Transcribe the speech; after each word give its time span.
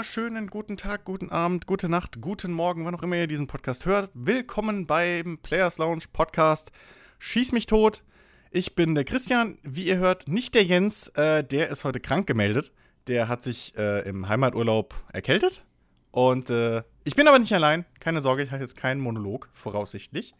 wunderschönen 0.00 0.46
guten 0.46 0.78
Tag, 0.78 1.04
guten 1.04 1.28
Abend, 1.28 1.66
gute 1.66 1.86
Nacht, 1.90 2.22
guten 2.22 2.52
Morgen, 2.52 2.86
wann 2.86 2.94
auch 2.94 3.02
immer 3.02 3.16
ihr 3.16 3.26
diesen 3.26 3.46
Podcast 3.46 3.84
hört. 3.84 4.10
Willkommen 4.14 4.86
beim 4.86 5.36
Players 5.36 5.76
Lounge 5.76 6.04
Podcast. 6.10 6.72
Schieß 7.18 7.52
mich 7.52 7.66
tot. 7.66 8.02
Ich 8.50 8.74
bin 8.74 8.94
der 8.94 9.04
Christian, 9.04 9.58
wie 9.62 9.86
ihr 9.86 9.98
hört, 9.98 10.26
nicht 10.26 10.54
der 10.54 10.64
Jens, 10.64 11.08
äh, 11.08 11.44
der 11.44 11.68
ist 11.68 11.84
heute 11.84 12.00
krank 12.00 12.26
gemeldet. 12.26 12.72
Der 13.08 13.28
hat 13.28 13.42
sich 13.42 13.76
äh, 13.76 14.08
im 14.08 14.26
Heimaturlaub 14.26 14.94
erkältet. 15.12 15.66
Und 16.12 16.48
äh, 16.48 16.82
ich 17.04 17.14
bin 17.14 17.28
aber 17.28 17.38
nicht 17.38 17.52
allein. 17.52 17.84
Keine 17.98 18.22
Sorge, 18.22 18.42
ich 18.42 18.52
halte 18.52 18.64
jetzt 18.64 18.78
keinen 18.78 19.02
Monolog, 19.02 19.50
voraussichtlich. 19.52 20.32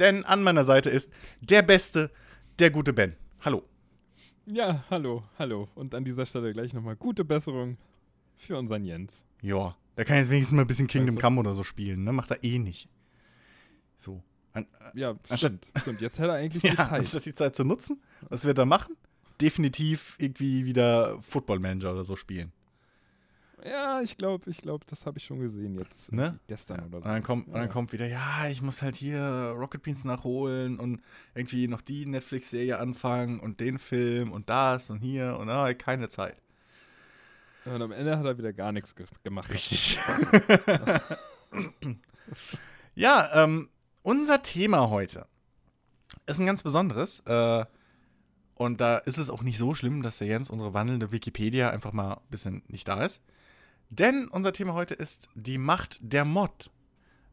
Denn 0.00 0.24
an 0.24 0.42
meiner 0.42 0.64
Seite 0.64 0.90
ist 0.90 1.12
der 1.40 1.62
Beste, 1.62 2.10
der 2.58 2.72
gute 2.72 2.92
Ben. 2.92 3.14
Hallo. 3.40 3.62
Ja, 4.46 4.84
hallo, 4.90 5.22
hallo. 5.38 5.68
Und 5.76 5.94
an 5.94 6.04
dieser 6.04 6.26
Stelle 6.26 6.52
gleich 6.52 6.74
nochmal 6.74 6.96
gute 6.96 7.24
Besserung 7.24 7.78
für 8.36 8.56
unseren 8.58 8.84
Jens. 8.84 9.24
Ja, 9.42 9.76
der 9.96 10.04
kann 10.04 10.16
jetzt 10.16 10.30
wenigstens 10.30 10.56
mal 10.56 10.62
ein 10.62 10.66
bisschen 10.66 10.86
Kingdom 10.86 11.16
Also- 11.16 11.26
Come 11.26 11.40
oder 11.40 11.54
so 11.54 11.64
spielen, 11.64 12.04
ne? 12.04 12.12
Macht 12.12 12.30
er 12.30 12.42
eh 12.44 12.58
nicht. 12.58 12.88
So. 13.98 14.22
An, 14.52 14.64
äh, 14.94 14.98
Ja, 15.00 15.10
Anstatt- 15.28 15.38
stimmt, 15.38 15.68
stimmt. 15.82 16.00
Jetzt 16.00 16.18
hätte 16.18 16.28
er 16.30 16.34
eigentlich 16.36 16.62
die 16.62 16.68
ja, 16.68 16.76
Zeit. 16.76 16.92
anstatt 17.00 17.24
die 17.26 17.34
Zeit 17.34 17.54
zu 17.56 17.64
nutzen, 17.64 18.00
was 18.28 18.44
wird 18.44 18.58
er 18.58 18.66
machen? 18.66 18.96
Definitiv 19.40 20.16
irgendwie 20.18 20.64
wieder 20.64 21.20
Football 21.22 21.58
Manager 21.58 21.92
oder 21.92 22.04
so 22.04 22.16
spielen. 22.16 22.52
Ja, 23.64 24.00
ich 24.02 24.16
glaube, 24.16 24.48
ich 24.50 24.58
glaube, 24.58 24.84
das 24.88 25.06
habe 25.06 25.18
ich 25.18 25.24
schon 25.24 25.40
gesehen 25.40 25.76
jetzt. 25.78 26.12
Ne? 26.12 26.38
Gestern 26.46 26.84
oder 26.86 26.96
Und 26.98 27.02
so. 27.02 27.08
dann 27.08 27.22
kommt, 27.22 27.46
und 27.48 27.54
dann 27.54 27.62
Ja. 27.62 27.68
kommt 27.68 27.92
wieder, 27.92 28.06
ja, 28.06 28.46
ich 28.48 28.62
muss 28.62 28.80
halt 28.82 28.96
hier 28.96 29.20
Rocket 29.56 29.82
Beans 29.82 30.04
nachholen 30.04 30.78
und 30.78 31.00
irgendwie 31.34 31.66
noch 31.66 31.80
die 31.80 32.06
Netflix-Serie 32.06 32.78
anfangen 32.78 33.40
und 33.40 33.58
den 33.60 33.78
Film 33.78 34.30
und 34.30 34.48
das 34.50 34.90
und 34.90 35.00
hier 35.00 35.36
und 35.38 35.48
ah, 35.48 35.72
keine 35.74 36.08
Zeit. 36.08 36.36
Und 37.66 37.82
am 37.82 37.92
Ende 37.92 38.18
hat 38.18 38.24
er 38.24 38.38
wieder 38.38 38.52
gar 38.52 38.72
nichts 38.72 38.94
ge 38.94 39.06
gemacht. 39.24 39.50
Richtig. 39.50 39.98
ja, 42.94 43.44
ähm, 43.44 43.68
unser 44.02 44.42
Thema 44.42 44.90
heute 44.90 45.26
ist 46.26 46.38
ein 46.38 46.46
ganz 46.46 46.62
besonderes. 46.62 47.20
Äh, 47.20 47.64
und 48.54 48.80
da 48.80 48.98
ist 48.98 49.18
es 49.18 49.30
auch 49.30 49.42
nicht 49.42 49.58
so 49.58 49.74
schlimm, 49.74 50.02
dass 50.02 50.18
der 50.18 50.28
Jens, 50.28 50.48
unsere 50.48 50.72
wandelnde 50.72 51.12
Wikipedia, 51.12 51.70
einfach 51.70 51.92
mal 51.92 52.14
ein 52.14 52.30
bisschen 52.30 52.62
nicht 52.68 52.88
da 52.88 53.02
ist. 53.02 53.22
Denn 53.90 54.28
unser 54.28 54.52
Thema 54.52 54.74
heute 54.74 54.94
ist 54.94 55.28
die 55.34 55.58
Macht 55.58 55.98
der 56.00 56.24
Mod. 56.24 56.70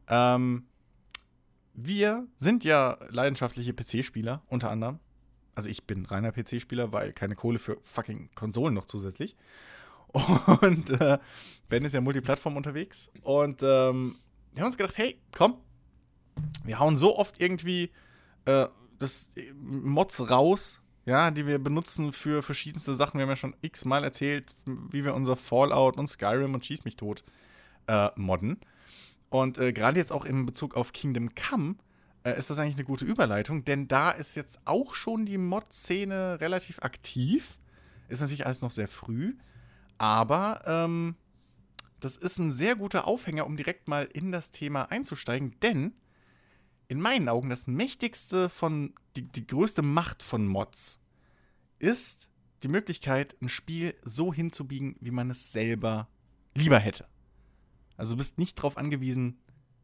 Ähm, 0.06 0.66
wir 1.72 2.26
sind 2.36 2.64
ja 2.64 2.98
leidenschaftliche 3.08 3.72
PC-Spieler, 3.72 4.42
unter 4.46 4.70
anderem. 4.70 5.00
Also 5.54 5.68
ich 5.68 5.84
bin 5.84 6.04
reiner 6.06 6.32
PC-Spieler, 6.32 6.92
weil 6.92 7.12
keine 7.12 7.36
Kohle 7.36 7.58
für 7.58 7.78
fucking 7.82 8.30
Konsolen 8.34 8.74
noch 8.74 8.84
zusätzlich. 8.84 9.36
Und 10.60 10.90
äh, 10.90 11.18
Ben 11.68 11.84
ist 11.84 11.92
ja 11.92 12.00
Multiplattform 12.00 12.56
unterwegs. 12.56 13.10
Und 13.22 13.62
ähm, 13.62 14.14
wir 14.52 14.60
haben 14.60 14.66
uns 14.66 14.76
gedacht, 14.76 14.96
hey, 14.96 15.20
komm, 15.36 15.58
wir 16.64 16.78
hauen 16.78 16.96
so 16.96 17.18
oft 17.18 17.40
irgendwie 17.40 17.90
äh, 18.44 18.66
das 18.98 19.30
äh, 19.36 19.52
Mods 19.54 20.30
raus, 20.30 20.80
ja, 21.04 21.30
die 21.30 21.46
wir 21.46 21.58
benutzen 21.58 22.12
für 22.12 22.42
verschiedenste 22.42 22.94
Sachen. 22.94 23.18
Wir 23.18 23.22
haben 23.22 23.30
ja 23.30 23.36
schon 23.36 23.56
x-mal 23.60 24.04
erzählt, 24.04 24.54
wie 24.64 25.04
wir 25.04 25.14
unser 25.14 25.36
Fallout 25.36 25.96
und 25.96 26.06
Skyrim 26.06 26.54
und 26.54 26.64
Schieß 26.64 26.84
mich 26.84 26.96
tot 26.96 27.24
äh, 27.88 28.08
modden. 28.14 28.60
Und 29.30 29.58
äh, 29.58 29.72
gerade 29.72 29.98
jetzt 29.98 30.12
auch 30.12 30.24
in 30.24 30.46
Bezug 30.46 30.76
auf 30.76 30.92
Kingdom 30.92 31.34
Come 31.34 31.74
äh, 32.22 32.38
ist 32.38 32.50
das 32.50 32.58
eigentlich 32.60 32.76
eine 32.76 32.84
gute 32.84 33.04
Überleitung, 33.04 33.64
denn 33.64 33.88
da 33.88 34.12
ist 34.12 34.36
jetzt 34.36 34.60
auch 34.64 34.94
schon 34.94 35.26
die 35.26 35.38
Mod-Szene 35.38 36.40
relativ 36.40 36.78
aktiv. 36.82 37.58
Ist 38.08 38.20
natürlich 38.20 38.46
alles 38.46 38.62
noch 38.62 38.70
sehr 38.70 38.86
früh, 38.86 39.34
aber 39.98 40.62
ähm, 40.66 41.16
das 42.00 42.16
ist 42.16 42.38
ein 42.38 42.50
sehr 42.50 42.76
guter 42.76 43.06
Aufhänger, 43.06 43.46
um 43.46 43.56
direkt 43.56 43.88
mal 43.88 44.04
in 44.12 44.32
das 44.32 44.50
Thema 44.50 44.90
einzusteigen, 44.90 45.58
denn 45.60 45.94
in 46.88 47.00
meinen 47.00 47.28
Augen 47.28 47.48
das 47.48 47.66
mächtigste 47.66 48.48
von, 48.48 48.94
die, 49.16 49.22
die 49.22 49.46
größte 49.46 49.82
Macht 49.82 50.22
von 50.22 50.46
Mods 50.46 51.00
ist 51.78 52.28
die 52.62 52.68
Möglichkeit, 52.68 53.36
ein 53.40 53.48
Spiel 53.48 53.94
so 54.02 54.32
hinzubiegen, 54.32 54.96
wie 55.00 55.10
man 55.10 55.30
es 55.30 55.52
selber 55.52 56.08
lieber 56.56 56.78
hätte. 56.78 57.06
Also 57.96 58.12
du 58.12 58.18
bist 58.18 58.38
nicht 58.38 58.58
darauf 58.58 58.76
angewiesen, 58.76 59.38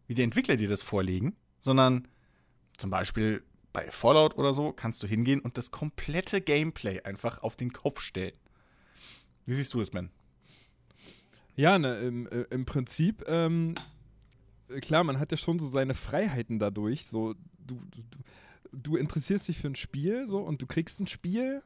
wie 0.06 0.14
die 0.14 0.22
Entwickler 0.22 0.56
dir 0.56 0.68
das 0.68 0.82
vorlegen, 0.82 1.36
sondern 1.58 2.08
zum 2.76 2.90
Beispiel 2.90 3.44
bei 3.72 3.90
Fallout 3.90 4.36
oder 4.36 4.52
so 4.52 4.72
kannst 4.72 5.02
du 5.02 5.06
hingehen 5.06 5.40
und 5.40 5.56
das 5.56 5.70
komplette 5.70 6.40
Gameplay 6.40 7.00
einfach 7.02 7.42
auf 7.42 7.54
den 7.54 7.72
Kopf 7.72 8.00
stellen. 8.00 8.36
Wie 9.50 9.54
siehst 9.54 9.74
du 9.74 9.80
es, 9.80 9.90
Ben? 9.90 10.10
Ja, 11.56 11.76
ne, 11.76 11.98
im, 11.98 12.28
äh, 12.28 12.42
im 12.50 12.64
Prinzip, 12.64 13.24
ähm, 13.26 13.74
äh, 14.68 14.78
klar, 14.78 15.02
man 15.02 15.18
hat 15.18 15.32
ja 15.32 15.36
schon 15.36 15.58
so 15.58 15.68
seine 15.68 15.94
Freiheiten 15.94 16.60
dadurch. 16.60 17.06
So, 17.08 17.34
du, 17.66 17.80
du, 17.90 18.02
du- 18.10 18.18
du 18.72 18.94
interessierst 18.96 19.48
dich 19.48 19.58
für 19.58 19.66
ein 19.66 19.74
Spiel 19.74 20.24
so 20.28 20.38
und 20.38 20.62
du 20.62 20.66
kriegst 20.68 21.00
ein 21.00 21.08
Spiel. 21.08 21.62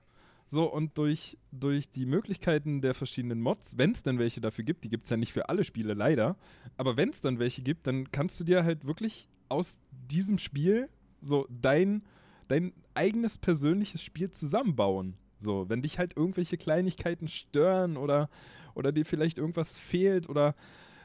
So, 0.49 0.65
und 0.73 0.97
durch, 0.97 1.37
durch 1.53 1.91
die 1.91 2.07
Möglichkeiten 2.07 2.81
der 2.81 2.95
verschiedenen 2.95 3.43
Mods, 3.43 3.77
wenn 3.77 3.91
es 3.93 4.03
denn 4.03 4.19
welche 4.19 4.41
dafür 4.41 4.65
gibt, 4.65 4.85
die 4.85 4.89
gibt 4.89 5.05
es 5.05 5.11
ja 5.11 5.19
nicht 5.19 5.33
für 5.35 5.51
alle 5.51 5.63
Spiele 5.65 5.93
leider, 5.93 6.37
aber 6.79 6.97
wenn 6.97 7.11
es 7.11 7.21
dann 7.21 7.39
welche 7.39 7.61
gibt, 7.63 7.87
dann 7.87 8.11
kannst 8.13 8.41
du 8.41 8.45
dir 8.45 8.65
halt 8.65 8.87
wirklich 8.87 9.29
aus 9.51 9.77
diesem 10.11 10.39
Spiel 10.39 10.89
so 11.21 11.47
dein, 11.51 12.03
dein 12.49 12.73
eigenes 12.95 13.37
persönliches 13.37 14.03
Spiel 14.03 14.31
zusammenbauen. 14.31 15.19
So, 15.45 15.69
wenn 15.69 15.83
dich 15.83 15.99
halt 15.99 16.17
irgendwelche 16.17 16.57
Kleinigkeiten 16.57 17.29
stören 17.29 17.97
oder, 17.97 18.29
oder 18.75 18.93
dir 18.93 19.05
vielleicht 19.05 19.39
irgendwas 19.39 19.77
fehlt 19.77 20.29
oder 20.29 20.55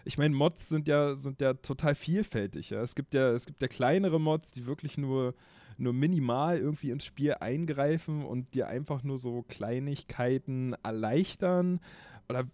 ich 0.05 0.17
meine, 0.17 0.35
Mods 0.35 0.69
sind 0.69 0.87
ja, 0.87 1.13
sind 1.15 1.41
ja 1.41 1.53
total 1.53 1.93
vielfältig. 1.93 2.69
Ja? 2.71 2.81
Es, 2.81 2.95
gibt 2.95 3.13
ja, 3.13 3.31
es 3.31 3.45
gibt 3.45 3.61
ja 3.61 3.67
kleinere 3.67 4.19
Mods, 4.19 4.51
die 4.51 4.65
wirklich 4.65 4.97
nur, 4.97 5.35
nur 5.77 5.93
minimal 5.93 6.57
irgendwie 6.57 6.89
ins 6.89 7.05
Spiel 7.05 7.35
eingreifen 7.35 8.25
und 8.25 8.53
dir 8.53 8.67
einfach 8.67 9.03
nur 9.03 9.19
so 9.19 9.43
Kleinigkeiten 9.43 10.75
erleichtern. 10.83 11.79
Oder 12.27 12.45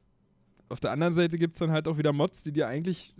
auf 0.69 0.79
der 0.79 0.91
anderen 0.91 1.13
Seite 1.13 1.37
gibt 1.37 1.55
es 1.55 1.59
dann 1.59 1.71
halt 1.71 1.87
auch 1.87 1.97
wieder 1.97 2.13
Mods, 2.13 2.43
die 2.43 2.51
dir 2.51 2.67
eigentlich 2.67 3.13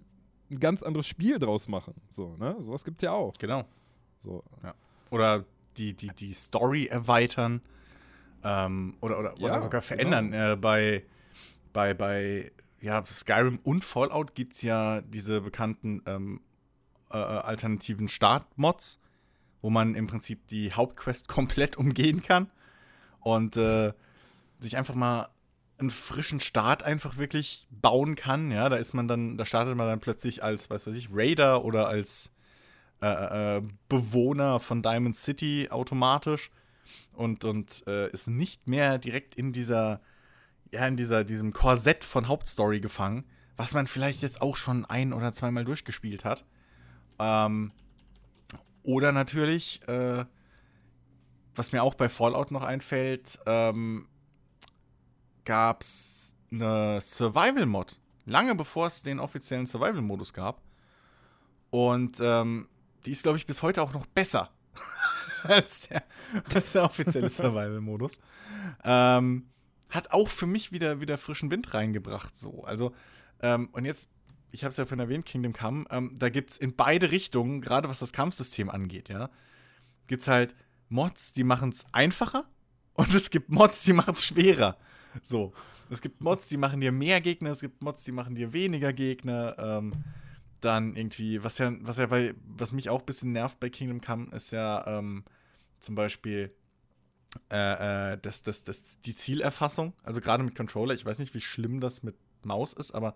ein 0.50 0.60
ganz 0.60 0.84
anderes 0.84 1.08
Spiel 1.08 1.40
draus 1.40 1.68
machen. 1.68 1.94
So, 2.08 2.36
ne? 2.38 2.56
Sowas 2.60 2.84
gibt 2.84 2.98
es 2.98 3.06
ja 3.06 3.12
auch. 3.12 3.38
Genau. 3.38 3.64
So. 4.20 4.44
Oder 5.12 5.46
die, 5.78 5.94
die, 5.94 6.10
die 6.10 6.34
Story 6.34 6.88
erweitern. 6.88 7.62
Ähm, 8.46 8.96
oder, 9.02 9.18
oder, 9.18 9.34
Ja, 9.40 9.48
oder 9.48 9.60
sogar 9.60 9.82
verändern. 9.82 10.32
Äh, 10.32 10.56
bei, 10.56 11.04
bei, 11.74 11.96
bei 11.96 12.52
ja, 12.80 13.04
Skyrim 13.04 13.60
und 13.64 13.84
Fallout 13.84 14.36
gibt 14.36 14.54
es 14.54 14.62
ja 14.62 15.02
diese 15.02 15.42
bekannten 15.42 16.04
ähm, 16.06 16.42
äh, 17.10 17.18
alternativen 17.18 18.08
Start-Mods, 18.08 19.00
wo 19.64 19.72
man 19.72 19.96
im 19.96 20.06
Prinzip 20.06 20.48
die 20.48 20.72
Hauptquest 20.72 21.28
komplett 21.28 21.76
umgehen 21.76 22.22
kann 22.22 22.52
und 23.22 23.58
äh, 23.58 23.94
sich 24.60 24.78
einfach 24.78 24.94
mal 24.94 25.30
einen 25.80 25.90
frischen 25.90 26.40
Start 26.40 26.84
einfach 26.84 27.18
wirklich 27.18 27.68
bauen 27.72 28.16
kann. 28.16 28.52
Ja, 28.52 28.70
da 28.70 28.76
ist 28.76 28.94
man 28.94 29.08
dann, 29.08 29.38
da 29.38 29.46
startet 29.46 29.76
man 29.76 29.88
dann 29.88 30.00
plötzlich 30.00 30.44
als, 30.44 30.70
was 30.70 30.86
weiß 30.86 30.96
ich, 30.96 31.10
Raider 31.12 31.66
oder 31.66 31.88
als 31.88 32.32
äh, 33.02 33.58
äh, 33.58 33.62
Bewohner 33.90 34.60
von 34.60 34.84
Diamond 34.84 35.16
City 35.16 35.68
automatisch 35.72 36.52
und, 37.14 37.46
und 37.46 37.84
äh, 37.88 38.10
ist 38.12 38.28
nicht 38.28 38.68
mehr 38.68 38.98
direkt 38.98 39.36
in 39.36 39.54
dieser, 39.54 40.02
ja, 40.72 40.88
in 40.88 40.96
dieser, 40.96 41.24
diesem 41.24 41.54
Korsett 41.54 42.04
von 42.04 42.28
Hauptstory 42.28 42.80
gefangen, 42.80 43.26
was 43.58 43.74
man 43.74 43.88
vielleicht 43.88 44.22
jetzt 44.22 44.42
auch 44.42 44.56
schon 44.56 44.86
ein 44.86 45.14
oder 45.14 45.32
zweimal 45.32 45.66
durchgespielt 45.66 46.26
hat. 46.26 46.46
Ähm, 47.20 47.72
oder 48.84 49.12
natürlich, 49.12 49.82
äh, 49.88 50.26
was 51.56 51.72
mir 51.72 51.84
auch 51.84 51.96
bei 51.96 52.10
Fallout 52.10 52.52
noch 52.52 52.64
einfällt, 52.64 53.40
ähm, 53.46 54.08
gab 55.46 55.82
es 55.82 56.36
eine 56.52 57.00
Survival-Mod. 57.02 58.00
Lange 58.26 58.56
bevor 58.56 58.88
es 58.88 59.04
den 59.04 59.20
offiziellen 59.20 59.66
Survival-Modus 59.66 60.34
gab. 60.34 60.62
Und 61.70 62.20
ähm, 62.22 62.68
die 63.06 63.12
ist, 63.12 63.24
glaube 63.24 63.38
ich, 63.38 63.46
bis 63.46 63.62
heute 63.62 63.82
auch 63.82 63.94
noch 63.94 64.06
besser 64.06 64.52
als, 65.50 65.88
der, 65.88 66.04
als 66.54 66.72
der 66.72 66.84
offizielle 66.84 67.30
Survival-Modus. 67.30 68.20
Ähm, 68.84 69.48
hat 69.90 70.12
auch 70.12 70.28
für 70.28 70.48
mich 70.48 70.72
wieder, 70.72 71.00
wieder 71.02 71.18
frischen 71.18 71.52
Wind 71.52 71.74
reingebracht. 71.74 72.36
So. 72.36 72.64
Also, 72.64 72.94
ähm, 73.42 73.70
und 73.72 73.86
jetzt, 73.86 74.10
ich 74.52 74.64
habe 74.64 74.72
es 74.72 74.78
ja 74.78 74.86
vorhin 74.86 75.00
erwähnt, 75.00 75.26
Kingdom 75.26 75.54
Come, 75.54 75.86
ähm, 75.90 76.16
da 76.18 76.30
gibt 76.30 76.52
es 76.52 76.58
in 76.58 76.76
beide 76.76 77.12
Richtungen, 77.12 77.62
gerade 77.62 77.90
was 77.90 78.00
das 78.00 78.14
Kampfsystem 78.14 78.70
angeht, 78.70 79.10
ja, 79.10 79.30
gibt 80.08 80.22
es 80.22 80.28
halt 80.28 80.56
Mods, 80.90 81.34
die 81.34 81.44
machen 81.44 81.70
es 81.70 81.86
einfacher 81.92 82.46
und 82.94 83.14
es 83.14 83.30
gibt 83.30 83.50
Mods, 83.50 83.84
die 83.84 83.94
machen 83.94 84.14
es 84.14 84.26
schwerer. 84.26 84.78
So. 85.22 85.54
Es 85.90 86.02
gibt 86.02 86.20
Mods, 86.22 86.48
die 86.48 86.58
machen 86.58 86.82
dir 86.82 86.92
mehr 86.92 87.22
Gegner, 87.22 87.52
es 87.52 87.62
gibt 87.62 87.84
Mods, 87.84 88.04
die 88.04 88.12
machen 88.12 88.34
dir 88.34 88.54
weniger 88.54 88.92
Gegner. 88.92 89.56
Ähm, 89.60 89.94
dann 90.62 90.96
irgendwie, 90.96 91.44
was 91.44 91.58
ja, 91.60 91.72
was 91.82 91.98
ja 91.98 92.08
bei, 92.08 92.34
was 92.44 92.72
mich 92.72 92.90
auch 92.90 93.02
ein 93.02 93.06
bisschen 93.06 93.32
nervt 93.32 93.60
bei 93.60 93.70
Kingdom 93.70 94.02
Come, 94.02 94.28
ist 94.36 94.52
ja 94.52 95.00
ähm, 95.00 95.24
zum 95.86 95.96
Beispiel 95.96 96.54
äh, 97.52 98.14
äh, 98.14 98.18
das, 98.22 98.44
das, 98.44 98.64
das, 98.64 99.00
die 99.02 99.16
Zielerfassung. 99.16 99.94
Also 100.04 100.22
gerade 100.22 100.44
mit 100.44 100.56
Controller, 100.56 100.96
ich 100.96 101.06
weiß 101.06 101.20
nicht, 101.20 101.34
wie 101.34 101.42
schlimm 101.42 101.80
das 101.80 102.04
mit 102.04 102.16
Maus 102.44 102.74
ist, 102.74 102.92
aber 102.92 103.16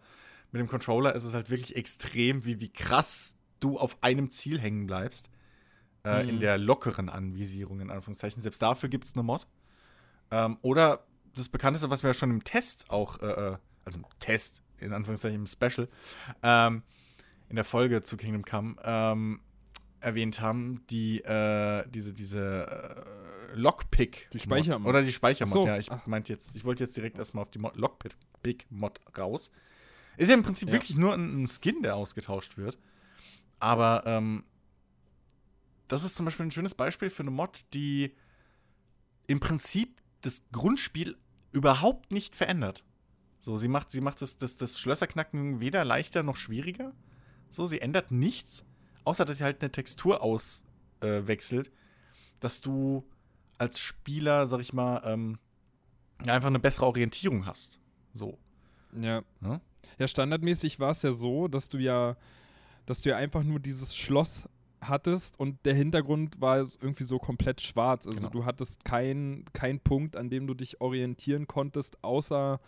mit 0.52 0.60
dem 0.60 0.68
Controller 0.68 1.16
ist 1.16 1.24
es 1.24 1.34
halt 1.34 1.50
wirklich 1.50 1.76
extrem, 1.76 2.46
wie, 2.46 2.60
wie 2.60 2.70
krass 2.70 3.38
du 3.60 3.78
auf 3.78 4.02
einem 4.02 4.30
Ziel 4.30 4.60
hängen 4.60 4.88
bleibst. 4.88 5.30
Äh, 6.04 6.24
mhm. 6.24 6.30
In 6.30 6.40
der 6.40 6.58
lockeren 6.58 7.10
Anvisierung, 7.10 7.82
in 7.82 7.90
Anführungszeichen. 7.90 8.42
Selbst 8.42 8.62
dafür 8.62 8.90
gibt 8.90 9.06
es 9.06 9.16
eine 9.16 9.24
Mod. 9.24 9.48
Ähm, 10.32 10.58
oder 10.62 11.06
das 11.36 11.50
bekannteste, 11.50 11.90
was 11.90 12.04
wir 12.04 12.12
ja 12.12 12.14
schon 12.14 12.32
im 12.32 12.44
Test 12.44 12.90
auch, 12.90 13.22
äh, 13.22 13.26
äh, 13.26 13.58
also 13.86 14.00
im 14.00 14.06
Test, 14.20 14.64
in 14.78 14.94
Anführungszeichen 14.94 15.40
im 15.40 15.48
Special, 15.48 15.90
ähm, 16.42 16.84
in 17.50 17.56
der 17.56 17.66
Folge 17.66 18.02
zu 18.02 18.16
Kingdom 18.16 18.44
Come, 18.44 18.76
ähm, 18.84 19.42
erwähnt 20.02 20.42
haben, 20.42 20.84
die, 20.90 21.20
äh, 21.20 21.86
diese, 21.90 22.14
diese 22.14 22.68
äh, 22.68 23.56
Lockpick. 23.56 24.30
Die 24.32 24.40
Speichermod. 24.40 24.88
Oder 24.88 25.04
die 25.04 25.12
Speichermod, 25.12 25.54
so. 25.54 25.68
ja. 25.68 25.78
Ich 25.78 25.90
meinte 26.06 26.32
jetzt, 26.32 26.56
ich 26.56 26.64
wollte 26.64 26.84
jetzt 26.84 26.96
direkt 26.96 27.18
erstmal 27.18 27.44
auf 27.44 27.52
die 27.52 27.60
Lockpick-Mod 27.60 29.00
raus. 29.18 29.52
Ist 30.18 30.30
ja 30.30 30.36
im 30.36 30.44
Prinzip 30.44 30.70
ja. 30.70 30.74
wirklich 30.74 30.98
nur 30.98 31.14
ein, 31.14 31.44
ein, 31.44 31.48
Skin, 31.48 31.82
der 31.82 31.96
ausgetauscht 31.96 32.58
wird. 32.58 32.78
Aber 33.60 34.04
ähm, 34.06 34.44
das 35.88 36.04
ist 36.04 36.16
zum 36.16 36.26
Beispiel 36.26 36.46
ein 36.46 36.52
schönes 36.52 36.76
Beispiel 36.76 37.10
für 37.10 37.24
eine 37.24 37.32
Mod, 37.32 37.66
die 37.74 38.16
im 39.28 39.40
Prinzip 39.40 40.02
das 40.22 40.44
Grundspiel 40.52 41.18
überhaupt 41.52 42.12
nicht 42.12 42.36
verändert. 42.36 42.84
So, 43.40 43.58
sie 43.58 43.70
macht, 43.70 43.90
sie 43.92 44.02
macht 44.02 44.22
das, 44.22 44.38
das, 44.38 44.58
das 44.58 44.80
Schlösserknacken 44.80 45.62
weder 45.62 45.86
leichter 45.86 46.24
noch 46.24 46.36
schwieriger. 46.36 46.94
So, 47.50 47.66
sie 47.66 47.82
ändert 47.82 48.12
nichts, 48.12 48.66
außer 49.04 49.26
dass 49.26 49.38
sie 49.38 49.44
halt 49.44 49.62
eine 49.62 49.72
Textur 49.72 50.22
auswechselt, 50.22 51.68
äh, 51.68 51.72
dass 52.40 52.62
du 52.62 53.04
als 53.58 53.80
Spieler, 53.80 54.48
sag 54.48 54.62
ich 54.62 54.74
mal, 54.74 55.02
ähm, 55.06 55.38
einfach 56.26 56.48
eine 56.48 56.60
bessere 56.60 56.86
Orientierung 56.86 57.46
hast. 57.46 57.80
So. 58.14 58.38
Ja. 59.00 59.22
Ja, 59.42 59.62
ja 59.98 60.08
standardmäßig 60.08 60.80
war 60.80 60.92
es 60.92 61.02
ja 61.02 61.12
so, 61.12 61.48
dass 61.48 61.70
du 61.70 61.78
ja, 61.78 62.16
dass 62.86 63.02
du 63.02 63.10
ja 63.10 63.18
einfach 63.18 63.44
nur 63.44 63.60
dieses 63.60 63.96
Schloss 63.96 64.44
hattest 64.82 65.40
und 65.40 65.66
der 65.66 65.76
Hintergrund 65.76 66.40
war 66.40 66.58
irgendwie 66.58 67.04
so 67.04 67.20
komplett 67.20 67.62
schwarz. 67.62 68.08
Also 68.08 68.30
genau. 68.30 68.32
du 68.32 68.46
hattest 68.46 68.86
keinen 68.86 69.46
kein 69.54 69.80
Punkt, 69.80 70.16
an 70.16 70.30
dem 70.30 70.48
du 70.48 70.54
dich 70.54 70.82
orientieren 70.82 71.48
konntest, 71.48 72.04
außer 72.04 72.60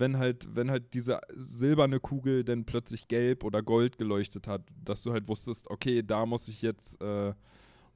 wenn 0.00 0.18
halt, 0.18 0.48
wenn 0.56 0.70
halt 0.70 0.94
diese 0.94 1.20
silberne 1.36 2.00
Kugel 2.00 2.42
dann 2.42 2.64
plötzlich 2.64 3.06
gelb 3.06 3.44
oder 3.44 3.62
gold 3.62 3.98
geleuchtet 3.98 4.48
hat, 4.48 4.62
dass 4.84 5.02
du 5.02 5.12
halt 5.12 5.28
wusstest, 5.28 5.70
okay, 5.70 6.02
da 6.02 6.26
muss 6.26 6.48
ich 6.48 6.62
jetzt, 6.62 7.00
äh, 7.02 7.34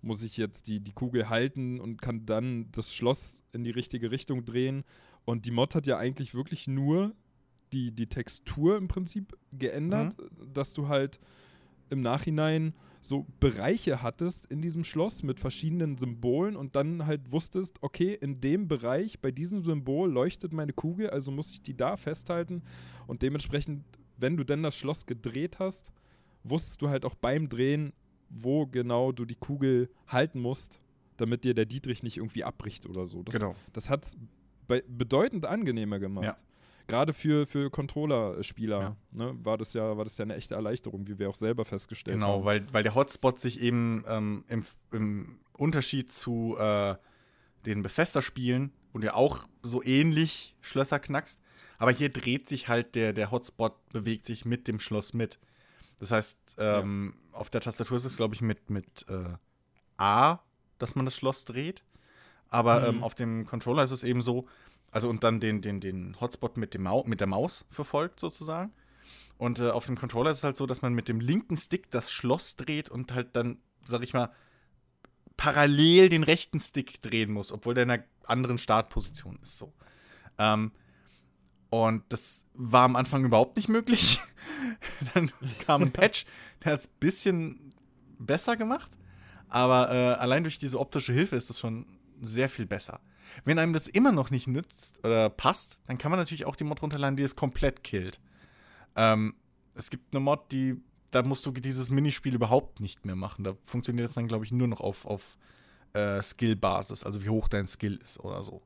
muss 0.02 0.22
ich 0.22 0.36
jetzt 0.36 0.68
die, 0.68 0.80
die 0.80 0.92
Kugel 0.92 1.28
halten 1.28 1.80
und 1.80 2.00
kann 2.00 2.26
dann 2.26 2.70
das 2.70 2.94
Schloss 2.94 3.42
in 3.52 3.64
die 3.64 3.70
richtige 3.70 4.10
Richtung 4.10 4.44
drehen. 4.44 4.84
Und 5.24 5.46
die 5.46 5.50
Mod 5.50 5.74
hat 5.74 5.86
ja 5.86 5.96
eigentlich 5.96 6.34
wirklich 6.34 6.68
nur 6.68 7.14
die, 7.72 7.90
die 7.90 8.08
Textur 8.08 8.76
im 8.76 8.86
Prinzip 8.86 9.36
geändert, 9.52 10.16
mhm. 10.18 10.52
dass 10.52 10.74
du 10.74 10.88
halt 10.88 11.18
im 11.90 12.00
Nachhinein 12.00 12.74
so 13.00 13.26
Bereiche 13.38 14.02
hattest 14.02 14.46
in 14.46 14.62
diesem 14.62 14.82
Schloss 14.82 15.22
mit 15.22 15.38
verschiedenen 15.38 15.98
Symbolen 15.98 16.56
und 16.56 16.74
dann 16.74 17.04
halt 17.04 17.30
wusstest, 17.30 17.82
okay, 17.82 18.16
in 18.18 18.40
dem 18.40 18.66
Bereich, 18.66 19.20
bei 19.20 19.30
diesem 19.30 19.62
Symbol 19.62 20.10
leuchtet 20.10 20.54
meine 20.54 20.72
Kugel, 20.72 21.10
also 21.10 21.30
muss 21.30 21.50
ich 21.50 21.60
die 21.60 21.76
da 21.76 21.96
festhalten 21.96 22.62
und 23.06 23.20
dementsprechend, 23.20 23.84
wenn 24.16 24.36
du 24.38 24.44
dann 24.44 24.62
das 24.62 24.74
Schloss 24.74 25.04
gedreht 25.04 25.58
hast, 25.58 25.92
wusstest 26.44 26.80
du 26.80 26.88
halt 26.88 27.04
auch 27.04 27.14
beim 27.14 27.48
Drehen, 27.50 27.92
wo 28.30 28.66
genau 28.66 29.12
du 29.12 29.26
die 29.26 29.34
Kugel 29.34 29.90
halten 30.08 30.40
musst, 30.40 30.80
damit 31.18 31.44
dir 31.44 31.52
der 31.52 31.66
Dietrich 31.66 32.02
nicht 32.02 32.16
irgendwie 32.16 32.44
abbricht 32.44 32.86
oder 32.86 33.04
so. 33.04 33.22
Das, 33.22 33.34
genau. 33.34 33.54
Das 33.74 33.90
hat 33.90 34.06
es 34.06 34.16
bedeutend 34.66 35.44
angenehmer 35.44 35.98
gemacht. 35.98 36.24
Ja 36.24 36.36
gerade 36.86 37.12
für, 37.12 37.46
für 37.46 37.70
Controller-Spieler 37.70 38.80
ja. 38.80 38.96
ne, 39.12 39.34
war, 39.42 39.58
das 39.58 39.72
ja, 39.72 39.96
war 39.96 40.04
das 40.04 40.18
ja 40.18 40.24
eine 40.24 40.36
echte 40.36 40.54
Erleichterung, 40.54 41.06
wie 41.06 41.18
wir 41.18 41.30
auch 41.30 41.34
selber 41.34 41.64
festgestellt 41.64 42.16
genau, 42.16 42.26
haben. 42.26 42.34
Genau, 42.40 42.46
weil, 42.46 42.66
weil 42.72 42.82
der 42.82 42.94
Hotspot 42.94 43.38
sich 43.38 43.60
eben 43.60 44.04
ähm, 44.06 44.44
im, 44.48 44.64
im, 44.92 45.38
Unterschied 45.56 46.10
zu 46.10 46.56
äh, 46.58 46.96
den 47.64 47.82
Bethesda-Spielen, 47.82 48.72
wo 48.92 48.98
du 48.98 49.06
ja 49.06 49.14
auch 49.14 49.46
so 49.62 49.82
ähnlich 49.84 50.56
Schlösser 50.62 50.98
knackst, 50.98 51.40
aber 51.78 51.92
hier 51.92 52.08
dreht 52.08 52.48
sich 52.48 52.68
halt 52.68 52.96
der, 52.96 53.12
der 53.12 53.30
Hotspot, 53.30 53.74
bewegt 53.90 54.26
sich 54.26 54.44
mit 54.44 54.66
dem 54.66 54.80
Schloss 54.80 55.14
mit. 55.14 55.38
Das 55.98 56.10
heißt, 56.10 56.56
ähm, 56.58 57.14
ja. 57.32 57.38
auf 57.38 57.50
der 57.50 57.60
Tastatur 57.60 57.96
ist 57.96 58.04
es, 58.04 58.16
glaube 58.16 58.34
ich, 58.34 58.40
mit, 58.40 58.68
mit 58.68 59.06
äh, 59.08 59.36
A, 59.96 60.40
dass 60.78 60.96
man 60.96 61.04
das 61.04 61.16
Schloss 61.16 61.44
dreht. 61.44 61.84
Aber 62.48 62.80
mhm. 62.80 62.98
ähm, 62.98 63.04
auf 63.04 63.14
dem 63.14 63.46
Controller 63.46 63.82
ist 63.82 63.90
es 63.90 64.04
eben 64.04 64.22
so, 64.22 64.46
also 64.94 65.08
und 65.08 65.24
dann 65.24 65.40
den, 65.40 65.60
den, 65.60 65.80
den 65.80 66.20
Hotspot 66.20 66.56
mit, 66.56 66.72
dem 66.72 66.84
Mau 66.84 67.02
mit 67.04 67.18
der 67.18 67.26
Maus 67.26 67.66
verfolgt 67.68 68.20
sozusagen. 68.20 68.72
Und 69.36 69.58
äh, 69.58 69.70
auf 69.70 69.86
dem 69.86 69.98
Controller 69.98 70.30
ist 70.30 70.38
es 70.38 70.44
halt 70.44 70.56
so, 70.56 70.66
dass 70.66 70.82
man 70.82 70.94
mit 70.94 71.08
dem 71.08 71.18
linken 71.18 71.56
Stick 71.56 71.90
das 71.90 72.12
Schloss 72.12 72.54
dreht 72.54 72.90
und 72.90 73.12
halt 73.12 73.34
dann, 73.34 73.58
sag 73.84 74.04
ich 74.04 74.14
mal, 74.14 74.30
parallel 75.36 76.10
den 76.10 76.22
rechten 76.22 76.60
Stick 76.60 77.02
drehen 77.02 77.32
muss, 77.32 77.50
obwohl 77.50 77.74
der 77.74 77.82
in 77.82 77.90
einer 77.90 78.04
anderen 78.22 78.56
Startposition 78.56 79.36
ist. 79.42 79.58
So. 79.58 79.72
Ähm, 80.38 80.70
und 81.70 82.04
das 82.10 82.46
war 82.54 82.84
am 82.84 82.94
Anfang 82.94 83.24
überhaupt 83.24 83.56
nicht 83.56 83.68
möglich. 83.68 84.20
dann 85.14 85.32
kam 85.66 85.82
ein 85.82 85.92
Patch, 85.92 86.24
der 86.62 86.74
hat 86.74 86.78
es 86.78 86.86
ein 86.86 86.98
bisschen 87.00 87.74
besser 88.20 88.56
gemacht. 88.56 88.96
Aber 89.48 89.90
äh, 89.90 90.20
allein 90.20 90.44
durch 90.44 90.60
diese 90.60 90.78
optische 90.78 91.12
Hilfe 91.12 91.34
ist 91.34 91.50
es 91.50 91.58
schon 91.58 91.84
sehr 92.20 92.48
viel 92.48 92.66
besser. 92.66 93.00
Wenn 93.44 93.58
einem 93.58 93.72
das 93.72 93.86
immer 93.86 94.12
noch 94.12 94.30
nicht 94.30 94.46
nützt 94.46 94.98
oder 95.04 95.30
passt, 95.30 95.80
dann 95.86 95.98
kann 95.98 96.10
man 96.10 96.20
natürlich 96.20 96.46
auch 96.46 96.56
die 96.56 96.64
Mod 96.64 96.82
runterladen, 96.82 97.16
die 97.16 97.22
es 97.22 97.36
komplett 97.36 97.84
killt. 97.84 98.20
Ähm, 98.96 99.34
es 99.74 99.90
gibt 99.90 100.14
eine 100.14 100.20
Mod, 100.20 100.52
die, 100.52 100.76
da 101.10 101.22
musst 101.22 101.46
du 101.46 101.50
dieses 101.50 101.90
Minispiel 101.90 102.34
überhaupt 102.34 102.80
nicht 102.80 103.04
mehr 103.06 103.16
machen. 103.16 103.44
Da 103.44 103.56
funktioniert 103.64 104.08
es 104.08 104.14
dann, 104.14 104.28
glaube 104.28 104.44
ich, 104.44 104.52
nur 104.52 104.68
noch 104.68 104.80
auf, 104.80 105.04
auf 105.06 105.36
äh, 105.92 106.22
Skill-Basis, 106.22 107.04
also 107.04 107.22
wie 107.24 107.28
hoch 107.28 107.48
dein 107.48 107.66
Skill 107.66 107.96
ist 107.96 108.20
oder 108.20 108.42
so. 108.42 108.62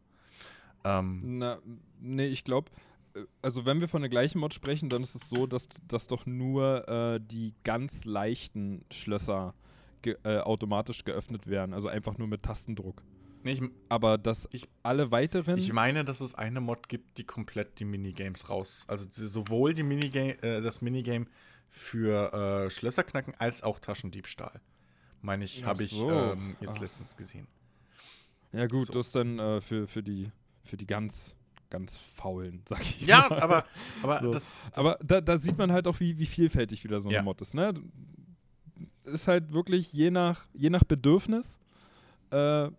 Ähm, 0.85 1.39
Na, 1.39 1.59
nee, 2.01 2.27
ich 2.27 2.45
glaube, 2.45 2.71
äh, 3.15 3.21
also 3.43 3.65
wenn 3.65 3.81
wir 3.81 3.89
von 3.89 4.03
der 4.03 4.09
gleichen 4.09 4.39
Mod 4.39 4.55
sprechen, 4.55 4.89
dann 4.89 5.03
ist 5.03 5.15
es 5.15 5.29
so, 5.29 5.47
dass, 5.47 5.69
dass 5.87 6.07
doch 6.07 6.27
nur 6.27 6.89
äh, 6.89 7.21
die 7.21 7.55
ganz 7.65 8.05
leichten 8.05 8.85
Schlösser 8.91 9.55
ge 10.03 10.17
äh, 10.25 10.39
automatisch 10.39 11.05
geöffnet 11.05 11.47
werden, 11.47 11.75
also 11.75 11.89
einfach 11.89 12.19
nur 12.19 12.29
mit 12.29 12.43
Tastendruck. 12.43 13.03
Nee, 13.43 13.53
ich, 13.53 13.63
aber 13.89 14.19
dass 14.19 14.49
ich, 14.53 14.69
alle 14.83 15.11
weiteren. 15.11 15.59
Ich 15.59 15.73
meine, 15.73 16.05
dass 16.05 16.21
es 16.21 16.35
eine 16.35 16.61
Mod 16.61 16.89
gibt, 16.89 17.19
die 17.19 17.25
komplett 17.25 17.79
die 17.79 17.85
Minigames 17.85 18.49
raus. 18.51 18.85
Also 18.89 19.07
sowohl 19.11 19.75
die 19.75 19.83
Minigame, 19.83 20.43
äh, 20.43 20.61
das 20.61 20.83
Minigame 20.83 21.27
für 21.71 22.33
äh, 22.67 22.71
Schlösserknacken 22.71 23.35
als 23.39 23.63
auch 23.63 23.79
Taschendiebstahl. 23.79 24.61
Meine 25.21 25.45
ich, 25.45 25.65
habe 25.65 25.83
ich 25.83 25.91
so. 25.91 26.11
ähm, 26.11 26.57
jetzt 26.61 26.77
Ach. 26.77 26.81
letztens 26.81 27.17
gesehen. 27.17 27.47
Ja, 28.53 28.67
gut, 28.67 28.87
so. 28.87 28.93
das 28.95 29.13
dann 29.13 29.39
äh, 29.39 29.61
für, 29.61 29.87
für, 29.87 30.03
die, 30.03 30.31
für 30.65 30.77
die 30.77 30.87
ganz, 30.87 31.35
ganz 31.71 31.97
faulen, 31.97 32.63
sag 32.69 32.81
ich 32.81 33.01
Ja, 33.03 33.27
mal. 33.29 33.41
aber, 33.41 33.65
aber, 34.03 34.21
so. 34.23 34.33
das, 34.33 34.69
das, 34.71 34.79
aber 34.79 34.99
da, 35.05 35.21
da, 35.21 35.37
sieht 35.37 35.59
man 35.59 35.73
halt 35.73 35.87
auch, 35.87 36.01
wie, 36.01 36.19
wie 36.19 36.27
vielfältig 36.27 36.85
wieder 36.85 37.01
so 37.01 37.09
eine 37.09 37.17
ja. 37.17 37.23
Mod 37.23 37.41
ist. 37.41 37.55
Ne? 37.55 37.75
Ist 39.05 39.29
halt 39.29 39.53
wirklich 39.53 39.93
je 39.93 40.11
nach, 40.11 40.47
je 40.55 40.71
nach 40.71 40.85
Bedürfnis. 40.85 41.59
Äh, 42.31 42.71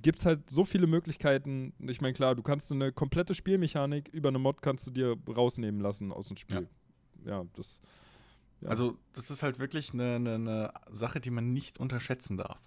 gibt 0.00 0.18
es 0.18 0.26
halt 0.26 0.48
so 0.48 0.64
viele 0.64 0.86
Möglichkeiten. 0.86 1.74
Ich 1.78 2.00
meine, 2.00 2.14
klar, 2.14 2.34
du 2.34 2.42
kannst 2.42 2.72
eine 2.72 2.92
komplette 2.92 3.34
Spielmechanik 3.34 4.08
über 4.08 4.28
eine 4.28 4.38
Mod 4.38 4.62
kannst 4.62 4.86
du 4.86 4.90
dir 4.90 5.16
rausnehmen 5.28 5.80
lassen 5.80 6.12
aus 6.12 6.28
dem 6.28 6.36
Spiel. 6.36 6.68
Ja, 7.24 7.32
ja 7.38 7.46
das. 7.54 7.82
Ja. 8.62 8.68
Also, 8.68 8.96
das 9.12 9.30
ist 9.30 9.42
halt 9.42 9.58
wirklich 9.58 9.92
eine, 9.92 10.16
eine, 10.16 10.34
eine, 10.34 10.72
Sache, 10.90 11.20
die 11.20 11.30
man 11.30 11.52
nicht 11.52 11.78
unterschätzen 11.78 12.36
darf. 12.36 12.60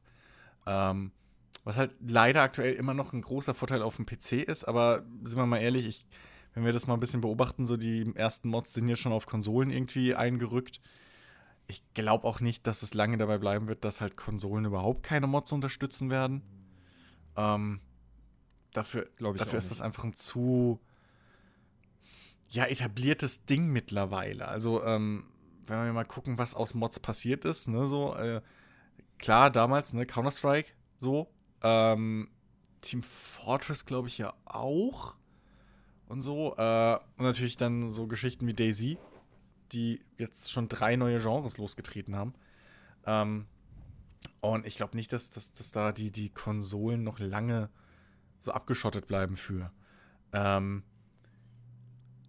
Ähm, 0.68 1.12
was 1.64 1.78
halt 1.78 1.96
leider 2.06 2.42
aktuell 2.44 2.74
immer 2.74 2.94
noch 2.94 3.14
ein 3.14 3.22
großer 3.22 3.54
Vorteil 3.54 3.82
auf 3.82 3.96
dem 3.96 4.06
PC 4.06 4.34
ist, 4.34 4.66
aber 4.66 5.04
sind 5.24 5.40
wir 5.40 5.46
mal 5.46 5.60
ehrlich, 5.60 5.88
ich, 5.88 6.06
wenn 6.54 6.64
wir 6.64 6.74
das 6.74 6.86
mal 6.86 6.94
ein 6.94 7.00
bisschen 7.00 7.22
beobachten, 7.22 7.66
so 7.66 7.76
die 7.76 8.12
ersten 8.16 8.50
Mods 8.50 8.74
sind 8.74 8.86
hier 8.86 8.98
schon 8.98 9.14
auf 9.14 9.26
Konsolen 9.26 9.72
irgendwie 9.72 10.14
eingerückt. 10.14 10.80
Ich 11.68 11.82
glaube 11.96 12.26
auch 12.28 12.40
nicht, 12.40 12.68
dass 12.68 12.84
es 12.84 12.94
lange 12.94 13.18
dabei 13.18 13.40
bleiben 13.40 13.68
wird, 13.68 13.84
dass 13.84 14.00
halt 14.00 14.16
Konsolen 14.16 14.66
überhaupt 14.66 15.02
keine 15.02 15.28
Mods 15.28 15.52
unterstützen 15.52 16.12
werden. 16.12 16.44
Ähm, 17.36 17.82
dafür 18.72 19.08
dafür 19.20 19.60
ist 19.60 19.72
das 19.72 19.82
einfach 19.82 20.04
ein 20.04 20.14
zu 20.14 20.80
ja, 22.50 22.66
etabliertes 22.66 23.46
Ding 23.46 23.68
mittlerweile. 23.68 24.48
Also, 24.48 24.84
ähm, 24.84 25.26
wenn 25.66 25.84
wir 25.84 25.94
mal 25.94 26.06
gucken, 26.06 26.38
was 26.38 26.54
aus 26.54 26.74
Mods 26.74 27.00
passiert 27.00 27.44
ist, 27.46 27.68
ne, 27.68 27.88
so, 27.88 28.16
äh, 28.16 28.42
klar, 29.18 29.50
damals, 29.50 29.94
ne, 29.94 30.06
Counter-Strike, 30.06 30.70
so, 31.00 31.28
ähm, 31.64 32.30
Team 32.82 33.02
Fortress, 33.02 33.86
glaube 33.86 34.08
ich, 34.08 34.18
ja 34.18 34.34
auch. 34.46 35.18
Und 36.08 36.22
so. 36.22 36.56
Äh, 36.56 36.96
und 37.18 37.26
natürlich 37.26 37.58
dann 37.58 37.90
so 37.90 38.08
Geschichten 38.08 38.48
wie 38.48 38.54
Daisy, 38.54 38.98
die 39.72 40.00
jetzt 40.18 40.52
schon 40.52 40.70
drei 40.70 40.96
neue 40.96 41.20
Genres 41.20 41.58
losgetreten 41.58 42.16
haben. 42.16 42.34
Ähm, 43.06 43.48
und 44.42 44.66
ich 44.66 44.76
glaube 44.76 44.96
nicht, 44.96 45.12
dass, 45.14 45.30
dass, 45.30 45.54
dass 45.54 45.72
da 45.72 45.92
die, 45.92 46.12
die 46.12 46.30
Konsolen 46.30 47.04
noch 47.04 47.20
lange 47.20 47.70
so 48.40 48.52
abgeschottet 48.52 49.08
bleiben 49.08 49.36
für. 49.36 49.72
Ähm, 50.34 50.84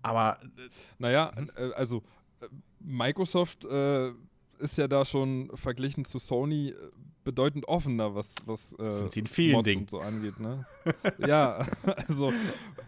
Aber. 0.02 0.38
Naja, 0.98 1.32
äh, 1.56 1.72
also 1.72 2.02
äh, 2.40 2.48
Microsoft 2.80 3.64
äh, 3.64 4.12
ist 4.58 4.78
ja 4.78 4.88
da 4.88 5.04
schon 5.04 5.50
verglichen 5.54 6.04
zu 6.04 6.18
Sony 6.18 6.68
äh, 6.68 6.74
bedeutend 7.24 7.68
offener, 7.68 8.14
was, 8.14 8.36
was 8.46 8.72
äh, 8.78 8.90
Sind 8.90 9.12
sie 9.12 9.20
in 9.20 9.26
vielen 9.26 9.52
Mods 9.52 9.64
Dingen. 9.64 9.80
und 9.82 9.90
so 9.90 10.00
angeht. 10.00 10.38
Ne? 10.40 10.64
ja, 11.18 11.66
also 12.08 12.32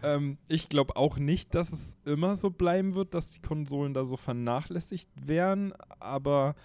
ähm, 0.01 0.37
ich 0.47 0.69
glaube 0.69 0.95
auch 0.95 1.17
nicht, 1.17 1.53
dass 1.53 1.71
es 1.71 1.97
immer 2.05 2.35
so 2.35 2.49
bleiben 2.49 2.95
wird, 2.95 3.13
dass 3.13 3.29
die 3.29 3.41
Konsolen 3.41 3.93
da 3.93 4.05
so 4.05 4.17
vernachlässigt 4.17 5.09
werden, 5.27 5.73
aber 5.99 6.55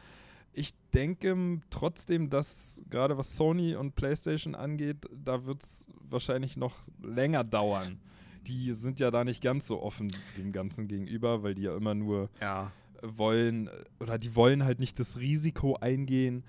ich 0.55 0.71
denke 0.93 1.61
trotzdem, 1.71 2.31
dass 2.31 2.83
gerade 2.91 3.19
was 3.19 3.37
Sony 3.37 3.75
und 3.75 3.95
PlayStation 3.95 4.55
angeht, 4.55 5.07
da 5.13 5.45
wird 5.45 5.63
es 5.63 5.89
wahrscheinlich 6.09 6.57
noch 6.57 6.77
länger 7.03 7.45
dauern. 7.45 8.01
Die 8.47 8.73
sind 8.73 9.01
ja 9.01 9.11
da 9.11 9.25
nicht 9.25 9.43
ganz 9.43 9.67
so 9.67 9.83
offen 9.83 10.13
dem 10.37 10.53
Ganzen 10.53 10.87
gegenüber, 10.87 11.43
weil 11.43 11.55
die 11.55 11.63
ja 11.63 11.77
immer 11.77 11.95
nur 11.95 12.29
ja. 12.41 12.73
wollen, 13.03 13.71
oder 14.01 14.19
die 14.19 14.35
wollen 14.37 14.65
halt 14.65 14.81
nicht 14.81 14.99
das 15.01 15.19
Risiko 15.19 15.77
eingehen, 15.77 16.45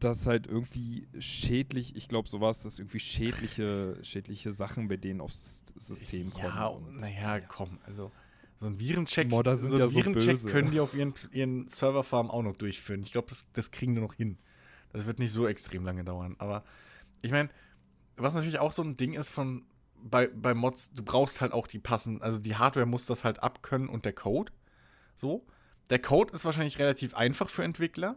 dass 0.00 0.26
halt 0.26 0.46
irgendwie 0.46 1.06
schädlich, 1.18 1.96
ich 1.96 2.08
glaube, 2.08 2.28
so 2.28 2.40
war 2.40 2.50
es, 2.50 2.62
dass 2.62 2.78
irgendwie 2.78 2.98
schädliche, 2.98 3.98
schädliche 4.02 4.52
Sachen 4.52 4.88
bei 4.88 4.96
denen 4.96 5.20
aufs 5.20 5.62
System 5.76 6.30
kommen. 6.32 6.44
Ja, 6.44 6.76
naja, 6.90 7.40
komm, 7.40 7.78
also 7.86 8.10
so 8.64 8.70
ein 8.70 8.80
Virencheck, 8.80 9.28
Modder 9.28 9.56
sind 9.56 9.70
so 9.70 9.78
ja 9.78 9.86
so 9.86 9.94
Virencheck 9.94 10.36
böse. 10.36 10.48
können 10.48 10.70
die 10.70 10.80
auf 10.80 10.94
ihren, 10.94 11.14
ihren 11.32 11.68
Serverfarmen 11.68 12.30
auch 12.30 12.42
noch 12.42 12.56
durchführen. 12.56 13.02
Ich 13.02 13.12
glaube, 13.12 13.28
das, 13.28 13.52
das 13.52 13.70
kriegen 13.70 13.94
die 13.94 14.00
noch 14.00 14.14
hin. 14.14 14.38
Das 14.90 15.04
wird 15.04 15.18
nicht 15.18 15.32
so 15.32 15.46
extrem 15.46 15.84
lange 15.84 16.02
dauern. 16.02 16.34
Aber 16.38 16.64
ich 17.20 17.30
meine, 17.30 17.50
was 18.16 18.34
natürlich 18.34 18.60
auch 18.60 18.72
so 18.72 18.82
ein 18.82 18.96
Ding 18.96 19.12
ist 19.12 19.28
von 19.28 19.66
bei, 20.02 20.28
bei 20.28 20.54
Mods, 20.54 20.92
du 20.92 21.02
brauchst 21.02 21.42
halt 21.42 21.52
auch 21.52 21.66
die 21.66 21.78
passenden, 21.78 22.22
also 22.22 22.38
die 22.38 22.56
Hardware 22.56 22.86
muss 22.86 23.04
das 23.04 23.22
halt 23.22 23.42
abkönnen 23.42 23.88
und 23.88 24.06
der 24.06 24.14
Code. 24.14 24.50
So. 25.14 25.46
Der 25.90 25.98
Code 25.98 26.32
ist 26.32 26.46
wahrscheinlich 26.46 26.78
relativ 26.78 27.14
einfach 27.14 27.50
für 27.50 27.64
Entwickler. 27.64 28.16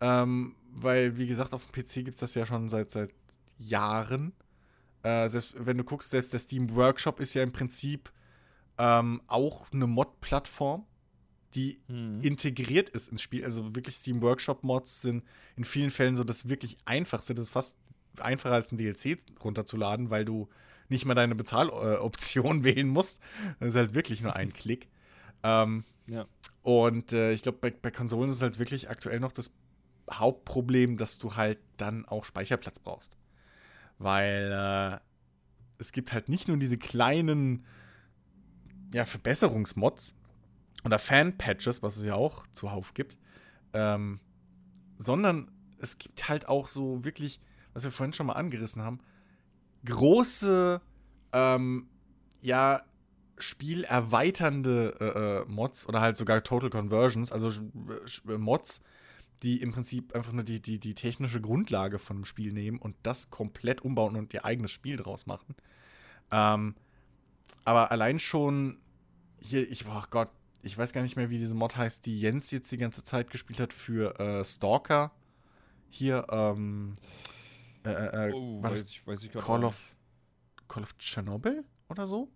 Ähm, 0.00 0.54
weil, 0.70 1.16
wie 1.16 1.26
gesagt, 1.26 1.52
auf 1.52 1.64
dem 1.64 1.72
PC 1.72 2.04
gibt 2.04 2.14
es 2.14 2.20
das 2.20 2.34
ja 2.36 2.46
schon 2.46 2.68
seit, 2.68 2.92
seit 2.92 3.10
Jahren. 3.58 4.34
Äh, 5.02 5.28
selbst 5.28 5.54
wenn 5.58 5.78
du 5.78 5.84
guckst, 5.84 6.10
selbst 6.10 6.32
der 6.32 6.38
Steam 6.38 6.76
Workshop 6.76 7.18
ist 7.18 7.34
ja 7.34 7.42
im 7.42 7.50
Prinzip 7.50 8.12
ähm, 8.78 9.20
auch 9.26 9.70
eine 9.72 9.86
Mod-Plattform, 9.86 10.84
die 11.54 11.78
Mhm. 11.88 12.20
integriert 12.22 12.88
ist 12.90 13.08
ins 13.08 13.22
Spiel. 13.22 13.44
Also 13.44 13.74
wirklich 13.76 13.94
Steam 13.96 14.20
Workshop-Mods 14.22 15.02
sind 15.02 15.24
in 15.56 15.64
vielen 15.64 15.90
Fällen 15.90 16.16
so 16.16 16.24
das 16.24 16.48
wirklich 16.48 16.76
einfachste. 16.84 17.34
Das 17.34 17.46
ist 17.46 17.50
fast 17.52 17.76
einfacher 18.18 18.54
als 18.54 18.72
ein 18.72 18.76
DLC 18.76 19.18
runterzuladen, 19.42 20.10
weil 20.10 20.24
du 20.24 20.48
nicht 20.88 21.04
mal 21.04 21.14
deine 21.14 21.34
Bezahloption 21.34 22.64
wählen 22.64 22.88
musst. 22.88 23.20
Das 23.60 23.70
ist 23.70 23.76
halt 23.76 23.94
wirklich 23.94 24.20
nur 24.22 24.34
ein 24.34 24.52
Klick. 24.52 24.88
Ähm, 25.44 25.84
Ja. 26.06 26.26
und 26.62 27.12
äh, 27.12 27.32
ich 27.32 27.42
glaube, 27.42 27.58
bei, 27.60 27.70
bei 27.70 27.90
Konsolen 27.90 28.28
ist 28.30 28.36
es 28.36 28.42
halt 28.42 28.58
wirklich 28.58 28.90
aktuell 28.90 29.20
noch 29.20 29.32
das 29.32 29.52
Hauptproblem, 30.10 30.96
dass 30.96 31.18
du 31.18 31.36
halt 31.36 31.58
dann 31.76 32.04
auch 32.06 32.24
Speicherplatz 32.24 32.78
brauchst. 32.78 33.16
Weil 33.98 34.50
äh, 34.52 34.98
es 35.78 35.92
gibt 35.92 36.12
halt 36.12 36.28
nicht 36.28 36.48
nur 36.48 36.56
diese 36.56 36.78
kleinen 36.78 37.64
ja, 38.94 39.04
Verbesserungsmods 39.04 40.14
oder 40.84 41.00
Fan-Patches, 41.00 41.82
was 41.82 41.96
es 41.96 42.04
ja 42.04 42.14
auch 42.14 42.46
zuhauf 42.52 42.94
gibt, 42.94 43.18
ähm, 43.72 44.20
sondern 44.98 45.50
es 45.80 45.98
gibt 45.98 46.28
halt 46.28 46.48
auch 46.48 46.68
so 46.68 47.04
wirklich, 47.04 47.40
was 47.72 47.82
wir 47.82 47.90
vorhin 47.90 48.12
schon 48.12 48.26
mal 48.26 48.34
angerissen 48.34 48.82
haben, 48.82 49.00
große, 49.84 50.80
ähm, 51.32 51.88
ja, 52.40 52.82
spielerweiternde 53.36 54.94
äh, 55.00 55.04
äh, 55.04 55.44
Mods 55.48 55.88
oder 55.88 56.00
halt 56.00 56.16
sogar 56.16 56.44
Total 56.44 56.70
Conversions, 56.70 57.32
also 57.32 57.50
äh, 58.28 58.38
Mods, 58.38 58.80
die 59.42 59.60
im 59.60 59.72
Prinzip 59.72 60.14
einfach 60.14 60.30
nur 60.30 60.44
die, 60.44 60.62
die, 60.62 60.78
die 60.78 60.94
technische 60.94 61.40
Grundlage 61.40 61.98
von 61.98 62.18
dem 62.18 62.24
Spiel 62.24 62.52
nehmen 62.52 62.78
und 62.78 62.94
das 63.02 63.30
komplett 63.30 63.82
umbauen 63.82 64.14
und 64.14 64.32
ihr 64.32 64.44
eigenes 64.44 64.70
Spiel 64.70 64.96
draus 64.96 65.26
machen. 65.26 65.56
Ähm, 66.30 66.76
aber 67.64 67.90
allein 67.90 68.20
schon 68.20 68.78
hier, 69.44 69.70
ich, 69.70 69.86
oh 69.86 70.02
Gott, 70.10 70.30
ich 70.62 70.76
weiß 70.76 70.92
gar 70.92 71.02
nicht 71.02 71.16
mehr, 71.16 71.30
wie 71.30 71.38
diese 71.38 71.54
Mod 71.54 71.76
heißt, 71.76 72.06
die 72.06 72.18
Jens 72.18 72.50
jetzt 72.50 72.72
die 72.72 72.78
ganze 72.78 73.04
Zeit 73.04 73.30
gespielt 73.30 73.60
hat 73.60 73.72
für 73.72 74.18
äh, 74.18 74.44
Stalker. 74.44 75.12
Hier, 75.90 76.26
ähm, 76.30 76.96
äh, 77.84 77.90
äh, 77.90 78.32
Oh, 78.32 78.62
war 78.62 78.72
weiß 78.72 78.88
ich, 78.88 79.06
weiß 79.06 79.22
ich 79.24 79.32
Call 79.32 79.64
auch 79.64 79.68
of, 79.68 79.96
Call 80.66 80.82
of 80.82 80.96
Chernobyl 80.98 81.64
oder 81.88 82.06
so? 82.06 82.28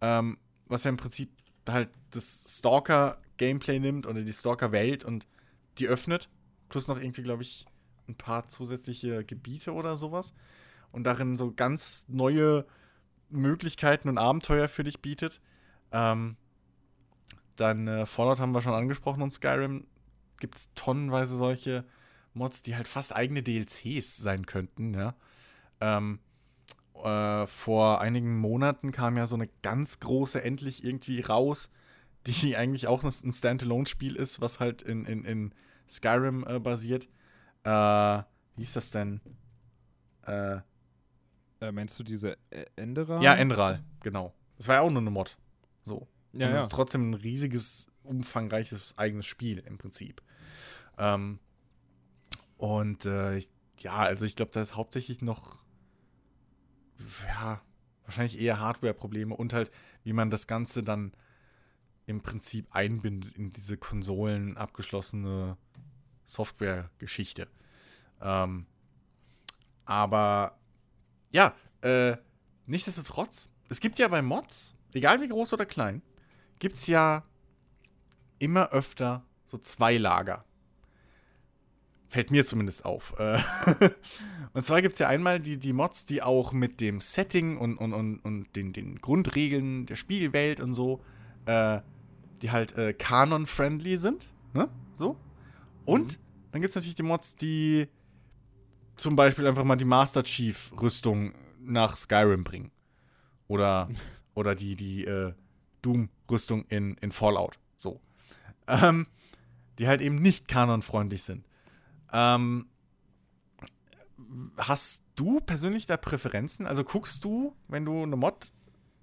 Ähm, 0.00 0.38
was 0.66 0.84
ja 0.84 0.88
im 0.88 0.96
Prinzip 0.96 1.30
halt 1.68 1.90
das 2.10 2.58
Stalker-Gameplay 2.58 3.78
nimmt 3.78 4.06
oder 4.06 4.22
die 4.22 4.32
Stalker-Welt 4.32 5.04
und 5.04 5.26
die 5.78 5.88
öffnet. 5.88 6.30
Plus 6.68 6.88
noch 6.88 6.98
irgendwie, 6.98 7.22
glaube 7.22 7.42
ich, 7.42 7.66
ein 8.08 8.14
paar 8.14 8.46
zusätzliche 8.46 9.24
Gebiete 9.24 9.72
oder 9.72 9.96
sowas. 9.96 10.34
Und 10.90 11.04
darin 11.04 11.36
so 11.36 11.52
ganz 11.52 12.06
neue 12.08 12.64
Möglichkeiten 13.28 14.08
und 14.08 14.18
Abenteuer 14.18 14.68
für 14.68 14.84
dich 14.84 15.00
bietet. 15.00 15.40
Ähm, 15.92 16.36
dann 17.56 17.88
äh, 17.88 18.06
Fallout 18.06 18.40
haben 18.40 18.52
wir 18.52 18.60
schon 18.60 18.74
angesprochen 18.74 19.22
und 19.22 19.32
Skyrim 19.32 19.86
gibt 20.40 20.56
es 20.56 20.72
tonnenweise 20.74 21.36
solche 21.36 21.84
Mods, 22.34 22.62
die 22.62 22.76
halt 22.76 22.88
fast 22.88 23.16
eigene 23.16 23.42
DLCs 23.42 24.18
sein 24.18 24.44
könnten, 24.46 24.92
ja. 24.94 25.14
Ähm, 25.80 26.20
äh, 27.02 27.46
vor 27.46 28.00
einigen 28.00 28.38
Monaten 28.38 28.92
kam 28.92 29.16
ja 29.16 29.26
so 29.26 29.34
eine 29.34 29.48
ganz 29.62 30.00
große 30.00 30.42
endlich 30.42 30.84
irgendwie 30.84 31.20
raus, 31.20 31.70
die 32.26 32.56
eigentlich 32.56 32.88
auch 32.88 33.02
ein 33.04 33.32
Standalone-Spiel 33.32 34.16
ist, 34.16 34.40
was 34.40 34.60
halt 34.60 34.82
in, 34.82 35.04
in, 35.06 35.24
in 35.24 35.54
Skyrim 35.88 36.44
äh, 36.46 36.58
basiert. 36.58 37.08
Äh, 37.64 37.70
wie 37.70 38.62
hieß 38.62 38.74
das 38.74 38.90
denn? 38.90 39.20
Äh, 40.26 40.58
Äh, 41.60 41.72
meinst 41.72 41.98
du 41.98 42.04
diese 42.04 42.36
Enderer? 42.76 43.22
ja, 43.22 43.34
Endral, 43.34 43.82
genau. 44.00 44.34
Das 44.58 44.68
war 44.68 44.74
ja 44.76 44.80
auch 44.82 44.90
nur 44.90 45.00
eine 45.00 45.10
Mod. 45.10 45.38
So. 45.86 46.08
Ja, 46.32 46.46
und 46.46 46.52
es 46.52 46.58
ja. 46.58 46.62
ist 46.64 46.72
trotzdem 46.72 47.10
ein 47.10 47.14
riesiges, 47.14 47.86
umfangreiches 48.02 48.98
eigenes 48.98 49.26
Spiel 49.26 49.58
im 49.60 49.78
Prinzip. 49.78 50.20
Ähm, 50.98 51.38
und 52.58 53.06
äh, 53.06 53.42
ja, 53.78 53.96
also 53.96 54.24
ich 54.24 54.36
glaube, 54.36 54.50
da 54.52 54.60
ist 54.60 54.74
hauptsächlich 54.74 55.22
noch, 55.22 55.62
ja, 57.26 57.62
wahrscheinlich 58.04 58.40
eher 58.40 58.60
Hardware-Probleme 58.60 59.34
und 59.34 59.52
halt, 59.52 59.70
wie 60.02 60.12
man 60.12 60.30
das 60.30 60.46
Ganze 60.46 60.82
dann 60.82 61.12
im 62.06 62.20
Prinzip 62.20 62.66
einbindet 62.70 63.34
in 63.34 63.52
diese 63.52 63.76
Konsolen 63.76 64.56
abgeschlossene 64.56 65.56
Software-Geschichte. 66.24 67.48
Ähm, 68.20 68.66
aber 69.84 70.58
ja, 71.30 71.54
äh, 71.82 72.16
nichtsdestotrotz, 72.66 73.50
es 73.68 73.80
gibt 73.80 73.98
ja 73.98 74.08
bei 74.08 74.22
Mods, 74.22 74.75
egal 74.92 75.20
wie 75.20 75.28
groß 75.28 75.52
oder 75.52 75.66
klein, 75.66 76.02
gibt 76.58 76.76
es 76.76 76.86
ja 76.86 77.24
immer 78.38 78.70
öfter 78.70 79.24
so 79.46 79.58
zwei 79.58 79.96
Lager. 79.96 80.44
Fällt 82.08 82.30
mir 82.30 82.44
zumindest 82.44 82.84
auf. 82.84 83.14
Äh, 83.18 83.40
und 84.52 84.62
zwar 84.62 84.80
gibt 84.80 84.92
es 84.92 84.98
ja 85.00 85.08
einmal 85.08 85.40
die, 85.40 85.58
die 85.58 85.72
Mods, 85.72 86.04
die 86.04 86.22
auch 86.22 86.52
mit 86.52 86.80
dem 86.80 87.00
Setting 87.00 87.56
und, 87.56 87.76
und, 87.78 87.92
und, 87.92 88.18
und 88.20 88.54
den, 88.56 88.72
den 88.72 89.00
Grundregeln 89.00 89.86
der 89.86 89.96
Spielwelt 89.96 90.60
und 90.60 90.72
so, 90.72 91.02
äh, 91.46 91.80
die 92.42 92.52
halt 92.52 92.76
äh, 92.76 92.92
Kanon-friendly 92.92 93.96
sind. 93.96 94.28
Ne? 94.54 94.68
So. 94.94 95.16
Und 95.84 96.18
dann 96.52 96.60
gibt 96.60 96.70
es 96.70 96.74
natürlich 96.74 96.94
die 96.94 97.02
Mods, 97.02 97.36
die 97.36 97.88
zum 98.96 99.16
Beispiel 99.16 99.46
einfach 99.46 99.64
mal 99.64 99.76
die 99.76 99.84
Master 99.84 100.22
Chief-Rüstung 100.22 101.34
nach 101.60 101.96
Skyrim 101.96 102.44
bringen. 102.44 102.70
Oder, 103.48 103.88
oder 104.36 104.54
die, 104.54 104.76
die 104.76 105.04
äh, 105.04 105.32
Doom-Rüstung 105.82 106.66
in, 106.68 106.94
in 106.98 107.10
Fallout. 107.10 107.58
So. 107.76 108.00
Ähm, 108.68 109.08
die 109.78 109.88
halt 109.88 110.00
eben 110.00 110.20
nicht 110.22 110.46
kanonfreundlich 110.46 111.22
sind. 111.22 111.44
Ähm, 112.12 112.66
hast 114.58 115.02
du 115.16 115.40
persönlich 115.40 115.86
da 115.86 115.96
Präferenzen? 115.96 116.66
Also 116.66 116.84
guckst 116.84 117.24
du, 117.24 117.56
wenn 117.68 117.84
du 117.84 118.02
eine 118.02 118.16
Mod 118.16 118.52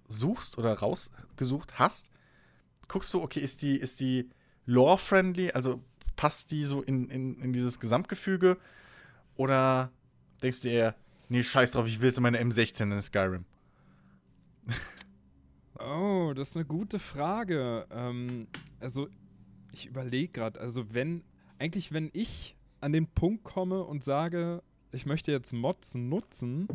suchst 0.08 0.58
oder 0.58 0.74
rausgesucht 0.74 1.80
hast, 1.80 2.10
guckst 2.88 3.14
du, 3.14 3.22
okay, 3.22 3.40
ist 3.40 3.62
die, 3.62 3.76
ist 3.76 4.00
die 4.00 4.30
lore-friendly, 4.66 5.52
also 5.52 5.84
passt 6.16 6.52
die 6.52 6.64
so 6.64 6.82
in, 6.82 7.10
in, 7.10 7.38
in 7.40 7.54
dieses 7.54 7.80
Gesamtgefüge? 7.80 8.58
Oder 9.36 9.92
denkst 10.42 10.62
du 10.62 10.70
eher, 10.70 10.96
nee, 11.30 11.44
scheiß 11.44 11.72
drauf, 11.72 11.88
ich 11.88 12.02
will 12.02 12.08
jetzt 12.08 12.20
meine 12.20 12.40
M16 12.40 12.84
in 12.84 13.02
Skyrim? 13.02 13.46
Oh, 15.86 16.34
das 16.34 16.50
ist 16.50 16.56
eine 16.56 16.66
gute 16.66 17.00
Frage. 17.00 17.86
Ähm, 17.92 18.48
also, 18.80 19.08
ich 19.72 19.86
überlege 19.88 20.32
gerade, 20.32 20.60
also 20.60 20.94
wenn, 20.94 21.24
eigentlich 21.60 21.92
wenn 21.92 22.10
ich 22.14 22.56
an 22.80 22.94
den 22.94 23.08
Punkt 23.08 23.44
komme 23.44 23.84
und 23.84 24.04
sage, 24.04 24.62
ich 24.92 25.06
möchte 25.06 25.32
jetzt 25.32 25.52
Mods 25.54 25.96
nutzen, 25.96 26.68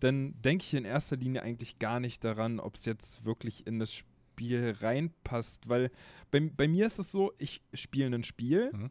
dann 0.00 0.40
denke 0.42 0.64
ich 0.64 0.74
in 0.74 0.84
erster 0.84 1.16
Linie 1.16 1.42
eigentlich 1.42 1.78
gar 1.78 2.00
nicht 2.00 2.22
daran, 2.24 2.60
ob 2.60 2.74
es 2.74 2.84
jetzt 2.84 3.24
wirklich 3.24 3.66
in 3.66 3.78
das 3.78 3.92
Spiel 3.92 4.76
reinpasst. 4.80 5.68
Weil 5.68 5.90
bei, 6.30 6.40
bei 6.40 6.68
mir 6.68 6.86
ist 6.86 6.98
es 6.98 7.10
so, 7.10 7.32
ich 7.38 7.62
spiele 7.72 8.14
ein 8.14 8.24
Spiel 8.24 8.70
mhm. 8.72 8.90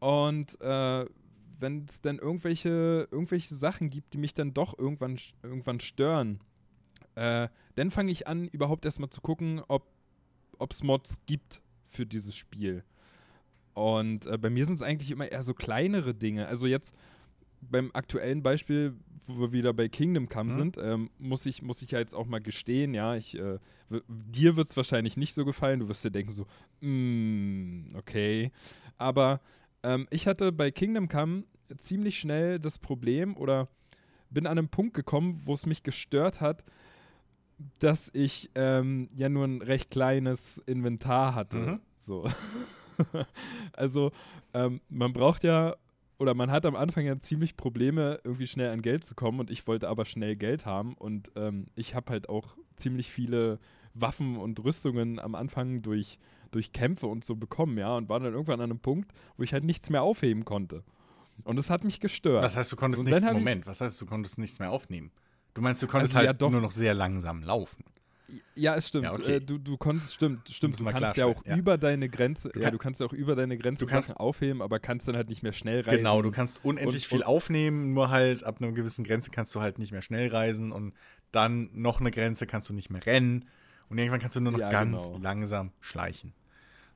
und 0.00 0.60
äh, 0.60 1.06
wenn 1.60 1.84
es 1.88 2.00
dann 2.00 2.18
irgendwelche, 2.18 3.08
irgendwelche 3.10 3.54
Sachen 3.54 3.90
gibt, 3.90 4.12
die 4.12 4.18
mich 4.18 4.34
dann 4.34 4.54
doch 4.54 4.78
irgendwann, 4.78 5.18
irgendwann 5.42 5.80
stören, 5.80 6.40
äh, 7.14 7.48
dann 7.74 7.90
fange 7.90 8.10
ich 8.12 8.26
an, 8.26 8.48
überhaupt 8.48 8.84
erstmal 8.84 9.10
zu 9.10 9.20
gucken, 9.20 9.62
ob 9.68 9.86
es 10.70 10.82
Mods 10.82 11.20
gibt 11.26 11.62
für 11.86 12.06
dieses 12.06 12.34
Spiel. 12.34 12.84
Und 13.74 14.26
äh, 14.26 14.38
bei 14.38 14.50
mir 14.50 14.64
sind 14.64 14.76
es 14.76 14.82
eigentlich 14.82 15.10
immer 15.10 15.30
eher 15.30 15.42
so 15.42 15.52
kleinere 15.52 16.14
Dinge. 16.14 16.46
Also 16.46 16.66
jetzt 16.66 16.94
beim 17.60 17.90
aktuellen 17.92 18.42
Beispiel, 18.42 18.94
wo 19.26 19.40
wir 19.40 19.52
wieder 19.52 19.72
bei 19.72 19.88
Kingdom 19.88 20.28
Come 20.28 20.52
mhm. 20.52 20.56
sind, 20.56 20.78
ähm, 20.78 21.10
muss, 21.18 21.46
ich, 21.46 21.62
muss 21.62 21.82
ich 21.82 21.90
ja 21.90 21.98
jetzt 21.98 22.14
auch 22.14 22.26
mal 22.26 22.40
gestehen, 22.40 22.94
ja, 22.94 23.16
ich, 23.16 23.38
äh, 23.38 23.58
dir 24.08 24.56
wird 24.56 24.68
es 24.68 24.76
wahrscheinlich 24.76 25.16
nicht 25.16 25.34
so 25.34 25.44
gefallen. 25.44 25.80
Du 25.80 25.88
wirst 25.88 26.04
dir 26.04 26.10
denken 26.10 26.30
so, 26.30 26.46
mm, 26.80 27.96
okay. 27.96 28.52
Aber 28.96 29.40
ähm, 29.82 30.06
ich 30.10 30.26
hatte 30.26 30.52
bei 30.52 30.70
Kingdom 30.70 31.08
Come 31.08 31.44
ziemlich 31.78 32.18
schnell 32.18 32.58
das 32.58 32.78
Problem 32.78 33.36
oder 33.36 33.68
bin 34.30 34.46
an 34.46 34.58
einem 34.58 34.68
Punkt 34.68 34.94
gekommen, 34.94 35.40
wo 35.44 35.54
es 35.54 35.66
mich 35.66 35.82
gestört 35.82 36.40
hat, 36.40 36.64
dass 37.78 38.10
ich 38.12 38.50
ähm, 38.54 39.08
ja 39.14 39.28
nur 39.28 39.44
ein 39.44 39.62
recht 39.62 39.90
kleines 39.90 40.58
Inventar 40.66 41.34
hatte. 41.34 41.56
Mhm. 41.56 41.80
So. 41.96 42.28
also 43.72 44.12
ähm, 44.52 44.80
man 44.88 45.12
braucht 45.12 45.44
ja 45.44 45.76
oder 46.18 46.34
man 46.34 46.50
hat 46.50 46.64
am 46.64 46.76
Anfang 46.76 47.04
ja 47.04 47.18
ziemlich 47.18 47.56
Probleme, 47.56 48.20
irgendwie 48.24 48.46
schnell 48.46 48.70
an 48.70 48.82
Geld 48.82 49.04
zu 49.04 49.14
kommen 49.14 49.40
und 49.40 49.50
ich 49.50 49.66
wollte 49.66 49.88
aber 49.88 50.04
schnell 50.04 50.36
Geld 50.36 50.64
haben 50.64 50.94
und 50.94 51.32
ähm, 51.36 51.66
ich 51.74 51.94
habe 51.94 52.10
halt 52.10 52.28
auch 52.28 52.56
ziemlich 52.76 53.10
viele 53.10 53.58
Waffen 53.94 54.36
und 54.36 54.62
Rüstungen 54.62 55.18
am 55.18 55.34
Anfang 55.34 55.82
durch, 55.82 56.18
durch 56.50 56.72
Kämpfe 56.72 57.06
und 57.06 57.24
so 57.24 57.36
bekommen, 57.36 57.78
ja, 57.78 57.96
und 57.96 58.08
war 58.08 58.20
dann 58.20 58.32
irgendwann 58.32 58.60
an 58.60 58.70
einem 58.70 58.80
Punkt, 58.80 59.12
wo 59.36 59.42
ich 59.42 59.52
halt 59.52 59.64
nichts 59.64 59.90
mehr 59.90 60.02
aufheben 60.02 60.44
konnte. 60.44 60.84
Und 61.44 61.58
es 61.58 61.70
hat 61.70 61.84
mich 61.84 62.00
gestört. 62.00 62.44
Was 62.44 62.56
heißt, 62.56 62.70
du 62.70 62.76
konntest 62.76 63.04
nichts, 63.04 63.24
Moment, 63.24 63.66
was 63.66 63.80
heißt, 63.80 64.00
du 64.00 64.06
konntest 64.06 64.38
nichts 64.38 64.58
mehr 64.60 64.70
aufnehmen? 64.70 65.10
Du 65.54 65.60
meinst, 65.60 65.82
du 65.82 65.86
konntest 65.86 66.14
also, 66.16 66.28
halt 66.28 66.40
ja, 66.40 66.50
nur 66.50 66.60
noch 66.60 66.72
sehr 66.72 66.94
langsam 66.94 67.42
laufen. 67.42 67.84
Ja, 68.54 68.74
es 68.74 68.88
stimmt. 68.88 69.04
Ja, 69.04 69.12
okay. 69.12 69.36
äh, 69.36 69.40
du, 69.40 69.58
du 69.58 69.76
konntest, 69.76 70.14
stimmt, 70.14 70.48
stimmt. 70.48 70.78
Du 70.80 70.84
kannst 70.84 71.16
ja 71.16 71.26
auch 71.26 71.44
ja. 71.44 71.56
über 71.56 71.78
deine 71.78 72.08
Grenze, 72.08 72.48
du 72.48 72.60
ja, 72.60 72.70
du 72.70 72.78
kannst 72.78 73.00
ja 73.00 73.06
auch 73.06 73.12
über 73.12 73.36
deine 73.36 73.56
Grenze 73.58 73.86
kannst, 73.86 74.08
Sachen 74.08 74.18
aufheben, 74.18 74.62
aber 74.62 74.80
kannst 74.80 75.06
dann 75.06 75.16
halt 75.16 75.28
nicht 75.28 75.42
mehr 75.42 75.52
schnell 75.52 75.82
reisen. 75.82 75.98
Genau, 75.98 76.22
du 76.22 76.30
kannst 76.30 76.64
unendlich 76.64 77.04
und, 77.04 77.18
viel 77.18 77.22
aufnehmen, 77.22 77.92
nur 77.92 78.10
halt 78.10 78.42
ab 78.44 78.56
einer 78.60 78.72
gewissen 78.72 79.04
Grenze 79.04 79.30
kannst 79.30 79.54
du 79.54 79.60
halt 79.60 79.78
nicht 79.78 79.92
mehr 79.92 80.02
schnell 80.02 80.28
reisen 80.28 80.72
und 80.72 80.94
dann 81.32 81.70
noch 81.72 82.00
eine 82.00 82.10
Grenze 82.10 82.46
kannst 82.46 82.68
du 82.68 82.74
nicht 82.74 82.90
mehr 82.90 83.04
rennen 83.04 83.44
und 83.88 83.98
irgendwann 83.98 84.20
kannst 84.20 84.36
du 84.36 84.40
nur 84.40 84.52
noch 84.52 84.70
ganz 84.70 85.08
genau. 85.08 85.18
langsam 85.22 85.72
schleichen. 85.80 86.32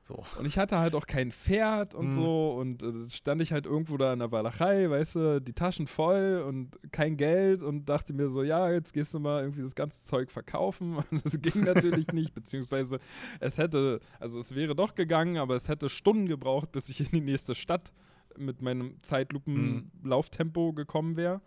So. 0.09 0.25
Und 0.39 0.47
ich 0.47 0.57
hatte 0.57 0.79
halt 0.79 0.95
auch 0.95 1.05
kein 1.05 1.31
Pferd 1.31 1.93
und 1.93 2.07
mhm. 2.07 2.13
so 2.13 2.53
und 2.53 2.81
äh, 2.81 3.07
stand 3.11 3.43
ich 3.43 3.51
halt 3.51 3.67
irgendwo 3.67 3.95
da 3.95 4.11
in 4.11 4.17
der 4.17 4.31
Walachei, 4.31 4.89
weißt 4.89 5.15
du, 5.15 5.39
die 5.39 5.53
Taschen 5.53 5.85
voll 5.85 6.43
und 6.47 6.79
kein 6.91 7.15
Geld 7.15 7.61
und 7.61 7.87
dachte 7.87 8.13
mir 8.13 8.27
so, 8.27 8.41
ja, 8.41 8.71
jetzt 8.71 8.91
gehst 8.91 9.13
du 9.13 9.19
mal 9.19 9.43
irgendwie 9.43 9.61
das 9.61 9.75
ganze 9.75 10.01
Zeug 10.01 10.31
verkaufen 10.31 10.95
und 11.11 11.23
das 11.23 11.39
ging 11.39 11.63
natürlich 11.63 12.07
nicht, 12.13 12.33
beziehungsweise 12.33 12.97
es 13.39 13.59
hätte, 13.59 13.99
also 14.19 14.39
es 14.39 14.55
wäre 14.55 14.75
doch 14.75 14.95
gegangen, 14.95 15.37
aber 15.37 15.53
es 15.53 15.69
hätte 15.69 15.89
Stunden 15.89 16.27
gebraucht, 16.27 16.71
bis 16.71 16.89
ich 16.89 17.01
in 17.01 17.09
die 17.11 17.21
nächste 17.21 17.53
Stadt 17.53 17.91
mit 18.35 18.63
meinem 18.63 18.95
Zeitlupen-Lauftempo 19.03 20.73
gekommen 20.73 21.17
wäre. 21.17 21.39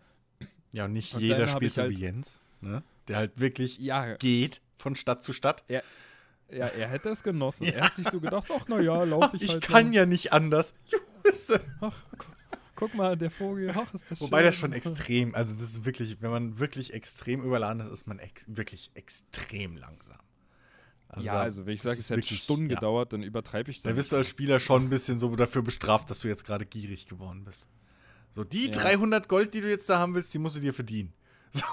Ja, 0.73 0.85
und 0.85 0.93
nicht 0.93 1.15
und 1.15 1.21
jeder 1.21 1.49
spielt 1.49 1.75
so 1.75 1.83
halt 1.83 1.97
wie 1.97 2.01
Jens, 2.01 2.41
ne? 2.61 2.85
der 3.09 3.17
halt 3.17 3.41
wirklich 3.41 3.79
ja, 3.79 4.15
geht 4.15 4.61
von 4.79 4.95
Stadt 4.95 5.21
zu 5.21 5.33
Stadt. 5.33 5.65
Ja. 5.69 5.81
Ja, 6.53 6.67
er 6.67 6.88
hätte 6.88 7.09
es 7.09 7.23
genossen. 7.23 7.65
Ja. 7.65 7.73
Er 7.73 7.85
hat 7.85 7.97
sich 7.97 8.09
so 8.09 8.21
gedacht, 8.21 8.49
ach 8.55 8.69
naja, 8.69 9.03
laufe 9.05 9.37
ich, 9.37 9.43
ich 9.43 9.51
halt. 9.53 9.65
Ich 9.65 9.69
kann 9.69 9.85
lang. 9.85 9.93
ja 9.93 10.07
nicht 10.07 10.33
anders. 10.33 10.75
Ach, 11.81 11.95
guck 12.75 12.95
mal, 12.95 13.17
der 13.17 13.31
Vogel, 13.31 13.73
ach, 13.75 13.95
ist 13.95 14.11
das 14.11 14.21
Wobei 14.21 14.38
schön. 14.38 14.47
das 14.47 14.57
schon 14.57 14.73
extrem, 14.73 15.35
also 15.37 15.53
das 15.53 15.62
ist 15.62 15.85
wirklich, 15.85 16.21
wenn 16.21 16.33
man 16.33 16.59
wirklich 16.59 16.93
extrem 16.93 17.43
überladen 17.43 17.81
ist, 17.81 17.93
ist 17.93 18.07
man 18.09 18.19
ex 18.19 18.45
wirklich 18.49 18.91
extrem 18.95 19.77
langsam. 19.77 20.19
Also 21.09 21.27
ja, 21.29 21.41
also 21.41 21.65
wenn 21.65 21.75
ich 21.75 21.83
sage, 21.83 21.99
es 21.99 22.11
hätte 22.11 22.35
Stunden 22.35 22.69
ja. 22.69 22.75
gedauert, 22.75 23.12
dann 23.12 23.23
übertreibe 23.23 23.71
ich 23.71 23.79
das. 23.79 23.85
Da 23.85 23.93
bist 23.93 24.11
du 24.11 24.17
als 24.17 24.29
Spieler 24.29 24.59
schon 24.59 24.85
ein 24.85 24.91
bisschen 24.91 25.19
so 25.19 25.35
dafür 25.37 25.62
bestraft, 25.62 26.11
dass 26.11 26.21
du 26.21 26.29
jetzt 26.29 26.45
gerade 26.45 26.67
gierig 26.67 27.07
geworden 27.07 27.45
bist. 27.45 27.69
So, 28.33 28.43
die 28.43 28.67
ja. 28.67 28.73
300 28.73 29.29
Gold, 29.29 29.55
die 29.55 29.61
du 29.61 29.71
jetzt 29.71 29.88
da 29.88 29.99
haben 29.99 30.15
willst, 30.15 30.35
die 30.35 30.38
musst 30.38 30.57
du 30.57 30.61
dir 30.61 30.75
verdienen. 30.75 31.12
So. 31.55 31.67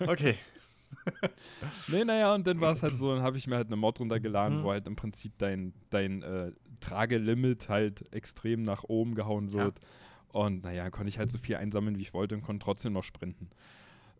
okay 0.06 0.36
nee, 1.88 2.04
naja, 2.04 2.34
und 2.34 2.46
dann 2.46 2.60
war 2.60 2.72
es 2.72 2.82
halt 2.82 2.98
so, 2.98 3.14
dann 3.14 3.22
habe 3.22 3.36
ich 3.36 3.46
mir 3.46 3.56
halt 3.56 3.68
eine 3.68 3.76
Mod 3.76 4.00
runtergeladen, 4.00 4.58
mhm. 4.58 4.62
wo 4.62 4.70
halt 4.70 4.86
im 4.86 4.96
Prinzip 4.96 5.32
dein, 5.38 5.72
dein 5.90 6.22
äh, 6.22 6.52
Tragelimit 6.80 7.68
halt 7.68 8.12
extrem 8.14 8.62
nach 8.62 8.84
oben 8.84 9.14
gehauen 9.14 9.52
wird. 9.52 9.78
Ja. 9.78 10.40
Und 10.40 10.64
naja, 10.64 10.90
konnte 10.90 11.08
ich 11.08 11.18
halt 11.18 11.30
so 11.30 11.38
viel 11.38 11.56
einsammeln, 11.56 11.98
wie 11.98 12.02
ich 12.02 12.14
wollte 12.14 12.34
und 12.34 12.42
konnte 12.42 12.64
trotzdem 12.64 12.94
noch 12.94 13.04
sprinten. 13.04 13.50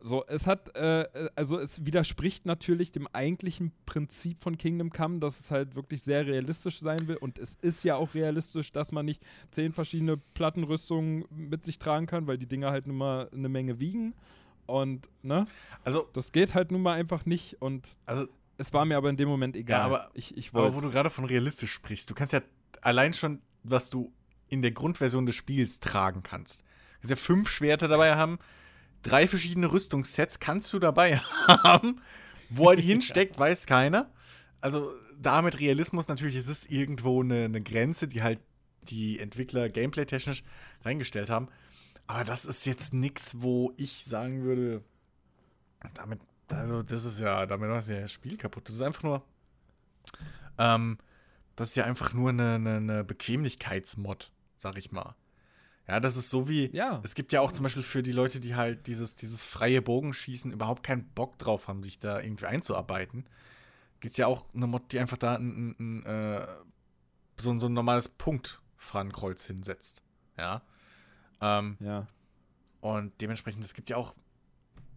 So, 0.04 0.24
es 0.26 0.48
hat, 0.48 0.74
äh, 0.74 1.06
also 1.36 1.60
es 1.60 1.86
widerspricht 1.86 2.44
natürlich 2.44 2.90
dem 2.90 3.06
eigentlichen 3.12 3.70
Prinzip 3.86 4.42
von 4.42 4.58
Kingdom 4.58 4.90
Come, 4.90 5.20
dass 5.20 5.38
es 5.38 5.52
halt 5.52 5.76
wirklich 5.76 6.02
sehr 6.02 6.26
realistisch 6.26 6.80
sein 6.80 7.06
will. 7.06 7.16
Und 7.16 7.38
es 7.38 7.54
ist 7.54 7.84
ja 7.84 7.94
auch 7.94 8.14
realistisch, 8.14 8.72
dass 8.72 8.90
man 8.90 9.06
nicht 9.06 9.22
zehn 9.52 9.72
verschiedene 9.72 10.16
Plattenrüstungen 10.16 11.24
mit 11.30 11.64
sich 11.64 11.78
tragen 11.78 12.06
kann, 12.06 12.26
weil 12.26 12.36
die 12.36 12.48
Dinger 12.48 12.70
halt 12.70 12.88
nun 12.88 12.96
mal 12.96 13.28
eine 13.32 13.48
Menge 13.48 13.78
wiegen. 13.78 14.14
Und, 14.66 15.08
ne? 15.22 15.46
Also. 15.84 16.08
Das 16.12 16.32
geht 16.32 16.54
halt 16.54 16.70
nun 16.72 16.82
mal 16.82 16.94
einfach 16.94 17.26
nicht 17.26 17.60
und. 17.60 17.96
Also. 18.06 18.26
Es 18.58 18.72
war 18.72 18.84
mir 18.84 18.96
aber 18.96 19.08
in 19.08 19.16
dem 19.16 19.28
Moment 19.28 19.56
egal. 19.56 19.78
Ja, 19.80 19.84
aber, 19.86 20.10
ich, 20.14 20.36
ich 20.36 20.50
aber 20.54 20.74
wo 20.74 20.80
du 20.80 20.90
gerade 20.90 21.10
von 21.10 21.24
realistisch 21.24 21.72
sprichst, 21.72 22.08
du 22.08 22.14
kannst 22.14 22.32
ja 22.32 22.42
allein 22.80 23.12
schon, 23.12 23.40
was 23.64 23.90
du 23.90 24.12
in 24.48 24.62
der 24.62 24.70
Grundversion 24.70 25.26
des 25.26 25.34
Spiels 25.34 25.80
tragen 25.80 26.22
kannst. 26.22 26.60
Du 26.60 26.66
kannst 27.00 27.10
ja 27.10 27.16
fünf 27.16 27.48
Schwerter 27.48 27.88
dabei 27.88 28.14
haben, 28.14 28.38
drei 29.02 29.26
verschiedene 29.26 29.72
Rüstungssets 29.72 30.38
kannst 30.38 30.72
du 30.72 30.78
dabei 30.78 31.16
haben. 31.48 32.00
Wo 32.50 32.70
er 32.70 32.76
die 32.76 32.82
hinsteckt, 32.86 33.38
weiß 33.38 33.66
keiner. 33.66 34.10
Also 34.60 34.92
damit 35.18 35.58
Realismus 35.58 36.08
natürlich, 36.08 36.36
es 36.36 36.48
ist 36.48 36.70
irgendwo 36.70 37.22
eine, 37.22 37.44
eine 37.46 37.62
Grenze, 37.62 38.06
die 38.08 38.22
halt 38.22 38.40
die 38.82 39.18
Entwickler 39.18 39.68
gameplay-technisch 39.68 40.42
reingestellt 40.84 41.30
haben. 41.30 41.48
Aber 42.06 42.24
das 42.24 42.44
ist 42.44 42.64
jetzt 42.66 42.92
nichts, 42.92 43.40
wo 43.40 43.72
ich 43.76 44.04
sagen 44.04 44.42
würde, 44.42 44.82
damit, 45.94 46.20
also 46.50 46.82
das 46.82 47.04
ist 47.04 47.20
ja, 47.20 47.46
damit 47.46 47.70
war 47.70 47.80
ja 47.80 48.00
das 48.00 48.12
Spiel 48.12 48.36
kaputt. 48.36 48.68
Das 48.68 48.76
ist 48.76 48.82
einfach 48.82 49.02
nur, 49.02 49.22
ähm, 50.58 50.98
das 51.56 51.70
ist 51.70 51.74
ja 51.76 51.84
einfach 51.84 52.12
nur 52.12 52.30
eine, 52.30 52.54
eine, 52.54 52.76
eine 52.76 53.04
Bequemlichkeitsmod, 53.04 54.32
sag 54.56 54.78
ich 54.78 54.92
mal. 54.92 55.14
Ja, 55.88 56.00
das 56.00 56.16
ist 56.16 56.30
so 56.30 56.48
wie, 56.48 56.70
ja. 56.74 57.00
es 57.02 57.14
gibt 57.14 57.32
ja 57.32 57.40
auch 57.40 57.50
zum 57.50 57.64
Beispiel 57.64 57.82
für 57.82 58.02
die 58.02 58.12
Leute, 58.12 58.40
die 58.40 58.54
halt 58.54 58.86
dieses, 58.86 59.16
dieses 59.16 59.42
freie 59.42 59.82
Bogenschießen 59.82 60.52
überhaupt 60.52 60.84
keinen 60.84 61.04
Bock 61.08 61.38
drauf 61.38 61.66
haben, 61.68 61.82
sich 61.82 61.98
da 61.98 62.20
irgendwie 62.20 62.46
einzuarbeiten. 62.46 63.26
Gibt 64.00 64.12
es 64.12 64.18
ja 64.18 64.26
auch 64.26 64.46
eine 64.54 64.66
Mod, 64.66 64.92
die 64.92 65.00
einfach 65.00 65.18
da 65.18 65.36
ein, 65.36 65.74
ein, 65.78 66.02
ein, 66.02 66.06
äh, 66.06 66.46
so, 67.36 67.58
so 67.58 67.66
ein 67.66 67.72
normales 67.72 68.08
Punktfahnenkreuz 68.08 69.46
hinsetzt. 69.46 70.02
Ja. 70.38 70.62
Ähm, 71.42 71.76
ja. 71.80 72.06
Und 72.80 73.12
dementsprechend, 73.20 73.62
es 73.64 73.74
gibt 73.74 73.90
ja 73.90 73.96
auch 73.96 74.14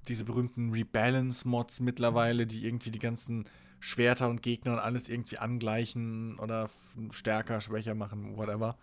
diese 0.08 0.23
berühmten 0.23 0.71
Rebalance-Mods 0.71 1.79
mittlerweile, 1.81 2.47
die 2.47 2.65
irgendwie 2.65 2.91
die 2.91 2.99
ganzen 2.99 3.45
Schwerter 3.79 4.29
und 4.29 4.41
Gegner 4.41 4.73
und 4.73 4.79
alles 4.79 5.10
irgendwie 5.10 5.39
angleichen 5.39 6.39
oder 6.39 6.69
stärker, 7.12 7.60
schwächer 7.60 7.95
machen, 7.95 8.38
whatever. 8.38 8.77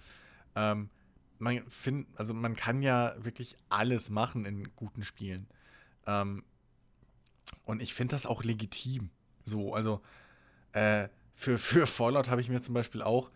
Ähm, 0.54 0.90
man 1.38 1.62
find, 1.70 2.06
also 2.18 2.34
man 2.34 2.54
kann 2.56 2.82
ja 2.82 3.14
wirklich 3.18 3.56
alles 3.68 4.10
machen 4.10 4.44
in 4.44 4.74
guten 4.76 5.02
Spielen. 5.02 5.46
Ähm, 6.06 6.44
und 7.64 7.82
ich 7.82 7.94
finde 7.94 8.14
das 8.14 8.26
auch 8.26 8.44
legitim. 8.44 9.10
So, 9.44 9.74
also 9.74 10.02
äh, 10.72 11.08
für, 11.34 11.58
für 11.58 11.86
Fallout 11.86 12.28
habe 12.28 12.40
ich 12.40 12.48
mir 12.48 12.60
zum 12.60 12.74
Beispiel 12.74 13.02
auch 13.02 13.30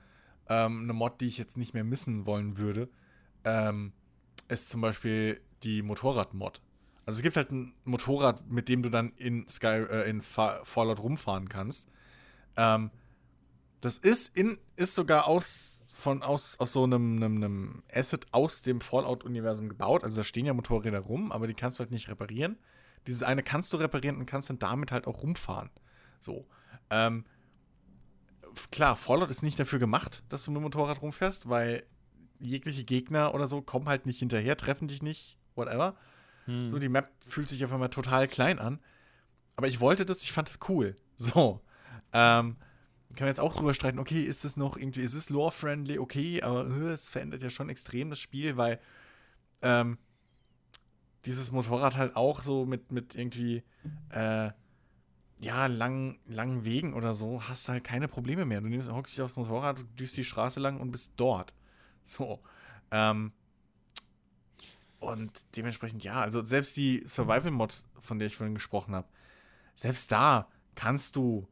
ähm, 0.48 0.82
eine 0.82 0.92
Mod, 0.92 1.20
die 1.20 1.26
ich 1.26 1.38
jetzt 1.38 1.56
nicht 1.56 1.74
mehr 1.74 1.84
missen 1.84 2.26
wollen 2.26 2.58
würde, 2.58 2.88
ähm, 3.44 3.92
ist 4.48 4.70
zum 4.70 4.80
Beispiel 4.80 5.40
die 5.62 5.82
Motorrad-Mod. 5.82 6.60
Also 7.04 7.18
es 7.18 7.22
gibt 7.22 7.36
halt 7.36 7.52
ein 7.52 7.72
Motorrad, 7.84 8.50
mit 8.50 8.68
dem 8.68 8.82
du 8.82 8.90
dann 8.90 9.10
in 9.10 9.48
Sky, 9.48 9.84
äh, 9.88 10.10
in 10.10 10.22
Fallout 10.22 11.00
rumfahren 11.00 11.48
kannst. 11.48 11.88
Ähm, 12.56 12.90
das 13.80 13.98
ist 13.98 14.36
in, 14.36 14.58
ist 14.74 14.94
sogar 14.94 15.28
aus, 15.28 15.84
von, 15.92 16.22
aus, 16.22 16.58
aus 16.58 16.72
so 16.72 16.82
einem, 16.82 17.16
einem, 17.16 17.36
einem 17.36 17.82
Asset 17.92 18.26
aus 18.32 18.62
dem 18.62 18.80
Fallout-Universum 18.80 19.68
gebaut. 19.68 20.02
Also 20.02 20.18
da 20.18 20.24
stehen 20.24 20.46
ja 20.46 20.54
Motorräder 20.54 20.98
rum, 20.98 21.30
aber 21.30 21.46
die 21.46 21.54
kannst 21.54 21.78
du 21.78 21.80
halt 21.82 21.92
nicht 21.92 22.08
reparieren. 22.08 22.58
Dieses 23.06 23.22
eine 23.22 23.44
kannst 23.44 23.72
du 23.72 23.76
reparieren 23.76 24.16
und 24.16 24.26
kannst 24.26 24.50
dann 24.50 24.58
damit 24.58 24.90
halt 24.90 25.06
auch 25.06 25.22
rumfahren. 25.22 25.70
So. 26.18 26.46
Ähm, 26.90 27.24
klar, 28.72 28.96
Fallout 28.96 29.30
ist 29.30 29.42
nicht 29.42 29.60
dafür 29.60 29.78
gemacht, 29.78 30.24
dass 30.28 30.44
du 30.44 30.50
mit 30.50 30.58
dem 30.58 30.64
Motorrad 30.64 31.02
rumfährst, 31.02 31.48
weil 31.48 31.84
jegliche 32.40 32.84
Gegner 32.84 33.34
oder 33.34 33.46
so 33.46 33.62
kommen 33.62 33.88
halt 33.88 34.06
nicht 34.06 34.18
hinterher, 34.18 34.56
treffen 34.56 34.88
dich 34.88 35.02
nicht, 35.02 35.38
whatever. 35.54 35.96
Hm. 36.46 36.68
So, 36.68 36.78
die 36.78 36.88
Map 36.88 37.10
fühlt 37.20 37.48
sich 37.48 37.64
auf 37.64 37.72
einmal 37.72 37.90
total 37.90 38.28
klein 38.28 38.58
an. 38.58 38.80
Aber 39.56 39.68
ich 39.68 39.80
wollte 39.80 40.04
das, 40.04 40.22
ich 40.22 40.32
fand 40.32 40.48
es 40.48 40.58
cool. 40.68 40.96
So. 41.18 41.62
Ähm, 42.12 42.56
kann 43.16 43.24
man 43.24 43.28
jetzt 43.28 43.40
auch 43.40 43.56
drüber 43.56 43.72
streiten, 43.72 43.98
okay, 43.98 44.20
ist 44.20 44.44
es 44.44 44.58
noch 44.58 44.76
irgendwie, 44.76 45.00
ist 45.00 45.14
es 45.14 45.30
lore-friendly, 45.30 45.98
okay, 45.98 46.42
aber 46.42 46.66
äh, 46.66 46.90
es 46.90 47.08
verändert 47.08 47.42
ja 47.42 47.48
schon 47.48 47.70
extrem 47.70 48.10
das 48.10 48.20
Spiel, 48.20 48.58
weil 48.58 48.78
ähm, 49.62 49.96
dieses 51.24 51.50
Motorrad 51.50 51.96
halt 51.96 52.16
auch 52.16 52.42
so 52.42 52.66
mit, 52.66 52.92
mit 52.92 53.14
irgendwie, 53.14 53.62
äh, 54.10 54.50
ja, 55.38 55.66
langen, 55.66 56.18
langen 56.26 56.64
Wegen 56.64 56.94
oder 56.94 57.14
so, 57.14 57.42
hast 57.42 57.68
du 57.68 57.72
halt 57.72 57.84
keine 57.84 58.08
Probleme 58.08 58.44
mehr. 58.44 58.60
Du 58.60 58.68
nimmst, 58.68 58.90
hockst 58.90 59.16
dich 59.16 59.22
aufs 59.22 59.36
Motorrad, 59.36 59.78
du 59.78 59.82
düst 59.98 60.16
die 60.16 60.24
Straße 60.24 60.60
lang 60.60 60.80
und 60.80 60.90
bist 60.90 61.14
dort. 61.16 61.52
So. 62.06 62.40
Ähm, 62.90 63.32
und 65.00 65.44
dementsprechend, 65.56 66.04
ja, 66.04 66.20
also 66.20 66.44
selbst 66.44 66.76
die 66.76 67.02
Survival-Mod, 67.06 67.84
von 68.00 68.18
der 68.18 68.28
ich 68.28 68.36
vorhin 68.36 68.54
gesprochen 68.54 68.94
habe, 68.94 69.08
selbst 69.74 70.10
da 70.10 70.48
kannst 70.74 71.16
du 71.16 71.46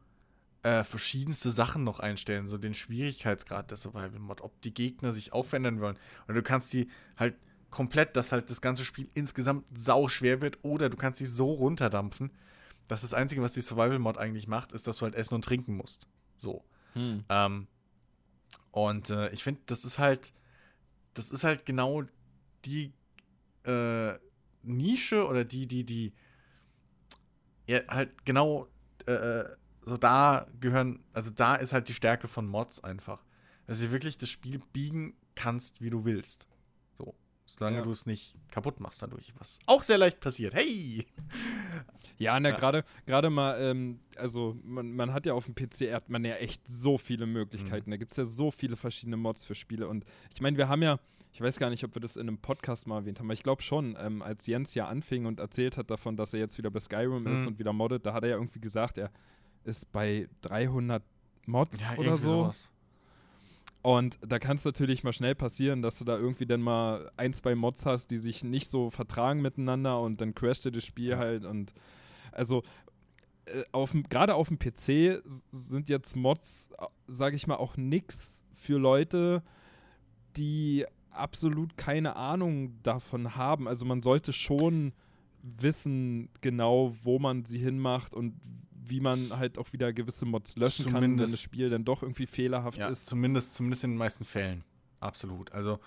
äh, 0.62 0.83
verschiedenste 0.83 1.51
Sachen 1.51 1.85
noch 1.85 2.01
einstellen, 2.01 2.47
so 2.47 2.57
den 2.57 2.73
Schwierigkeitsgrad 2.73 3.71
der 3.71 3.77
Survival-Mod, 3.77 4.40
ob 4.40 4.61
die 4.62 4.73
Gegner 4.73 5.12
sich 5.12 5.33
aufwenden 5.33 5.81
wollen. 5.81 5.99
Oder 6.27 6.37
du 6.37 6.43
kannst 6.43 6.73
die 6.73 6.88
halt 7.17 7.37
komplett, 7.71 8.17
dass 8.17 8.33
halt 8.33 8.49
das 8.49 8.61
ganze 8.61 8.85
Spiel 8.85 9.11
insgesamt 9.12 9.67
sau 9.77 10.09
schwer 10.09 10.40
wird, 10.40 10.59
oder 10.62 10.88
du 10.88 10.97
kannst 10.97 11.19
sie 11.19 11.27
so 11.27 11.53
runterdampfen, 11.53 12.31
dass 12.88 13.03
das 13.03 13.12
Einzige, 13.12 13.43
was 13.43 13.53
die 13.53 13.61
Survival-Mod 13.61 14.17
eigentlich 14.17 14.47
macht, 14.47 14.73
ist, 14.73 14.87
dass 14.87 14.99
du 14.99 15.05
halt 15.05 15.17
essen 15.17 15.35
und 15.35 15.45
trinken 15.45 15.77
musst. 15.77 16.07
So. 16.37 16.64
Hm. 16.95 17.25
Ähm, 17.29 17.67
und 18.71 19.11
äh, 19.11 19.29
ich 19.31 19.43
finde, 19.43 19.61
das 19.67 19.85
ist 19.85 19.99
halt, 19.99 20.33
das 21.14 21.31
ist 21.31 21.44
halt 21.44 21.64
genau 21.66 22.05
die 22.64 22.92
äh, 23.64 24.14
Nische 24.62 25.27
oder 25.27 25.44
die, 25.44 25.66
die, 25.66 25.85
die, 25.85 26.12
ja, 27.66 27.81
halt 27.88 28.24
genau 28.24 28.68
äh, 29.07 29.12
äh, 29.12 29.57
so 29.87 29.96
da 29.96 30.46
gehören, 30.61 31.05
also 31.12 31.31
da 31.31 31.57
ist 31.57 31.72
halt 31.72 31.88
die 31.88 31.94
Stärke 31.94 32.29
von 32.29 32.46
Mods 32.46 32.83
einfach. 32.83 33.24
Dass 33.66 33.81
du 33.81 33.92
wirklich 33.92 34.18
das 34.18 34.29
Spiel 34.31 34.61
biegen 34.72 35.14
kannst, 35.35 35.81
wie 35.81 35.90
du 35.90 36.05
willst. 36.05 36.46
So. 37.46 37.59
Solange 37.59 37.78
ja. 37.78 37.83
du 37.83 37.90
es 37.90 38.07
nicht 38.07 38.35
kaputt 38.50 38.80
machst 38.80 39.02
dadurch, 39.02 39.33
was 39.38 39.59
auch 39.66 39.83
sehr 39.83 39.98
leicht 39.98 40.20
passiert. 40.20 40.54
Hey! 40.54 41.07
Ja, 42.16 42.38
ne, 42.38 42.50
ja. 42.50 42.83
gerade 43.07 43.30
mal, 43.30 43.61
ähm, 43.61 44.00
also 44.16 44.57
man, 44.62 44.92
man 44.92 45.12
hat 45.12 45.26
ja 45.26 45.35
auf 45.35 45.46
dem 45.46 45.54
PC 45.54 45.92
hat 45.92 46.09
man 46.09 46.24
ja 46.24 46.37
echt 46.37 46.62
so 46.68 46.96
viele 46.96 47.26
Möglichkeiten. 47.26 47.90
Mhm. 47.90 47.92
Da 47.92 47.96
gibt 47.96 48.12
es 48.12 48.16
ja 48.16 48.24
so 48.24 48.50
viele 48.50 48.76
verschiedene 48.76 49.16
Mods 49.16 49.44
für 49.44 49.54
Spiele. 49.54 49.88
Und 49.88 50.04
ich 50.33 50.40
meine, 50.40 50.57
wir 50.57 50.68
haben 50.68 50.83
ja, 50.83 50.98
ich 51.33 51.40
weiß 51.40 51.59
gar 51.59 51.70
nicht, 51.70 51.83
ob 51.85 51.94
wir 51.94 52.00
das 52.00 52.16
in 52.16 52.28
einem 52.28 52.38
Podcast 52.38 52.87
mal 52.87 52.98
erwähnt 52.98 53.18
haben, 53.18 53.26
aber 53.26 53.35
ich 53.35 53.42
glaube 53.42 53.62
schon, 53.62 53.96
ähm, 53.98 54.22
als 54.22 54.46
Jens 54.46 54.74
ja 54.74 54.87
anfing 54.87 55.26
und 55.26 55.40
erzählt 55.40 55.76
hat 55.76 55.90
davon, 55.90 56.16
dass 56.16 56.33
er 56.33 56.40
jetzt 56.40 56.57
wieder 56.57 56.70
bei 56.70 56.78
Skyrim 56.78 57.24
mhm. 57.24 57.33
ist 57.33 57.46
und 57.46 57.59
wieder 57.59 57.72
moddet, 57.72 58.07
da 58.07 58.12
hat 58.12 58.22
er 58.22 58.30
ja 58.30 58.37
irgendwie 58.37 58.61
gesagt, 58.61 58.96
er 58.98 59.11
ist 59.64 59.90
bei 59.90 60.28
300 60.42 61.02
Mods 61.46 61.83
ja, 61.83 61.96
oder 61.96 62.16
so. 62.16 62.28
Sowas. 62.28 62.70
Und 63.85 64.18
da 64.27 64.38
kann 64.38 64.57
es 64.57 64.64
natürlich 64.64 65.05
mal 65.05 65.12
schnell 65.12 65.35
passieren, 65.35 65.83
dass 65.83 65.99
du 65.99 66.07
da 66.07 66.16
irgendwie 66.16 66.47
dann 66.47 66.62
mal 66.62 67.11
ein, 67.18 67.35
zwei 67.35 67.55
Mods 67.55 67.85
hast, 67.85 68.07
die 68.07 68.16
sich 68.16 68.42
nicht 68.42 68.70
so 68.70 68.88
vertragen 68.88 69.42
miteinander 69.42 70.01
und 70.01 70.23
dann 70.23 70.35
crasht 70.35 70.64
dir 70.64 70.73
das 70.73 70.87
Spiel 70.87 71.11
ja. 71.11 71.18
halt. 71.18 71.44
Und 71.44 71.75
also 72.33 72.62
äh, 73.44 73.62
gerade 74.09 74.37
auf 74.37 74.49
dem 74.49 74.59
PC 74.59 75.23
sind 75.53 75.90
jetzt 75.90 76.16
Mods, 76.16 76.70
sage 77.09 77.37
ich 77.37 77.47
mal, 77.47 77.57
auch 77.57 77.77
nix 77.77 78.47
für 78.55 78.79
Leute, 78.79 79.42
die 80.38 80.87
absolut 81.11 81.77
keine 81.77 82.16
Ahnung 82.16 82.83
davon 82.83 83.37
haben. 83.37 83.68
Also 83.68 83.85
man 83.85 84.01
sollte 84.01 84.33
schon 84.33 84.94
wissen 85.42 86.31
genau, 86.40 86.97
wo 87.03 87.18
man 87.18 87.44
sie 87.44 87.59
hinmacht 87.59 88.14
und 88.14 88.35
wie 88.87 89.01
man 89.01 89.37
halt 89.37 89.59
auch 89.59 89.73
wieder 89.73 89.92
gewisse 89.92 90.25
Mods 90.27 90.57
löschen 90.57 90.85
zumindest, 90.85 91.03
kann, 91.03 91.18
wenn 91.18 91.33
das 91.33 91.40
Spiel 91.40 91.70
dann 91.70 91.85
doch 91.85 92.03
irgendwie 92.03 92.27
fehlerhaft 92.27 92.79
ja, 92.79 92.88
ist. 92.88 93.07
Zumindest, 93.07 93.55
zumindest 93.55 93.85
in 93.85 93.92
den 93.92 93.99
meisten 93.99 94.25
Fällen. 94.25 94.64
Absolut. 95.01 95.53
Also, 95.53 95.81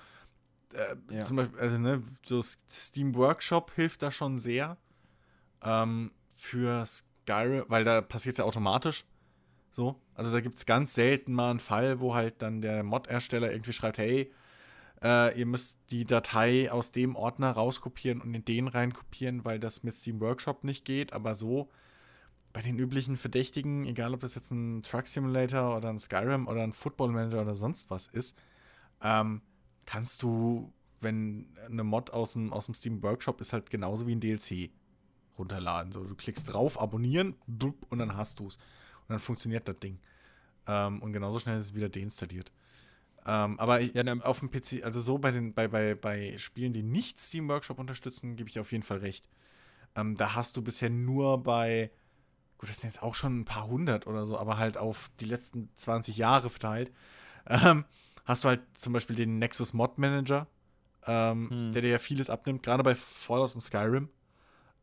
äh, 0.73 0.95
ja. 1.13 1.19
zum 1.21 1.37
Beispiel, 1.37 1.59
also, 1.59 1.77
ne, 1.77 2.03
so 2.25 2.41
Steam 2.41 3.15
Workshop 3.15 3.71
hilft 3.75 4.01
da 4.03 4.11
schon 4.11 4.37
sehr. 4.37 4.77
Ähm, 5.61 6.11
für 6.29 6.85
Skyrim, 6.85 7.65
weil 7.67 7.83
da 7.83 8.01
passiert 8.01 8.33
es 8.33 8.37
ja 8.37 8.45
automatisch. 8.45 9.05
So. 9.71 9.99
Also 10.15 10.31
da 10.31 10.41
gibt 10.41 10.57
es 10.57 10.65
ganz 10.65 10.93
selten 10.93 11.33
mal 11.33 11.51
einen 11.51 11.59
Fall, 11.59 11.99
wo 11.99 12.15
halt 12.15 12.41
dann 12.41 12.61
der 12.61 12.83
Mod-Ersteller 12.83 13.51
irgendwie 13.51 13.73
schreibt, 13.73 13.97
hey, 13.97 14.31
äh, 15.03 15.37
ihr 15.37 15.45
müsst 15.45 15.77
die 15.91 16.05
Datei 16.05 16.71
aus 16.71 16.91
dem 16.91 17.15
Ordner 17.15 17.51
rauskopieren 17.51 18.21
und 18.21 18.33
in 18.33 18.45
den 18.45 18.67
reinkopieren, 18.67 19.45
weil 19.45 19.59
das 19.59 19.83
mit 19.83 19.93
Steam 19.93 20.19
Workshop 20.19 20.63
nicht 20.63 20.85
geht. 20.85 21.13
Aber 21.13 21.35
so 21.35 21.69
bei 22.57 22.63
den 22.63 22.79
üblichen 22.79 23.17
Verdächtigen, 23.17 23.85
egal 23.85 24.15
ob 24.15 24.19
das 24.19 24.33
jetzt 24.33 24.49
ein 24.49 24.81
Truck 24.81 25.05
Simulator 25.05 25.77
oder 25.77 25.89
ein 25.89 25.99
Skyrim 25.99 26.47
oder 26.47 26.63
ein 26.63 26.71
Football 26.71 27.11
Manager 27.11 27.43
oder 27.43 27.53
sonst 27.53 27.91
was 27.91 28.07
ist, 28.07 28.35
ähm, 29.03 29.43
kannst 29.85 30.23
du, 30.23 30.73
wenn 30.99 31.55
eine 31.67 31.83
Mod 31.83 32.09
aus 32.09 32.33
dem, 32.33 32.51
aus 32.51 32.65
dem 32.65 32.73
Steam 32.73 33.03
Workshop 33.03 33.41
ist, 33.41 33.53
halt 33.53 33.69
genauso 33.69 34.07
wie 34.07 34.15
ein 34.15 34.19
DLC 34.19 34.71
runterladen. 35.37 35.91
So, 35.91 36.03
du 36.03 36.15
klickst 36.15 36.51
drauf, 36.51 36.81
abonnieren, 36.81 37.35
und 37.89 37.99
dann 37.99 38.17
hast 38.17 38.39
du 38.39 38.47
es. 38.47 38.55
Und 38.55 39.09
dann 39.09 39.19
funktioniert 39.19 39.67
das 39.67 39.77
Ding. 39.77 39.99
Ähm, 40.65 40.99
und 41.03 41.13
genauso 41.13 41.37
schnell 41.37 41.57
ist 41.57 41.63
es 41.65 41.75
wieder 41.75 41.89
deinstalliert. 41.89 42.51
Ähm, 43.27 43.59
aber 43.59 43.81
ich, 43.81 43.93
ja, 43.93 44.01
ne, 44.01 44.19
auf 44.25 44.39
dem 44.39 44.49
PC, 44.49 44.83
also 44.83 44.99
so 44.99 45.19
bei 45.19 45.29
den, 45.29 45.53
bei, 45.53 45.67
bei, 45.67 45.93
bei 45.93 46.35
Spielen, 46.39 46.73
die 46.73 46.81
nicht 46.81 47.19
Steam 47.19 47.47
Workshop 47.49 47.77
unterstützen, 47.77 48.35
gebe 48.35 48.49
ich 48.49 48.59
auf 48.59 48.71
jeden 48.71 48.83
Fall 48.83 48.97
recht. 48.97 49.29
Ähm, 49.95 50.15
da 50.15 50.33
hast 50.33 50.57
du 50.57 50.63
bisher 50.63 50.89
nur 50.89 51.43
bei 51.43 51.91
gut, 52.57 52.69
das 52.69 52.81
sind 52.81 52.89
jetzt 52.89 53.03
auch 53.03 53.15
schon 53.15 53.39
ein 53.39 53.45
paar 53.45 53.67
hundert 53.67 54.07
oder 54.07 54.25
so, 54.25 54.37
aber 54.37 54.57
halt 54.57 54.77
auf 54.77 55.09
die 55.19 55.25
letzten 55.25 55.69
20 55.75 56.17
Jahre 56.17 56.49
verteilt, 56.49 56.91
ähm, 57.47 57.85
hast 58.25 58.43
du 58.43 58.49
halt 58.49 58.61
zum 58.77 58.93
Beispiel 58.93 59.15
den 59.15 59.39
Nexus 59.39 59.73
Mod 59.73 59.97
Manager, 59.97 60.47
ähm, 61.05 61.49
hm. 61.49 61.73
der 61.73 61.81
dir 61.81 61.89
ja 61.89 61.99
vieles 61.99 62.29
abnimmt, 62.29 62.63
gerade 62.63 62.83
bei 62.83 62.95
Fallout 62.95 63.55
und 63.55 63.61
Skyrim. 63.61 64.09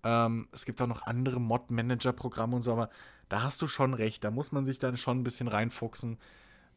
Ähm, 0.05 0.49
es 0.53 0.67
gibt 0.67 0.81
auch 0.83 0.87
noch 0.87 1.03
andere 1.03 1.41
Mod-Manager-Programme 1.41 2.57
und 2.57 2.63
so, 2.63 2.73
aber 2.73 2.91
da 3.31 3.43
hast 3.43 3.63
du 3.63 3.69
schon 3.69 3.95
recht. 3.95 4.23
Da 4.23 4.31
muss 4.31 4.53
man 4.53 4.67
sich 4.67 4.79
dann 4.79 4.99
schon 4.99 5.21
ein 5.21 5.25
bisschen 5.25 5.49
reinfuchsen. 5.49 6.19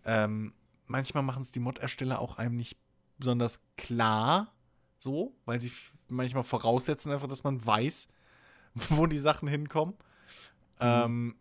Ähm, 0.06 0.54
manchmal 0.86 1.24
machen 1.24 1.42
es 1.42 1.52
die 1.52 1.60
Mod-Ersteller 1.60 2.20
auch 2.20 2.38
einem 2.38 2.56
nicht 2.56 2.78
besonders 3.18 3.60
klar, 3.76 4.54
so, 4.98 5.36
weil 5.46 5.60
sie 5.60 5.72
manchmal 6.08 6.44
voraussetzen 6.44 7.12
einfach, 7.12 7.28
dass 7.28 7.44
man 7.44 7.64
weiß, 7.64 8.08
wo 8.74 9.06
die 9.06 9.18
Sachen 9.18 9.50
hinkommen. 9.50 9.96
Mhm. 10.80 10.86
Ähm, 10.86 11.36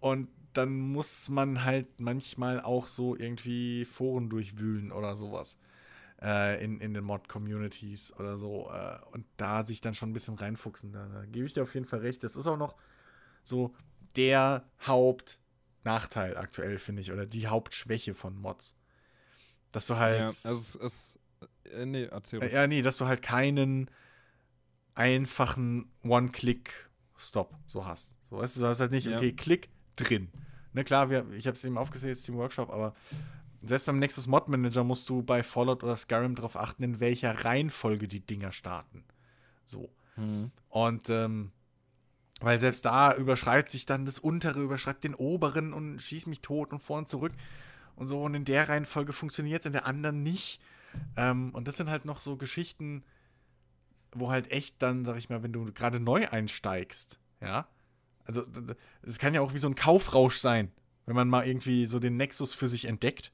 und 0.00 0.28
dann 0.52 0.78
muss 0.78 1.28
man 1.28 1.64
halt 1.64 2.00
manchmal 2.00 2.60
auch 2.60 2.86
so 2.86 3.16
irgendwie 3.16 3.84
Foren 3.84 4.28
durchwühlen 4.30 4.92
oder 4.92 5.14
sowas. 5.14 5.58
Äh, 6.20 6.62
in, 6.62 6.80
in 6.80 6.92
den 6.92 7.04
Mod-Communities 7.04 8.14
oder 8.18 8.36
so. 8.36 8.70
Äh, 8.70 8.98
und 9.12 9.24
da 9.36 9.62
sich 9.62 9.80
dann 9.80 9.94
schon 9.94 10.10
ein 10.10 10.12
bisschen 10.12 10.34
reinfuchsen. 10.34 10.92
Da, 10.92 11.06
da 11.06 11.24
gebe 11.24 11.46
ich 11.46 11.54
dir 11.54 11.62
auf 11.62 11.74
jeden 11.74 11.86
Fall 11.86 12.00
recht. 12.00 12.22
Das 12.24 12.36
ist 12.36 12.46
auch 12.46 12.58
noch 12.58 12.74
so 13.42 13.74
der 14.16 14.64
Hauptnachteil 14.82 16.36
aktuell, 16.36 16.78
finde 16.78 17.02
ich. 17.02 17.12
Oder 17.12 17.26
die 17.26 17.46
Hauptschwäche 17.46 18.14
von 18.14 18.36
Mods. 18.36 18.76
Dass 19.72 19.86
du 19.86 19.96
halt. 19.96 20.18
Ja, 20.18 20.24
also 20.26 20.50
es, 20.50 20.74
es 20.74 21.18
äh, 21.72 21.86
nee, 21.86 22.04
erzähl. 22.04 22.42
Äh, 22.42 22.52
ja, 22.52 22.66
nee, 22.66 22.82
dass 22.82 22.98
du 22.98 23.06
halt 23.06 23.22
keinen 23.22 23.90
einfachen 24.94 25.90
One-Click 26.02 26.89
Stop 27.20 27.54
so 27.66 27.86
hast. 27.86 28.16
So, 28.28 28.38
weißt 28.38 28.56
du, 28.56 28.60
du 28.60 28.66
hast 28.66 28.80
halt 28.80 28.92
nicht, 28.92 29.08
okay, 29.08 29.32
Klick 29.32 29.68
drin. 29.96 30.28
Ne, 30.72 30.84
klar, 30.84 31.10
wir, 31.10 31.28
ich 31.32 31.46
habe 31.46 31.56
es 31.56 31.64
eben 31.64 31.78
aufgezählt, 31.78 32.16
Steam 32.16 32.36
Workshop, 32.36 32.70
aber 32.70 32.94
selbst 33.62 33.86
beim 33.86 33.98
Nexus 33.98 34.26
Mod 34.26 34.48
Manager 34.48 34.84
musst 34.84 35.08
du 35.08 35.22
bei 35.22 35.42
Fallout 35.42 35.82
oder 35.82 35.96
Skyrim 35.96 36.34
darauf 36.34 36.56
achten, 36.56 36.82
in 36.82 37.00
welcher 37.00 37.44
Reihenfolge 37.44 38.08
die 38.08 38.20
Dinger 38.20 38.52
starten. 38.52 39.04
So. 39.64 39.90
Mhm. 40.16 40.50
Und 40.68 41.10
ähm, 41.10 41.52
weil 42.40 42.58
selbst 42.58 42.86
da 42.86 43.14
überschreibt 43.14 43.70
sich 43.70 43.84
dann 43.84 44.06
das 44.06 44.18
untere, 44.18 44.60
überschreibt 44.60 45.04
den 45.04 45.14
oberen 45.14 45.72
und 45.72 46.00
schießt 46.00 46.26
mich 46.26 46.40
tot 46.40 46.72
und 46.72 46.78
vor 46.78 46.98
und 46.98 47.08
zurück 47.08 47.32
und 47.96 48.06
so. 48.06 48.22
Und 48.22 48.34
in 48.34 48.46
der 48.46 48.68
Reihenfolge 48.68 49.12
funktioniert 49.12 49.60
es, 49.60 49.66
in 49.66 49.72
der 49.72 49.86
anderen 49.86 50.22
nicht. 50.22 50.60
Ähm, 51.16 51.50
und 51.50 51.68
das 51.68 51.76
sind 51.76 51.90
halt 51.90 52.06
noch 52.06 52.20
so 52.20 52.36
Geschichten, 52.36 53.04
wo 54.12 54.30
halt 54.30 54.50
echt 54.50 54.82
dann, 54.82 55.04
sag 55.04 55.16
ich 55.16 55.28
mal, 55.28 55.42
wenn 55.42 55.52
du 55.52 55.72
gerade 55.72 56.00
neu 56.00 56.28
einsteigst, 56.28 57.18
ja, 57.40 57.68
also 58.24 58.44
es 59.02 59.18
kann 59.18 59.34
ja 59.34 59.40
auch 59.40 59.54
wie 59.54 59.58
so 59.58 59.68
ein 59.68 59.74
Kaufrausch 59.74 60.38
sein, 60.38 60.70
wenn 61.06 61.16
man 61.16 61.28
mal 61.28 61.46
irgendwie 61.46 61.86
so 61.86 61.98
den 61.98 62.16
Nexus 62.16 62.54
für 62.54 62.68
sich 62.68 62.84
entdeckt, 62.84 63.32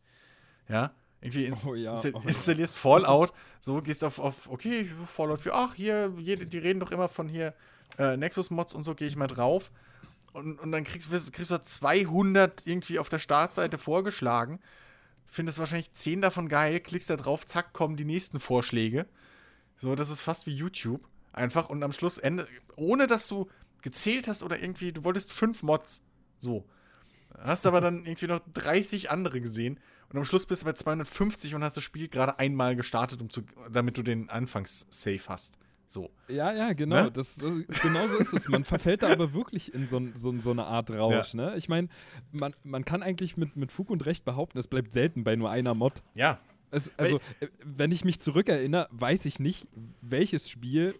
ja, 0.68 0.94
irgendwie 1.20 1.46
ins, 1.46 1.66
oh 1.66 1.74
ja, 1.74 1.94
oh 1.94 2.20
installierst 2.26 2.74
ja. 2.74 2.80
Fallout, 2.80 3.32
so 3.60 3.80
gehst 3.82 4.04
auf, 4.04 4.18
auf 4.18 4.48
okay, 4.48 4.88
Fallout 5.06 5.40
für, 5.40 5.54
ach, 5.54 5.74
hier, 5.74 6.12
jede, 6.18 6.46
die 6.46 6.58
reden 6.58 6.80
doch 6.80 6.92
immer 6.92 7.08
von 7.08 7.28
hier 7.28 7.54
äh, 7.98 8.16
Nexus-Mods 8.16 8.74
und 8.74 8.84
so, 8.84 8.94
gehe 8.94 9.08
ich 9.08 9.16
mal 9.16 9.26
drauf. 9.26 9.70
Und, 10.32 10.60
und 10.60 10.70
dann 10.72 10.84
kriegst, 10.84 11.10
kriegst 11.10 11.50
du 11.50 11.60
200 11.60 12.66
irgendwie 12.66 12.98
auf 12.98 13.08
der 13.08 13.18
Startseite 13.18 13.78
vorgeschlagen, 13.78 14.60
findest 15.26 15.58
wahrscheinlich 15.58 15.92
10 15.92 16.20
davon 16.20 16.48
geil, 16.48 16.80
klickst 16.80 17.08
da 17.08 17.16
drauf, 17.16 17.46
zack, 17.46 17.72
kommen 17.72 17.96
die 17.96 18.04
nächsten 18.04 18.38
Vorschläge. 18.38 19.06
So, 19.76 19.94
das 19.94 20.10
ist 20.10 20.20
fast 20.20 20.46
wie 20.46 20.54
YouTube. 20.54 21.06
Einfach 21.32 21.68
und 21.68 21.82
am 21.82 21.92
Schluss, 21.92 22.18
Ende, 22.18 22.46
ohne 22.76 23.06
dass 23.06 23.28
du 23.28 23.48
gezählt 23.82 24.26
hast 24.26 24.42
oder 24.42 24.60
irgendwie, 24.60 24.92
du 24.92 25.04
wolltest 25.04 25.32
fünf 25.32 25.62
Mods. 25.62 26.02
So. 26.38 26.64
Hast 27.38 27.66
aber 27.66 27.80
dann 27.80 27.96
irgendwie 28.06 28.26
noch 28.26 28.40
30 28.54 29.10
andere 29.10 29.40
gesehen 29.40 29.78
und 30.08 30.18
am 30.18 30.24
Schluss 30.24 30.46
bist 30.46 30.62
du 30.62 30.66
bei 30.66 30.72
250 30.72 31.54
und 31.54 31.64
hast 31.64 31.76
das 31.76 31.84
Spiel 31.84 32.08
gerade 32.08 32.38
einmal 32.38 32.76
gestartet, 32.76 33.20
um 33.20 33.30
zu, 33.30 33.42
damit 33.70 33.98
du 33.98 34.02
den 34.02 34.30
Anfangs-Safe 34.30 35.20
hast. 35.28 35.58
So. 35.88 36.10
Ja, 36.28 36.52
ja, 36.52 36.72
genau. 36.72 37.04
Ne? 37.04 37.12
Das, 37.12 37.36
das, 37.36 37.80
genau 37.80 38.08
so 38.08 38.16
ist 38.16 38.32
es. 38.32 38.48
Man 38.48 38.64
verfällt 38.64 39.02
da 39.02 39.08
aber 39.08 39.34
wirklich 39.34 39.72
in 39.72 39.86
so, 39.86 40.00
so, 40.14 40.38
so 40.40 40.50
eine 40.50 40.64
Art 40.64 40.90
Rausch. 40.90 41.34
Ja. 41.34 41.50
Ne? 41.50 41.56
Ich 41.56 41.68
meine, 41.68 41.88
man, 42.32 42.54
man 42.64 42.84
kann 42.84 43.02
eigentlich 43.02 43.36
mit, 43.36 43.56
mit 43.56 43.70
Fug 43.70 43.90
und 43.90 44.04
Recht 44.04 44.24
behaupten, 44.24 44.58
es 44.58 44.68
bleibt 44.68 44.92
selten 44.92 45.22
bei 45.22 45.36
nur 45.36 45.50
einer 45.50 45.74
Mod. 45.74 46.02
Ja. 46.14 46.40
Es, 46.70 46.90
also, 46.96 47.20
Weil, 47.40 47.48
äh, 47.48 47.52
wenn 47.64 47.92
ich 47.92 48.04
mich 48.04 48.20
zurückerinnere, 48.20 48.88
weiß 48.90 49.24
ich 49.26 49.38
nicht, 49.38 49.66
welches 50.00 50.48
Spiel 50.50 50.94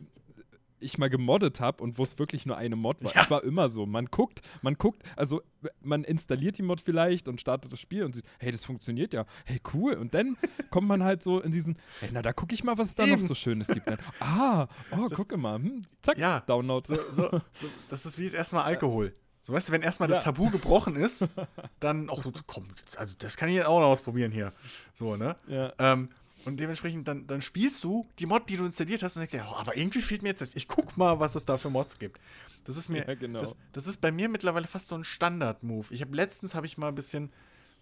ich 0.79 0.98
mal 0.98 1.09
gemoddet 1.09 1.61
habe 1.61 1.83
und 1.83 1.98
wo 1.98 2.02
es 2.02 2.18
wirklich 2.18 2.46
nur 2.46 2.57
eine 2.57 2.76
Mod 2.76 3.02
war. 3.02 3.14
Ja. 3.14 3.22
Es 3.22 3.31
war 3.31 3.42
immer 3.44 3.68
so. 3.68 3.87
Man 3.87 4.07
guckt, 4.07 4.40
man 4.62 4.74
guckt, 4.74 5.02
also 5.16 5.42
man 5.83 6.05
installiert 6.05 6.59
die 6.59 6.62
Mod 6.62 6.81
vielleicht 6.81 7.29
und 7.29 7.40
startet 7.40 7.72
das 7.72 7.81
Spiel 7.81 8.05
und 8.05 8.14
sieht, 8.14 8.24
hey, 8.38 8.52
das 8.52 8.64
funktioniert 8.64 9.14
ja. 9.14 9.24
Hey, 9.44 9.61
cool. 9.74 9.94
Und 9.94 10.14
dann 10.14 10.37
kommt 10.70 10.88
man 10.88 11.02
halt 11.02 11.22
so 11.22 11.40
in 11.40 11.50
diesen, 11.50 11.76
hey, 12.00 12.11
na, 12.12 12.22
da 12.22 12.33
gucke 12.33 12.55
ich 12.55 12.62
mal, 12.62 12.76
was 12.79 12.88
es 12.88 12.94
da 12.94 13.05
Eben. 13.05 13.20
noch 13.20 13.29
so 13.29 13.35
Schönes 13.35 13.68
gibt. 13.68 13.88
Dann, 13.88 13.98
ah, 14.20 14.68
oh, 14.92 15.09
das, 15.09 15.16
gucke 15.16 15.37
mal. 15.37 15.57
Hm, 15.57 15.83
zack, 16.02 16.18
ja, 16.18 16.40
Download. 16.40 16.87
So, 16.87 16.96
so, 17.11 17.40
so, 17.52 17.66
das 17.88 18.07
ist 18.07 18.18
wie 18.18 18.24
es 18.24 18.35
erstmal 18.35 18.64
Alkohol. 18.64 19.14
So, 19.46 19.52
weißt 19.52 19.68
du, 19.68 19.74
wenn 19.74 19.82
erstmal 19.82 20.11
ja. 20.11 20.16
das 20.16 20.24
Tabu 20.24 20.50
gebrochen 20.50 20.96
ist, 20.96 21.24
dann, 21.78 22.11
ach, 22.11 22.20
komm, 22.48 22.66
also 22.96 23.14
das 23.16 23.37
kann 23.37 23.48
ich 23.48 23.54
jetzt 23.54 23.66
auch 23.66 23.78
noch 23.78 23.87
ausprobieren 23.87 24.32
hier. 24.32 24.52
So, 24.92 25.14
ne? 25.14 25.37
Ja. 25.46 25.72
Ähm, 25.78 26.09
und 26.46 26.59
dementsprechend, 26.59 27.06
dann, 27.06 27.28
dann 27.28 27.40
spielst 27.40 27.85
du 27.85 28.09
die 28.18 28.26
Mod, 28.26 28.48
die 28.48 28.56
du 28.56 28.64
installiert 28.64 29.04
hast, 29.04 29.14
und 29.14 29.20
denkst 29.20 29.35
dir, 29.35 29.46
oh, 29.48 29.54
aber 29.54 29.76
irgendwie 29.76 30.02
fehlt 30.02 30.22
mir 30.24 30.30
jetzt 30.30 30.40
das. 30.40 30.56
Ich 30.56 30.66
guck 30.66 30.96
mal, 30.96 31.20
was 31.20 31.37
es 31.37 31.44
da 31.44 31.59
für 31.59 31.70
Mods 31.70 32.00
gibt. 32.00 32.18
Das 32.64 32.76
ist 32.76 32.88
mir, 32.88 33.06
ja, 33.06 33.14
genau. 33.14 33.38
das, 33.38 33.54
das, 33.72 33.87
ist 33.87 34.00
bei 34.00 34.11
mir 34.11 34.28
mittlerweile 34.28 34.66
fast 34.66 34.88
so 34.88 34.96
ein 34.96 35.04
Standard-Move. 35.04 35.94
Ich 35.94 36.00
habe 36.00 36.16
letztens 36.16 36.56
habe 36.56 36.66
ich 36.66 36.76
mal 36.76 36.88
ein 36.88 36.96
bisschen 36.96 37.30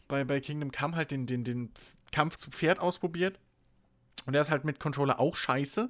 bei, 0.07 0.23
bei 0.25 0.41
Kingdom 0.41 0.71
Come 0.71 0.95
halt 0.95 1.13
den, 1.13 1.25
den, 1.25 1.45
den 1.45 1.71
Kampf 2.13 2.37
zu 2.37 2.51
Pferd 2.51 2.79
ausprobiert. 2.79 3.41
Und 4.27 4.35
der 4.35 4.43
ist 4.43 4.51
halt 4.51 4.67
mit 4.67 4.81
Controller 4.81 5.19
auch 5.19 5.35
scheiße, 5.35 5.89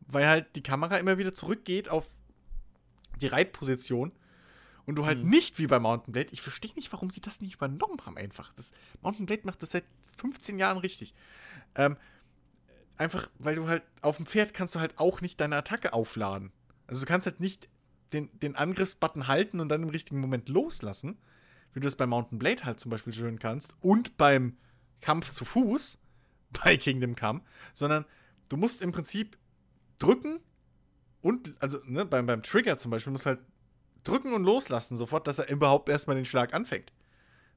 weil 0.00 0.28
halt 0.28 0.54
die 0.54 0.62
Kamera 0.62 0.98
immer 0.98 1.16
wieder 1.16 1.32
zurückgeht 1.32 1.88
auf 1.88 2.10
die 3.22 3.28
Reitposition. 3.28 4.12
Und 4.88 4.96
du 4.96 5.04
halt 5.04 5.20
hm. 5.20 5.28
nicht 5.28 5.58
wie 5.58 5.66
bei 5.66 5.78
Mountain 5.78 6.12
Blade, 6.14 6.30
ich 6.32 6.40
verstehe 6.40 6.72
nicht, 6.74 6.90
warum 6.94 7.10
sie 7.10 7.20
das 7.20 7.42
nicht 7.42 7.56
übernommen 7.56 7.98
haben 8.06 8.16
einfach. 8.16 8.54
Das, 8.54 8.72
Mountain 9.02 9.26
Blade 9.26 9.42
macht 9.44 9.62
das 9.62 9.72
seit 9.72 9.84
15 10.16 10.58
Jahren 10.58 10.78
richtig. 10.78 11.12
Ähm, 11.74 11.98
einfach, 12.96 13.28
weil 13.38 13.56
du 13.56 13.68
halt 13.68 13.82
auf 14.00 14.16
dem 14.16 14.24
Pferd 14.24 14.54
kannst 14.54 14.74
du 14.74 14.80
halt 14.80 14.98
auch 14.98 15.20
nicht 15.20 15.42
deine 15.42 15.56
Attacke 15.56 15.92
aufladen. 15.92 16.52
Also 16.86 17.02
du 17.02 17.06
kannst 17.06 17.26
halt 17.26 17.38
nicht 17.38 17.68
den, 18.14 18.30
den 18.40 18.56
Angriffsbutton 18.56 19.28
halten 19.28 19.60
und 19.60 19.68
dann 19.68 19.82
im 19.82 19.90
richtigen 19.90 20.20
Moment 20.20 20.48
loslassen, 20.48 21.18
wie 21.74 21.80
du 21.80 21.84
das 21.84 21.96
bei 21.96 22.06
Mountain 22.06 22.38
Blade 22.38 22.64
halt 22.64 22.80
zum 22.80 22.90
Beispiel 22.90 23.12
schön 23.12 23.38
kannst 23.38 23.76
und 23.82 24.16
beim 24.16 24.56
Kampf 25.02 25.30
zu 25.30 25.44
Fuß 25.44 25.98
bei 26.64 26.78
Kingdom 26.78 27.14
Come, 27.14 27.42
sondern 27.74 28.06
du 28.48 28.56
musst 28.56 28.80
im 28.80 28.92
Prinzip 28.92 29.36
drücken 29.98 30.40
und, 31.20 31.56
also 31.60 31.76
ne, 31.84 32.06
beim, 32.06 32.24
beim 32.24 32.42
Trigger 32.42 32.78
zum 32.78 32.90
Beispiel, 32.90 33.12
musst 33.12 33.26
du 33.26 33.30
halt 33.30 33.40
drücken 34.08 34.32
und 34.34 34.44
loslassen 34.44 34.96
sofort, 34.96 35.26
dass 35.28 35.38
er 35.38 35.48
überhaupt 35.48 35.88
erstmal 35.88 36.16
den 36.16 36.24
Schlag 36.24 36.54
anfängt 36.54 36.92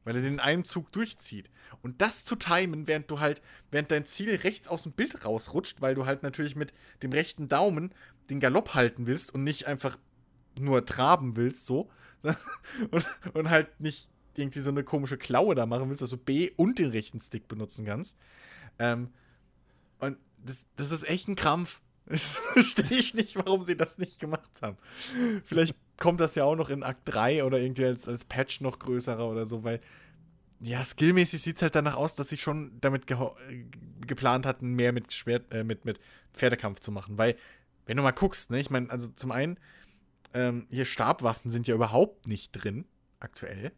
weil 0.04 0.16
er 0.16 0.22
den 0.22 0.34
in 0.34 0.40
einem 0.40 0.66
Zug 0.66 0.92
durchzieht. 0.92 1.50
Und 1.82 2.02
das 2.02 2.24
zu 2.24 2.36
timen, 2.36 2.88
während 2.88 3.10
du 3.12 3.20
halt, 3.20 3.42
während 3.70 3.92
dein 3.92 4.06
Ziel 4.06 4.36
rechts 4.36 4.68
aus 4.68 4.84
dem 4.84 4.92
Bild 4.94 5.26
rausrutscht, 5.26 5.82
weil 5.82 5.96
du 5.96 6.06
halt 6.06 6.24
natürlich 6.24 6.56
mit 6.56 6.74
dem 7.04 7.12
rechten 7.12 7.48
Daumen 7.48 7.94
den 8.30 8.40
Galopp 8.40 8.74
halten 8.74 9.08
willst 9.08 9.34
und 9.34 9.44
nicht 9.44 9.68
einfach 9.68 9.98
nur 10.60 10.86
traben 10.86 11.36
willst, 11.36 11.66
so. 11.66 11.90
Und, 12.92 13.08
und 13.34 13.50
halt 13.50 13.80
nicht 13.80 14.08
irgendwie 14.38 14.60
so 14.60 14.70
eine 14.70 14.84
komische 14.84 15.18
Klaue 15.18 15.56
da 15.56 15.66
machen 15.66 15.90
willst, 15.90 16.04
dass 16.04 16.12
du 16.12 16.18
B 16.18 16.52
und 16.56 16.78
den 16.78 16.92
rechten 16.92 17.20
Stick 17.20 17.48
benutzen 17.48 17.84
kannst. 17.84 18.16
Ähm, 18.78 19.10
und 19.98 20.18
das, 20.38 20.68
das 20.76 20.92
ist 20.92 21.04
echt 21.10 21.28
ein 21.28 21.36
Krampf. 21.36 21.82
Das 22.06 22.38
verstehe 22.38 22.98
ich 22.98 23.14
nicht, 23.14 23.36
warum 23.38 23.64
sie 23.64 23.78
das 23.78 23.98
nicht 23.98 24.20
gemacht 24.20 24.62
haben. 24.62 24.78
Vielleicht 25.46 25.76
kommt 26.02 26.20
das 26.20 26.36
ja 26.36 26.44
auch 26.44 26.56
noch 26.56 26.70
in 26.70 26.84
Akt 26.84 27.02
3 27.06 27.46
oder 27.46 27.60
irgendwie 27.60 27.86
als, 27.86 28.08
als 28.08 28.26
Patch 28.26 28.60
noch 28.60 28.80
größerer 28.80 29.30
oder 29.30 29.46
so, 29.46 29.64
weil 29.64 29.80
ja, 30.60 30.84
skillmäßig 30.84 31.42
sieht 31.42 31.56
es 31.58 31.62
halt 31.62 31.76
danach 31.76 31.96
aus, 31.96 32.16
dass 32.16 32.30
sie 32.30 32.38
schon 32.38 32.72
damit 32.82 33.08
ge 33.08 33.18
geplant 34.06 34.46
hatten, 34.46 34.74
mehr 34.74 34.94
mit, 34.94 35.14
Schwert, 35.14 35.54
äh, 35.54 35.64
mit, 35.64 35.86
mit 35.86 36.00
Pferdekampf 36.34 36.80
zu 36.80 36.92
machen. 36.92 37.18
Weil, 37.18 37.36
wenn 37.86 37.98
du 37.98 38.04
mal 38.04 38.12
guckst, 38.12 38.50
ne, 38.50 38.60
ich 38.60 38.70
meine, 38.70 38.90
also 38.90 39.10
zum 39.10 39.32
einen, 39.32 39.60
ähm, 40.34 40.68
hier 40.70 40.86
Stabwaffen 40.86 41.52
sind 41.52 41.68
ja 41.68 41.76
überhaupt 41.76 42.28
nicht 42.28 42.52
drin, 42.52 42.86
aktuell. 43.20 43.72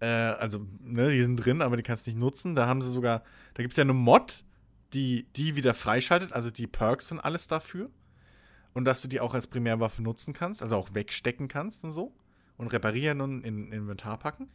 Äh, 0.00 0.06
also, 0.06 0.66
ne, 0.80 1.10
die 1.10 1.22
sind 1.22 1.44
drin, 1.44 1.60
aber 1.60 1.76
die 1.76 1.82
kannst 1.82 2.06
du 2.06 2.10
nicht 2.10 2.20
nutzen. 2.20 2.54
Da 2.54 2.66
haben 2.66 2.82
sie 2.82 2.90
sogar, 2.90 3.22
da 3.54 3.62
gibt 3.62 3.72
es 3.72 3.76
ja 3.76 3.82
eine 3.82 3.94
Mod, 3.94 4.44
die 4.92 5.26
die 5.36 5.56
wieder 5.56 5.74
freischaltet, 5.74 6.32
also 6.32 6.50
die 6.50 6.66
Perks 6.66 7.10
und 7.10 7.20
alles 7.20 7.48
dafür 7.48 7.90
und 8.74 8.84
dass 8.84 9.00
du 9.00 9.08
die 9.08 9.20
auch 9.20 9.34
als 9.34 9.46
Primärwaffe 9.46 10.02
nutzen 10.02 10.34
kannst, 10.34 10.62
also 10.62 10.76
auch 10.76 10.94
wegstecken 10.94 11.48
kannst 11.48 11.84
und 11.84 11.92
so 11.92 12.12
und 12.56 12.68
reparieren 12.68 13.20
und 13.20 13.44
in, 13.44 13.66
in 13.66 13.72
Inventar 13.72 14.18
packen. 14.18 14.48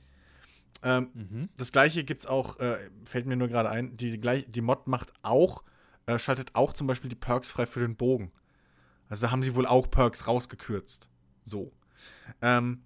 Ähm, 0.84 1.10
mhm. 1.14 1.50
Das 1.58 1.72
gleiche 1.72 2.04
gibt 2.04 2.22
es 2.22 2.28
auch, 2.28 2.60
äh, 2.60 2.78
fällt 3.06 3.26
mir 3.26 3.36
nur 3.36 3.48
gerade 3.48 3.70
ein, 3.70 3.98
die, 3.98 4.20
die, 4.20 4.46
die 4.48 4.62
Mod 4.62 4.88
macht 4.88 5.12
auch, 5.24 5.64
äh, 6.06 6.20
schaltet 6.20 6.56
auch 6.56 6.74
zum 6.74 6.88
Beispiel 6.88 7.10
die 7.10 7.16
Perks 7.16 7.50
frei 7.50 7.66
für 7.66 7.80
den 7.80 7.96
Bogen. 7.96 8.32
Also 9.10 9.26
da 9.26 9.32
haben 9.32 9.44
sie 9.44 9.56
wohl 9.56 9.66
auch 9.66 9.90
Perks 9.90 10.28
rausgekürzt. 10.28 11.10
So. 11.44 11.72
Ähm, 12.42 12.84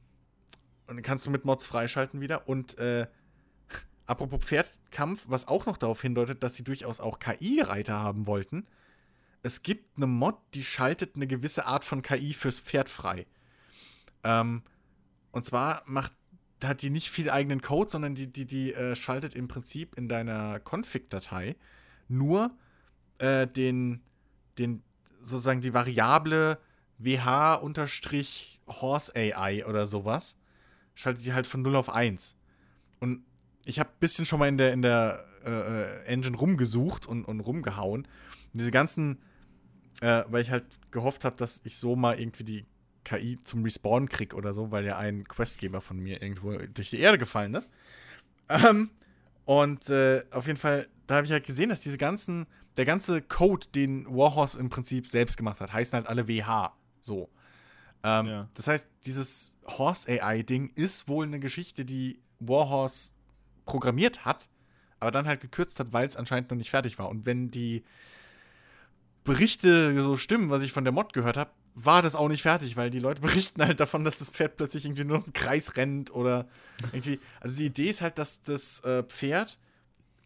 und 0.87 0.95
dann 0.95 1.03
kannst 1.03 1.25
du 1.25 1.29
mit 1.29 1.45
Mods 1.45 1.65
freischalten 1.65 2.21
wieder. 2.21 2.47
Und 2.47 2.77
äh, 2.79 3.07
apropos 4.05 4.43
Pferdkampf, 4.43 5.25
was 5.27 5.47
auch 5.47 5.65
noch 5.65 5.77
darauf 5.77 6.01
hindeutet, 6.01 6.43
dass 6.43 6.55
sie 6.55 6.63
durchaus 6.63 6.99
auch 6.99 7.19
KI-Reiter 7.19 8.01
haben 8.01 8.25
wollten 8.25 8.65
es 9.43 9.61
gibt 9.61 9.97
eine 9.97 10.07
Mod, 10.07 10.37
die 10.53 10.63
schaltet 10.63 11.15
eine 11.15 11.27
gewisse 11.27 11.65
Art 11.65 11.85
von 11.85 12.01
KI 12.01 12.33
fürs 12.33 12.61
Pferd 12.61 12.89
frei. 12.89 13.27
Ähm, 14.23 14.63
und 15.31 15.45
zwar 15.45 15.83
macht, 15.85 16.13
hat 16.63 16.81
die 16.81 16.89
nicht 16.89 17.09
viel 17.09 17.29
eigenen 17.29 17.61
Code, 17.61 17.91
sondern 17.91 18.15
die, 18.15 18.31
die, 18.31 18.45
die 18.45 18.73
äh, 18.73 18.95
schaltet 18.95 19.35
im 19.35 19.49
Prinzip 19.49 19.95
in 19.95 20.07
deiner 20.07 20.61
Config-Datei 20.61 21.57
nur 22.07 22.55
äh, 23.17 23.45
den, 23.45 24.01
den, 24.57 24.81
sozusagen 25.19 25.59
die 25.61 25.73
Variable 25.73 26.57
wh-horse 26.97 27.83
AI 29.15 29.65
oder 29.65 29.85
sowas. 29.85 30.37
Schaltet 30.95 31.25
die 31.25 31.33
halt 31.33 31.47
von 31.47 31.61
0 31.63 31.75
auf 31.75 31.89
1. 31.89 32.37
Und 33.01 33.25
ich 33.65 33.79
habe 33.79 33.89
ein 33.89 33.99
bisschen 33.99 34.23
schon 34.23 34.39
mal 34.39 34.47
in 34.47 34.57
der, 34.57 34.71
in 34.71 34.81
der 34.81 35.25
äh, 35.45 35.49
äh, 35.49 36.05
Engine 36.05 36.37
rumgesucht 36.37 37.05
und, 37.05 37.25
und 37.25 37.41
rumgehauen. 37.41 38.03
Und 38.03 38.07
diese 38.53 38.71
ganzen 38.71 39.21
äh, 40.03 40.25
weil 40.27 40.41
ich 40.41 40.51
halt 40.51 40.65
gehofft 40.91 41.23
habe, 41.23 41.37
dass 41.37 41.61
ich 41.63 41.77
so 41.77 41.95
mal 41.95 42.19
irgendwie 42.19 42.43
die 42.43 42.65
KI 43.05 43.39
zum 43.41 43.63
Respawn 43.63 44.09
krieg 44.09 44.33
oder 44.33 44.53
so, 44.53 44.69
weil 44.69 44.85
ja 44.85 44.97
ein 44.97 45.25
Questgeber 45.25 45.79
von 45.79 45.97
mir 45.97 46.21
irgendwo 46.21 46.57
durch 46.57 46.89
die 46.89 46.99
Erde 46.99 47.17
gefallen 47.17 47.53
ist. 47.53 47.71
Ähm, 48.49 48.91
und 49.45 49.89
äh, 49.89 50.23
auf 50.31 50.47
jeden 50.47 50.59
Fall, 50.59 50.89
da 51.07 51.15
habe 51.15 51.25
ich 51.25 51.31
halt 51.31 51.45
gesehen, 51.45 51.69
dass 51.69 51.79
diese 51.79 51.97
ganzen, 51.97 52.47
der 52.75 52.83
ganze 52.83 53.21
Code, 53.21 53.67
den 53.73 54.05
Warhorse 54.05 54.59
im 54.59 54.69
Prinzip 54.69 55.07
selbst 55.07 55.37
gemacht 55.37 55.61
hat, 55.61 55.71
heißen 55.71 55.95
halt 55.95 56.07
alle 56.07 56.27
WH. 56.27 56.73
So. 56.99 57.29
Ähm, 58.03 58.25
ja. 58.25 58.49
Das 58.55 58.67
heißt, 58.67 58.89
dieses 59.05 59.55
Horse 59.65 60.09
AI-Ding 60.09 60.73
ist 60.75 61.07
wohl 61.07 61.25
eine 61.25 61.39
Geschichte, 61.39 61.85
die 61.85 62.19
Warhorse 62.39 63.13
programmiert 63.65 64.25
hat, 64.25 64.49
aber 64.99 65.11
dann 65.11 65.27
halt 65.27 65.39
gekürzt 65.39 65.79
hat, 65.79 65.93
weil 65.93 66.05
es 66.05 66.17
anscheinend 66.17 66.49
noch 66.49 66.57
nicht 66.57 66.71
fertig 66.71 66.99
war. 66.99 67.07
Und 67.07 67.25
wenn 67.25 67.51
die 67.51 67.85
Berichte 69.23 70.01
so 70.01 70.17
stimmen, 70.17 70.49
was 70.49 70.63
ich 70.63 70.73
von 70.73 70.83
der 70.83 70.93
Mod 70.93 71.13
gehört 71.13 71.37
habe, 71.37 71.51
war 71.75 72.01
das 72.01 72.15
auch 72.15 72.27
nicht 72.27 72.41
fertig, 72.41 72.77
weil 72.77 72.89
die 72.89 72.99
Leute 72.99 73.21
berichten 73.21 73.63
halt 73.63 73.79
davon, 73.79 74.03
dass 74.03 74.19
das 74.19 74.29
Pferd 74.29 74.57
plötzlich 74.57 74.85
irgendwie 74.85 75.05
nur 75.05 75.23
im 75.25 75.33
Kreis 75.33 75.77
rennt 75.77 76.13
oder 76.13 76.47
irgendwie. 76.91 77.19
Also 77.39 77.57
die 77.57 77.65
Idee 77.65 77.89
ist 77.89 78.01
halt, 78.01 78.17
dass 78.17 78.41
das 78.41 78.81
äh, 78.81 79.03
Pferd 79.03 79.57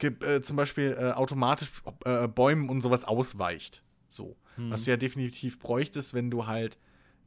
äh, 0.02 0.42
zum 0.42 0.56
Beispiel 0.56 0.96
äh, 1.00 1.12
automatisch 1.12 1.72
äh, 2.06 2.28
Bäumen 2.28 2.70
und 2.70 2.82
sowas 2.82 3.06
ausweicht. 3.06 3.84
So. 4.10 4.36
Hm. 4.56 4.72
Was 4.72 4.86
du 4.86 4.92
ja 4.92 4.98
definitiv 4.98 5.60
bräuchtest, 5.60 6.14
wenn 6.14 6.30
du 6.30 6.48
halt 6.48 6.78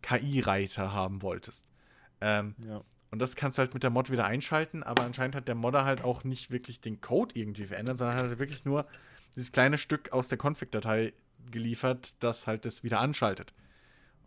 KI-Reiter 0.03 0.93
haben 0.93 1.23
wolltest. 1.23 1.67
Ähm, 2.21 2.55
ja. 2.67 2.83
Und 3.11 3.19
das 3.19 3.35
kannst 3.35 3.59
du 3.59 3.61
halt 3.61 3.75
mit 3.75 3.83
der 3.83 3.91
Mod 3.91 4.11
wieder 4.11 4.25
einschalten, 4.25 4.83
aber 4.83 5.03
anscheinend 5.03 5.35
hat 5.35 5.49
der 5.49 5.57
Modder 5.57 5.85
halt 5.85 6.03
auch 6.03 6.23
nicht 6.23 6.51
wirklich 6.51 6.81
den 6.81 7.01
Code 7.01 7.35
irgendwie 7.39 7.67
verändert, 7.67 7.99
sondern 7.99 8.17
hat 8.17 8.29
halt 8.29 8.39
wirklich 8.39 8.65
nur 8.65 8.87
dieses 9.35 9.53
kleine 9.53 9.79
Stück 9.79 10.13
aus 10.13 10.29
der 10.29 10.39
Config-Datei 10.39 11.13
geliefert, 11.51 12.23
das 12.23 12.47
halt 12.47 12.65
das 12.65 12.83
wieder 12.83 13.01
anschaltet. 13.01 13.53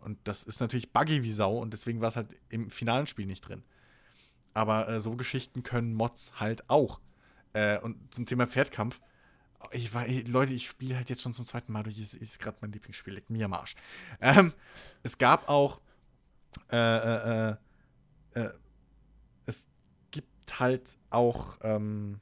Und 0.00 0.18
das 0.24 0.42
ist 0.42 0.60
natürlich 0.60 0.92
buggy 0.92 1.22
wie 1.22 1.30
Sau 1.30 1.58
und 1.58 1.72
deswegen 1.72 2.00
war 2.00 2.08
es 2.08 2.16
halt 2.16 2.38
im 2.50 2.68
finalen 2.70 3.06
Spiel 3.06 3.26
nicht 3.26 3.40
drin. 3.40 3.62
Aber 4.52 4.88
äh, 4.88 5.00
so 5.00 5.16
Geschichten 5.16 5.62
können 5.62 5.94
Mods 5.94 6.38
halt 6.38 6.68
auch. 6.68 7.00
Äh, 7.54 7.78
und 7.78 8.14
zum 8.14 8.26
Thema 8.26 8.46
Pferdkampf, 8.46 9.00
ich 9.72 9.94
war, 9.94 10.06
Leute, 10.28 10.52
ich 10.52 10.66
spiele 10.66 10.96
halt 10.96 11.08
jetzt 11.08 11.22
schon 11.22 11.32
zum 11.32 11.46
zweiten 11.46 11.72
Mal 11.72 11.82
durch, 11.82 11.98
es 11.98 12.14
ist 12.14 12.38
gerade 12.38 12.58
mein 12.60 12.72
Lieblingsspiel, 12.72 13.14
liegt 13.14 13.30
mir 13.30 13.46
am 13.46 13.54
Arsch. 13.54 13.74
Ähm, 14.20 14.52
es 15.02 15.16
gab 15.18 15.48
auch, 15.48 15.80
äh, 16.70 16.76
äh, 16.76 17.50
äh, 18.34 18.40
äh 18.40 18.50
es 19.46 19.68
gibt 20.10 20.60
halt 20.60 20.98
auch, 21.10 21.58
ähm, 21.62 22.20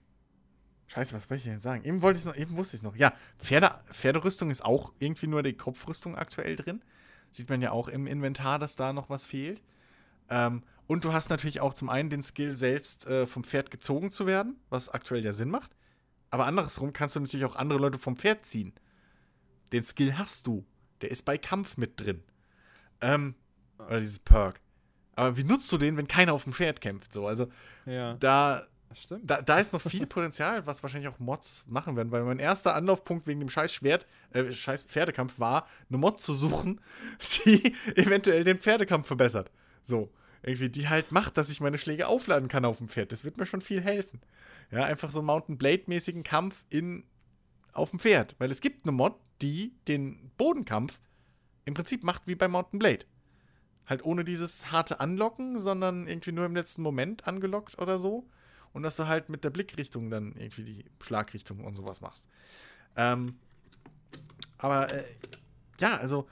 Scheiße, 0.93 1.15
was 1.15 1.31
wollte 1.31 1.39
ich 1.39 1.45
denn 1.45 1.61
sagen? 1.61 1.85
Eben 1.85 2.03
wollte 2.03 2.19
ich 2.19 2.27
noch, 2.27 2.37
eben 2.37 2.57
wusste 2.59 2.77
ich 2.77 2.81
es 2.81 2.83
noch. 2.83 2.97
Ja, 2.97 3.15
Pferde, 3.39 3.81
Pferderüstung 3.91 4.51
ist 4.51 4.63
auch 4.63 4.93
irgendwie 4.99 5.27
nur 5.27 5.43
die 5.43 5.55
Kopfrüstung 5.55 6.17
aktuell 6.17 6.55
drin. 6.55 6.83
Sieht 7.31 7.49
man 7.49 7.63
ja 7.63 7.71
auch 7.71 7.89
im 7.89 8.07
Inventar, 8.07 8.59
dass 8.59 8.77
da 8.77 8.93
noch 8.93 9.09
was 9.09 9.25
fehlt. 9.25 9.63
Ähm, 10.29 10.63
und 10.87 11.05
du 11.05 11.15
hast 11.15 11.31
natürlich 11.31 11.63
auch 11.63 11.73
zum 11.73 11.89
einen 11.89 12.11
den 12.11 12.23
Skill, 12.23 12.55
selbst 12.55 13.07
äh, 13.07 13.27
vom 13.27 13.43
Pferd 13.43 13.71
gezogen 13.71 14.13
zu 14.13 14.27
werden, 14.27 14.61
was 14.69 14.91
aktuell 14.91 15.25
ja 15.25 15.33
Sinn 15.33 15.49
macht. 15.49 15.71
Aber 16.29 16.45
andersrum 16.45 16.93
kannst 16.93 17.17
du 17.17 17.21
natürlich 17.21 17.47
auch 17.47 17.57
andere 17.57 17.79
Leute 17.79 17.99
vom 17.99 18.17
Pferd 18.17 18.45
ziehen. 18.45 18.75
Den 19.73 19.85
Skill 19.85 20.19
hast 20.19 20.47
du. 20.47 20.67
Der 21.01 21.11
ist 21.11 21.23
bei 21.25 21.39
Kampf 21.39 21.79
mit 21.79 21.99
drin. 22.01 22.23
Ähm, 23.01 23.35
oder 23.79 23.99
dieses 23.99 24.19
Perk. 24.19 24.61
Aber 25.15 25.39
wie 25.39 25.45
nutzt 25.45 25.73
du 25.73 25.79
den, 25.79 25.97
wenn 25.97 26.07
keiner 26.07 26.35
auf 26.35 26.45
dem 26.45 26.53
Pferd 26.53 26.83
kämpft? 26.83 27.15
So, 27.15 27.27
also 27.27 27.49
Ja, 27.87 28.13
da, 28.15 28.67
stimmt. 28.95 29.31
da, 29.31 29.43
da 29.43 29.59
ist 29.59 29.73
noch 29.73 29.81
viel 29.81 30.07
Potenzial, 30.07 30.67
was 30.67 30.83
wahrscheinlich 30.83 31.09
auch 31.09 31.19
Mods 31.19 31.65
machen 31.69 31.97
werden, 31.97 32.11
weil 32.11 32.23
mein 32.25 32.39
erster 32.39 32.75
Anlaufpunkt 32.75 33.27
wegen 33.27 33.41
dem 33.41 33.49
scheiß 33.49 33.73
Schwert, 33.73 34.07
äh, 34.33 34.53
scheiß 34.53 34.85
Pferdekampf 34.85 35.39
war, 35.39 35.67
eine 35.89 35.99
Mod 35.99 36.21
zu 36.21 36.35
suchen, 36.35 36.81
die 37.45 37.75
eventuell 37.97 38.45
den 38.45 38.59
Pferdekampf 38.59 39.07
verbessert. 39.07 39.51
So. 39.83 40.11
Irgendwie, 40.43 40.69
die 40.69 40.89
halt 40.89 41.13
macht, 41.13 41.37
dass 41.37 41.51
ich 41.51 41.61
meine 41.61 41.79
Schläge 41.79 42.09
aufladen 42.09 42.49
kann 42.49 42.65
auf 42.65 42.79
dem 42.79 42.89
Pferd. 42.89 43.13
Das 43.13 43.25
wird 43.25 43.37
mir 43.37 43.47
schon 43.47 43.61
viel 43.61 43.81
helfen. 43.81 44.21
Ja, 44.73 44.85
einfach 44.85 45.13
so 45.13 45.23
Mountain 45.23 45.57
Blade-mäßigen 45.57 46.25
Kampf 46.25 46.65
in, 46.69 47.05
auf 47.73 47.91
dem 47.91 48.01
Pferd. 48.01 48.35
Weil 48.39 48.51
es 48.51 48.61
gibt 48.61 48.85
eine 48.85 48.93
Mod, 48.93 49.15
die 49.41 49.73
den 49.87 50.33
Bodenkampf 50.39 50.99
im 51.65 51.75
Prinzip 51.75 52.03
macht 52.03 52.27
wie 52.27 52.35
bei 52.35 52.49
Mountain 52.49 52.81
Blade. 52.81 53.05
Halt 53.87 54.05
ohne 54.05 54.25
dieses 54.25 54.73
harte 54.73 54.99
Anlocken, 54.99 55.59
sondern 55.59 56.09
irgendwie 56.09 56.33
nur 56.33 56.47
im 56.47 56.57
letzten 56.57 56.83
Moment 56.83 57.29
angelockt 57.29 57.79
oder 57.79 57.99
so. 57.99 58.27
Und 58.73 58.83
dass 58.83 58.97
du 58.97 59.07
halt 59.07 59.29
mit 59.29 59.45
der 59.45 59.51
Blickrichtung 59.51 60.09
dann 60.11 60.33
irgendwie 60.33 60.65
die 60.65 60.85
Schlagrichtung 61.01 61.65
und 61.65 61.75
sowas 61.75 62.01
machst. 62.01 62.29
Ähm, 62.97 63.35
aber 64.59 64.93
äh, 64.93 65.05
ja, 65.81 65.97
also 65.97 66.29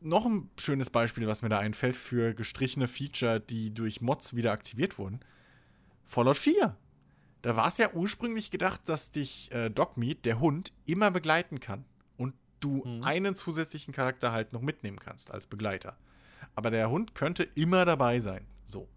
noch 0.00 0.24
ein 0.24 0.48
schönes 0.58 0.88
Beispiel, 0.88 1.26
was 1.26 1.42
mir 1.42 1.50
da 1.50 1.58
einfällt 1.58 1.96
für 1.96 2.32
gestrichene 2.32 2.88
Feature, 2.88 3.40
die 3.40 3.74
durch 3.74 4.00
Mods 4.00 4.34
wieder 4.34 4.52
aktiviert 4.52 4.98
wurden. 4.98 5.20
Fallout 6.06 6.38
4. 6.38 6.76
Da 7.42 7.56
war 7.56 7.68
es 7.68 7.78
ja 7.78 7.92
ursprünglich 7.92 8.50
gedacht, 8.50 8.82
dass 8.86 9.10
dich 9.10 9.52
äh, 9.52 9.70
Dogmeat, 9.70 10.24
der 10.24 10.40
Hund, 10.40 10.72
immer 10.86 11.10
begleiten 11.10 11.60
kann. 11.60 11.84
Und 12.16 12.34
du 12.60 12.82
Mhm. 12.84 13.02
einen 13.04 13.34
zusätzlichen 13.34 13.92
Charakter 13.92 14.32
halt 14.32 14.52
noch 14.52 14.62
mitnehmen 14.62 14.98
kannst 14.98 15.30
als 15.30 15.46
Begleiter. 15.46 15.96
Aber 16.54 16.70
der 16.70 16.90
Hund 16.90 17.14
könnte 17.14 17.42
immer 17.42 17.84
dabei 17.84 18.20
sein. 18.20 18.46
So. 18.64 18.88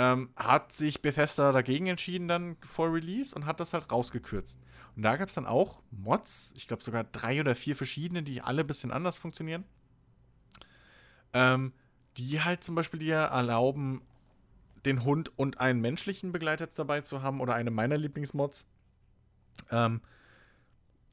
Ähm, 0.00 0.30
hat 0.36 0.70
sich 0.70 1.02
Bethesda 1.02 1.50
dagegen 1.50 1.88
entschieden 1.88 2.28
dann 2.28 2.56
vor 2.60 2.92
Release 2.92 3.34
und 3.34 3.46
hat 3.46 3.58
das 3.58 3.72
halt 3.72 3.90
rausgekürzt. 3.90 4.60
Und 4.94 5.02
da 5.02 5.16
gab 5.16 5.28
es 5.28 5.34
dann 5.34 5.44
auch 5.44 5.82
Mods, 5.90 6.52
ich 6.54 6.68
glaube 6.68 6.84
sogar 6.84 7.02
drei 7.02 7.40
oder 7.40 7.56
vier 7.56 7.74
verschiedene, 7.74 8.22
die 8.22 8.40
alle 8.40 8.60
ein 8.60 8.66
bisschen 8.68 8.92
anders 8.92 9.18
funktionieren. 9.18 9.64
Ähm, 11.32 11.72
die 12.16 12.40
halt 12.40 12.62
zum 12.62 12.76
Beispiel 12.76 13.00
dir 13.00 13.16
erlauben, 13.16 14.02
den 14.86 15.02
Hund 15.02 15.36
und 15.36 15.58
einen 15.58 15.80
menschlichen 15.80 16.30
Begleiter 16.30 16.68
dabei 16.68 17.00
zu 17.00 17.22
haben 17.22 17.40
oder 17.40 17.56
eine 17.56 17.72
meiner 17.72 17.96
Lieblingsmods. 17.96 18.68
Ähm, 19.72 20.00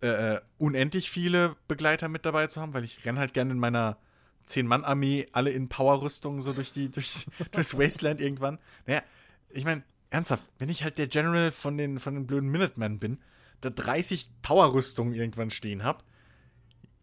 äh, 0.03 0.35
äh, 0.35 0.41
unendlich 0.59 1.09
viele 1.09 1.55
Begleiter 1.67 2.07
mit 2.07 2.27
dabei 2.27 2.45
zu 2.45 2.61
haben, 2.61 2.75
weil 2.75 2.83
ich 2.83 3.03
renne 3.03 3.19
halt 3.19 3.33
gerne 3.33 3.53
in 3.53 3.59
meiner 3.59 3.97
10-Mann-Armee 4.47 5.27
alle 5.31 5.51
in 5.51 5.69
Power-Rüstungen 5.69 6.41
so 6.41 6.53
durch 6.53 6.71
die, 6.71 6.89
durch, 6.89 7.25
durchs 7.51 7.77
Wasteland 7.77 8.21
irgendwann. 8.21 8.59
Naja, 8.85 9.01
ich 9.49 9.65
meine, 9.65 9.83
ernsthaft, 10.09 10.43
wenn 10.59 10.69
ich 10.69 10.83
halt 10.83 10.97
der 10.97 11.07
General 11.07 11.51
von 11.51 11.77
den, 11.77 11.99
von 11.99 12.15
den 12.15 12.27
blöden 12.27 12.49
Minutemen 12.49 12.99
bin, 12.99 13.19
da 13.61 13.69
30 13.69 14.29
Power-Rüstungen 14.41 15.13
irgendwann 15.13 15.49
stehen 15.49 15.83
habe, 15.83 16.03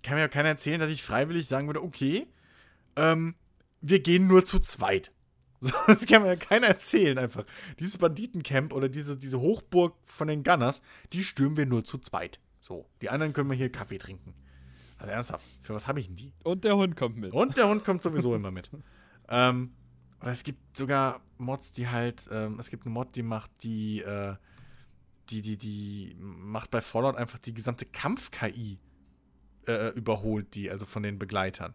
kann 0.02 0.14
mir 0.14 0.20
ja 0.20 0.28
keiner 0.28 0.48
erzählen, 0.48 0.80
dass 0.80 0.90
ich 0.90 1.02
freiwillig 1.02 1.46
sagen 1.46 1.66
würde, 1.66 1.82
okay, 1.82 2.26
ähm, 2.96 3.34
wir 3.80 4.00
gehen 4.00 4.26
nur 4.26 4.44
zu 4.44 4.58
zweit. 4.58 5.12
So, 5.64 5.74
das 5.86 6.06
kann 6.06 6.22
mir 6.22 6.28
ja 6.30 6.34
keiner 6.34 6.66
erzählen 6.66 7.16
einfach. 7.18 7.44
Dieses 7.78 7.96
Banditencamp 7.96 8.72
oder 8.72 8.88
diese, 8.88 9.16
diese 9.16 9.38
Hochburg 9.38 9.94
von 10.06 10.26
den 10.26 10.42
Gunners, 10.42 10.82
die 11.12 11.22
stürmen 11.22 11.56
wir 11.56 11.66
nur 11.66 11.84
zu 11.84 11.98
zweit. 11.98 12.40
So, 12.60 12.88
die 13.00 13.10
anderen 13.10 13.32
können 13.32 13.48
wir 13.48 13.56
hier 13.56 13.70
Kaffee 13.70 13.98
trinken. 13.98 14.34
Also 15.02 15.10
ernsthaft, 15.10 15.44
für 15.62 15.74
was 15.74 15.88
habe 15.88 15.98
ich 15.98 16.06
denn 16.06 16.14
die? 16.14 16.32
Und 16.44 16.62
der 16.62 16.76
Hund 16.76 16.96
kommt 16.96 17.16
mit. 17.16 17.32
Und 17.32 17.56
der 17.56 17.68
Hund 17.68 17.84
kommt 17.84 18.02
sowieso 18.04 18.36
immer 18.36 18.52
mit. 18.52 18.70
Ähm, 19.28 19.74
oder 20.20 20.30
es 20.30 20.44
gibt 20.44 20.76
sogar 20.76 21.20
Mods, 21.38 21.72
die 21.72 21.88
halt, 21.88 22.28
ähm, 22.30 22.60
es 22.60 22.70
gibt 22.70 22.86
eine 22.86 22.92
Mod, 22.92 23.16
die 23.16 23.24
macht 23.24 23.50
die, 23.64 24.00
äh, 24.02 24.36
die, 25.28 25.42
die, 25.42 25.56
die 25.56 26.16
macht 26.20 26.70
bei 26.70 26.80
Fallout 26.80 27.16
einfach 27.16 27.38
die 27.38 27.52
gesamte 27.52 27.84
Kampf-KI 27.84 28.78
äh, 29.66 29.88
überholt 29.88 30.54
die, 30.54 30.70
also 30.70 30.86
von 30.86 31.02
den 31.02 31.18
Begleitern. 31.18 31.74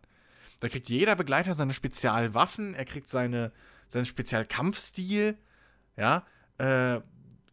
Da 0.61 0.69
kriegt 0.69 0.87
jeder 0.87 1.17
Begleiter 1.17 1.53
seine 1.53 1.73
Spezialwaffen, 1.73 2.75
er 2.75 2.85
kriegt 2.85 3.09
seine, 3.09 3.51
seinen 3.89 4.05
Spezialkampfstil, 4.05 5.37
ja. 5.97 6.25
Äh, 6.59 7.01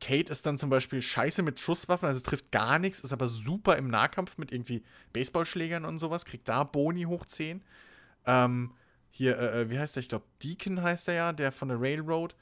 Kate 0.04 0.30
ist 0.30 0.44
dann 0.44 0.58
zum 0.58 0.68
Beispiel 0.68 1.00
scheiße 1.00 1.42
mit 1.42 1.58
Schusswaffen, 1.58 2.06
also 2.06 2.20
trifft 2.20 2.52
gar 2.52 2.78
nichts, 2.78 3.00
ist 3.00 3.14
aber 3.14 3.26
super 3.26 3.78
im 3.78 3.88
Nahkampf 3.88 4.36
mit 4.36 4.52
irgendwie 4.52 4.84
Baseballschlägern 5.14 5.86
und 5.86 5.98
sowas, 5.98 6.26
kriegt 6.26 6.46
da 6.46 6.62
Boni 6.62 7.04
hoch 7.04 7.24
10. 7.24 7.62
Ähm, 8.26 8.74
hier, 9.10 9.38
äh, 9.38 9.62
äh, 9.62 9.70
wie 9.70 9.78
heißt 9.78 9.96
der? 9.96 10.02
Ich 10.02 10.10
glaube, 10.10 10.26
Deacon 10.42 10.82
heißt 10.82 11.08
er 11.08 11.14
ja, 11.14 11.32
der 11.32 11.52
von 11.52 11.68
der 11.68 11.80
Railroad. 11.80 12.36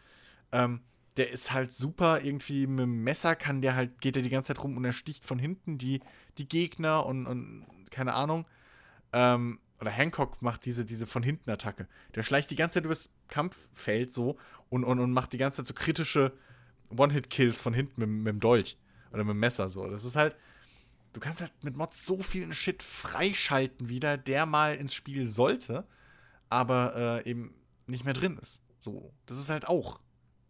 Ähm, 0.50 0.80
der 1.16 1.30
ist 1.30 1.52
halt 1.52 1.70
super, 1.70 2.22
irgendwie 2.22 2.66
mit 2.66 2.80
dem 2.80 3.04
Messer 3.04 3.36
kann 3.36 3.62
der 3.62 3.76
halt, 3.76 4.00
geht 4.00 4.16
er 4.16 4.22
die 4.22 4.30
ganze 4.30 4.48
Zeit 4.48 4.64
rum 4.64 4.76
und 4.76 4.84
er 4.84 4.92
sticht 4.92 5.24
von 5.24 5.38
hinten 5.38 5.78
die, 5.78 6.00
die 6.38 6.48
Gegner 6.48 7.06
und, 7.06 7.26
und 7.26 7.66
keine 7.92 8.14
Ahnung. 8.14 8.44
Ähm, 9.12 9.60
oder 9.80 9.90
Hancock 9.90 10.42
macht 10.42 10.64
diese, 10.64 10.84
diese 10.84 11.06
von 11.06 11.22
hinten 11.22 11.48
Attacke. 11.50 11.86
Der 12.16 12.24
schleicht 12.24 12.50
die 12.50 12.56
ganze 12.56 12.74
Zeit 12.74 12.86
übers 12.86 13.08
Kampffeld 13.28 14.12
so 14.12 14.36
und, 14.68 14.82
und, 14.82 14.98
und 14.98 15.12
macht 15.12 15.32
die 15.32 15.38
ganze 15.38 15.58
Zeit 15.58 15.68
so 15.68 15.74
kritische 15.74 16.32
One-Hit-Kills 16.96 17.60
von 17.60 17.74
hinten 17.74 18.00
mit, 18.00 18.08
mit 18.08 18.26
dem 18.26 18.40
Dolch 18.40 18.76
oder 19.12 19.24
mit 19.24 19.34
dem 19.34 19.40
Messer 19.40 19.68
so. 19.68 19.88
Das 19.88 20.04
ist 20.04 20.16
halt, 20.16 20.36
du 21.12 21.20
kannst 21.20 21.40
halt 21.40 21.52
mit 21.62 21.76
Mods 21.76 22.04
so 22.04 22.20
vielen 22.20 22.54
Shit 22.54 22.82
freischalten 22.82 23.88
wieder, 23.88 24.16
der 24.16 24.46
mal 24.46 24.74
ins 24.74 24.94
Spiel 24.94 25.30
sollte, 25.30 25.86
aber 26.48 27.22
äh, 27.24 27.30
eben 27.30 27.54
nicht 27.86 28.04
mehr 28.04 28.14
drin 28.14 28.38
ist. 28.38 28.62
So, 28.78 29.12
das 29.26 29.38
ist 29.38 29.50
halt 29.50 29.68
auch 29.68 30.00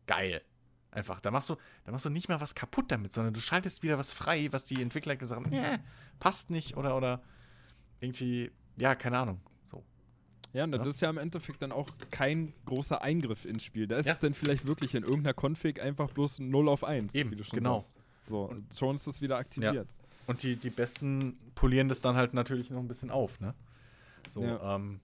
geil. 0.07 0.42
Einfach, 0.90 1.20
da 1.20 1.31
machst 1.31 1.48
du, 1.48 1.57
da 1.85 1.92
machst 1.92 2.05
du 2.05 2.11
nicht 2.11 2.28
mal 2.28 2.40
was 2.40 2.55
kaputt 2.55 2.92
damit, 2.92 3.12
sondern 3.14 3.33
du 3.33 3.40
schaltest 3.40 3.83
wieder 3.83 3.98
was 3.98 4.12
frei, 4.12 4.48
was 4.50 4.66
die 4.66 4.83
Entwickler 4.83 5.16
gesagt 5.16 5.42
haben, 5.42 5.50
nee, 5.50 5.78
passt 6.18 6.50
nicht 6.50 6.76
oder 6.76 6.96
oder 6.96 7.22
irgendwie, 8.00 8.50
ja, 8.76 8.94
keine 8.94 9.18
Ahnung. 9.18 9.40
Ja, 10.52 10.64
und 10.64 10.72
Ja. 10.72 10.78
das 10.78 10.88
ist 10.96 11.00
ja 11.00 11.08
im 11.10 11.18
Endeffekt 11.18 11.62
dann 11.62 11.72
auch 11.72 11.88
kein 12.10 12.52
großer 12.66 13.02
Eingriff 13.02 13.44
ins 13.44 13.62
Spiel. 13.64 13.86
Da 13.86 13.96
ist 13.96 14.06
Ja. 14.06 14.12
es 14.12 14.18
dann 14.18 14.34
vielleicht 14.34 14.66
wirklich 14.66 14.94
in 14.94 15.02
irgendeiner 15.02 15.34
Config 15.34 15.80
einfach 15.80 16.10
bloß 16.10 16.40
0 16.40 16.68
auf 16.68 16.84
1, 16.84 17.14
Eben, 17.14 17.30
wie 17.30 17.36
du 17.36 17.44
schon 17.44 17.58
genau. 17.58 17.81
sagst. 17.81 17.96
So, 18.24 18.42
und 18.44 18.72
schon 18.74 18.94
ist 18.94 19.06
es 19.06 19.20
wieder 19.22 19.38
aktiviert. 19.38 19.88
Und 20.27 20.42
die, 20.42 20.56
die 20.56 20.70
Besten 20.70 21.37
polieren 21.54 21.88
das 21.88 22.00
dann 22.00 22.16
halt 22.16 22.35
natürlich 22.35 22.70
noch 22.70 22.79
ein 22.81 22.87
bisschen 22.88 23.10
auf, 23.10 23.40
ne? 23.40 23.54
So, 24.31 24.42
Ja. 24.44 24.77
ähm, 24.77 25.00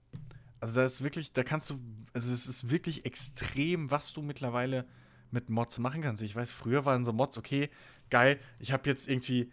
also 0.61 0.75
da 0.75 0.85
ist 0.85 1.03
wirklich, 1.03 1.33
da 1.33 1.43
kannst 1.43 1.69
du, 1.69 1.79
also 2.13 2.31
es 2.31 2.47
ist 2.47 2.69
wirklich 2.69 3.05
extrem, 3.05 3.91
was 3.91 4.13
du 4.13 4.21
mittlerweile 4.21 4.85
mit 5.31 5.49
Mods 5.49 5.79
machen 5.79 6.01
kannst. 6.01 6.21
Ich 6.23 6.35
weiß, 6.35 6.51
früher 6.51 6.85
waren 6.85 7.03
so 7.05 7.11
Mods, 7.13 7.37
okay, 7.37 7.69
geil, 8.09 8.39
ich 8.59 8.71
habe 8.71 8.87
jetzt 8.89 9.07
irgendwie, 9.09 9.51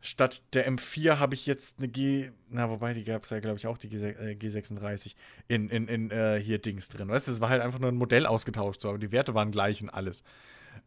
statt 0.00 0.42
der 0.54 0.70
M4 0.70 1.18
habe 1.18 1.34
ich 1.34 1.46
jetzt 1.46 1.78
eine 1.78 1.88
G, 1.88 2.30
na, 2.48 2.70
wobei, 2.70 2.94
die 2.94 3.04
gab 3.04 3.24
es 3.24 3.30
ja, 3.30 3.40
glaube 3.40 3.56
ich, 3.58 3.66
auch, 3.66 3.78
die 3.78 3.88
G, 3.88 3.96
äh, 3.96 4.34
G36 4.34 5.14
in, 5.48 5.68
in, 5.68 5.88
in 5.88 6.10
äh, 6.10 6.40
hier 6.40 6.58
Dings 6.58 6.88
drin. 6.88 7.08
Weißt 7.08 7.26
du, 7.28 7.32
es 7.32 7.40
war 7.40 7.48
halt 7.48 7.62
einfach 7.62 7.78
nur 7.78 7.90
ein 7.90 7.96
Modell 7.96 8.26
ausgetauscht, 8.26 8.80
so, 8.80 8.88
aber 8.90 8.98
die 8.98 9.12
Werte 9.12 9.34
waren 9.34 9.50
gleich 9.50 9.82
und 9.82 9.90
alles. 9.90 10.22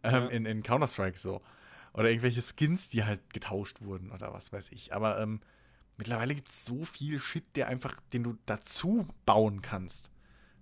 Ähm, 0.03 0.13
Ja. 0.13 0.27
in, 0.27 0.45
in 0.45 0.63
Counter-Strike 0.63 1.17
so. 1.17 1.41
Oder 1.93 2.09
irgendwelche 2.09 2.41
Skins, 2.41 2.87
die 2.89 3.03
halt 3.03 3.33
getauscht 3.33 3.81
wurden 3.81 4.11
oder 4.11 4.31
was 4.31 4.53
weiß 4.53 4.71
ich. 4.71 4.93
Aber 4.93 5.19
ähm, 5.19 5.41
mittlerweile 5.97 6.35
gibt 6.35 6.49
es 6.49 6.63
so 6.63 6.85
viel 6.85 7.19
Shit, 7.19 7.55
der 7.55 7.67
einfach, 7.67 7.95
den 8.13 8.23
du 8.23 8.37
dazu 8.45 9.07
bauen 9.25 9.61
kannst. 9.61 10.11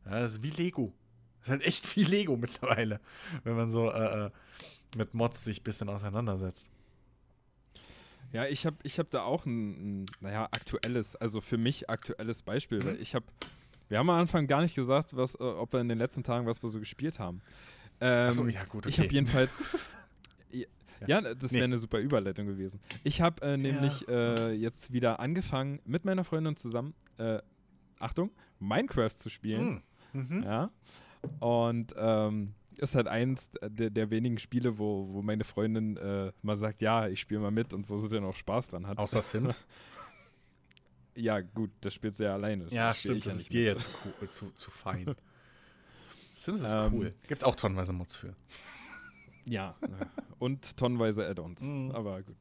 Ja, 0.05 0.21
das 0.21 0.35
ist 0.35 0.43
wie 0.43 0.51
Lego. 0.51 0.93
Das 1.39 1.49
ist 1.49 1.51
halt 1.51 1.63
echt 1.63 1.95
wie 1.95 2.05
Lego 2.05 2.37
mittlerweile, 2.37 3.01
wenn 3.43 3.55
man 3.55 3.69
so 3.69 3.91
äh, 3.91 4.27
äh, 4.27 4.31
mit 4.95 5.13
Mods 5.13 5.43
sich 5.43 5.59
ein 5.59 5.63
bisschen 5.63 5.89
auseinandersetzt. 5.89 6.71
Ja, 8.33 8.45
ich 8.45 8.65
habe 8.65 8.75
ich 8.83 8.99
hab 8.99 9.09
da 9.09 9.23
auch 9.23 9.45
ein, 9.45 10.01
ein, 10.01 10.05
naja, 10.19 10.45
aktuelles, 10.51 11.15
also 11.15 11.41
für 11.41 11.57
mich 11.57 11.89
aktuelles 11.89 12.43
Beispiel, 12.43 12.83
weil 12.83 12.95
Mhm. 12.95 13.01
ich 13.01 13.15
habe, 13.15 13.25
wir 13.89 13.97
haben 13.99 14.09
am 14.09 14.19
Anfang 14.19 14.47
gar 14.47 14.61
nicht 14.61 14.75
gesagt, 14.75 15.15
was, 15.15 15.35
äh, 15.35 15.43
ob 15.43 15.71
wir 15.73 15.79
in 15.79 15.87
den 15.89 15.97
letzten 15.97 16.23
Tagen, 16.23 16.45
was 16.45 16.61
wir 16.61 16.69
so 16.69 16.79
gespielt 16.79 17.19
haben. 17.19 17.41
Ähm, 18.01 18.29
Achso, 18.29 18.45
ja, 18.47 18.63
gut, 18.65 18.85
okay. 18.85 18.89
Ich 18.89 18.99
habe 18.99 19.13
jedenfalls. 19.13 19.63
ja, 21.07 21.21
das 21.21 21.51
Nee. 21.51 21.57
wäre 21.59 21.65
eine 21.65 21.77
super 21.77 21.99
Überleitung 21.99 22.47
gewesen. 22.47 22.79
Ich 23.03 23.21
habe 23.21 23.41
äh, 23.45 23.57
nämlich 23.57 24.07
äh, 24.07 24.51
jetzt 24.53 24.91
wieder 24.91 25.19
angefangen, 25.19 25.79
mit 25.85 26.05
meiner 26.05 26.23
Freundin 26.23 26.55
zusammen, 26.55 26.93
äh, 27.17 27.39
Achtung, 27.99 28.31
Minecraft 28.59 29.11
zu 29.15 29.29
spielen. 29.29 29.81
Hm. 30.11 30.27
Mhm. 30.27 30.43
Ja. 30.43 30.71
Und 31.39 31.93
ähm, 31.97 32.53
ist 32.79 32.95
halt 32.95 33.07
eins 33.07 33.49
der, 33.61 33.89
der 33.89 34.09
wenigen 34.09 34.37
Spiele, 34.37 34.77
wo, 34.77 35.07
wo 35.11 35.21
meine 35.21 35.43
Freundin 35.43 35.97
äh, 35.97 36.31
mal 36.41 36.55
sagt, 36.55 36.81
ja, 36.81 37.07
ich 37.07 37.19
spiele 37.19 37.39
mal 37.39 37.51
mit 37.51 37.73
und 37.73 37.89
wo 37.89 37.97
sie 37.97 38.09
dann 38.09 38.23
auch 38.25 38.35
Spaß 38.35 38.69
dran 38.69 38.87
hat. 38.87 38.97
Außer 38.97 39.21
Sims. 39.21 39.65
ja, 41.15 41.39
gut, 41.41 41.71
das 41.81 41.93
spielt 41.93 42.15
sie 42.15 42.23
ja 42.25 42.33
alleine. 42.33 42.65
Das 42.65 42.73
ja, 42.73 42.93
stimmt, 42.93 43.17
ich 43.17 43.23
das 43.23 43.33
nicht 43.35 43.41
ist 43.47 43.53
dir 43.53 43.63
ja 43.73 43.77
zu, 43.77 43.89
cool- 44.21 44.29
zu, 44.29 44.51
zu 44.51 44.71
fein. 44.71 45.15
Sims 46.35 46.61
ist 46.61 46.73
Ähm, 46.75 46.93
cool. 46.93 47.13
Gibt's 47.27 47.43
auch 47.43 47.55
tonnenweise 47.55 47.93
Mods 47.93 48.15
für. 48.15 48.35
Ja, 49.45 49.75
ja. 49.81 49.87
und 50.39 50.75
tonnenweise 50.75 51.25
Add-ons. 51.25 51.61
Mhm. 51.61 51.91
Aber 51.91 52.21
gut. 52.21 52.35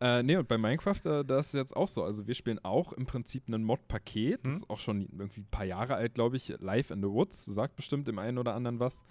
Äh, 0.00 0.22
nee, 0.22 0.36
und 0.36 0.46
bei 0.46 0.56
Minecraft, 0.58 1.00
äh, 1.04 1.24
da 1.24 1.40
ist 1.40 1.52
jetzt 1.54 1.74
auch 1.76 1.88
so. 1.88 2.04
Also 2.04 2.26
wir 2.28 2.34
spielen 2.34 2.60
auch 2.64 2.92
im 2.92 3.04
Prinzip 3.04 3.48
ein 3.48 3.64
Mod-Paket. 3.64 4.44
Das 4.44 4.50
Mhm. 4.52 4.56
ist 4.58 4.70
auch 4.70 4.78
schon 4.78 5.00
irgendwie 5.18 5.40
ein 5.40 5.48
paar 5.50 5.64
Jahre 5.66 5.96
alt, 5.96 6.14
glaube 6.14 6.36
ich. 6.36 6.54
Live 6.60 6.90
in 6.92 7.02
the 7.02 7.08
Woods, 7.08 7.44
sagt 7.44 7.74
bestimmt 7.74 8.06
dem 8.06 8.18
einen 8.20 8.38
oder 8.38 8.54
anderen 8.54 8.78
was. 8.78 9.04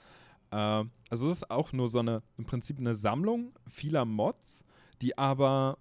Äh, 0.51 0.83
also 1.09 1.27
das 1.27 1.37
ist 1.37 1.51
auch 1.51 1.73
nur 1.73 1.87
so 1.87 1.99
eine, 1.99 2.21
im 2.37 2.45
Prinzip 2.45 2.77
eine 2.77 2.93
Sammlung 2.93 3.53
vieler 3.67 4.05
Mods, 4.05 4.63
die 5.01 5.17
aber 5.17 5.77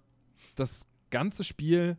das 0.55 0.87
ganze 1.09 1.43
Spiel 1.43 1.97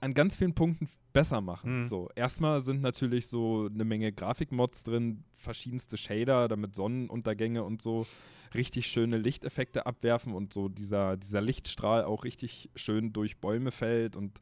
an 0.00 0.14
ganz 0.14 0.36
vielen 0.36 0.54
Punkten 0.54 0.88
besser 1.12 1.40
machen. 1.40 1.78
Mhm. 1.78 1.82
So, 1.82 2.08
erstmal 2.14 2.60
sind 2.60 2.80
natürlich 2.80 3.26
so 3.26 3.68
eine 3.72 3.84
Menge 3.84 4.12
Grafikmods 4.12 4.84
drin, 4.84 5.24
verschiedenste 5.34 5.96
Shader, 5.96 6.48
damit 6.48 6.76
Sonnenuntergänge 6.76 7.64
und 7.64 7.82
so 7.82 8.06
richtig 8.54 8.86
schöne 8.86 9.18
Lichteffekte 9.18 9.86
abwerfen 9.86 10.34
und 10.34 10.52
so 10.52 10.68
dieser, 10.68 11.16
dieser 11.16 11.40
Lichtstrahl 11.40 12.04
auch 12.04 12.24
richtig 12.24 12.70
schön 12.74 13.12
durch 13.12 13.38
Bäume 13.38 13.72
fällt 13.72 14.16
und 14.16 14.40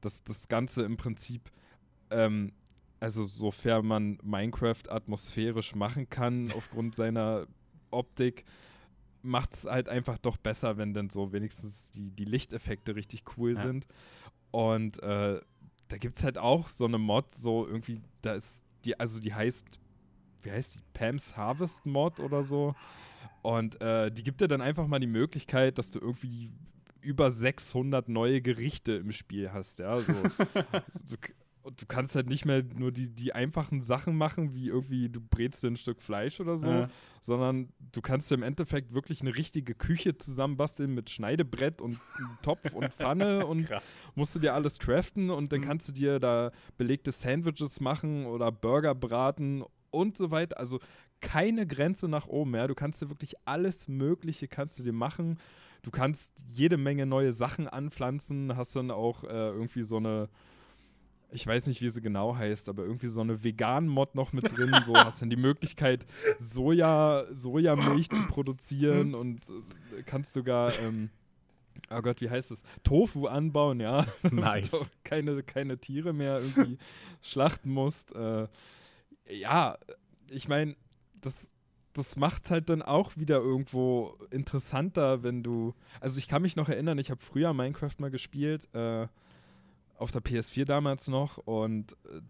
das, 0.00 0.24
das 0.24 0.48
Ganze 0.48 0.82
im 0.82 0.96
Prinzip, 0.96 1.50
ähm, 2.10 2.52
also 3.02 3.24
sofern 3.24 3.84
man 3.86 4.18
Minecraft 4.22 4.88
atmosphärisch 4.88 5.74
machen 5.74 6.08
kann 6.08 6.50
aufgrund 6.54 6.94
seiner 6.94 7.46
Optik, 7.90 8.44
macht 9.22 9.54
es 9.54 9.64
halt 9.64 9.88
einfach 9.88 10.18
doch 10.18 10.36
besser, 10.36 10.76
wenn 10.78 10.94
dann 10.94 11.10
so 11.10 11.32
wenigstens 11.32 11.90
die, 11.90 12.10
die 12.12 12.24
Lichteffekte 12.24 12.94
richtig 12.94 13.24
cool 13.36 13.54
Ja. 13.54 13.60
sind. 13.62 13.86
Und 14.52 15.02
äh, 15.02 15.40
da 15.88 15.96
gibt 15.98 16.16
es 16.16 16.24
halt 16.24 16.38
auch 16.38 16.68
so 16.68 16.84
eine 16.86 16.98
Mod, 16.98 17.34
so 17.34 17.66
irgendwie, 17.66 18.00
da 18.22 18.34
ist 18.34 18.64
die, 18.84 18.98
also 18.98 19.18
die 19.20 19.34
heißt, 19.34 19.66
wie 20.42 20.50
heißt 20.52 20.76
die? 20.76 20.80
Pam's 20.92 21.36
Harvest 21.36 21.84
Mod 21.86 22.20
oder 22.20 22.42
so. 22.42 22.74
Und 23.42 23.80
äh, 23.80 24.10
die 24.12 24.22
gibt 24.22 24.40
dir 24.40 24.48
dann 24.48 24.60
einfach 24.60 24.86
mal 24.86 25.00
die 25.00 25.06
Möglichkeit, 25.08 25.78
dass 25.78 25.90
du 25.90 25.98
irgendwie 25.98 26.50
über 27.00 27.30
600 27.32 28.08
neue 28.08 28.40
Gerichte 28.40 28.92
im 28.92 29.10
Spiel 29.12 29.52
hast, 29.52 29.80
ja. 29.80 30.00
So, 30.00 30.14
und 31.62 31.80
du 31.80 31.86
kannst 31.86 32.14
halt 32.16 32.28
nicht 32.28 32.44
mehr 32.44 32.62
nur 32.62 32.90
die, 32.92 33.08
die 33.08 33.32
einfachen 33.34 33.82
Sachen 33.82 34.16
machen, 34.16 34.52
wie 34.54 34.66
irgendwie 34.68 35.08
du 35.08 35.20
brätst 35.20 35.62
dir 35.62 35.68
ein 35.68 35.76
Stück 35.76 36.00
Fleisch 36.00 36.40
oder 36.40 36.56
so, 36.56 36.68
Ja. 36.68 36.88
sondern 37.20 37.68
du 37.92 38.00
kannst 38.00 38.30
im 38.32 38.42
Endeffekt 38.42 38.92
wirklich 38.94 39.20
eine 39.20 39.36
richtige 39.36 39.74
Küche 39.74 40.16
zusammenbasteln 40.18 40.92
mit 40.92 41.10
Schneidebrett 41.10 41.80
und 41.80 41.98
Topf 42.42 42.72
und 42.72 42.92
Pfanne 42.94 43.46
und 43.46 43.66
Krass. 43.68 44.02
musst 44.14 44.34
du 44.34 44.38
dir 44.40 44.54
alles 44.54 44.78
craften 44.78 45.30
und 45.30 45.52
dann 45.52 45.60
Mhm. 45.60 45.64
kannst 45.64 45.88
du 45.88 45.92
dir 45.92 46.18
da 46.18 46.50
belegte 46.76 47.12
Sandwiches 47.12 47.80
machen 47.80 48.26
oder 48.26 48.50
Burger 48.50 48.94
braten 48.94 49.64
und 49.90 50.16
so 50.16 50.30
weiter. 50.30 50.58
Also 50.58 50.80
keine 51.20 51.66
Grenze 51.66 52.08
nach 52.08 52.26
oben 52.26 52.50
mehr. 52.52 52.66
Du 52.66 52.74
kannst 52.74 53.00
dir 53.00 53.08
wirklich 53.08 53.34
alles 53.44 53.86
Mögliche 53.86 54.48
kannst 54.48 54.78
du 54.78 54.82
dir 54.82 54.92
machen. 54.92 55.38
Du 55.82 55.90
kannst 55.90 56.32
jede 56.48 56.76
Menge 56.76 57.06
neue 57.06 57.32
Sachen 57.32 57.68
anpflanzen, 57.68 58.56
hast 58.56 58.74
dann 58.74 58.90
auch 58.90 59.22
äh, 59.24 59.28
irgendwie 59.28 59.82
so 59.82 59.98
eine 59.98 60.28
ich 61.32 61.46
weiß 61.46 61.66
nicht, 61.66 61.80
wie 61.80 61.88
sie 61.88 62.02
genau 62.02 62.36
heißt, 62.36 62.68
aber 62.68 62.84
irgendwie 62.84 63.06
so 63.06 63.20
eine 63.20 63.42
Vegan-Mod 63.42 64.14
noch 64.14 64.32
mit 64.32 64.56
drin. 64.56 64.74
So 64.84 64.94
hast 64.94 65.22
dann 65.22 65.30
die 65.30 65.36
Möglichkeit, 65.36 66.06
Soja, 66.38 67.24
Sojamilch 67.32 68.10
zu 68.10 68.22
produzieren 68.26 69.14
und 69.14 69.40
äh, 69.48 70.02
kannst 70.04 70.34
sogar, 70.34 70.72
ähm, 70.80 71.10
oh 71.90 72.02
Gott, 72.02 72.20
wie 72.20 72.28
heißt 72.28 72.50
es? 72.50 72.62
Tofu 72.84 73.26
anbauen, 73.26 73.80
ja. 73.80 74.06
Nice. 74.30 74.92
keine, 75.04 75.42
keine 75.42 75.78
Tiere 75.78 76.12
mehr 76.12 76.38
irgendwie 76.38 76.78
schlachten 77.22 77.70
musst. 77.70 78.14
Äh, 78.14 78.48
ja, 79.28 79.78
ich 80.30 80.48
meine, 80.48 80.76
das, 81.20 81.54
das 81.94 82.16
macht 82.16 82.50
halt 82.50 82.68
dann 82.68 82.82
auch 82.82 83.16
wieder 83.16 83.38
irgendwo 83.38 84.18
interessanter, 84.30 85.22
wenn 85.22 85.42
du. 85.42 85.74
Also 86.00 86.18
ich 86.18 86.28
kann 86.28 86.42
mich 86.42 86.56
noch 86.56 86.68
erinnern, 86.68 86.98
ich 86.98 87.10
habe 87.10 87.22
früher 87.22 87.54
Minecraft 87.54 87.94
mal 87.98 88.10
gespielt, 88.10 88.68
äh, 88.74 89.06
auf 90.02 90.10
der 90.12 90.22
PS4 90.22 90.64
damals 90.64 91.08
noch 91.08 91.38
und 91.38 91.92
äh, 92.12 92.20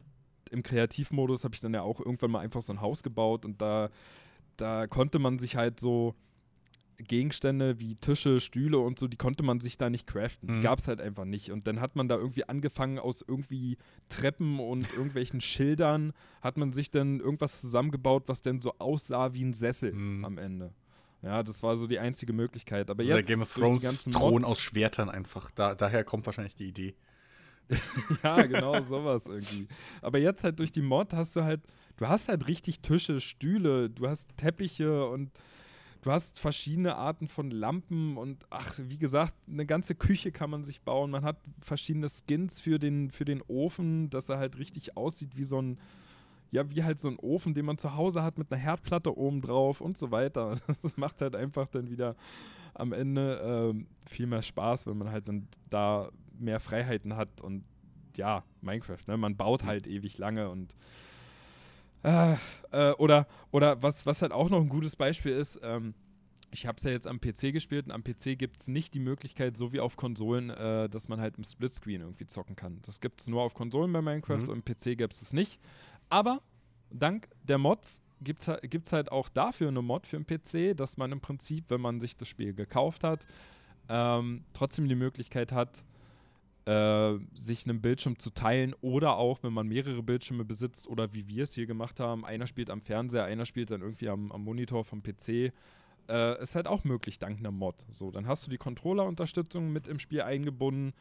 im 0.51 0.63
Kreativmodus 0.63 1.45
habe 1.45 1.55
ich 1.55 1.61
dann 1.61 1.73
ja 1.75 1.83
auch 1.83 1.99
irgendwann 2.01 2.31
mal 2.31 2.41
einfach 2.41 2.63
so 2.63 2.73
ein 2.73 2.81
Haus 2.81 3.03
gebaut 3.03 3.45
und 3.45 3.61
da, 3.63 3.89
da 4.59 4.87
konnte 4.87 5.19
man 5.19 5.39
sich 5.39 5.57
halt 5.57 5.81
so 5.81 6.15
Gegenstände 6.99 7.81
wie 7.81 7.97
Tische, 7.97 8.39
Stühle 8.39 8.79
und 8.79 8.99
so, 8.99 9.09
die 9.09 9.17
konnte 9.17 9.43
man 9.43 9.61
sich 9.61 9.79
da 9.79 9.91
nicht 9.91 10.07
craften. 10.07 10.49
Die 10.49 10.55
Mhm. 10.59 10.63
gab 10.63 10.79
es 10.79 10.87
halt 10.89 11.01
einfach 11.01 11.25
nicht. 11.25 11.51
Und 11.51 11.67
dann 11.67 11.81
hat 11.81 11.97
man 11.97 12.07
da 12.07 12.17
irgendwie 12.17 12.45
angefangen 12.49 12.99
aus 12.99 13.25
irgendwie 13.27 13.77
Treppen 14.09 14.61
und 14.61 14.89
irgendwelchen 14.93 15.41
Schildern, 15.41 16.13
hat 16.43 16.59
man 16.59 16.73
sich 16.73 16.91
dann 16.91 17.19
irgendwas 17.19 17.61
zusammengebaut, 17.61 18.25
was 18.27 18.43
dann 18.43 18.61
so 18.61 18.75
aussah 18.79 19.33
wie 19.33 19.43
ein 19.45 19.55
Sessel 19.55 19.93
Mhm. 19.93 20.25
am 20.25 20.39
Ende. 20.39 20.73
Ja, 21.23 21.43
das 21.43 21.63
war 21.63 21.77
so 21.77 21.87
die 21.87 21.99
einzige 21.99 22.33
Möglichkeit. 22.33 22.91
Aber 22.91 23.01
Also 23.03 23.15
jetzt 23.17 23.29
der 23.29 23.37
Game 23.37 23.43
of 23.43 23.55
die 23.55 23.61
Thrones 23.61 24.05
Thron 24.05 24.33
Mods- 24.35 24.45
aus 24.45 24.61
Schwertern 24.61 25.09
einfach. 25.09 25.51
Da, 25.53 25.75
daher 25.75 26.05
kommt 26.05 26.27
wahrscheinlich 26.27 26.55
die 26.57 26.67
Idee. 26.69 26.95
Ja, 28.23 28.43
genau, 28.43 28.81
sowas 28.81 29.27
irgendwie. 29.27 29.69
Aber 30.01 30.19
jetzt 30.19 30.45
halt 30.45 30.59
durch 30.59 30.73
die 30.73 30.83
Mod 30.83 31.13
hast 31.13 31.37
du 31.37 31.45
halt, 31.45 31.61
du 31.97 32.07
hast 32.07 32.29
halt 32.29 32.47
richtig 32.49 32.81
Tische, 32.81 33.21
Stühle, 33.21 33.91
du 33.91 34.09
hast 34.09 34.29
Teppiche 34.37 35.07
und 35.07 35.31
du 36.03 36.11
hast 36.11 36.39
verschiedene 36.39 36.97
Arten 36.97 37.29
von 37.29 37.51
Lampen 37.51 38.17
und 38.17 38.45
ach, 38.51 38.75
wie 38.77 38.99
gesagt, 38.99 39.35
eine 39.49 39.67
ganze 39.67 39.95
Küche 39.95 40.33
kann 40.33 40.51
man 40.51 40.65
sich 40.65 40.83
bauen. 40.83 41.11
Man 41.11 41.25
hat 41.25 41.39
verschiedene 41.61 42.09
Skins 42.09 42.61
für 42.61 42.79
den, 42.79 43.11
für 43.11 43.25
den 43.25 43.41
Ofen, 43.43 44.11
dass 44.11 44.29
er 44.29 44.39
halt 44.39 44.59
richtig 44.59 44.97
aussieht 44.97 45.37
wie 45.37 45.45
so 45.45 45.61
ein, 45.61 45.79
ja, 46.51 46.69
wie 46.71 46.83
halt 46.85 47.01
so 47.01 47.09
ein 47.09 47.19
Ofen, 47.19 47.55
den 47.55 47.65
man 47.65 47.79
zu 47.79 47.95
Hause 47.95 48.23
hat 48.23 48.37
mit 48.37 48.53
einer 48.53 48.61
Herdplatte 48.61 49.17
oben 49.17 49.41
drauf 49.41 49.81
und 49.81 49.97
so 49.97 50.11
weiter. 50.11 50.57
Das 50.83 50.97
macht 50.97 51.21
halt 51.23 51.37
einfach 51.37 51.69
dann 51.69 51.89
wieder 51.89 52.17
am 52.75 52.93
Ende 52.93 53.41
ähm, 53.45 53.87
viel 54.07 54.27
mehr 54.27 54.43
Spaß, 54.43 54.87
wenn 54.87 54.99
man 54.99 55.11
halt 55.11 55.29
dann 55.29 55.47
da 55.71 56.11
mehr 56.43 56.61
Freiheiten 56.61 57.17
hat 57.17 57.41
und 57.41 57.65
ja, 58.17 58.45
Minecraft, 58.61 58.99
ne? 59.07 59.17
Man 59.17 59.37
baut 59.37 59.65
halt 59.65 59.87
ewig 59.87 60.19
lange 60.19 60.51
und 60.51 60.75
äh, 62.05 62.35
äh, 62.73 62.93
oder, 62.99 63.27
oder 63.53 63.83
was, 63.83 64.07
was 64.07 64.23
halt 64.23 64.33
auch 64.33 64.51
noch 64.51 64.61
ein 64.61 64.69
gutes 64.69 64.97
Beispiel 64.97 65.33
ist, 65.33 65.61
ähm, 65.63 65.95
ich 66.51 66.67
habe 66.67 66.77
es 66.77 66.83
ja 66.83 66.91
jetzt 66.91 67.07
am 67.07 67.21
PC 67.21 67.53
gespielt 67.53 67.87
und 67.87 67.93
am 67.93 68.03
PC 68.05 68.37
gibt 68.39 68.61
es 68.61 68.69
nicht 68.69 68.93
die 68.93 69.01
Möglichkeit, 69.01 69.57
so 69.57 69.73
wie 69.73 69.81
auf 69.81 69.97
Konsolen, 69.97 70.51
äh, 70.51 70.89
dass 70.91 71.09
man 71.09 71.21
halt 71.21 71.39
im 71.39 71.45
Splitscreen 71.45 72.03
irgendwie 72.03 72.27
zocken 72.27 72.57
kann. 72.57 72.81
Das 72.83 73.01
gibt 73.01 73.21
es 73.23 73.29
nur 73.29 73.41
auf 73.43 73.55
Konsolen 73.55 73.93
bei 73.93 74.03
Minecraft 74.03 74.39
Mhm. 74.43 74.49
und 74.51 74.69
im 74.69 74.75
PC 74.75 74.99
gibt 74.99 75.15
es 75.15 75.23
es 75.23 75.33
nicht. 75.33 75.59
Aber 76.11 76.43
dank 76.91 77.29
der 77.45 77.57
Mods 77.59 78.03
gibt 78.21 78.43
es 78.43 78.93
halt 78.93 79.11
auch 79.11 79.29
dafür 79.31 79.69
eine 79.69 79.81
Mod 79.83 80.07
für 80.07 80.21
den 80.21 80.27
PC, 80.27 80.77
dass 80.77 80.97
man 80.99 81.11
im 81.13 81.21
Prinzip, 81.21 81.65
wenn 81.71 81.81
man 81.81 82.01
sich 82.01 82.17
das 82.17 82.29
Spiel 82.29 82.53
gekauft 82.53 83.03
hat, 83.03 83.27
ähm, 83.89 84.45
trotzdem 84.53 84.89
die 84.89 84.95
Möglichkeit 84.95 85.53
hat, 85.53 85.83
äh, 86.67 87.19
sich 87.35 87.67
einen 87.69 87.81
Bildschirm 87.81 88.19
zu 88.19 88.31
teilen 88.31 88.75
oder 88.81 89.17
auch, 89.17 89.43
wenn 89.43 89.53
man 89.53 89.67
mehrere 89.67 90.03
Bildschirme 90.03 90.45
besitzt 90.45 90.87
oder 90.87 91.13
wie 91.13 91.27
wir 91.27 91.45
es 91.45 91.55
hier 91.55 91.67
gemacht 91.67 91.99
haben, 92.01 92.25
einer 92.25 92.47
spielt 92.47 92.71
am 92.71 92.81
Fernseher, 92.81 93.25
einer 93.25 93.47
spielt 93.47 93.71
dann 93.71 93.81
irgendwie 93.81 94.09
am, 94.09 94.31
am 94.31 94.45
Monitor 94.45 94.85
vom 94.85 95.03
PC, 95.03 95.53
äh, 96.09 96.43
ist 96.43 96.55
halt 96.55 96.67
auch 96.67 96.85
möglich 96.85 97.19
dank 97.19 97.39
einer 97.39 97.51
Mod. 97.51 97.85
So, 97.91 98.11
dann 98.11 98.27
hast 98.27 98.47
du 98.47 98.51
die 98.51 98.59
Controller-Unterstützung 98.59 99.73
mit 99.73 99.89
im 99.89 99.99
Spiel 99.99 100.23
eingebunden 100.23 100.93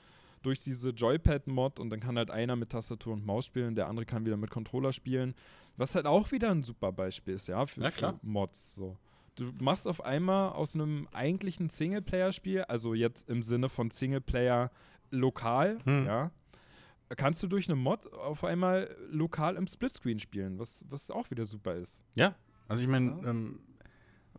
durch 0.42 0.62
diese 0.62 0.90
Joypad-Mod 0.90 1.80
und 1.80 1.90
dann 1.92 2.00
kann 2.00 2.18
halt 2.18 2.32
einer 2.32 2.56
mit 2.56 2.70
Tastatur 2.70 3.14
und 3.14 3.26
Maus 3.26 3.46
spielen, 3.46 3.76
der 3.76 3.88
andere 3.88 4.06
kann 4.06 4.26
wieder 4.26 4.38
mit 4.38 4.50
Controller 4.50 4.92
spielen, 4.92 5.36
was 5.78 5.96
halt 5.96 6.08
auch 6.08 6.32
wieder 6.32 6.50
ein 6.50 6.64
super 6.64 6.92
Beispiel 6.92 7.36
ist, 7.36 7.48
ja, 7.48 7.66
für, 7.66 7.92
für 7.92 8.20
Mods. 8.24 8.76
So. 8.76 8.98
Du 9.36 9.52
machst 9.60 9.88
auf 9.88 10.04
einmal 10.04 10.54
aus 10.54 10.76
einem 10.76 11.08
eigentlichen 11.12 11.70
Singleplayer-Spiel, 11.70 12.64
also 12.64 12.94
jetzt 12.94 13.30
im 13.30 13.42
Sinne 13.42 13.70
von 13.70 13.92
Singleplayer 13.92 14.72
lokal, 15.12 15.78
Hm. 15.86 16.06
ja, 16.06 16.32
kannst 17.18 17.44
du 17.44 17.48
durch 17.48 17.68
eine 17.70 17.76
Mod 17.76 18.12
auf 18.14 18.44
einmal 18.44 18.96
lokal 19.10 19.56
im 19.56 19.68
Splitscreen 19.68 20.20
spielen, 20.20 20.58
was, 20.60 20.84
was 20.90 21.12
auch 21.12 21.30
wieder 21.30 21.46
super 21.46 21.76
ist. 21.76 22.02
Ja, 22.16 22.36
also 22.68 22.82
ich 22.82 22.88
meine, 22.88 23.12
Ja. 23.22 23.30
ähm, 23.30 23.60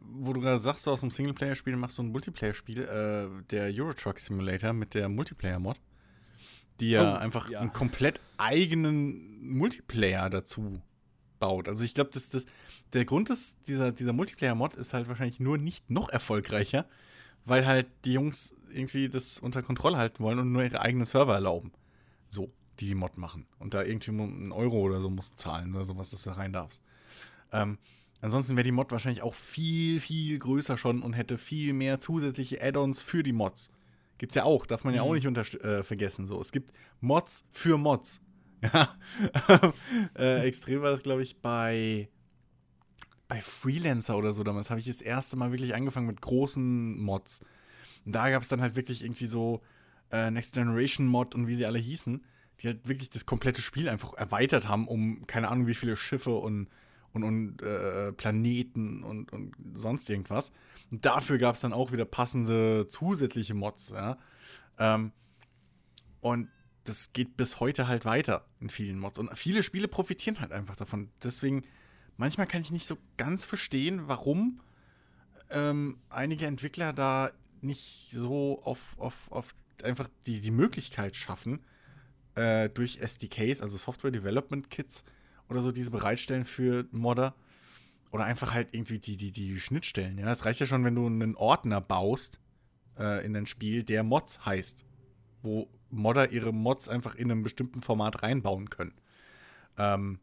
wo 0.00 0.32
du 0.32 0.40
gerade 0.40 0.58
sagst, 0.58 0.86
du 0.86 0.90
aus 0.90 1.02
einem 1.02 1.10
Singleplayer-Spiel 1.12 1.76
machst 1.76 1.96
du 1.98 2.02
ein 2.02 2.08
Multiplayer-Spiel, 2.10 2.80
äh, 2.82 3.42
der 3.50 3.66
Euro 3.72 3.92
Truck 3.92 4.18
Simulator 4.18 4.72
mit 4.72 4.94
der 4.94 5.08
Multiplayer-Mod, 5.08 5.78
die 6.80 6.90
ja 6.90 7.14
Oh, 7.14 7.18
einfach 7.18 7.48
ja. 7.50 7.60
einen 7.60 7.72
komplett 7.72 8.20
eigenen 8.38 9.40
Multiplayer 9.56 10.28
dazu 10.30 10.82
baut. 11.38 11.68
Also 11.68 11.84
ich 11.84 11.94
glaube, 11.94 12.10
dass 12.10 12.30
das, 12.30 12.46
der 12.94 13.04
Grund 13.04 13.30
ist, 13.30 13.68
dieser, 13.68 13.92
dieser 13.92 14.12
Multiplayer-Mod 14.12 14.74
ist 14.74 14.92
halt 14.94 15.08
wahrscheinlich 15.08 15.38
nur 15.40 15.58
nicht 15.58 15.90
noch 15.90 16.08
erfolgreicher, 16.08 16.86
weil 17.44 17.66
halt 17.66 17.88
die 18.04 18.14
Jungs 18.14 18.54
irgendwie 18.72 19.08
das 19.08 19.38
unter 19.38 19.62
Kontrolle 19.62 19.96
halten 19.96 20.22
wollen 20.22 20.38
und 20.38 20.52
nur 20.52 20.62
ihre 20.62 20.80
eigenen 20.80 21.04
Server 21.04 21.34
erlauben. 21.34 21.72
So, 22.28 22.50
die 22.80 22.86
die 22.86 22.94
Mod 22.94 23.18
machen. 23.18 23.46
Und 23.58 23.74
da 23.74 23.82
irgendwie 23.82 24.10
einen 24.10 24.52
Euro 24.52 24.80
oder 24.80 25.00
so 25.00 25.10
musst 25.10 25.32
du 25.32 25.36
zahlen 25.36 25.74
oder 25.74 25.84
sowas, 25.84 26.10
dass 26.10 26.22
du 26.22 26.30
da 26.30 26.36
rein 26.36 26.52
darfst. 26.52 26.82
Ähm, 27.52 27.78
Ansonsten 28.22 28.56
wäre 28.56 28.64
die 28.64 28.72
Mod 28.72 28.92
wahrscheinlich 28.92 29.22
auch 29.22 29.34
viel, 29.34 29.98
viel 29.98 30.38
größer 30.38 30.78
schon 30.78 31.02
und 31.02 31.12
hätte 31.12 31.38
viel 31.38 31.72
mehr 31.72 31.98
zusätzliche 31.98 32.62
Add-ons 32.62 33.02
für 33.02 33.24
die 33.24 33.32
Mods. 33.32 33.72
Gibt's 34.16 34.36
ja 34.36 34.44
auch, 34.44 34.64
darf 34.64 34.84
man 34.84 34.94
ja 34.94 35.02
auch 35.02 35.12
nicht 35.12 35.26
äh, 35.26 35.82
vergessen. 35.82 36.26
So, 36.26 36.40
es 36.40 36.52
gibt 36.52 36.72
Mods 37.00 37.44
für 37.50 37.76
Mods. 37.76 38.22
Ja. 38.72 38.96
äh, 40.16 40.46
extrem 40.46 40.82
war 40.82 40.92
das, 40.92 41.02
glaube 41.02 41.24
ich, 41.24 41.40
bei, 41.40 42.08
bei 43.32 43.40
Freelancer 43.40 44.18
oder 44.18 44.34
so 44.34 44.44
damals. 44.44 44.68
Habe 44.68 44.80
ich 44.80 44.86
das 44.86 45.00
erste 45.00 45.36
Mal 45.36 45.52
wirklich 45.52 45.74
angefangen 45.74 46.06
mit 46.06 46.20
großen 46.20 47.00
Mods. 47.00 47.40
Und 48.04 48.14
da 48.14 48.28
gab 48.28 48.42
es 48.42 48.48
dann 48.48 48.60
halt 48.60 48.76
wirklich 48.76 49.02
irgendwie 49.02 49.26
so 49.26 49.62
äh, 50.10 50.30
Next 50.30 50.52
Generation 50.52 51.06
Mod 51.06 51.34
und 51.34 51.46
wie 51.46 51.54
sie 51.54 51.64
alle 51.64 51.78
hießen, 51.78 52.22
die 52.60 52.66
halt 52.66 52.86
wirklich 52.86 53.08
das 53.08 53.24
komplette 53.24 53.62
Spiel 53.62 53.88
einfach 53.88 54.12
erweitert 54.12 54.68
haben, 54.68 54.86
um 54.86 55.26
keine 55.26 55.48
Ahnung, 55.48 55.66
wie 55.66 55.72
viele 55.72 55.96
Schiffe 55.96 56.34
und, 56.34 56.68
und, 57.14 57.24
und 57.24 57.62
äh, 57.62 58.12
Planeten 58.12 59.02
und, 59.02 59.32
und 59.32 59.54
sonst 59.72 60.10
irgendwas. 60.10 60.52
Und 60.90 61.06
dafür 61.06 61.38
gab 61.38 61.54
es 61.54 61.62
dann 61.62 61.72
auch 61.72 61.90
wieder 61.90 62.04
passende 62.04 62.86
zusätzliche 62.86 63.54
Mods, 63.54 63.94
ja. 63.94 64.18
Ähm, 64.78 65.10
und 66.20 66.50
das 66.84 67.14
geht 67.14 67.38
bis 67.38 67.60
heute 67.60 67.88
halt 67.88 68.04
weiter 68.04 68.44
in 68.60 68.68
vielen 68.68 68.98
Mods. 68.98 69.18
Und 69.18 69.34
viele 69.38 69.62
Spiele 69.62 69.88
profitieren 69.88 70.38
halt 70.38 70.52
einfach 70.52 70.76
davon. 70.76 71.08
Deswegen, 71.22 71.62
manchmal 72.16 72.46
kann 72.46 72.60
ich 72.60 72.70
nicht 72.70 72.86
so 72.86 72.96
ganz 73.16 73.44
verstehen, 73.44 74.02
warum 74.06 74.60
ähm, 75.50 75.98
einige 76.08 76.46
Entwickler 76.46 76.92
da 76.92 77.30
nicht 77.60 78.10
so 78.12 78.62
auf, 78.64 78.96
auf, 78.98 79.30
auf 79.30 79.54
einfach 79.84 80.08
die, 80.26 80.40
die 80.40 80.50
Möglichkeit 80.50 81.16
schaffen, 81.16 81.60
äh, 82.34 82.68
durch 82.70 82.98
SDKs, 83.00 83.60
also 83.60 83.76
Software 83.76 84.10
Development 84.10 84.70
Kits 84.70 85.04
oder 85.48 85.62
so, 85.62 85.72
diese 85.72 85.90
bereitstellen 85.90 86.44
für 86.44 86.86
Modder. 86.90 87.34
Oder 88.10 88.24
einfach 88.24 88.52
halt 88.52 88.74
irgendwie 88.74 88.98
die, 88.98 89.16
die, 89.16 89.32
die 89.32 89.58
Schnittstellen. 89.58 90.18
Ja, 90.18 90.30
es 90.30 90.44
reicht 90.44 90.60
ja 90.60 90.66
schon, 90.66 90.84
wenn 90.84 90.94
du 90.94 91.06
einen 91.06 91.34
Ordner 91.34 91.80
baust 91.80 92.40
äh, 92.98 93.24
in 93.24 93.34
ein 93.34 93.46
Spiel, 93.46 93.84
der 93.84 94.02
Mods 94.02 94.44
heißt. 94.44 94.84
Wo 95.42 95.68
Modder 95.88 96.30
ihre 96.30 96.52
Mods 96.52 96.90
einfach 96.90 97.14
in 97.14 97.30
einem 97.30 97.42
bestimmten 97.42 97.80
Format 97.80 98.22
reinbauen 98.22 98.68
können. 98.68 98.92
Ähm, 99.78 100.18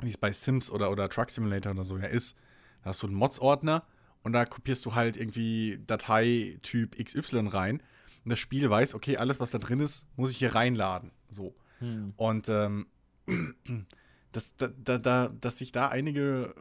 wie 0.00 0.10
es 0.10 0.16
bei 0.16 0.32
Sims 0.32 0.70
oder, 0.70 0.90
oder 0.90 1.08
Truck 1.08 1.30
Simulator 1.30 1.72
oder 1.72 1.84
so 1.84 1.98
ja 1.98 2.06
ist. 2.06 2.36
Da 2.82 2.90
hast 2.90 3.02
du 3.02 3.06
einen 3.06 3.16
Mods-Ordner 3.16 3.84
und 4.22 4.32
da 4.32 4.44
kopierst 4.44 4.84
du 4.84 4.94
halt 4.94 5.16
irgendwie 5.16 5.80
Dateityp 5.86 6.96
XY 7.02 7.48
rein. 7.48 7.82
Und 8.24 8.30
das 8.30 8.38
Spiel 8.38 8.68
weiß, 8.68 8.94
okay, 8.94 9.16
alles, 9.16 9.40
was 9.40 9.50
da 9.50 9.58
drin 9.58 9.80
ist, 9.80 10.06
muss 10.16 10.30
ich 10.30 10.36
hier 10.36 10.54
reinladen. 10.54 11.12
So. 11.30 11.54
Hm. 11.78 12.12
Und 12.16 12.48
ähm, 12.48 12.86
dass, 14.32 14.56
da, 14.56 14.68
da, 14.68 14.98
da, 14.98 15.28
dass 15.28 15.58
sich 15.58 15.72
da 15.72 15.88
einige 15.88 16.54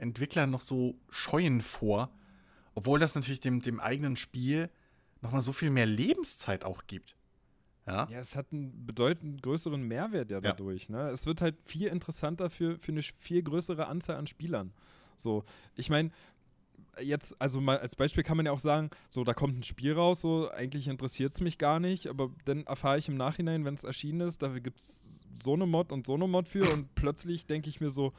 Entwickler 0.00 0.46
noch 0.46 0.60
so 0.60 0.96
scheuen 1.10 1.60
vor, 1.60 2.12
obwohl 2.74 2.98
das 2.98 3.14
natürlich 3.14 3.40
dem, 3.40 3.60
dem 3.60 3.80
eigenen 3.80 4.16
Spiel 4.16 4.70
nochmal 5.20 5.40
so 5.40 5.52
viel 5.52 5.70
mehr 5.70 5.86
Lebenszeit 5.86 6.64
auch 6.64 6.86
gibt. 6.86 7.16
Ja. 7.86 8.08
ja, 8.10 8.18
es 8.20 8.36
hat 8.36 8.46
einen 8.52 8.86
bedeutend 8.86 9.42
größeren 9.42 9.82
Mehrwert 9.82 10.30
ja 10.30 10.40
dadurch. 10.40 10.88
Ja. 10.88 11.04
Ne? 11.04 11.10
Es 11.10 11.26
wird 11.26 11.40
halt 11.40 11.56
viel 11.64 11.88
interessanter 11.88 12.48
für, 12.48 12.78
für 12.78 12.92
eine 12.92 13.02
viel 13.02 13.42
größere 13.42 13.86
Anzahl 13.88 14.16
an 14.16 14.26
Spielern. 14.26 14.72
So, 15.16 15.44
ich 15.74 15.90
meine, 15.90 16.10
jetzt, 17.00 17.40
also 17.40 17.60
mal 17.60 17.78
als 17.78 17.96
Beispiel 17.96 18.22
kann 18.22 18.36
man 18.36 18.46
ja 18.46 18.52
auch 18.52 18.58
sagen, 18.58 18.90
so, 19.10 19.24
da 19.24 19.34
kommt 19.34 19.58
ein 19.58 19.62
Spiel 19.62 19.94
raus, 19.94 20.20
so, 20.20 20.50
eigentlich 20.50 20.88
interessiert 20.88 21.32
es 21.32 21.40
mich 21.40 21.58
gar 21.58 21.80
nicht, 21.80 22.06
aber 22.06 22.30
dann 22.44 22.64
erfahre 22.64 22.98
ich 22.98 23.08
im 23.08 23.16
Nachhinein, 23.16 23.64
wenn 23.64 23.74
es 23.74 23.84
erschienen 23.84 24.20
ist, 24.20 24.42
dafür 24.42 24.60
gibt 24.60 24.78
es 24.78 25.22
so 25.42 25.54
eine 25.54 25.66
Mod 25.66 25.92
und 25.92 26.06
so 26.06 26.14
eine 26.14 26.26
Mod 26.28 26.48
für 26.48 26.70
und 26.70 26.86
plötzlich 26.94 27.46
denke 27.46 27.68
ich 27.68 27.80
mir 27.80 27.90
so, 27.90 28.12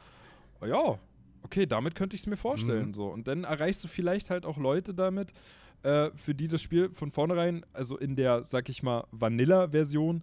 oh 0.60 0.66
ja, 0.66 0.98
okay, 1.42 1.66
damit 1.66 1.94
könnte 1.94 2.16
ich 2.16 2.22
es 2.22 2.26
mir 2.26 2.36
vorstellen, 2.36 2.88
mhm. 2.88 2.94
so. 2.94 3.06
Und 3.06 3.28
dann 3.28 3.44
erreichst 3.44 3.84
du 3.84 3.88
vielleicht 3.88 4.30
halt 4.30 4.46
auch 4.46 4.56
Leute 4.56 4.94
damit, 4.94 5.32
äh, 5.84 6.10
für 6.16 6.34
die 6.34 6.48
das 6.48 6.62
Spiel 6.62 6.90
von 6.90 7.12
vornherein, 7.12 7.64
also 7.72 7.98
in 7.98 8.16
der, 8.16 8.42
sag 8.44 8.68
ich 8.68 8.82
mal, 8.82 9.06
Vanilla-Version, 9.10 10.22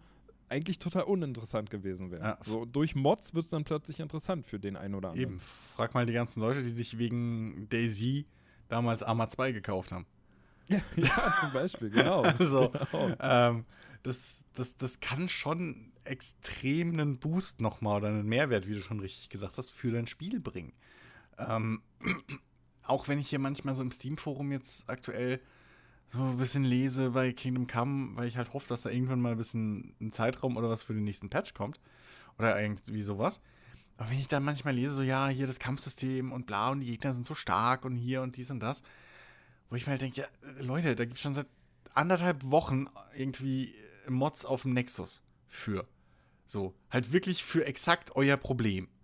eigentlich 0.49 0.79
total 0.79 1.03
uninteressant 1.03 1.69
gewesen 1.69 2.11
wäre. 2.11 2.21
Ja. 2.21 2.37
So, 2.43 2.65
durch 2.65 2.95
Mods 2.95 3.33
wird 3.33 3.45
es 3.45 3.51
dann 3.51 3.63
plötzlich 3.63 3.99
interessant 3.99 4.45
für 4.45 4.59
den 4.59 4.75
einen 4.75 4.95
oder 4.95 5.09
anderen. 5.09 5.33
Eben, 5.33 5.39
frag 5.39 5.93
mal 5.93 6.05
die 6.05 6.13
ganzen 6.13 6.41
Leute, 6.41 6.61
die 6.61 6.69
sich 6.69 6.97
wegen 6.97 7.67
Daisy 7.69 8.25
damals 8.67 9.03
Arma 9.03 9.29
2 9.29 9.53
gekauft 9.53 9.91
haben. 9.91 10.05
ja, 10.95 11.35
zum 11.39 11.53
Beispiel, 11.53 11.89
genau. 11.91 12.23
also, 12.23 12.69
genau. 12.69 13.15
Ähm, 13.19 13.65
das, 14.03 14.45
das, 14.53 14.77
das 14.77 14.99
kann 14.99 15.29
schon 15.29 15.91
extrem 16.03 16.93
einen 16.93 17.19
Boost 17.19 17.61
nochmal 17.61 17.97
oder 17.97 18.07
einen 18.07 18.27
Mehrwert, 18.27 18.67
wie 18.67 18.73
du 18.73 18.81
schon 18.81 18.99
richtig 18.99 19.29
gesagt 19.29 19.57
hast, 19.57 19.71
für 19.71 19.91
dein 19.91 20.07
Spiel 20.07 20.39
bringen. 20.39 20.73
Ähm, 21.37 21.81
auch 22.83 23.07
wenn 23.07 23.19
ich 23.19 23.29
hier 23.29 23.39
manchmal 23.39 23.75
so 23.75 23.81
im 23.81 23.91
Steam-Forum 23.91 24.51
jetzt 24.51 24.89
aktuell 24.89 25.39
so 26.07 26.19
ein 26.19 26.37
bisschen 26.37 26.65
lese 26.65 27.11
bei 27.11 27.31
Kingdom 27.31 27.67
Come, 27.67 28.17
weil 28.17 28.27
ich 28.27 28.35
halt 28.37 28.53
hoffe, 28.53 28.67
dass 28.67 28.81
da 28.81 28.89
irgendwann 28.89 29.21
mal 29.21 29.31
ein 29.31 29.37
bisschen 29.37 29.95
ein 30.01 30.11
Zeitraum 30.11 30.57
oder 30.57 30.69
was 30.69 30.83
für 30.83 30.93
den 30.93 31.05
nächsten 31.05 31.29
Patch 31.29 31.53
kommt. 31.53 31.79
Oder 32.37 32.61
irgendwie 32.61 33.01
sowas. 33.01 33.41
Aber 33.97 34.09
wenn 34.09 34.19
ich 34.19 34.27
dann 34.27 34.43
manchmal 34.43 34.73
lese, 34.73 34.95
so, 34.95 35.03
ja, 35.03 35.27
hier 35.27 35.47
das 35.47 35.59
Kampfsystem 35.59 36.31
und 36.31 36.47
bla 36.47 36.69
und 36.69 36.81
die 36.81 36.87
Gegner 36.87 37.13
sind 37.13 37.25
so 37.25 37.35
stark 37.35 37.85
und 37.85 37.95
hier 37.95 38.23
und 38.23 38.35
dies 38.35 38.51
und 38.51 38.59
das, 38.59 38.83
wo 39.69 39.75
ich 39.75 39.85
mir 39.85 39.91
halt 39.91 40.01
denke, 40.01 40.21
ja, 40.21 40.27
Leute, 40.59 40.95
da 40.95 41.05
gibt 41.05 41.17
es 41.17 41.21
schon 41.21 41.33
seit 41.33 41.47
anderthalb 41.93 42.43
Wochen 42.49 42.87
irgendwie 43.15 43.73
Mods 44.09 44.43
auf 44.43 44.63
dem 44.63 44.73
Nexus 44.73 45.21
für. 45.47 45.87
So, 46.45 46.73
halt 46.89 47.13
wirklich 47.13 47.43
für 47.43 47.65
exakt 47.65 48.15
euer 48.15 48.37
Problem. 48.37 48.87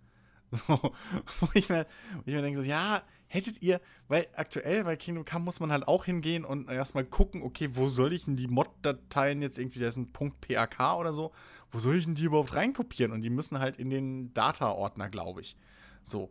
So, 0.50 0.94
wo 1.40 1.48
ich 1.52 1.68
mir, 1.68 1.86
wo 2.14 2.22
ich 2.24 2.34
mir 2.34 2.40
denke, 2.40 2.62
so, 2.62 2.66
ja, 2.66 3.02
hättet 3.28 3.62
ihr, 3.62 3.80
weil 4.08 4.26
aktuell 4.34 4.84
bei 4.84 4.96
Kingdom 4.96 5.24
Come 5.24 5.44
muss 5.44 5.60
man 5.60 5.70
halt 5.70 5.86
auch 5.86 6.04
hingehen 6.04 6.44
und 6.44 6.68
erstmal 6.68 7.04
gucken, 7.04 7.42
okay, 7.42 7.70
wo 7.74 7.88
soll 7.88 8.12
ich 8.12 8.24
denn 8.24 8.36
die 8.36 8.48
Mod-Dateien 8.48 9.42
jetzt 9.42 9.58
irgendwie, 9.58 9.78
da 9.78 9.86
ist 9.86 9.96
ein 9.96 10.12
Punkt 10.12 10.40
.pak 10.40 10.98
oder 10.98 11.12
so, 11.12 11.32
wo 11.70 11.78
soll 11.78 11.96
ich 11.96 12.04
denn 12.06 12.14
die 12.14 12.24
überhaupt 12.24 12.54
reinkopieren? 12.54 13.12
Und 13.12 13.22
die 13.22 13.30
müssen 13.30 13.58
halt 13.58 13.76
in 13.76 13.90
den 13.90 14.32
Data-Ordner, 14.32 15.10
glaube 15.10 15.42
ich. 15.42 15.56
So. 16.02 16.30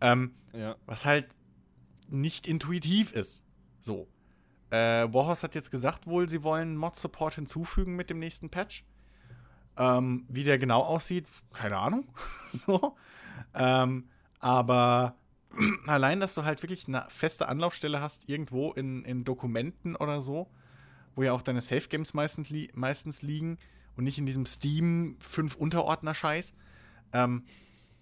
Ähm, 0.00 0.34
ja. 0.54 0.76
Was 0.86 1.04
halt 1.04 1.28
nicht 2.08 2.48
intuitiv 2.48 3.12
ist. 3.12 3.44
So. 3.80 4.08
Äh, 4.70 5.12
Warhorse 5.12 5.42
hat 5.42 5.54
jetzt 5.54 5.70
gesagt 5.70 6.06
wohl, 6.06 6.28
sie 6.28 6.42
wollen 6.42 6.76
Mod-Support 6.76 7.34
hinzufügen 7.34 7.96
mit 7.96 8.08
dem 8.08 8.18
nächsten 8.18 8.48
Patch. 8.48 8.84
Ähm, 9.76 10.24
wie 10.28 10.44
der 10.44 10.58
genau 10.58 10.82
aussieht, 10.82 11.26
keine 11.52 11.76
Ahnung. 11.76 12.08
so. 12.52 12.96
Ähm, 13.54 14.08
aber 14.38 15.16
allein, 15.86 16.20
dass 16.20 16.34
du 16.34 16.44
halt 16.44 16.62
wirklich 16.62 16.86
eine 16.88 17.06
feste 17.08 17.48
Anlaufstelle 17.48 18.00
hast, 18.00 18.28
irgendwo 18.28 18.72
in, 18.72 19.04
in 19.04 19.24
Dokumenten 19.24 19.96
oder 19.96 20.20
so, 20.20 20.48
wo 21.14 21.22
ja 21.22 21.32
auch 21.32 21.42
deine 21.42 21.60
Safe 21.60 21.88
Games 21.88 22.14
meistens, 22.14 22.50
li 22.50 22.68
meistens 22.74 23.22
liegen 23.22 23.58
und 23.96 24.04
nicht 24.04 24.18
in 24.18 24.26
diesem 24.26 24.46
Steam 24.46 25.16
5 25.20 25.56
Unterordner-Scheiß, 25.56 26.54
ähm, 27.12 27.44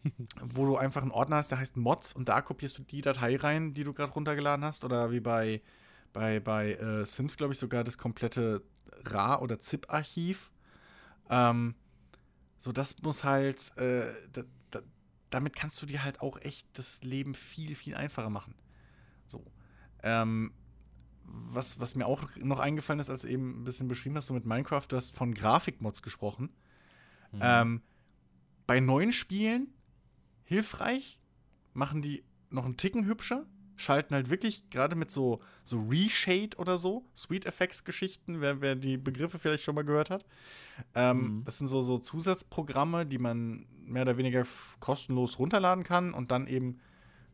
wo 0.43 0.67
du 0.67 0.77
einfach 0.77 1.03
einen 1.03 1.11
Ordner 1.11 1.37
hast, 1.37 1.51
der 1.51 1.59
heißt 1.59 1.77
Mods 1.77 2.13
und 2.13 2.29
da 2.29 2.41
kopierst 2.41 2.79
du 2.79 2.83
die 2.83 3.01
Datei 3.01 3.37
rein, 3.37 3.75
die 3.75 3.85
du 3.85 3.93
gerade 3.93 4.13
runtergeladen 4.13 4.65
hast 4.65 4.85
oder 4.85 5.11
wie 5.11 5.21
bei, 5.21 5.63
bei, 6.13 6.41
bei 6.41 6.73
äh, 6.75 7.05
Sims, 7.05 7.37
glaube 7.37 7.53
ich, 7.53 7.59
sogar 7.59 7.85
das 7.85 7.99
komplette 7.99 8.63
RA- 9.07 9.41
oder 9.41 9.59
ZIP-Archiv. 9.61 10.51
Ähm, 11.31 11.75
so, 12.59 12.73
das 12.73 13.01
muss 13.03 13.25
halt, 13.25 13.77
äh, 13.77 14.03
damit 15.31 15.57
kannst 15.57 15.81
du 15.83 15.87
dir 15.87 16.05
halt 16.05 16.21
auch 16.21 16.41
echt 16.41 16.67
das 16.75 17.03
Leben 17.03 17.35
viel, 17.35 17.75
viel 17.75 17.95
einfacher 17.95 18.31
machen. 18.31 18.55
So. 19.27 19.45
Ähm, 20.03 20.53
was, 21.25 21.79
was 21.79 21.95
mir 21.95 22.07
auch 22.07 22.23
noch 22.37 22.59
eingefallen 22.59 23.01
ist, 23.01 23.11
als 23.11 23.23
du 23.23 23.29
eben 23.29 23.61
ein 23.61 23.65
bisschen 23.65 23.89
beschrieben 23.89 24.17
hast, 24.17 24.29
so 24.29 24.35
mit 24.35 24.47
Minecraft, 24.47 24.87
du 24.89 24.97
hast 24.97 25.15
von 25.15 25.35
Grafikmods 25.35 26.03
gesprochen. 26.03 26.51
Mhm. 27.33 27.41
Ähm, 27.43 27.83
bei 28.67 28.81
neuen 28.81 29.13
Spielen 29.13 29.69
hilfreich, 30.45 31.21
machen 31.75 32.01
die 32.03 32.25
noch 32.51 32.65
einen 32.65 32.77
Ticken 32.77 33.05
hübscher, 33.05 33.47
schalten 33.79 34.15
halt 34.15 34.31
wirklich 34.31 34.69
gerade 34.71 34.97
mit 34.97 35.11
so, 35.11 35.41
so 35.65 35.81
Reshade 35.89 36.57
oder 36.59 36.79
so, 36.79 37.05
Sweet 37.17 37.47
Effects 37.47 37.85
Geschichten, 37.85 38.41
wer, 38.41 38.61
wer 38.61 38.75
die 38.75 38.97
Begriffe 38.97 39.39
vielleicht 39.39 39.65
schon 39.65 39.75
mal 39.75 39.85
gehört 39.85 40.11
hat. 40.11 40.27
Ähm, 40.95 41.19
mhm. 41.19 41.43
Das 41.45 41.59
sind 41.59 41.69
so, 41.69 41.81
so 41.81 41.99
Zusatzprogramme, 41.99 43.07
die 43.07 43.19
man 43.19 43.67
mehr 43.85 44.03
oder 44.03 44.19
weniger 44.19 44.45
kostenlos 44.81 45.39
runterladen 45.39 45.85
kann 45.85 46.13
und 46.13 46.31
dann 46.31 46.47
eben 46.47 46.81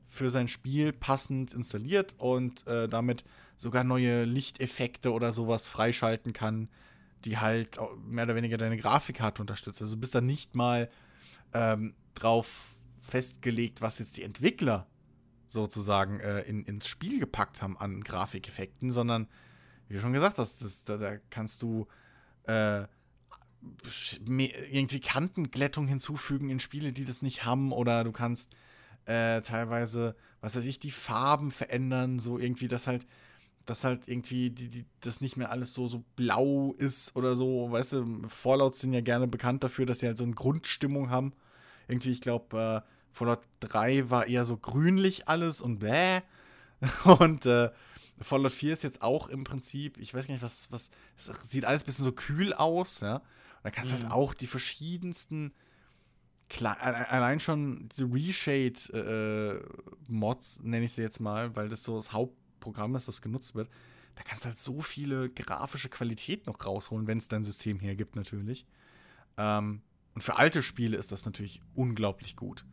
für 0.07 0.31
sein 0.31 0.49
Spiel 0.49 0.93
passend 0.93 1.55
installiert 1.55 2.15
und 2.19 2.67
äh, 2.67 2.89
damit 2.89 3.25
sogar 3.57 3.85
neue 3.85 4.25
Lichteffekte 4.25 5.13
oder 5.13 5.33
sowas 5.33 5.67
freischalten 5.67 6.33
kann, 6.33 6.69
die 7.25 7.39
halt 7.39 7.79
mehr 8.05 8.25
oder 8.25 8.37
weniger 8.37 8.57
deine 8.57 8.77
Grafikkarte 8.77 9.43
unterstützt. 9.43 9.81
Also 9.81 9.95
du 9.95 10.01
bist 10.01 10.15
da 10.15 10.21
nicht 10.21 10.55
mal 10.55 10.91
ähm, 11.53 11.95
drauf 12.15 12.77
festgelegt, 13.01 13.83
was 13.83 13.99
jetzt 13.99 14.17
die 14.17 14.23
Entwickler 14.23 14.87
sozusagen 15.55 16.21
äh, 16.21 16.43
in, 16.43 16.65
ins 16.65 16.87
Spiel 16.87 17.19
gepackt 17.19 17.63
haben 17.63 17.79
an 17.79 18.03
Grafikeffekten, 18.03 18.91
sondern 18.91 19.29
wie 19.89 19.95
du 19.95 20.01
schon 20.01 20.13
gesagt 20.13 20.39
hast, 20.39 20.63
das, 20.63 20.85
da, 20.85 20.99
da, 20.99 21.17
kannst 21.31 21.63
du 21.63 21.87
äh, 22.45 22.85
irgendwie 24.37 25.01
Kantenglättung 25.01 25.87
hinzufügen 25.87 26.51
in 26.51 26.61
Spiele, 26.61 26.93
die 26.93 27.05
das 27.05 27.23
nicht 27.23 27.45
haben, 27.45 27.73
oder 27.73 28.05
du 28.05 28.13
kannst 28.13 28.55
äh, 29.07 29.41
teilweise, 29.41 30.15
was 30.41 30.57
weiß 30.57 30.65
ich, 30.65 30.79
die 30.79 30.91
Farben 30.91 31.51
verändern, 31.51 32.19
so 32.19 32.39
irgendwie, 32.39 32.69
dass 32.69 32.87
halt, 32.87 33.07
dass 33.67 33.85
halt 33.85 34.09
irgendwie 34.09 34.51
die, 34.51 34.69
die, 34.69 34.85
das 35.01 35.21
nicht 35.21 35.37
mehr 35.37 35.51
alles 35.51 35.73
so, 35.73 35.87
so 35.89 36.05
blau 36.17 36.75
ist 36.77 37.17
oder 37.17 37.37
so. 37.37 37.71
Weißt 37.71 37.95
du, 37.95 38.29
Fallouts 38.29 38.81
sind 38.81 38.93
ja 38.93 39.01
gerne 39.01 39.27
bekannt 39.27 39.65
dafür, 39.65 39.87
dass 39.87 40.01
sie 40.01 40.07
halt 40.07 40.19
so 40.19 40.25
eine 40.25 40.35
Grundstimmung 40.35 41.09
haben. 41.09 41.33
Irgendwie, 41.89 42.13
ich 42.13 42.21
glaube, 42.21 42.85
äh, 42.85 42.89
Fallout 43.15 43.41
3 43.61 44.11
war 44.11 44.27
eher 44.27 44.45
so 44.45 44.57
grünlich 44.57 45.29
alles 45.29 45.61
und 45.61 45.79
bäh. 45.79 46.21
Und 47.05 47.47
äh, 47.47 47.71
Fallout 48.21 48.51
4 48.53 48.73
ist 48.75 48.83
jetzt 48.83 49.01
auch 49.01 49.29
im 49.29 49.45
Prinzip, 49.45 49.97
ich 49.99 50.13
weiß 50.13 50.27
gar 50.27 50.35
nicht, 50.35 50.43
was, 50.43 50.71
was, 50.71 50.91
es 51.17 51.31
sieht 51.43 51.65
alles 51.65 51.83
ein 51.83 51.87
bisschen 51.87 52.05
so 52.05 52.13
kühl 52.13 52.53
aus, 52.53 53.01
ja. 53.01 53.17
Und 53.17 53.23
da 53.63 53.71
kannst 53.71 53.93
du 53.93 53.97
halt 53.97 54.11
auch 54.11 54.35
die 54.35 54.47
verschiedensten, 54.47 55.55
allein 56.61 57.41
schon 57.41 57.89
diese 57.89 58.05
Reshade-Mods, 58.05 60.59
äh, 60.59 60.63
nenne 60.63 60.85
ich 60.85 60.93
sie 60.93 61.03
jetzt 61.03 61.21
mal, 61.21 61.57
weil 61.57 61.71
das 61.71 61.85
so 61.85 61.97
das 61.97 62.13
Hauptprogramm 62.13 62.95
ist, 62.97 63.09
das 63.09 63.23
genutzt 63.23 63.55
wird. 63.55 63.71
Da 64.17 64.23
kannst 64.23 64.45
du 64.45 64.49
halt 64.49 64.59
so 64.59 64.83
viele 64.83 65.31
grafische 65.31 65.89
Qualität 65.89 66.47
noch 66.47 66.63
rausholen, 66.65 67.07
wenn 67.07 67.19
es 67.19 67.29
dein 67.29 67.45
System 67.45 67.81
hergibt, 67.81 68.17
natürlich. 68.17 68.67
Ähm, 69.39 69.81
und 70.15 70.23
für 70.23 70.37
alte 70.37 70.63
Spiele 70.63 70.97
ist 70.97 71.11
das 71.11 71.25
natürlich 71.25 71.61
unglaublich 71.75 72.37
gut. 72.37 72.65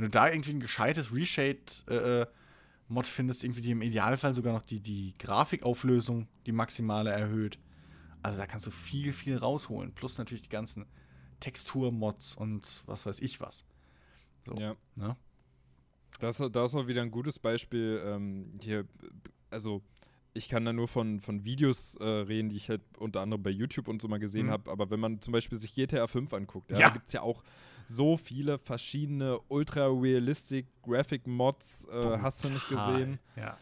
Wenn 0.00 0.06
du 0.06 0.10
da 0.12 0.30
irgendwie 0.30 0.52
ein 0.52 0.60
gescheites 0.60 1.12
Reshade- 1.12 1.86
äh, 1.88 2.26
Mod 2.88 3.06
findest, 3.06 3.44
irgendwie 3.44 3.60
die 3.60 3.72
im 3.72 3.82
Idealfall 3.82 4.32
sogar 4.32 4.54
noch 4.54 4.64
die, 4.64 4.80
die 4.80 5.12
Grafikauflösung, 5.18 6.26
die 6.46 6.52
maximale 6.52 7.10
erhöht. 7.10 7.58
Also 8.22 8.38
da 8.38 8.46
kannst 8.46 8.66
du 8.66 8.70
viel, 8.70 9.12
viel 9.12 9.36
rausholen. 9.36 9.92
Plus 9.92 10.16
natürlich 10.16 10.42
die 10.42 10.48
ganzen 10.48 10.86
Texturmods 11.38 12.34
und 12.34 12.82
was 12.86 13.04
weiß 13.04 13.20
ich 13.20 13.42
was. 13.42 13.66
So, 14.46 14.54
ja. 14.54 14.74
Ne? 14.96 15.16
Das, 16.18 16.38
das 16.38 16.70
ist 16.72 16.74
auch 16.74 16.86
wieder 16.86 17.02
ein 17.02 17.10
gutes 17.10 17.38
Beispiel. 17.38 18.02
Ähm, 18.04 18.58
hier, 18.62 18.88
also 19.50 19.82
ich 20.32 20.48
kann 20.48 20.64
da 20.64 20.72
nur 20.72 20.88
von, 20.88 21.20
von 21.20 21.44
Videos 21.44 21.96
äh, 21.96 22.04
reden, 22.04 22.48
die 22.48 22.56
ich 22.56 22.68
halt 22.68 22.82
unter 22.98 23.20
anderem 23.20 23.42
bei 23.42 23.50
YouTube 23.50 23.88
und 23.88 24.00
so 24.00 24.08
mal 24.08 24.18
gesehen 24.18 24.46
mhm. 24.46 24.50
habe. 24.50 24.70
Aber 24.70 24.90
wenn 24.90 25.00
man 25.00 25.20
zum 25.20 25.32
Beispiel 25.32 25.58
sich 25.58 25.74
GTA 25.74 26.06
5 26.06 26.32
anguckt, 26.32 26.70
ja, 26.70 26.78
ja. 26.78 26.88
da 26.88 26.94
gibt 26.94 27.08
es 27.08 27.12
ja 27.12 27.22
auch 27.22 27.42
so 27.86 28.16
viele 28.16 28.58
verschiedene 28.58 29.40
ultra-realistic 29.48 30.66
Graphic 30.82 31.26
Mods, 31.26 31.86
äh, 31.86 32.18
hast 32.20 32.44
du 32.44 32.50
nicht 32.50 32.68
gesehen. 32.68 33.18
Ja. 33.36 33.56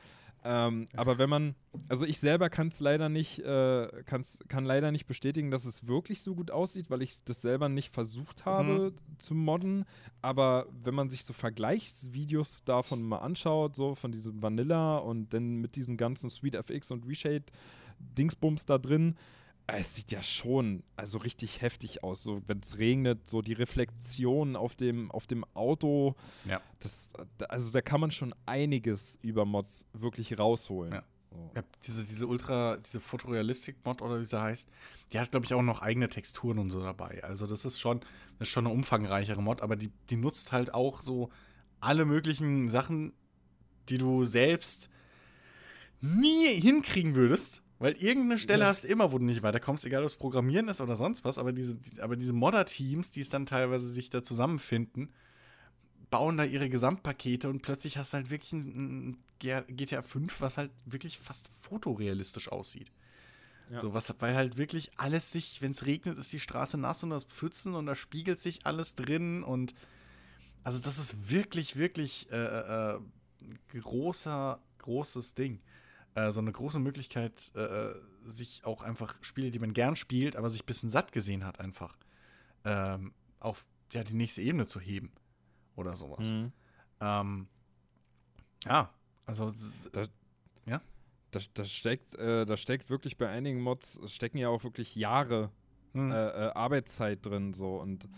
Ähm, 0.45 0.87
aber 0.97 1.19
wenn 1.19 1.29
man, 1.29 1.55
also 1.89 2.05
ich 2.05 2.19
selber 2.19 2.49
kann 2.49 2.69
es 2.69 2.81
leider 2.81 3.09
nicht, 3.09 3.41
äh, 3.41 3.89
kann's, 4.07 4.39
kann 4.49 4.65
leider 4.65 4.93
nicht 4.93 5.07
bestätigen, 5.07 5.51
dass 5.51 5.65
es 5.65 5.87
wirklich 5.87 6.23
so 6.23 6.35
gut 6.35 6.51
aussieht, 6.51 6.91
weil 6.91 7.03
ich 7.03 7.25
das 7.25 7.43
selber 7.43 7.69
nicht 7.69 7.93
versucht 7.93 8.47
habe 8.47 8.93
mhm. 8.93 9.19
zu 9.19 9.35
modden. 9.35 9.85
Aber 10.23 10.67
wenn 10.85 10.95
man 10.95 11.11
sich 11.11 11.25
so 11.25 11.33
Vergleichsvideos 11.33 12.65
davon 12.65 13.03
mal 13.03 13.19
anschaut, 13.19 13.75
so 13.75 13.95
von 13.95 14.13
diesem 14.13 14.41
Vanilla 14.43 14.99
und 14.99 15.35
dann 15.35 15.57
mit 15.57 15.77
diesen 15.77 15.97
ganzen 15.97 16.31
SweetFX 16.31 16.91
und 16.93 17.07
Reshade 17.07 17.45
Dingsbums 17.99 18.65
da 18.65 18.79
drin, 18.79 19.17
es 19.77 19.95
sieht 19.95 20.11
ja 20.11 20.23
schon 20.23 20.83
also 20.97 21.19
richtig 21.19 21.61
heftig 21.61 22.03
aus. 22.03 22.23
So, 22.23 22.43
wenn 22.47 22.61
es 22.61 22.79
regnet, 22.79 23.29
so 23.29 23.43
die 23.43 23.53
Reflexion 23.53 24.57
auf 24.57 24.75
dem, 24.75 25.11
auf 25.11 25.27
dem 25.27 25.45
Auto. 25.55 26.17
Ja. 26.47 26.63
Das, 26.81 27.09
also 27.49 27.71
da 27.71 27.83
kann 27.83 28.01
man 28.01 28.11
schon 28.11 28.35
einiges 28.47 29.19
über 29.21 29.45
Mods 29.45 29.87
wirklich 29.93 30.39
rausholen. 30.39 30.95
Ja. 30.95 31.03
Oh. 31.31 31.51
ja 31.55 31.63
diese, 31.83 32.07
diese 32.07 32.27
Ultra, 32.27 32.79
diese 32.79 32.99
Fotorealistik-Mod 33.01 34.01
oder 34.01 34.19
wie 34.19 34.25
sie 34.25 34.41
heißt, 34.41 34.71
die 35.13 35.19
hat, 35.19 35.31
glaube 35.31 35.45
ich, 35.45 35.53
auch 35.53 35.63
noch 35.63 35.83
eigene 35.83 36.09
Texturen 36.09 36.59
und 36.59 36.71
so 36.71 36.81
dabei. 36.81 37.23
Also 37.23 37.47
das 37.47 37.67
ist 37.67 37.79
schon, 37.79 38.01
das 38.39 38.49
ist 38.49 38.53
schon 38.53 38.67
eine 38.67 38.75
umfangreichere 38.75 39.43
Mod, 39.43 39.61
aber 39.61 39.77
die, 39.77 39.91
die 40.09 40.17
nutzt 40.17 40.53
halt 40.53 40.73
auch 40.73 41.03
so 41.03 41.29
alle 41.81 42.07
möglichen 42.07 42.71
Sachen, 42.71 43.13
die 43.91 43.99
du 43.99 44.25
selbst 44.25 44.89
nie 46.01 46.59
hinkriegen 46.59 47.15
würdest 47.15 47.63
weil 47.79 47.93
irgendeine 47.93 48.39
Stelle 48.39 48.65
ja. 48.65 48.69
hast 48.69 48.85
du 48.85 48.89
immer, 48.89 49.13
wo 49.13 49.19
du 49.19 49.25
nicht 49.25 49.43
weiterkommst, 49.43 49.85
egal 49.85 50.03
ob 50.03 50.09
es 50.09 50.17
Programmieren 50.17 50.69
ist 50.69 50.81
oder 50.81 50.97
sonst 50.97 51.25
was, 51.25 51.39
aber 51.39 51.53
diese, 51.53 51.79
aber 52.01 52.17
diese 52.17 52.33
Modder-Teams, 52.33 53.13
die 53.13 53.21
es 53.21 53.31
dann 53.31 53.47
teilweise 53.47 53.89
sich 53.89 54.11
da 54.11 54.23
zusammenfinden, 54.23 55.11
bauen 56.11 56.37
da 56.37 56.45
ihre 56.45 56.69
Gesamtpakete 56.69 57.49
und 57.49 57.63
plötzlich 57.63 57.99
hast 57.99 58.13
du 58.13 58.17
halt 58.17 58.31
wirklich 58.31 58.53
ein, 58.53 59.11
ein 59.11 59.17
GTA 59.69 60.03
5, 60.03 60.41
was 60.41 60.57
halt 60.57 60.73
wirklich 60.87 61.19
fast 61.19 61.51
fotorealistisch 61.61 62.51
aussieht. 62.51 62.91
Ja. 63.71 63.81
So, 63.81 63.95
was, 63.95 64.13
weil 64.19 64.35
halt 64.35 64.57
wirklich 64.57 64.91
alles 64.97 65.31
sich, 65.31 65.61
wenn 65.61 65.73
es 65.73 65.87
regnet, 65.87 66.17
ist 66.19 66.33
die 66.33 66.41
Straße 66.41 66.79
nass 66.79 67.05
und 67.05 67.11
das 67.11 67.25
Pfützen 67.25 67.75
und 67.75 67.87
da 67.87 67.95
spiegelt 67.95 68.39
sich 68.39 68.67
alles 68.67 68.95
drin 68.95 69.45
und 69.45 69.75
also 70.65 70.83
das 70.83 70.99
ist 70.99 71.31
wirklich, 71.31 71.77
wirklich 71.77 72.27
äh, 72.33 72.37
äh, 72.37 72.97
äh 72.97 73.01
großer, 73.79 74.59
großes 74.79 75.35
Ding 75.35 75.61
äh, 76.19 76.33
so 76.33 76.41
eine 76.41 76.53
große 76.53 76.79
Möglichkeit, 76.79 77.53
äh, 77.55 77.95
sich 78.23 78.65
auch 78.65 78.83
einfach 78.83 79.15
Spiele, 79.23 79.51
die 79.51 79.59
man 79.59 79.73
gern 79.73 79.97
spielt, 79.97 80.37
aber 80.37 80.51
sich 80.51 80.63
ein 80.63 80.67
bisschen 80.67 80.91
satt 80.91 81.13
gesehen 81.13 81.45
hat, 81.45 81.61
einfach 81.61 81.97
ähm, 82.65 83.13
auf 83.41 83.67
ja, 83.93 84.03
die 84.03 84.15
nächste 84.15 84.43
Ebene 84.43 84.67
zu 84.67 84.81
heben. 84.81 85.13
Oder 85.77 85.95
sowas. 85.95 86.35
Mhm. 86.35 86.53
Ähm, 87.01 87.49
ja, 88.65 88.93
also. 89.27 89.53
Das, 89.93 90.11
ja? 90.67 90.81
Das, 91.31 91.53
das, 91.53 91.71
steckt, 91.71 92.15
äh, 92.15 92.45
das 92.45 92.61
steckt 92.61 92.91
wirklich 92.91 93.17
bei 93.17 93.29
einigen 93.29 93.61
Mods, 93.61 94.01
stecken 94.07 94.39
ja 94.39 94.49
auch 94.49 94.65
wirklich 94.65 94.97
Jahre 94.97 95.53
mhm. 95.93 96.11
Äh, 96.11 96.29
äh, 96.29 96.53
Arbeitszeit 96.53 97.25
drin, 97.25 97.55
so. 97.55 97.77
Und 97.77 98.09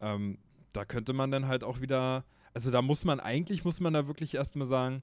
ähm, 0.00 0.38
da 0.72 0.84
könnte 0.84 1.12
man 1.12 1.30
dann 1.30 1.46
halt 1.46 1.62
auch 1.62 1.80
wieder. 1.80 2.24
Also 2.52 2.70
da 2.70 2.82
muss 2.82 3.04
man, 3.04 3.20
eigentlich 3.20 3.64
muss 3.64 3.80
man 3.80 3.92
da 3.92 4.06
wirklich 4.06 4.34
erstmal 4.34 4.66
sagen, 4.66 5.02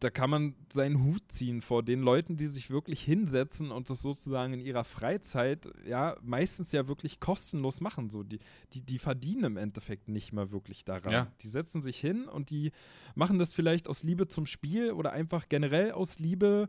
da 0.00 0.10
kann 0.10 0.28
man 0.28 0.54
seinen 0.70 1.02
Hut 1.02 1.22
ziehen 1.28 1.62
vor 1.62 1.82
den 1.82 2.00
Leuten, 2.00 2.36
die 2.36 2.46
sich 2.46 2.70
wirklich 2.70 3.02
hinsetzen 3.02 3.70
und 3.70 3.88
das 3.88 4.02
sozusagen 4.02 4.52
in 4.52 4.60
ihrer 4.60 4.84
Freizeit, 4.84 5.68
ja, 5.86 6.16
meistens 6.22 6.72
ja 6.72 6.86
wirklich 6.86 7.18
kostenlos 7.18 7.80
machen. 7.80 8.10
So, 8.10 8.22
die, 8.22 8.38
die, 8.74 8.82
die 8.82 8.98
verdienen 8.98 9.44
im 9.44 9.56
Endeffekt 9.56 10.08
nicht 10.08 10.32
mehr 10.32 10.50
wirklich 10.50 10.84
daran. 10.84 11.12
Ja. 11.12 11.32
Die 11.40 11.48
setzen 11.48 11.80
sich 11.80 11.98
hin 11.98 12.28
und 12.28 12.50
die 12.50 12.72
machen 13.14 13.38
das 13.38 13.54
vielleicht 13.54 13.88
aus 13.88 14.02
Liebe 14.02 14.28
zum 14.28 14.44
Spiel 14.44 14.92
oder 14.92 15.12
einfach 15.12 15.48
generell 15.48 15.92
aus 15.92 16.18
Liebe 16.18 16.68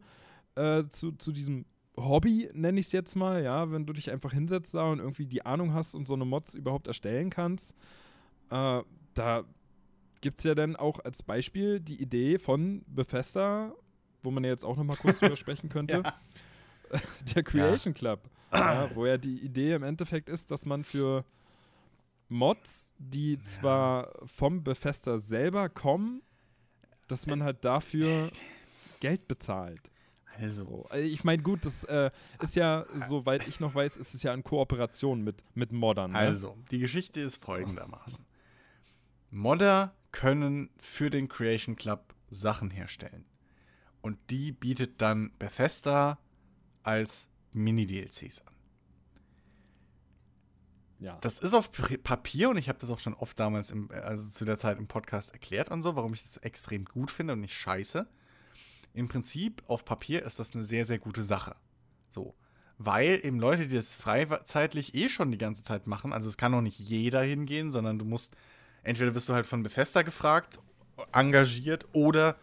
äh, 0.56 0.86
zu, 0.88 1.12
zu 1.12 1.34
diesem 1.34 1.66
Hobby, 1.98 2.50
nenne 2.54 2.80
ich 2.80 2.86
es 2.86 2.92
jetzt 2.92 3.16
mal, 3.16 3.44
ja, 3.44 3.72
wenn 3.72 3.86
du 3.86 3.92
dich 3.92 4.12
einfach 4.12 4.32
hinsetzt 4.32 4.74
da 4.76 4.90
und 4.90 5.00
irgendwie 5.00 5.26
die 5.26 5.46
Ahnung 5.46 5.74
hast 5.74 5.96
und 5.96 6.08
so 6.08 6.14
eine 6.14 6.26
Mods 6.26 6.54
überhaupt 6.54 6.88
erstellen 6.88 7.30
kannst. 7.30 7.74
Äh, 8.52 8.84
da 9.16 9.44
gibt 10.22 10.40
es 10.40 10.46
ja 10.46 10.56
dann 10.56 10.76
auch 10.76 11.00
als 11.04 11.24
Beispiel 11.24 11.80
die 11.80 12.02
Idee 12.02 12.38
von 12.38 12.84
Bethesda, 12.88 13.74
wo 14.24 14.32
man 14.32 14.44
ja 14.44 14.50
jetzt 14.50 14.64
auch 14.64 14.76
noch 14.76 14.84
mal 14.84 14.98
kurz 14.98 15.20
drüber 15.20 15.36
sprechen 15.36 15.70
könnte. 15.70 16.04
Ja. 16.04 16.14
Der 17.36 17.44
Creation 17.44 17.94
ja. 17.94 18.00
Club, 18.00 18.30
ja, 18.54 18.90
wo 18.96 19.06
ja 19.06 19.18
die 19.18 19.44
Idee 19.44 19.74
im 19.74 19.84
Endeffekt 19.84 20.30
ist, 20.30 20.52
dass 20.52 20.66
man 20.66 20.86
für 20.86 21.26
Mods, 22.30 22.94
die 22.98 23.42
zwar 23.44 24.14
vom 24.26 24.64
Bethesda 24.64 25.18
selber 25.18 25.68
kommen, 25.70 26.22
dass 27.08 27.28
man 27.28 27.44
halt 27.44 27.64
dafür 27.64 28.30
Geld 29.00 29.28
bezahlt. 29.28 29.92
Also. 30.40 30.64
So. 30.64 30.96
Ich 30.96 31.24
meine, 31.24 31.42
gut, 31.42 31.66
das 31.66 31.84
äh, 31.86 32.12
ist 32.42 32.56
ja, 32.56 32.86
soweit 33.08 33.48
ich 33.48 33.60
noch 33.60 33.74
weiß, 33.74 33.98
ist 33.98 34.14
es 34.14 34.24
ja 34.24 34.34
in 34.34 34.44
Kooperation 34.44 35.24
mit, 35.24 35.44
mit 35.56 35.72
Moddern. 35.72 36.12
Ne? 36.12 36.18
Also, 36.18 36.56
die 36.70 36.80
Geschichte 36.80 37.20
ist 37.20 37.44
folgendermaßen. 37.44 38.24
Modder 39.30 39.96
können 40.12 40.70
für 40.80 41.10
den 41.10 41.28
Creation 41.28 41.76
Club 41.76 42.14
Sachen 42.30 42.72
herstellen. 42.72 43.26
Und 44.02 44.18
die 44.30 44.52
bietet 44.52 45.02
dann 45.02 45.32
Bethesda 45.38 46.20
als 46.84 47.30
Mini-DLCs 47.54 48.42
an. 48.48 48.54
Ja. 51.00 51.18
Das 51.22 51.40
ist 51.40 51.54
auf 51.54 51.72
Papier 52.04 52.50
und 52.50 52.58
ich 52.58 52.70
habe 52.70 52.80
das 52.80 52.90
auch 52.90 53.00
schon 53.00 53.14
oft 53.14 53.40
damals, 53.40 53.72
im, 53.72 53.92
also 53.92 54.30
zu 54.30 54.46
der 54.46 54.58
Zeit 54.58 54.80
im 54.80 54.88
Podcast 54.88 55.32
erklärt 55.32 55.70
und 55.70 55.82
so, 55.82 55.96
warum 55.96 56.14
ich 56.14 56.24
das 56.24 56.38
extrem 56.38 56.86
gut 56.86 57.12
finde 57.12 57.34
und 57.34 57.42
nicht 57.42 57.54
scheiße. 57.54 58.08
Im 58.94 59.08
Prinzip, 59.08 59.62
auf 59.68 59.86
Papier 59.86 60.24
ist 60.24 60.40
das 60.40 60.54
eine 60.56 60.64
sehr, 60.64 60.86
sehr 60.86 60.98
gute 60.98 61.22
Sache. 61.22 61.56
So. 62.10 62.36
Weil 62.80 63.20
eben 63.24 63.40
Leute, 63.40 63.68
die 63.68 63.76
das 63.76 63.94
freizeitlich 63.94 64.96
eh 64.96 65.10
schon 65.10 65.32
die 65.32 65.38
ganze 65.38 65.64
Zeit 65.64 65.86
machen, 65.86 66.14
also 66.14 66.30
es 66.30 66.38
kann 66.38 66.54
auch 66.54 66.62
nicht 66.62 66.80
jeder 66.80 67.22
hingehen, 67.22 67.72
sondern 67.72 68.00
du 68.00 68.06
musst 68.06 68.36
entweder 68.88 69.14
wirst 69.14 69.30
du 69.30 69.34
halt 69.34 69.46
von 69.46 69.64
Bethesda 69.64 70.02
gefragt, 70.02 70.60
engagiert 71.14 71.86
oder 71.94 72.38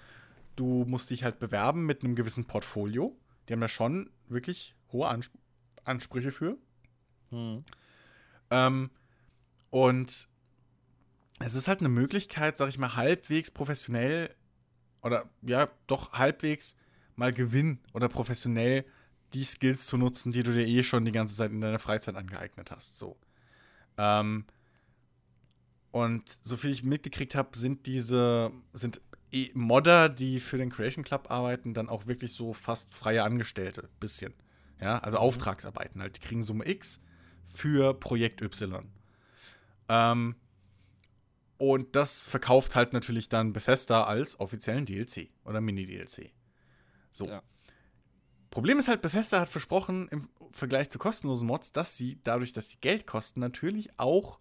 du 0.57 0.85
musst 0.87 1.11
dich 1.11 1.25
halt 1.25 1.39
bewerben 1.39 1.87
mit 1.87 2.05
einem 2.05 2.15
gewissen 2.15 2.45
Portfolio. 2.45 3.17
Die 3.49 3.53
haben 3.53 3.61
da 3.61 3.69
schon 3.69 4.11
wirklich 4.29 4.75
hohe 4.93 5.09
Ans 5.09 5.31
Ansprüche 5.85 6.33
für. 6.33 6.57
Hm. 7.31 7.65
Ähm, 8.51 8.91
und 9.71 10.29
es 11.41 11.55
ist 11.55 11.69
halt 11.69 11.81
eine 11.81 11.89
Möglichkeit, 11.89 12.57
sag 12.57 12.69
ich 12.69 12.79
mal, 12.79 12.97
halbwegs 12.97 13.51
professionell 13.51 14.35
oder 15.03 15.29
ja, 15.43 15.69
doch 15.87 16.13
halbwegs 16.13 16.77
mal 17.17 17.33
Gewinn 17.33 17.81
oder 17.93 18.09
professionell 18.09 18.85
die 19.35 19.45
Skills 19.45 19.87
zu 19.87 19.99
nutzen, 19.99 20.33
die 20.33 20.43
du 20.43 20.53
dir 20.53 20.67
eh 20.67 20.83
schon 20.83 21.05
die 21.05 21.13
ganze 21.13 21.37
Zeit 21.37 21.51
in 21.51 21.61
deiner 21.61 21.79
Freizeit 21.79 22.15
angeeignet 22.15 22.71
hast. 22.71 22.99
So. 22.99 23.19
Ähm, 23.99 24.47
Und 25.95 26.25
soviel 26.43 26.73
ich 26.73 26.83
mitgekriegt 26.83 27.37
habe, 27.37 27.57
sind 27.57 27.87
diese, 27.87 28.51
sind 28.73 29.01
eh 29.31 29.53
Modder, 29.55 30.09
die 30.09 30.41
für 30.41 30.59
den 30.59 30.71
Creation 30.71 31.05
Club 31.05 31.31
arbeiten, 31.31 31.73
dann 31.73 31.89
auch 31.89 32.09
wirklich 32.09 32.33
so 32.33 32.53
fast 32.53 32.93
freie 32.93 33.23
Angestellte. 33.23 33.89
Bisschen. 34.01 34.35
Ja, 34.81 34.99
also 34.99 35.19
mhm. 35.19 35.23
Auftragsarbeiten 35.23 36.03
halt. 36.03 36.17
Die 36.17 36.21
kriegen 36.21 36.43
Summe 36.43 36.67
X 36.67 37.01
für 37.55 37.95
Projekt 37.95 38.43
Y. 38.43 38.91
Ähm, 39.89 40.35
und 41.59 41.95
das 41.95 42.23
verkauft 42.23 42.75
halt 42.75 42.93
natürlich 42.93 43.29
dann 43.29 43.53
Bethesda 43.53 44.03
als 44.03 44.41
offiziellen 44.41 44.87
DLC 44.87 45.29
oder 45.45 45.61
Mini-DLC. 45.61 46.33
So. 47.13 47.27
Ja. 47.27 47.41
Problem 48.51 48.81
ist 48.81 48.89
halt, 48.89 49.01
Bethesda 49.01 49.39
hat 49.39 49.49
versprochen, 49.49 50.09
im 50.09 50.29
Vergleich 50.51 50.91
zu 50.91 50.99
kostenlosen 50.99 51.47
Mods, 51.47 51.71
dass 51.71 51.97
sie 51.97 52.19
dadurch, 52.25 52.53
dass 52.53 52.69
die 52.69 52.81
Geld 52.81 53.07
kosten, 53.07 53.39
natürlich 53.39 53.97
auch, 53.97 54.41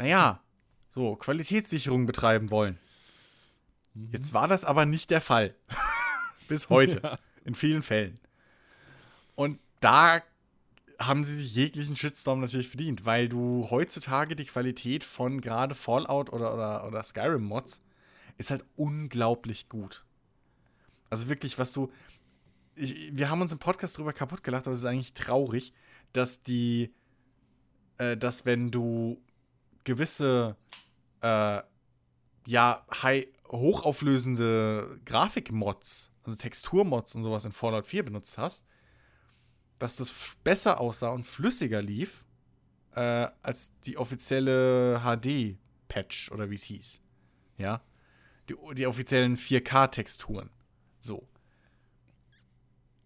naja, 0.00 0.42
so 0.88 1.14
Qualitätssicherung 1.16 2.06
betreiben 2.06 2.50
wollen. 2.50 2.78
Mhm. 3.92 4.08
Jetzt 4.12 4.32
war 4.32 4.48
das 4.48 4.64
aber 4.64 4.86
nicht 4.86 5.10
der 5.10 5.20
Fall. 5.20 5.54
Bis 6.48 6.70
heute. 6.70 7.00
Ja. 7.02 7.18
In 7.44 7.54
vielen 7.54 7.82
Fällen. 7.82 8.18
Und 9.34 9.58
da 9.80 10.22
haben 10.98 11.24
sie 11.24 11.34
sich 11.34 11.54
jeglichen 11.54 11.96
Shitstorm 11.96 12.40
natürlich 12.40 12.68
verdient, 12.68 13.04
weil 13.04 13.28
du 13.28 13.68
heutzutage 13.70 14.36
die 14.36 14.44
Qualität 14.44 15.04
von 15.04 15.40
gerade 15.40 15.74
Fallout 15.74 16.32
oder, 16.32 16.54
oder, 16.54 16.86
oder 16.86 17.04
Skyrim-Mods 17.04 17.82
ist 18.38 18.50
halt 18.50 18.64
unglaublich 18.76 19.68
gut. 19.68 20.04
Also 21.08 21.28
wirklich, 21.28 21.58
was 21.58 21.72
du, 21.72 21.90
ich, 22.74 23.10
wir 23.14 23.28
haben 23.30 23.40
uns 23.40 23.52
im 23.52 23.58
Podcast 23.58 23.98
drüber 23.98 24.12
kaputt 24.12 24.42
gelacht, 24.42 24.66
aber 24.66 24.72
es 24.72 24.80
ist 24.80 24.84
eigentlich 24.86 25.14
traurig, 25.14 25.72
dass 26.12 26.42
die, 26.42 26.94
äh, 27.98 28.16
dass 28.16 28.44
wenn 28.44 28.70
du 28.70 29.22
gewisse, 29.84 30.56
äh, 31.20 31.62
ja, 32.46 32.86
high, 33.02 33.26
hochauflösende 33.48 35.00
Grafikmods, 35.04 36.12
also 36.24 36.36
Texturmods 36.38 37.14
und 37.14 37.24
sowas 37.24 37.44
in 37.44 37.52
Fallout 37.52 37.86
4 37.86 38.04
benutzt 38.04 38.38
hast, 38.38 38.66
dass 39.78 39.96
das 39.96 40.36
besser 40.44 40.80
aussah 40.80 41.10
und 41.10 41.24
flüssiger 41.24 41.82
lief 41.82 42.24
äh, 42.94 43.28
als 43.42 43.72
die 43.80 43.96
offizielle 43.98 45.00
HD-Patch 45.00 46.30
oder 46.32 46.50
wie 46.50 46.54
es 46.54 46.64
hieß. 46.64 47.00
Ja. 47.58 47.82
Die, 48.48 48.54
die 48.74 48.86
offiziellen 48.86 49.36
4K-Texturen. 49.36 50.50
So. 51.00 51.26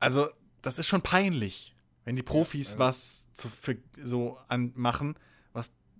Also, 0.00 0.28
das 0.62 0.78
ist 0.78 0.88
schon 0.88 1.02
peinlich, 1.02 1.74
wenn 2.04 2.16
die 2.16 2.22
Profis 2.22 2.72
ja, 2.72 2.78
was 2.78 3.32
zu, 3.34 3.48
für, 3.48 3.76
so 4.02 4.38
an, 4.48 4.72
machen, 4.74 5.16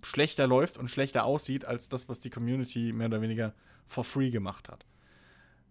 schlechter 0.05 0.47
läuft 0.47 0.77
und 0.77 0.89
schlechter 0.89 1.25
aussieht 1.25 1.65
als 1.65 1.89
das, 1.89 2.07
was 2.07 2.19
die 2.19 2.29
Community 2.29 2.93
mehr 2.93 3.07
oder 3.07 3.21
weniger 3.21 3.53
for 3.87 4.03
free 4.03 4.29
gemacht 4.29 4.69
hat. 4.69 4.85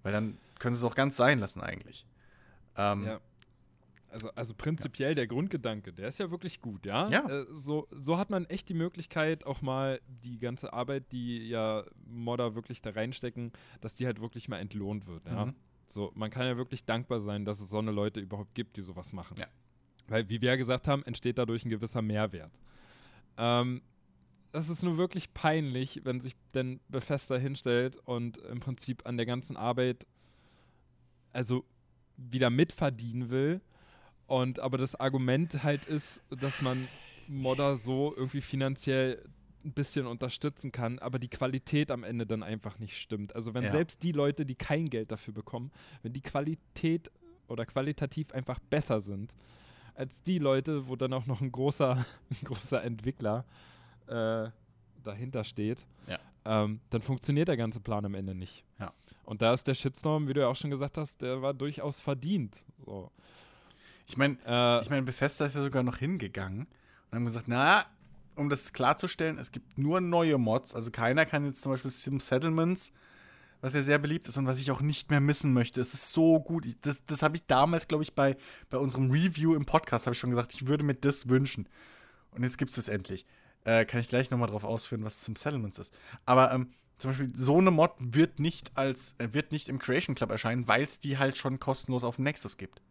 Weil 0.02 0.12
dann 0.12 0.38
können 0.58 0.74
sie 0.74 0.84
es 0.84 0.90
auch 0.90 0.96
ganz 0.96 1.16
sein 1.16 1.38
lassen, 1.38 1.60
eigentlich. 1.60 2.06
Ähm, 2.76 3.04
ja. 3.04 3.20
Also, 4.10 4.30
also 4.34 4.54
prinzipiell 4.54 5.10
ja. 5.10 5.14
der 5.14 5.26
Grundgedanke, 5.26 5.92
der 5.92 6.08
ist 6.08 6.18
ja 6.18 6.30
wirklich 6.30 6.60
gut, 6.60 6.86
ja. 6.86 7.08
ja. 7.08 7.28
Äh, 7.28 7.46
so, 7.52 7.88
so 7.90 8.16
hat 8.16 8.30
man 8.30 8.44
echt 8.46 8.68
die 8.68 8.74
Möglichkeit, 8.74 9.44
auch 9.44 9.60
mal 9.60 10.00
die 10.06 10.38
ganze 10.38 10.72
Arbeit, 10.72 11.10
die 11.10 11.48
ja 11.48 11.84
Modder 12.06 12.54
wirklich 12.54 12.80
da 12.80 12.90
reinstecken, 12.90 13.52
dass 13.80 13.96
die 13.96 14.06
halt 14.06 14.20
wirklich 14.20 14.48
mal 14.48 14.58
entlohnt 14.58 15.06
wird, 15.06 15.26
ja. 15.26 15.46
Mhm. 15.46 15.54
So, 15.86 16.12
man 16.14 16.30
kann 16.30 16.46
ja 16.46 16.56
wirklich 16.56 16.84
dankbar 16.84 17.20
sein, 17.20 17.44
dass 17.44 17.60
es 17.60 17.68
so 17.68 17.78
eine 17.78 17.90
Leute 17.90 18.20
überhaupt 18.20 18.54
gibt, 18.54 18.76
die 18.76 18.82
sowas 18.82 19.12
machen. 19.12 19.36
Ja. 19.38 19.46
Weil, 20.08 20.28
wie 20.28 20.40
wir 20.40 20.50
ja 20.50 20.56
gesagt 20.56 20.88
haben, 20.88 21.02
entsteht 21.04 21.38
dadurch 21.38 21.64
ein 21.64 21.70
gewisser 21.70 22.02
Mehrwert. 22.02 22.52
Ähm, 23.36 23.82
es 24.54 24.68
ist 24.68 24.82
nur 24.82 24.96
wirklich 24.96 25.34
peinlich, 25.34 26.00
wenn 26.04 26.20
sich 26.20 26.34
denn 26.54 26.80
Bethesda 26.88 27.36
hinstellt 27.36 27.96
und 27.96 28.38
im 28.38 28.60
Prinzip 28.60 29.04
an 29.06 29.16
der 29.16 29.26
ganzen 29.26 29.56
Arbeit 29.56 30.06
also 31.32 31.64
wieder 32.16 32.50
mitverdienen 32.50 33.30
will. 33.30 33.60
Und 34.26 34.60
aber 34.60 34.78
das 34.78 34.94
Argument 34.94 35.64
halt 35.64 35.84
ist, 35.86 36.22
dass 36.30 36.62
man 36.62 36.86
Modder 37.26 37.76
so 37.76 38.14
irgendwie 38.16 38.40
finanziell 38.40 39.22
ein 39.64 39.72
bisschen 39.72 40.06
unterstützen 40.06 40.70
kann, 40.70 40.98
aber 41.00 41.18
die 41.18 41.28
Qualität 41.28 41.90
am 41.90 42.04
Ende 42.04 42.26
dann 42.26 42.42
einfach 42.42 42.78
nicht 42.78 42.96
stimmt. 42.96 43.34
Also 43.34 43.54
wenn 43.54 43.64
ja. 43.64 43.70
selbst 43.70 44.02
die 44.02 44.12
Leute, 44.12 44.46
die 44.46 44.54
kein 44.54 44.86
Geld 44.86 45.10
dafür 45.10 45.34
bekommen, 45.34 45.72
wenn 46.02 46.12
die 46.12 46.20
Qualität 46.20 47.10
oder 47.48 47.66
qualitativ 47.66 48.30
einfach 48.32 48.60
besser 48.70 49.00
sind 49.00 49.34
als 49.94 50.22
die 50.22 50.38
Leute, 50.38 50.88
wo 50.88 50.96
dann 50.96 51.12
auch 51.12 51.26
noch 51.26 51.40
ein 51.40 51.50
großer, 51.50 51.96
ein 52.30 52.44
großer 52.44 52.82
Entwickler 52.84 53.44
äh, 54.06 54.50
dahinter 55.02 55.44
steht, 55.44 55.86
ja. 56.06 56.18
ähm, 56.44 56.80
dann 56.90 57.02
funktioniert 57.02 57.48
der 57.48 57.56
ganze 57.56 57.80
Plan 57.80 58.04
am 58.04 58.14
Ende 58.14 58.34
nicht. 58.34 58.64
Ja. 58.78 58.92
Und 59.24 59.42
da 59.42 59.54
ist 59.54 59.66
der 59.66 59.74
Shitstorm, 59.74 60.28
wie 60.28 60.34
du 60.34 60.40
ja 60.40 60.48
auch 60.48 60.56
schon 60.56 60.70
gesagt 60.70 60.98
hast, 60.98 61.22
der 61.22 61.40
war 61.42 61.54
durchaus 61.54 62.00
verdient. 62.00 62.56
So. 62.84 63.10
Ich 64.06 64.16
meine, 64.16 64.36
äh, 64.46 64.82
ich 64.82 64.90
mein, 64.90 65.04
Bethesda 65.04 65.46
ist 65.46 65.56
ja 65.56 65.62
sogar 65.62 65.82
noch 65.82 65.96
hingegangen 65.96 66.66
und 67.10 67.16
haben 67.16 67.24
gesagt, 67.24 67.48
na, 67.48 67.84
um 68.36 68.48
das 68.50 68.72
klarzustellen, 68.72 69.38
es 69.38 69.52
gibt 69.52 69.78
nur 69.78 70.00
neue 70.00 70.38
Mods. 70.38 70.74
Also 70.74 70.90
keiner 70.90 71.24
kann 71.24 71.44
jetzt 71.44 71.62
zum 71.62 71.72
Beispiel 71.72 71.90
Sim 71.90 72.20
Settlements, 72.20 72.92
was 73.60 73.74
ja 73.74 73.82
sehr 73.82 73.98
beliebt 73.98 74.28
ist 74.28 74.36
und 74.36 74.46
was 74.46 74.60
ich 74.60 74.70
auch 74.70 74.80
nicht 74.80 75.10
mehr 75.10 75.20
missen 75.20 75.52
möchte. 75.52 75.80
Es 75.80 75.94
ist 75.94 76.10
so 76.10 76.40
gut. 76.40 76.66
Ich, 76.66 76.78
das 76.80 77.06
das 77.06 77.22
habe 77.22 77.36
ich 77.36 77.46
damals, 77.46 77.88
glaube 77.88 78.02
ich, 78.02 78.14
bei, 78.14 78.36
bei 78.68 78.76
unserem 78.76 79.10
Review 79.10 79.54
im 79.54 79.64
Podcast, 79.64 80.06
habe 80.06 80.14
ich 80.14 80.20
schon 80.20 80.30
gesagt, 80.30 80.52
ich 80.52 80.66
würde 80.66 80.84
mir 80.84 80.94
das 80.94 81.28
wünschen. 81.28 81.68
Und 82.32 82.42
jetzt 82.42 82.58
gibt 82.58 82.72
es 82.72 82.78
es 82.78 82.88
endlich. 82.88 83.24
Äh, 83.64 83.84
kann 83.86 84.00
ich 84.00 84.08
gleich 84.08 84.30
nochmal 84.30 84.48
drauf 84.48 84.64
ausführen, 84.64 85.04
was 85.04 85.24
Sim 85.24 85.36
Settlements 85.36 85.78
ist. 85.78 85.94
Aber 86.26 86.52
ähm, 86.52 86.70
zum 86.98 87.10
Beispiel 87.10 87.34
so 87.34 87.58
eine 87.58 87.70
Mod 87.70 87.92
wird 87.98 88.38
nicht 88.38 88.76
als 88.76 89.14
äh, 89.18 89.32
wird 89.32 89.52
nicht 89.52 89.68
im 89.68 89.78
Creation 89.78 90.14
Club 90.14 90.30
erscheinen, 90.30 90.68
weil 90.68 90.82
es 90.82 90.98
die 90.98 91.18
halt 91.18 91.38
schon 91.38 91.60
kostenlos 91.60 92.04
auf 92.04 92.16
dem 92.16 92.24
Nexus 92.24 92.56
gibt. 92.56 92.82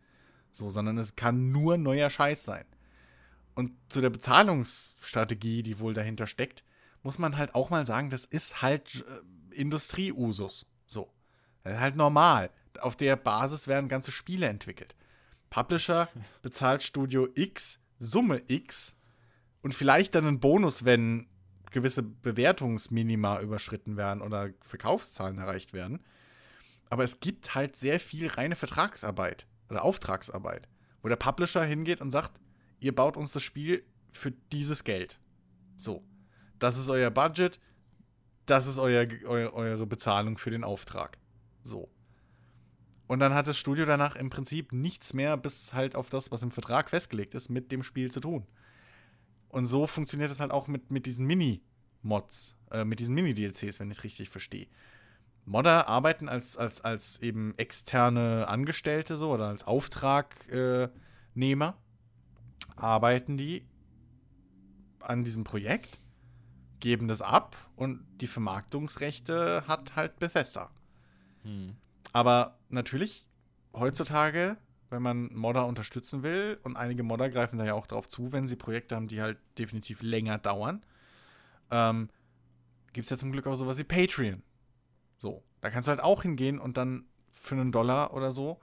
So, 0.52 0.70
sondern 0.70 0.98
es 0.98 1.16
kann 1.16 1.52
nur 1.52 1.78
neuer 1.78 2.10
Scheiß 2.10 2.46
sein. 2.46 2.66
Und 3.56 3.72
zu 3.88 4.02
der 4.02 4.10
Bezahlungsstrategie, 4.10 5.64
die 5.64 5.80
wohl 5.80 5.94
dahinter 5.94 6.28
steckt, 6.28 6.64
muss 7.04 7.20
man 7.20 7.38
halt 7.38 7.54
auch 7.54 7.70
mal 7.70 7.86
sagen, 7.86 8.10
das 8.10 8.26
ist 8.26 8.62
halt 8.62 9.06
äh, 9.08 9.56
Industrieusus. 9.56 10.66
So. 10.88 11.12
Ist 11.64 11.80
halt 11.80 11.96
normal. 11.96 12.50
Auf 12.80 12.96
der 12.96 13.16
Basis 13.16 13.68
werden 13.68 13.88
ganze 13.88 14.12
Spiele 14.12 14.48
entwickelt. 14.48 14.96
Publisher 15.50 16.10
bezahlt 16.42 16.82
Studio 16.82 17.28
X 17.36 17.80
Summe 18.00 18.42
X 18.48 18.96
und 19.64 19.74
vielleicht 19.74 20.14
dann 20.14 20.28
einen 20.28 20.40
Bonus, 20.40 20.86
wenn 20.86 21.28
gewisse 21.72 22.04
Bewertungsminima 22.04 23.42
überschritten 23.42 23.98
werden 23.98 24.22
oder 24.22 24.52
Verkaufszahlen 24.62 25.40
erreicht 25.40 25.74
werden. 25.74 26.00
Aber 26.90 27.04
es 27.04 27.20
gibt 27.20 27.56
halt 27.56 27.76
sehr 27.76 28.00
viel 28.00 28.28
reine 28.28 28.56
Vertragsarbeit 28.56 29.48
oder 29.70 29.84
Auftragsarbeit, 29.84 30.70
wo 31.02 31.08
der 31.08 31.16
Publisher 31.16 31.64
hingeht 31.64 32.02
und 32.02 32.12
sagt, 32.12 32.40
ihr 32.80 32.94
baut 32.94 33.18
uns 33.18 33.32
das 33.32 33.42
Spiel 33.42 33.84
für 34.12 34.32
dieses 34.52 34.84
Geld. 34.84 35.20
So. 35.76 36.04
Das 36.60 36.78
ist 36.78 36.90
euer 36.90 37.10
Budget, 37.10 37.60
das 38.46 38.68
ist 38.68 38.78
euer, 38.78 39.08
eu, 39.26 39.50
eure 39.54 39.88
Bezahlung 39.88 40.38
für 40.38 40.52
den 40.52 40.64
Auftrag. 40.64 41.18
So. 41.64 41.90
Und 43.08 43.20
dann 43.20 43.34
hat 43.34 43.48
das 43.48 43.58
Studio 43.58 43.86
danach 43.86 44.16
im 44.16 44.30
Prinzip 44.30 44.72
nichts 44.72 45.14
mehr, 45.14 45.36
bis 45.38 45.74
halt 45.74 45.96
auf 45.96 46.10
das, 46.10 46.32
was 46.32 46.44
im 46.44 46.52
Vertrag 46.52 46.90
festgelegt 46.90 47.34
ist, 47.34 47.50
mit 47.50 47.72
dem 47.72 47.84
Spiel 47.84 48.12
zu 48.12 48.20
tun. 48.20 48.46
Und 49.54 49.68
so 49.68 49.86
funktioniert 49.86 50.32
es 50.32 50.40
halt 50.40 50.50
auch 50.50 50.68
mit, 50.68 50.90
mit 50.90 51.06
diesen 51.06 51.28
Mini-Mods, 51.28 52.58
äh, 52.72 52.86
mit 52.86 53.00
diesen 53.00 53.14
Mini-DLCs, 53.14 53.80
wenn 53.80 53.92
ich 53.92 54.00
es 54.00 54.04
richtig 54.04 54.30
verstehe. 54.30 54.66
Modder 55.46 55.88
arbeiten 55.88 56.28
als, 56.28 56.58
als, 56.58 56.82
als 56.82 57.22
eben 57.22 57.54
externe 57.58 58.48
Angestellte 58.48 59.16
so 59.16 59.32
oder 59.32 59.50
als 59.50 59.64
Auftragnehmer 59.64 61.78
arbeiten 62.76 63.38
die 63.38 63.68
an 65.00 65.24
diesem 65.24 65.44
Projekt, 65.44 66.00
geben 66.80 67.08
das 67.08 67.22
ab 67.22 67.56
und 67.76 68.04
die 68.22 68.28
Vermarktungsrechte 68.28 69.68
hat 69.68 69.96
halt 69.96 70.18
Bethesda. 70.18 70.72
Hm. 71.44 71.76
Aber 72.12 72.58
natürlich, 72.70 73.28
heutzutage, 73.72 74.58
wenn 74.94 75.02
man 75.02 75.34
Modder 75.34 75.66
unterstützen 75.66 76.24
will, 76.24 76.60
und 76.64 76.78
einige 76.78 77.04
Modder 77.04 77.30
greifen 77.30 77.60
da 77.60 77.66
ja 77.66 77.74
auch 77.74 77.88
drauf 77.88 78.08
zu, 78.08 78.32
wenn 78.32 78.48
sie 78.48 78.56
Projekte 78.56 78.96
haben, 78.96 79.08
die 79.08 79.22
halt 79.22 79.38
definitiv 79.58 80.02
länger 80.02 80.38
dauern, 80.38 80.86
ähm, 81.72 82.10
gibt 82.94 83.06
es 83.06 83.10
ja 83.12 83.18
zum 83.18 83.32
Glück 83.32 83.48
auch 83.48 83.56
sowas 83.56 83.78
wie 83.78 83.84
Patreon. 83.84 84.42
So, 85.18 85.44
da 85.62 85.70
kannst 85.70 85.88
du 85.88 85.92
halt 85.92 86.02
auch 86.02 86.22
hingehen 86.22 86.60
und 86.60 86.78
dann 86.78 87.06
für 87.34 87.56
einen 87.56 87.72
Dollar 87.72 88.14
oder 88.14 88.32
so 88.32 88.60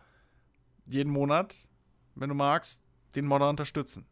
jeden 0.86 1.12
Monat, 1.12 1.68
wenn 2.14 2.28
du 2.28 2.34
magst, 2.34 2.82
den 3.14 3.26
Modder 3.26 3.48
unterstützen. 3.48 4.06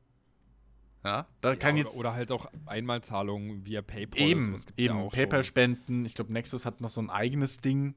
Ja, 1.05 1.27
da 1.41 1.51
ja, 1.51 1.57
kann 1.57 1.75
oder, 1.75 1.79
jetzt. 1.79 1.97
Oder 1.97 2.15
halt 2.15 2.33
auch 2.33 2.47
Einmalzahlungen 2.67 3.65
via 3.65 3.83
PayPal. 3.83 4.21
Eben, 4.21 4.57
eben. 4.77 4.99
Ja 4.99 5.09
PayPal-Spenden. 5.09 6.05
Ich 6.05 6.15
glaube, 6.15 6.33
Nexus 6.33 6.65
hat 6.65 6.81
noch 6.81 6.91
so 6.91 7.01
ein 7.01 7.09
eigenes 7.09 7.59
Ding, 7.59 7.95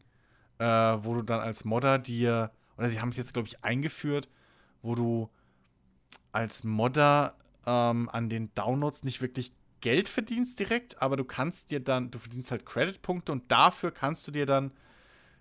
äh, 0.59 0.65
wo 0.65 1.15
du 1.15 1.21
dann 1.21 1.39
als 1.39 1.65
Modder 1.65 1.97
dir. 1.97 2.51
Oder 2.81 2.89
sie 2.89 2.99
haben 2.99 3.09
es 3.09 3.17
jetzt, 3.17 3.33
glaube 3.33 3.47
ich, 3.47 3.63
eingeführt, 3.63 4.27
wo 4.81 4.95
du 4.95 5.29
als 6.31 6.63
Modder 6.63 7.35
ähm, 7.67 8.09
an 8.09 8.27
den 8.27 8.51
Downloads 8.55 9.03
nicht 9.03 9.21
wirklich 9.21 9.53
Geld 9.81 10.09
verdienst 10.09 10.59
direkt, 10.59 10.99
aber 10.99 11.15
du 11.15 11.23
kannst 11.23 11.69
dir 11.69 11.79
dann, 11.79 12.09
du 12.09 12.17
verdienst 12.17 12.49
halt 12.49 12.65
Creditpunkte 12.65 13.33
und 13.33 13.51
dafür 13.51 13.91
kannst 13.91 14.27
du 14.27 14.31
dir 14.31 14.47
dann 14.47 14.71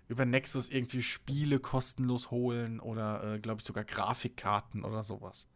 über 0.07 0.23
Nexus 0.23 0.69
irgendwie 0.69 1.01
Spiele 1.01 1.59
kostenlos 1.59 2.29
holen 2.29 2.79
oder, 2.79 3.23
äh, 3.23 3.39
glaube 3.39 3.61
ich, 3.61 3.65
sogar 3.65 3.85
Grafikkarten 3.85 4.83
oder 4.85 5.01
sowas. 5.01 5.47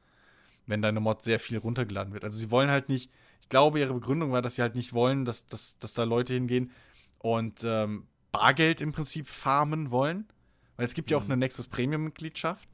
Wenn 0.66 0.82
deine 0.82 1.02
Mod 1.02 1.22
sehr 1.22 1.40
viel 1.40 1.60
runtergeladen 1.60 2.14
wird. 2.14 2.24
Also 2.24 2.40
sie 2.40 2.50
wollen 2.50 2.72
halt 2.72 2.90
nicht, 2.90 3.12
ich 3.42 3.50
glaube, 3.50 3.80
ihre 3.80 3.94
Begründung 3.94 4.32
war, 4.32 4.42
dass 4.42 4.56
sie 4.56 4.64
halt 4.64 4.74
nicht 4.74 4.94
wollen, 4.94 5.24
dass, 5.24 5.46
dass, 5.46 5.78
dass 5.78 5.94
da 5.94 6.04
Leute 6.04 6.34
hingehen 6.34 6.72
und 7.20 7.64
ähm, 7.64 8.08
Bargeld 8.32 8.82
im 8.82 8.92
Prinzip 8.92 9.28
farmen 9.28 9.92
wollen. 9.92 10.28
Weil 10.78 10.86
es 10.86 10.94
gibt 10.94 11.12
ja 11.12 11.18
auch 11.18 11.24
mhm. 11.24 11.32
eine 11.32 11.38
Nexus 11.38 11.68
Premium-Mitgliedschaft, 11.68 12.70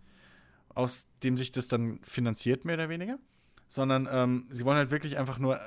aus 0.70 1.08
dem 1.24 1.38
sich 1.38 1.52
das 1.52 1.68
dann 1.68 2.00
finanziert, 2.04 2.66
mehr 2.66 2.76
oder 2.76 2.90
weniger. 2.90 3.20
Sondern 3.68 4.08
ähm, 4.12 4.48
sie 4.50 4.66
wollen 4.66 4.78
halt 4.78 4.92
wirklich 4.92 5.18
einfach 5.18 5.40
nur 5.40 5.60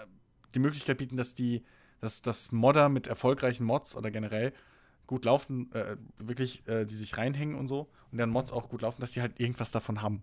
die 0.54 0.58
Möglichkeit 0.58 0.98
bieten, 0.98 1.16
dass 1.16 1.34
die, 1.34 1.64
dass, 2.00 2.22
dass 2.22 2.52
Modder 2.52 2.88
mit 2.88 3.06
erfolgreichen 3.06 3.64
Mods 3.64 3.96
oder 3.96 4.10
generell 4.10 4.52
gut 5.06 5.24
laufen, 5.24 5.70
äh, 5.72 5.96
wirklich, 6.18 6.66
äh, 6.66 6.84
die 6.84 6.94
sich 6.94 7.16
reinhängen 7.16 7.56
und 7.56 7.68
so, 7.68 7.90
und 8.10 8.18
deren 8.18 8.30
Mods 8.30 8.52
auch 8.52 8.68
gut 8.68 8.82
laufen, 8.82 9.00
dass 9.00 9.12
die 9.12 9.20
halt 9.20 9.38
irgendwas 9.38 9.70
davon 9.70 10.02
haben. 10.02 10.22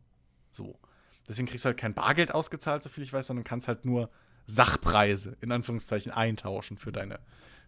So. 0.52 0.80
Deswegen 1.28 1.48
kriegst 1.48 1.66
du 1.66 1.68
halt 1.68 1.78
kein 1.78 1.94
Bargeld 1.94 2.34
ausgezahlt, 2.34 2.82
soviel 2.82 3.04
ich 3.04 3.14
weiß, 3.14 3.28
sondern 3.28 3.44
kannst 3.44 3.68
halt 3.68 3.86
nur 3.86 4.10
Sachpreise, 4.48 5.38
in 5.42 5.52
Anführungszeichen, 5.52 6.12
eintauschen 6.12 6.78
für 6.78 6.92
deine, 6.92 7.20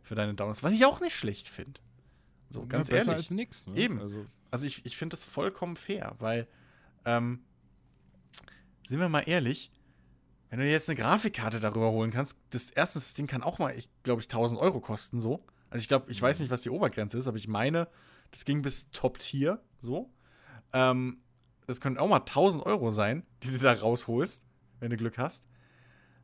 für 0.02 0.16
deine 0.16 0.34
Downloads. 0.34 0.64
Was 0.64 0.74
ich 0.74 0.86
auch 0.86 1.00
nicht 1.02 1.16
schlecht 1.16 1.48
finde. 1.48 1.80
So, 2.54 2.68
ganz 2.68 2.90
ja, 2.90 2.98
ehrlich. 2.98 3.16
Als 3.16 3.32
nix, 3.32 3.66
ne? 3.66 3.76
Eben. 3.76 4.00
Also, 4.00 4.28
also 4.52 4.68
ich, 4.68 4.86
ich 4.86 4.96
finde 4.96 5.16
das 5.16 5.24
vollkommen 5.24 5.76
fair, 5.76 6.16
weil, 6.20 6.48
ähm, 7.04 7.44
sind 8.86 9.00
wir 9.00 9.10
mal 9.10 9.22
ehrlich, 9.22 9.72
wenn 10.50 10.60
du 10.60 10.66
dir 10.66 10.72
jetzt 10.72 10.88
eine 10.88 10.96
Grafikkarte 10.96 11.60
darüber 11.60 11.92
holen 11.92 12.12
kannst, 12.12 12.38
das 12.52 12.70
erstens, 12.70 13.06
das 13.06 13.14
Ding 13.16 13.26
kann 13.26 13.42
auch 13.42 13.58
mal, 13.58 13.76
ich 13.76 13.90
glaube 14.04 14.22
ich, 14.22 14.28
1000 14.28 14.62
Euro 14.62 14.82
kosten, 14.82 15.20
so. 15.20 15.44
Also 15.72 15.82
ich 15.82 15.88
glaube, 15.88 16.12
ich 16.12 16.22
weiß 16.22 16.42
nicht, 16.42 16.52
was 16.52 16.62
die 16.62 16.70
Obergrenze 16.70 17.18
ist, 17.18 17.28
aber 17.28 17.38
ich 17.38 17.48
meine, 17.48 17.88
das 18.30 18.46
ging 18.46 18.62
bis 18.62 18.92
Top-Tier, 18.92 19.60
so. 19.80 20.14
Ähm, 20.74 21.24
das 21.66 21.82
können 21.82 21.98
auch 21.98 22.08
mal 22.08 22.18
1000 22.18 22.64
Euro 22.68 22.92
sein, 22.92 23.26
die 23.42 23.50
du 23.50 23.58
da 23.58 23.74
rausholst, 23.74 24.46
wenn 24.80 24.92
du 24.92 24.98
Glück 24.98 25.18
hast. 25.18 25.48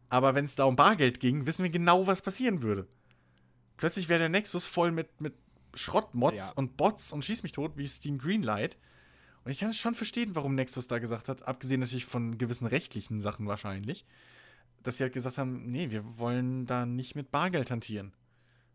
Aber 0.10 0.36
wenn 0.36 0.46
es 0.46 0.54
da 0.54 0.66
um 0.66 0.76
Bargeld 0.76 1.20
ging, 1.20 1.48
wissen 1.48 1.64
wir 1.64 1.72
genau, 1.72 2.06
was 2.06 2.22
passieren 2.22 2.62
würde. 2.62 2.88
Plötzlich 3.78 4.10
wäre 4.10 4.20
der 4.20 4.30
Nexus 4.30 4.68
voll 4.68 4.92
mit, 4.92 5.20
mit 5.20 5.34
Schrottmods 5.80 6.50
ja. 6.50 6.54
und 6.56 6.78
Bots 6.78 7.12
und 7.12 7.24
schieß 7.24 7.44
mich 7.44 7.52
tot, 7.52 7.74
wie 7.76 7.88
Steam 7.88 8.18
Greenlight. 8.18 8.78
Und 9.44 9.52
ich 9.52 9.60
kann 9.60 9.70
es 9.70 9.78
schon 9.78 9.96
verstehen, 9.96 10.36
warum 10.36 10.56
Nexus 10.56 10.88
da 10.88 11.00
gesagt 11.00 11.30
hat, 11.30 11.48
abgesehen 11.48 11.80
natürlich 11.80 12.06
von 12.06 12.38
gewissen 12.38 12.68
rechtlichen 12.68 13.20
Sachen 13.20 13.48
wahrscheinlich, 13.48 14.06
dass 14.84 14.98
sie 14.98 15.04
halt 15.04 15.14
gesagt 15.14 15.38
haben, 15.38 15.66
nee, 15.72 15.92
wir 15.92 16.18
wollen 16.18 16.66
da 16.66 16.86
nicht 16.86 17.16
mit 17.16 17.32
Bargeld 17.32 17.72
hantieren. 17.72 18.14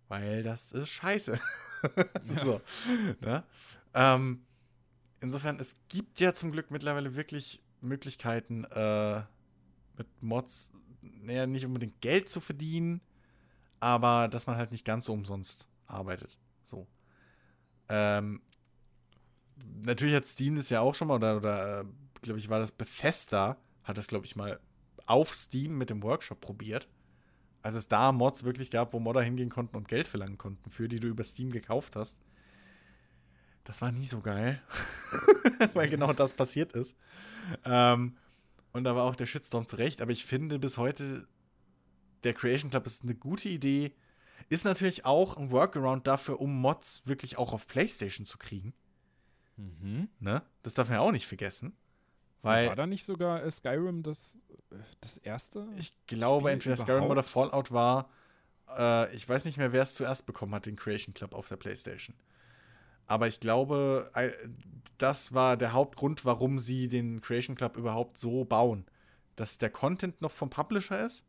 Weil 0.09 0.42
das 0.42 0.72
ist 0.72 0.88
scheiße. 0.90 1.38
Ja. 2.26 2.34
so. 2.34 2.62
Ne? 3.20 3.44
Ähm, 3.92 4.46
insofern, 5.20 5.59
es 5.61 5.76
gibt 5.88 6.18
ja 6.18 6.32
zum 6.32 6.50
Glück 6.50 6.70
mittlerweile 6.70 7.14
wirklich 7.14 7.62
Möglichkeiten, 7.82 8.64
äh, 8.64 9.22
mit 9.98 10.22
Mods, 10.22 10.72
naja, 11.02 11.46
nicht 11.46 11.66
unbedingt 11.66 12.00
Geld 12.00 12.30
zu 12.30 12.40
verdienen, 12.40 13.02
aber 13.80 14.28
dass 14.28 14.46
man 14.46 14.57
halt 14.57 14.72
nicht 14.72 14.86
ganz 14.86 15.05
so 15.05 15.12
umsonst 15.12 15.68
arbeitet. 15.86 16.38
So. 16.64 16.86
Ähm, 17.88 18.42
natürlich 19.82 20.14
hat 20.14 20.26
Steam 20.26 20.56
das 20.56 20.70
ja 20.70 20.80
auch 20.80 20.94
schon 20.94 21.08
mal, 21.08 21.16
oder, 21.16 21.36
oder 21.36 21.80
äh, 21.80 21.84
glaube 22.22 22.38
ich, 22.38 22.48
war 22.48 22.58
das 22.58 22.72
Bethesda, 22.72 23.56
hat 23.82 23.98
das, 23.98 24.08
glaube 24.08 24.26
ich, 24.26 24.36
mal 24.36 24.60
auf 25.06 25.34
Steam 25.34 25.76
mit 25.76 25.90
dem 25.90 26.02
Workshop 26.02 26.40
probiert. 26.40 26.88
Als 27.62 27.74
es 27.74 27.88
da 27.88 28.12
Mods 28.12 28.44
wirklich 28.44 28.70
gab, 28.70 28.92
wo 28.92 29.00
Modder 29.00 29.22
hingehen 29.22 29.48
konnten 29.48 29.76
und 29.76 29.88
Geld 29.88 30.06
verlangen 30.06 30.38
konnten, 30.38 30.70
für 30.70 30.88
die 30.88 31.00
du 31.00 31.08
über 31.08 31.24
Steam 31.24 31.50
gekauft 31.50 31.96
hast. 31.96 32.18
Das 33.64 33.80
war 33.80 33.90
nie 33.90 34.04
so 34.04 34.20
geil. 34.20 34.60
Weil 35.74 35.88
genau 35.88 36.12
das 36.12 36.34
passiert 36.34 36.74
ist. 36.74 36.98
Ähm, 37.64 38.18
und 38.72 38.84
da 38.84 38.94
war 38.94 39.04
auch 39.04 39.16
der 39.16 39.26
Shitstorm 39.26 39.66
zurecht. 39.66 40.02
Aber 40.02 40.12
ich 40.12 40.26
finde 40.26 40.58
bis 40.58 40.76
heute, 40.76 41.26
der 42.22 42.34
Creation 42.34 42.70
Club 42.70 42.84
ist 42.84 43.04
eine 43.04 43.14
gute 43.14 43.48
Idee. 43.48 43.94
Ist 44.49 44.64
natürlich 44.64 45.05
auch 45.05 45.36
ein 45.36 45.51
Workaround 45.51 46.07
dafür, 46.07 46.40
um 46.40 46.61
Mods 46.61 47.03
wirklich 47.07 47.38
auch 47.38 47.53
auf 47.53 47.66
PlayStation 47.66 48.26
zu 48.26 48.38
kriegen. 48.38 48.74
Mhm. 49.57 50.09
Ne? 50.20 50.42
Das 50.62 50.74
darf 50.74 50.88
man 50.88 50.99
ja 50.99 51.01
auch 51.01 51.12
nicht 51.12 51.26
vergessen. 51.26 51.76
Weil 52.42 52.68
war 52.68 52.76
da 52.76 52.86
nicht 52.86 53.05
sogar 53.05 53.51
Skyrim 53.51 54.03
das, 54.03 54.38
äh, 54.70 54.76
das 55.01 55.16
erste? 55.16 55.66
Ich 55.78 55.95
glaube, 56.07 56.49
Spiel 56.49 56.53
entweder 56.53 56.74
überhaupt? 56.74 56.90
Skyrim 56.90 57.11
oder 57.11 57.22
Fallout 57.22 57.72
war. 57.72 58.11
Äh, 58.76 59.14
ich 59.14 59.28
weiß 59.28 59.47
nicht 59.47 59.57
mehr, 59.57 59.72
wer 59.72 59.82
es 59.82 59.95
zuerst 59.95 60.26
bekommen 60.26 60.55
hat, 60.55 60.66
den 60.66 60.76
Creation 60.76 61.14
Club 61.14 61.34
auf 61.34 61.49
der 61.49 61.57
PlayStation. 61.57 62.14
Aber 63.07 63.28
ich 63.28 63.40
glaube, 63.40 64.11
das 64.97 65.34
war 65.34 65.57
der 65.57 65.72
Hauptgrund, 65.72 66.24
warum 66.24 66.59
sie 66.59 66.88
den 66.88 67.20
Creation 67.20 67.57
Club 67.57 67.76
überhaupt 67.76 68.18
so 68.18 68.45
bauen. 68.45 68.86
Dass 69.36 69.59
der 69.59 69.70
Content 69.70 70.20
noch 70.22 70.30
vom 70.30 70.49
Publisher 70.49 71.05
ist, 71.05 71.26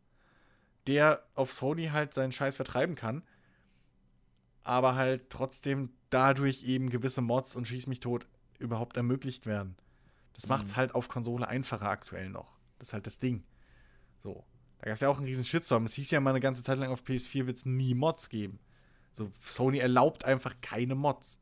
der 0.87 1.25
auf 1.33 1.51
Sony 1.51 1.87
halt 1.87 2.13
seinen 2.13 2.31
Scheiß 2.31 2.55
vertreiben 2.55 2.95
kann, 2.95 3.23
aber 4.63 4.95
halt 4.95 5.29
trotzdem 5.29 5.89
dadurch 6.09 6.63
eben 6.63 6.89
gewisse 6.89 7.21
Mods 7.21 7.55
und 7.55 7.67
Schieß 7.67 7.87
mich 7.87 7.99
tot 7.99 8.27
überhaupt 8.59 8.97
ermöglicht 8.97 9.45
werden. 9.45 9.75
Das 10.33 10.45
mhm. 10.45 10.49
macht 10.49 10.65
es 10.65 10.75
halt 10.75 10.95
auf 10.95 11.07
Konsole 11.07 11.47
einfacher 11.47 11.89
aktuell 11.89 12.29
noch. 12.29 12.57
Das 12.79 12.89
ist 12.89 12.93
halt 12.93 13.07
das 13.07 13.19
Ding. 13.19 13.43
So. 14.19 14.45
Da 14.79 14.85
gab 14.87 14.95
es 14.95 15.01
ja 15.01 15.09
auch 15.09 15.17
einen 15.17 15.25
riesen 15.25 15.45
Shitstorm. 15.45 15.85
Es 15.85 15.93
hieß 15.93 16.11
ja 16.11 16.19
mal 16.19 16.31
eine 16.31 16.39
ganze 16.39 16.63
Zeit 16.63 16.77
lang, 16.77 16.91
auf 16.91 17.03
PS4 17.03 17.47
wird 17.47 17.57
es 17.57 17.65
nie 17.65 17.95
Mods 17.95 18.29
geben. 18.29 18.59
So, 19.11 19.31
Sony 19.41 19.79
erlaubt 19.79 20.25
einfach 20.25 20.55
keine 20.61 20.95
Mods. 20.95 21.39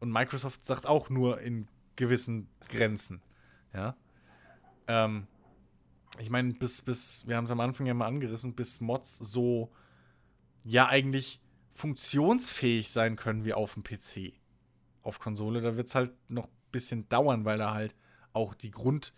Und 0.00 0.10
Microsoft 0.10 0.64
sagt 0.64 0.86
auch 0.86 1.10
nur 1.10 1.40
in 1.40 1.68
gewissen 1.96 2.48
Grenzen. 2.68 3.22
Ja. 3.72 3.96
Ähm, 4.86 5.26
ich 6.18 6.30
meine, 6.30 6.54
bis, 6.54 6.82
bis, 6.82 7.26
wir 7.26 7.36
haben 7.36 7.44
es 7.44 7.50
am 7.50 7.60
Anfang 7.60 7.86
ja 7.86 7.94
mal 7.94 8.06
angerissen, 8.06 8.54
bis 8.54 8.80
Mods 8.80 9.18
so 9.18 9.72
ja 10.64 10.88
eigentlich 10.88 11.40
funktionsfähig 11.74 12.90
sein 12.90 13.16
können 13.16 13.44
wie 13.44 13.52
auf 13.52 13.74
dem 13.74 13.82
PC. 13.82 14.32
Auf 15.02 15.18
Konsole, 15.18 15.60
da 15.60 15.76
wird 15.76 15.88
es 15.88 15.94
halt 15.94 16.12
noch 16.30 16.46
ein 16.46 16.70
bisschen 16.72 17.08
dauern, 17.08 17.44
weil 17.44 17.58
da 17.58 17.74
halt 17.74 17.94
auch 18.32 18.54
die 18.54 18.70
Grundbauart 18.70 19.14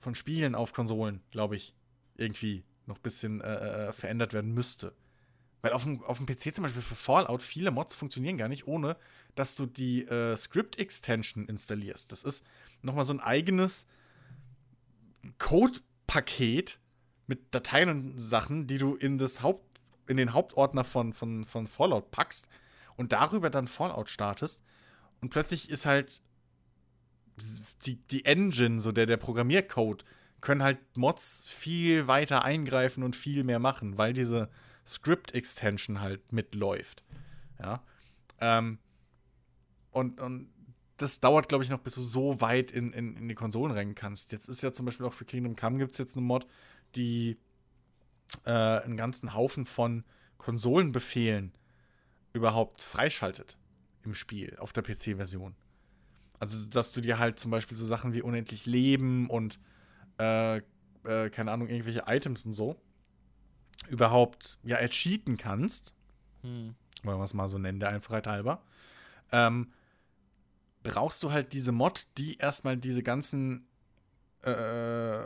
von 0.00 0.14
Spielen 0.14 0.54
auf 0.54 0.72
Konsolen, 0.72 1.22
glaube 1.30 1.56
ich, 1.56 1.74
irgendwie 2.14 2.64
noch 2.86 2.96
ein 2.96 3.02
bisschen 3.02 3.40
äh, 3.40 3.88
äh, 3.88 3.92
verändert 3.92 4.32
werden 4.32 4.54
müsste. 4.54 4.94
Weil 5.62 5.72
auf 5.72 5.84
dem, 5.84 6.02
auf 6.04 6.18
dem 6.18 6.26
PC 6.26 6.54
zum 6.54 6.62
Beispiel 6.62 6.82
für 6.82 6.94
Fallout 6.94 7.42
viele 7.42 7.70
Mods 7.70 7.94
funktionieren 7.94 8.36
gar 8.36 8.48
nicht, 8.48 8.66
ohne 8.66 8.96
dass 9.34 9.56
du 9.56 9.66
die 9.66 10.06
äh, 10.06 10.36
Script-Extension 10.36 11.46
installierst. 11.46 12.12
Das 12.12 12.22
ist 12.22 12.46
nochmal 12.82 13.04
so 13.04 13.14
ein 13.14 13.20
eigenes 13.20 13.86
Code-Paket, 15.38 16.80
mit 17.26 17.54
Dateien 17.54 17.88
und 17.88 18.18
Sachen, 18.18 18.66
die 18.66 18.78
du 18.78 18.94
in 18.94 19.18
das 19.18 19.42
Haupt, 19.42 19.80
in 20.06 20.16
den 20.16 20.32
Hauptordner 20.32 20.84
von, 20.84 21.12
von, 21.12 21.44
von 21.44 21.66
Fallout 21.66 22.10
packst 22.10 22.48
und 22.96 23.12
darüber 23.12 23.50
dann 23.50 23.66
Fallout 23.66 24.08
startest. 24.08 24.62
Und 25.20 25.30
plötzlich 25.30 25.70
ist 25.70 25.86
halt 25.86 26.20
die, 27.86 27.96
die 27.96 28.24
Engine, 28.24 28.80
so 28.80 28.92
der, 28.92 29.06
der 29.06 29.16
Programmiercode, 29.16 30.04
können 30.40 30.62
halt 30.62 30.78
Mods 30.96 31.44
viel 31.46 32.06
weiter 32.06 32.44
eingreifen 32.44 33.02
und 33.02 33.16
viel 33.16 33.44
mehr 33.44 33.58
machen, 33.58 33.96
weil 33.96 34.12
diese 34.12 34.50
Script-Extension 34.86 36.00
halt 36.00 36.32
mitläuft. 36.32 37.02
Ja. 37.58 37.82
Ähm, 38.40 38.78
und, 39.90 40.20
und 40.20 40.50
das 40.96 41.20
dauert, 41.20 41.48
glaube 41.48 41.64
ich, 41.64 41.70
noch, 41.70 41.80
bis 41.80 41.94
du 41.94 42.00
so 42.00 42.40
weit 42.40 42.70
in, 42.70 42.92
in, 42.92 43.16
in 43.16 43.28
die 43.28 43.34
Konsolen 43.34 43.72
rennen 43.72 43.94
kannst. 43.94 44.32
Jetzt 44.32 44.48
ist 44.48 44.62
ja 44.62 44.72
zum 44.72 44.86
Beispiel 44.86 45.06
auch 45.06 45.12
für 45.12 45.24
Kingdom 45.24 45.56
Come 45.56 45.78
gibt 45.78 45.92
es 45.92 45.98
jetzt 45.98 46.16
eine 46.16 46.24
Mod, 46.24 46.46
die 46.94 47.36
äh, 48.44 48.50
einen 48.50 48.96
ganzen 48.96 49.34
Haufen 49.34 49.64
von 49.64 50.04
Konsolenbefehlen 50.38 51.52
überhaupt 52.32 52.80
freischaltet 52.80 53.58
im 54.04 54.14
Spiel, 54.14 54.56
auf 54.58 54.72
der 54.72 54.82
PC-Version. 54.82 55.54
Also, 56.38 56.66
dass 56.66 56.92
du 56.92 57.00
dir 57.00 57.18
halt 57.18 57.38
zum 57.38 57.50
Beispiel 57.50 57.76
so 57.76 57.86
Sachen 57.86 58.12
wie 58.12 58.22
unendlich 58.22 58.66
Leben 58.66 59.30
und 59.30 59.58
äh, 60.18 60.58
äh, 60.58 61.30
keine 61.30 61.52
Ahnung, 61.52 61.68
irgendwelche 61.68 62.04
Items 62.06 62.44
und 62.44 62.52
so 62.52 62.80
überhaupt 63.88 64.58
ja 64.62 64.76
ercheaten 64.76 65.36
kannst. 65.36 65.94
Hm. 66.42 66.74
Wollen 67.02 67.18
wir 67.18 67.24
es 67.24 67.34
mal 67.34 67.48
so 67.48 67.58
nennen, 67.58 67.80
der 67.80 67.90
Einfachheit 67.90 68.26
halber. 68.26 68.62
Ähm, 69.32 69.72
brauchst 70.84 71.22
du 71.24 71.32
halt 71.32 71.52
diese 71.52 71.72
Mod, 71.72 72.06
die 72.18 72.36
erstmal 72.36 72.76
diese 72.76 73.02
ganzen 73.02 73.66
äh, 74.42 75.24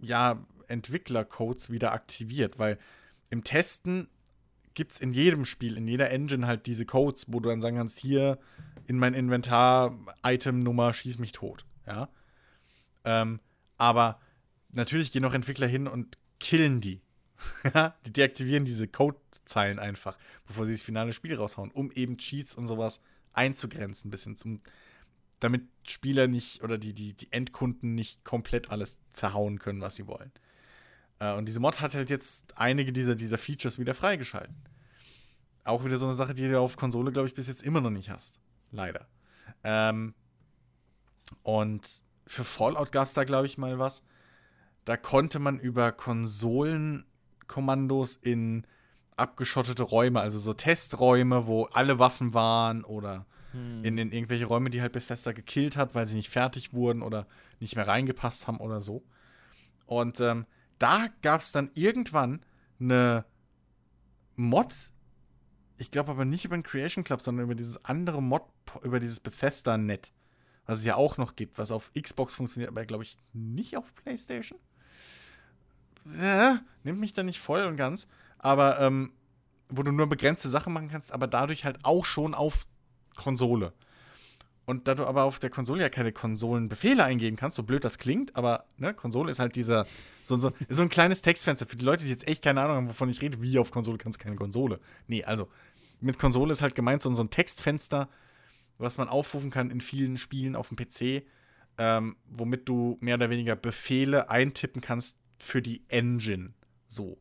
ja, 0.00 0.46
Entwicklercodes 0.68 1.70
wieder 1.70 1.92
aktiviert, 1.92 2.58
weil 2.58 2.78
im 3.28 3.44
Testen 3.44 4.08
gibt 4.74 4.92
es 4.92 5.00
in 5.00 5.12
jedem 5.12 5.44
Spiel, 5.44 5.76
in 5.76 5.86
jeder 5.86 6.10
Engine 6.10 6.46
halt 6.46 6.66
diese 6.66 6.86
Codes, 6.86 7.26
wo 7.28 7.40
du 7.40 7.50
dann 7.50 7.60
sagen 7.60 7.76
kannst, 7.76 7.98
hier 7.98 8.38
in 8.86 8.98
mein 8.98 9.12
Inventar, 9.12 9.98
Item-Nummer, 10.22 10.94
schieß 10.94 11.18
mich 11.18 11.32
tot. 11.32 11.66
Ja. 11.86 12.08
Ähm, 13.04 13.40
aber 13.76 14.20
natürlich 14.70 15.12
gehen 15.12 15.22
noch 15.22 15.34
Entwickler 15.34 15.66
hin 15.66 15.86
und 15.86 16.16
killen 16.40 16.80
die. 16.80 17.02
die 18.06 18.12
deaktivieren 18.12 18.64
diese 18.64 18.86
Codezeilen 18.86 19.78
einfach, 19.78 20.16
bevor 20.46 20.64
sie 20.64 20.72
das 20.72 20.82
finale 20.82 21.12
Spiel 21.12 21.34
raushauen, 21.34 21.72
um 21.72 21.90
eben 21.90 22.16
Cheats 22.16 22.54
und 22.54 22.66
sowas 22.66 23.00
einzugrenzen, 23.32 24.08
ein 24.08 24.10
bisschen 24.10 24.36
zum, 24.36 24.60
damit 25.42 25.64
Spieler 25.86 26.28
nicht 26.28 26.62
oder 26.62 26.78
die, 26.78 26.94
die, 26.94 27.14
die 27.14 27.32
Endkunden 27.32 27.94
nicht 27.94 28.24
komplett 28.24 28.70
alles 28.70 29.00
zerhauen 29.12 29.58
können, 29.58 29.80
was 29.80 29.96
sie 29.96 30.06
wollen. 30.06 30.30
Äh, 31.18 31.34
und 31.34 31.46
diese 31.46 31.60
Mod 31.60 31.80
hat 31.80 31.94
halt 31.94 32.10
jetzt 32.10 32.58
einige 32.58 32.92
dieser, 32.92 33.14
dieser 33.14 33.38
Features 33.38 33.78
wieder 33.78 33.94
freigeschalten. 33.94 34.56
Auch 35.64 35.84
wieder 35.84 35.98
so 35.98 36.06
eine 36.06 36.14
Sache, 36.14 36.34
die 36.34 36.48
du 36.48 36.58
auf 36.58 36.76
Konsole, 36.76 37.12
glaube 37.12 37.28
ich, 37.28 37.34
bis 37.34 37.46
jetzt 37.46 37.62
immer 37.62 37.80
noch 37.80 37.90
nicht 37.90 38.10
hast. 38.10 38.40
Leider. 38.70 39.06
Ähm, 39.62 40.14
und 41.42 41.88
für 42.26 42.44
Fallout 42.44 42.92
gab 42.92 43.08
es 43.08 43.14
da, 43.14 43.24
glaube 43.24 43.46
ich, 43.46 43.56
mal 43.58 43.78
was. 43.78 44.04
Da 44.84 44.96
konnte 44.96 45.38
man 45.38 45.60
über 45.60 45.92
Konsolenkommandos 45.92 48.16
in 48.16 48.66
abgeschottete 49.16 49.84
Räume, 49.84 50.20
also 50.20 50.38
so 50.38 50.52
Testräume, 50.54 51.46
wo 51.46 51.64
alle 51.66 51.98
Waffen 51.98 52.32
waren 52.34 52.84
oder 52.84 53.26
hm. 53.52 53.84
in, 53.84 53.98
in, 53.98 54.12
irgendwelche 54.12 54.46
Räume, 54.46 54.70
die 54.70 54.82
halt 54.82 54.92
Bethesda 54.92 55.32
gekillt 55.32 55.76
hat, 55.76 55.94
weil 55.94 56.06
sie 56.06 56.16
nicht 56.16 56.30
fertig 56.30 56.72
wurden 56.72 57.02
oder 57.02 57.26
nicht 57.60 57.76
mehr 57.76 57.86
reingepasst 57.86 58.46
haben 58.46 58.58
oder 58.58 58.80
so. 58.80 59.04
Und 59.86 60.20
ähm, 60.20 60.46
da 60.78 61.08
gab 61.22 61.42
es 61.42 61.52
dann 61.52 61.70
irgendwann 61.74 62.40
eine 62.80 63.24
Mod, 64.36 64.74
ich 65.78 65.90
glaube 65.90 66.10
aber 66.10 66.24
nicht 66.24 66.44
über 66.44 66.56
den 66.56 66.62
Creation 66.62 67.04
Club, 67.04 67.20
sondern 67.20 67.44
über 67.44 67.54
dieses 67.54 67.84
andere 67.84 68.22
Mod, 68.22 68.42
über 68.82 69.00
dieses 69.00 69.20
Bethesda-Net 69.20 70.12
was 70.66 70.80
es 70.80 70.84
ja 70.84 70.96
auch 70.96 71.16
noch 71.16 71.36
gibt, 71.36 71.58
was 71.58 71.70
auf 71.70 71.92
Xbox 72.00 72.34
funktioniert, 72.34 72.70
aber 72.70 72.84
glaube 72.86 73.04
ich 73.04 73.16
nicht 73.32 73.76
auf 73.76 73.94
PlayStation. 73.94 74.58
Ja, 76.20 76.60
nimmt 76.82 77.00
mich 77.00 77.12
da 77.12 77.22
nicht 77.22 77.40
voll 77.40 77.64
und 77.64 77.76
ganz, 77.76 78.08
aber 78.38 78.80
ähm, 78.80 79.12
wo 79.68 79.82
du 79.82 79.92
nur 79.92 80.08
begrenzte 80.08 80.48
Sachen 80.48 80.72
machen 80.72 80.88
kannst, 80.88 81.12
aber 81.12 81.26
dadurch 81.26 81.64
halt 81.64 81.84
auch 81.84 82.04
schon 82.04 82.34
auf 82.34 82.66
Konsole. 83.16 83.72
Und 84.64 84.86
da 84.86 84.94
du 84.94 85.04
aber 85.04 85.24
auf 85.24 85.38
der 85.38 85.50
Konsole 85.50 85.82
ja 85.82 85.88
keine 85.88 86.12
Konsolenbefehle 86.12 87.02
eingeben 87.02 87.36
kannst, 87.36 87.56
so 87.56 87.64
blöd 87.64 87.84
das 87.84 87.98
klingt, 87.98 88.36
aber 88.36 88.64
ne, 88.76 88.94
Konsole 88.94 89.30
ist 89.30 89.40
halt 89.40 89.56
dieser, 89.56 89.86
so, 90.22 90.38
so, 90.38 90.52
so 90.68 90.82
ein 90.82 90.88
kleines 90.88 91.20
Textfenster 91.20 91.66
für 91.66 91.76
die 91.76 91.84
Leute, 91.84 92.04
die 92.04 92.10
jetzt 92.10 92.28
echt 92.28 92.44
keine 92.44 92.60
Ahnung 92.60 92.76
haben, 92.76 92.88
wovon 92.88 93.08
ich 93.08 93.20
rede, 93.22 93.42
wie 93.42 93.58
auf 93.58 93.72
Konsole 93.72 93.98
kannst 93.98 94.20
du 94.20 94.22
keine 94.22 94.36
Konsole. 94.36 94.78
Nee, 95.08 95.24
also 95.24 95.48
mit 96.00 96.18
Konsole 96.18 96.52
ist 96.52 96.62
halt 96.62 96.74
gemeint 96.74 97.02
so, 97.02 97.12
so 97.12 97.22
ein 97.22 97.30
Textfenster, 97.30 98.08
was 98.78 98.98
man 98.98 99.08
aufrufen 99.08 99.50
kann 99.50 99.70
in 99.70 99.80
vielen 99.80 100.16
Spielen 100.16 100.56
auf 100.56 100.68
dem 100.68 100.76
PC, 100.76 101.24
ähm, 101.78 102.16
womit 102.26 102.68
du 102.68 102.98
mehr 103.00 103.16
oder 103.16 103.30
weniger 103.30 103.56
Befehle 103.56 104.30
eintippen 104.30 104.80
kannst 104.80 105.18
für 105.38 105.62
die 105.62 105.82
Engine. 105.88 106.52
So. 106.88 107.18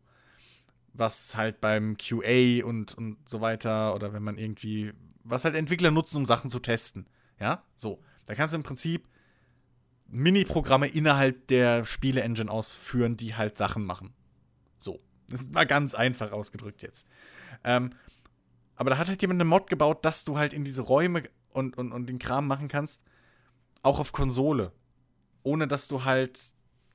Was 0.93 1.37
halt 1.37 1.61
beim 1.61 1.97
QA 1.97 2.65
und, 2.65 2.93
und 2.95 3.17
so 3.27 3.41
weiter 3.41 3.95
oder 3.95 4.13
wenn 4.13 4.23
man 4.23 4.37
irgendwie, 4.37 4.91
was 5.23 5.45
halt 5.45 5.55
Entwickler 5.55 5.91
nutzen, 5.91 6.17
um 6.17 6.25
Sachen 6.25 6.49
zu 6.49 6.59
testen. 6.59 7.07
Ja, 7.39 7.63
so. 7.75 8.01
Da 8.25 8.35
kannst 8.35 8.53
du 8.53 8.57
im 8.57 8.63
Prinzip 8.63 9.07
Mini-Programme 10.07 10.87
innerhalb 10.87 11.47
der 11.47 11.85
Spiele-Engine 11.85 12.51
ausführen, 12.51 13.17
die 13.17 13.35
halt 13.35 13.57
Sachen 13.57 13.85
machen. 13.85 14.13
So. 14.77 14.99
Das 15.29 15.53
war 15.53 15.65
ganz 15.65 15.95
einfach 15.95 16.31
ausgedrückt 16.31 16.81
jetzt. 16.81 17.07
Ähm, 17.63 17.93
aber 18.75 18.89
da 18.89 18.97
hat 18.97 19.07
halt 19.07 19.21
jemand 19.21 19.39
eine 19.39 19.49
Mod 19.49 19.69
gebaut, 19.69 20.03
dass 20.05 20.25
du 20.25 20.37
halt 20.37 20.53
in 20.53 20.63
diese 20.63 20.81
Räume 20.81 21.23
und, 21.51 21.77
und, 21.77 21.91
und 21.91 22.07
den 22.07 22.19
Kram 22.19 22.47
machen 22.47 22.67
kannst, 22.67 23.03
auch 23.81 23.99
auf 23.99 24.11
Konsole. 24.11 24.71
Ohne 25.43 25.67
dass 25.67 25.87
du 25.87 26.03
halt 26.03 26.39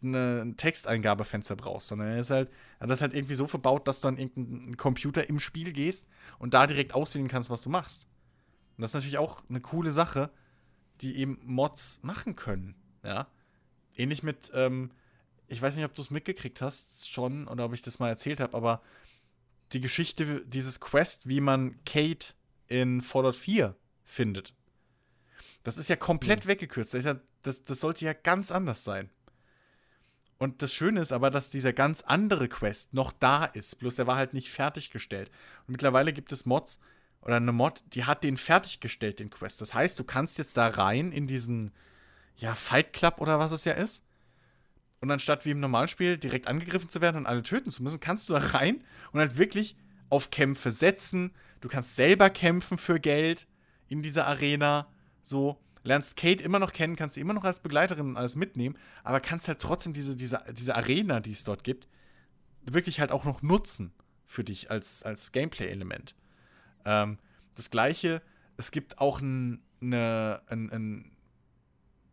eine, 0.03 0.43
ein 0.43 0.57
Texteingabefenster 0.57 1.57
brauchst, 1.57 1.89
sondern 1.89 2.09
er 2.09 2.19
ist 2.19 2.31
halt, 2.31 2.51
er 2.79 2.87
das 2.87 3.01
halt 3.01 3.15
irgendwie 3.15 3.35
so 3.35 3.47
verbaut, 3.47 3.89
dass 3.89 4.01
du 4.01 4.09
an 4.09 4.19
irgendeinen 4.19 4.77
Computer 4.77 5.29
im 5.29 5.41
Spiel 5.41 5.73
gehst 5.73 6.09
und 6.39 6.55
da 6.55 6.67
direkt 6.67 6.95
auswählen 6.95 7.29
kannst, 7.29 7.51
was 7.51 7.63
du 7.63 7.71
machst. 7.71 8.09
Und 8.77 8.83
das 8.83 8.91
ist 8.91 8.95
natürlich 8.95 9.19
auch 9.19 9.43
eine 9.49 9.61
coole 9.61 9.91
Sache, 9.91 10.31
die 11.01 11.17
eben 11.17 11.39
Mods 11.43 12.01
machen 12.03 12.37
können. 12.37 12.75
Ja. 13.05 13.29
Ähnlich 13.97 14.23
mit, 14.23 14.51
ähm, 14.55 14.91
ich 15.49 15.61
weiß 15.61 15.77
nicht, 15.77 15.85
ob 15.85 15.95
du 15.95 16.03
es 16.03 16.11
mitgekriegt 16.11 16.61
hast 16.61 17.11
schon 17.11 17.49
oder 17.49 17.65
ob 17.65 17.73
ich 17.73 17.83
das 17.83 17.99
mal 17.99 18.09
erzählt 18.09 18.41
habe, 18.41 18.57
aber 18.57 18.83
die 19.73 19.81
Geschichte, 19.81 20.45
dieses 20.47 20.81
Quest, 20.81 21.29
wie 21.29 21.41
man 21.41 21.83
Kate 21.85 22.35
in 22.69 23.01
Fallout 23.01 23.37
4 23.37 23.75
findet. 24.05 24.55
Das 25.63 25.79
ist 25.79 25.89
ja 25.89 25.97
komplett 25.97 26.45
mhm. 26.45 26.51
weggekürzt. 26.51 26.95
Das, 26.95 27.05
ja, 27.05 27.19
das, 27.43 27.63
das 27.63 27.81
sollte 27.81 28.05
ja 28.05 28.13
ganz 28.13 28.51
anders 28.51 28.85
sein. 28.85 29.11
Und 30.39 30.61
das 30.61 30.75
Schöne 30.75 31.01
ist 31.01 31.13
aber, 31.13 31.31
dass 31.31 31.51
dieser 31.51 31.73
ganz 31.73 32.03
andere 32.03 32.49
Quest 32.49 32.93
noch 32.93 33.11
da 33.11 33.47
ist. 33.47 33.79
Bloß 33.79 33.97
der 33.97 34.07
war 34.07 34.17
halt 34.17 34.35
nicht 34.35 34.51
fertiggestellt. 34.51 35.31
Und 35.67 35.73
mittlerweile 35.73 36.13
gibt 36.13 36.31
es 36.31 36.45
Mods 36.45 36.79
oder 37.27 37.37
eine 37.37 37.51
Mod, 37.51 37.83
die 37.89 38.05
hat 38.05 38.23
den 38.23 38.37
fertiggestellt, 38.37 39.19
den 39.19 39.31
Quest. 39.31 39.61
Das 39.61 39.75
heißt, 39.75 39.99
du 39.99 40.05
kannst 40.05 40.39
jetzt 40.39 40.57
da 40.57 40.69
rein 40.69 41.11
in 41.11 41.27
diesen, 41.27 41.73
ja, 42.37 42.55
Fight 42.55 42.93
Club 42.93 43.21
oder 43.21 43.41
was 43.41 43.51
es 43.51 43.65
ja 43.65 43.73
ist. 43.73 44.05
Und 45.01 45.11
anstatt 45.11 45.45
wie 45.45 45.51
im 45.51 45.59
Normalspiel 45.59 46.19
direkt 46.19 46.47
angegriffen 46.47 46.89
zu 46.89 47.01
werden 47.01 47.17
und 47.17 47.27
alle 47.27 47.43
töten 47.43 47.71
zu 47.71 47.83
müssen, 47.83 47.99
kannst 47.99 48.29
du 48.29 48.35
da 48.35 48.39
rein 48.39 48.85
und 49.11 49.19
halt 49.19 49.39
wirklich 49.39 49.77
auf 50.09 50.31
Kämpfe 50.31 50.71
setzen. 50.71 51.33
Du 51.61 51.69
kannst 51.69 51.97
selber 51.97 52.31
kämpfen 52.31 52.79
für 52.79 53.01
Geld 53.01 53.49
in 53.89 54.03
dieser 54.03 54.29
Arena. 54.29 54.87
So, 55.21 55.61
lernst 55.83 56.17
Kate 56.17 56.45
immer 56.45 56.61
noch 56.61 56.73
kennen, 56.73 56.95
kannst 56.95 57.17
sie 57.17 57.21
immer 57.23 57.35
noch 57.35 57.45
als 57.45 57.59
Begleiterin 57.59 58.07
und 58.07 58.17
alles 58.17 58.37
mitnehmen, 58.37 58.79
aber 59.03 59.19
kannst 59.19 59.49
halt 59.49 59.59
trotzdem 59.59 59.93
diese, 59.93 60.15
diese, 60.15 60.45
diese 60.53 60.77
Arena, 60.77 61.19
die 61.19 61.33
es 61.33 61.43
dort 61.43 61.65
gibt, 61.65 61.89
wirklich 62.63 63.01
halt 63.01 63.11
auch 63.11 63.25
noch 63.25 63.43
nutzen 63.43 63.93
für 64.25 64.45
dich 64.45 64.71
als, 64.71 65.03
als 65.03 65.33
Gameplay-Element. 65.33 66.15
Ähm, 66.87 67.19
das 67.55 67.71
gleiche, 67.71 68.23
es 68.57 68.71
gibt 68.71 68.99
auch 68.99 69.21
ein, 69.21 69.63
eine, 69.83 70.41
ein, 70.47 70.71
ein, 70.71 71.13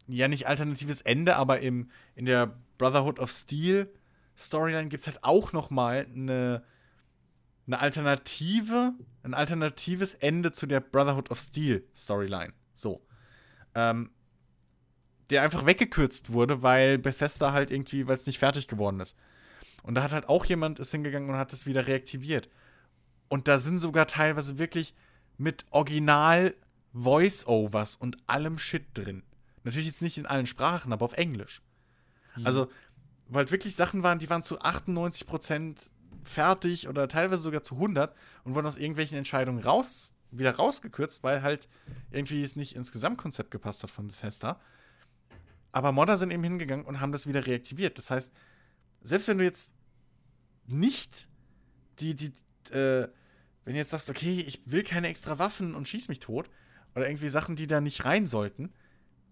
ja 0.07 0.27
nicht 0.27 0.47
alternatives 0.47 1.01
Ende, 1.01 1.37
aber 1.37 1.61
im, 1.61 1.89
in 2.15 2.25
der 2.25 2.57
Brotherhood 2.77 3.19
of 3.19 3.31
Steel 3.31 3.89
Storyline 4.37 4.89
gibt 4.89 5.01
es 5.01 5.07
halt 5.07 5.23
auch 5.23 5.53
noch 5.53 5.69
mal 5.69 6.07
eine, 6.13 6.63
eine 7.67 7.79
Alternative, 7.79 8.93
ein 9.21 9.33
alternatives 9.33 10.15
Ende 10.15 10.51
zu 10.51 10.65
der 10.65 10.79
Brotherhood 10.79 11.31
of 11.31 11.39
Steel 11.39 11.87
Storyline. 11.95 12.53
So. 12.73 13.05
Ähm, 13.75 14.09
der 15.29 15.43
einfach 15.43 15.65
weggekürzt 15.65 16.33
wurde, 16.33 16.63
weil 16.63 16.97
Bethesda 16.97 17.53
halt 17.53 17.71
irgendwie, 17.71 18.07
weil 18.07 18.15
es 18.15 18.25
nicht 18.25 18.39
fertig 18.39 18.67
geworden 18.67 18.99
ist. 18.99 19.17
Und 19.83 19.95
da 19.95 20.03
hat 20.03 20.11
halt 20.11 20.29
auch 20.29 20.45
jemand 20.45 20.79
ist 20.79 20.91
hingegangen 20.91 21.29
und 21.29 21.37
hat 21.37 21.53
es 21.53 21.65
wieder 21.65 21.87
reaktiviert. 21.87 22.49
Und 23.29 23.47
da 23.47 23.57
sind 23.57 23.79
sogar 23.79 24.07
teilweise 24.07 24.57
wirklich 24.57 24.93
mit 25.37 25.65
Original 25.71 26.53
Voice-Overs 26.93 27.95
und 27.95 28.17
allem 28.27 28.57
Shit 28.57 28.85
drin. 28.93 29.23
Natürlich 29.63 29.87
jetzt 29.87 30.01
nicht 30.01 30.17
in 30.17 30.25
allen 30.25 30.45
Sprachen, 30.45 30.93
aber 30.93 31.05
auf 31.05 31.13
Englisch. 31.13 31.61
Mhm. 32.35 32.45
Also, 32.45 32.71
weil 33.27 33.49
wirklich 33.49 33.75
Sachen 33.75 34.03
waren, 34.03 34.19
die 34.19 34.29
waren 34.29 34.43
zu 34.43 34.61
98% 34.61 35.89
fertig 36.23 36.87
oder 36.87 37.07
teilweise 37.07 37.41
sogar 37.41 37.63
zu 37.63 37.75
100 37.75 38.15
und 38.43 38.55
wurden 38.55 38.67
aus 38.67 38.77
irgendwelchen 38.77 39.17
Entscheidungen 39.17 39.59
raus, 39.59 40.11
wieder 40.31 40.55
rausgekürzt, 40.55 41.23
weil 41.23 41.41
halt 41.41 41.67
irgendwie 42.11 42.43
es 42.43 42.55
nicht 42.55 42.75
ins 42.75 42.91
Gesamtkonzept 42.91 43.51
gepasst 43.51 43.83
hat 43.83 43.91
von 43.91 44.07
Bethesda. 44.07 44.59
Aber 45.71 45.91
Modder 45.91 46.17
sind 46.17 46.31
eben 46.31 46.43
hingegangen 46.43 46.85
und 46.85 47.01
haben 47.01 47.11
das 47.11 47.27
wieder 47.27 47.45
reaktiviert. 47.45 47.97
Das 47.97 48.11
heißt, 48.11 48.31
selbst 49.01 49.27
wenn 49.27 49.39
du 49.39 49.43
jetzt 49.43 49.73
nicht 50.67 51.27
die, 51.99 52.15
die, 52.15 52.31
äh, 52.71 53.07
wenn 53.65 53.73
du 53.73 53.79
jetzt 53.79 53.91
sagst, 53.91 54.09
okay, 54.09 54.43
ich 54.45 54.61
will 54.65 54.83
keine 54.83 55.07
extra 55.07 55.39
Waffen 55.39 55.75
und 55.75 55.87
schieß 55.87 56.07
mich 56.09 56.19
tot, 56.19 56.49
oder 56.95 57.07
irgendwie 57.07 57.29
Sachen, 57.29 57.55
die 57.55 57.67
da 57.67 57.81
nicht 57.81 58.05
rein 58.05 58.27
sollten, 58.27 58.71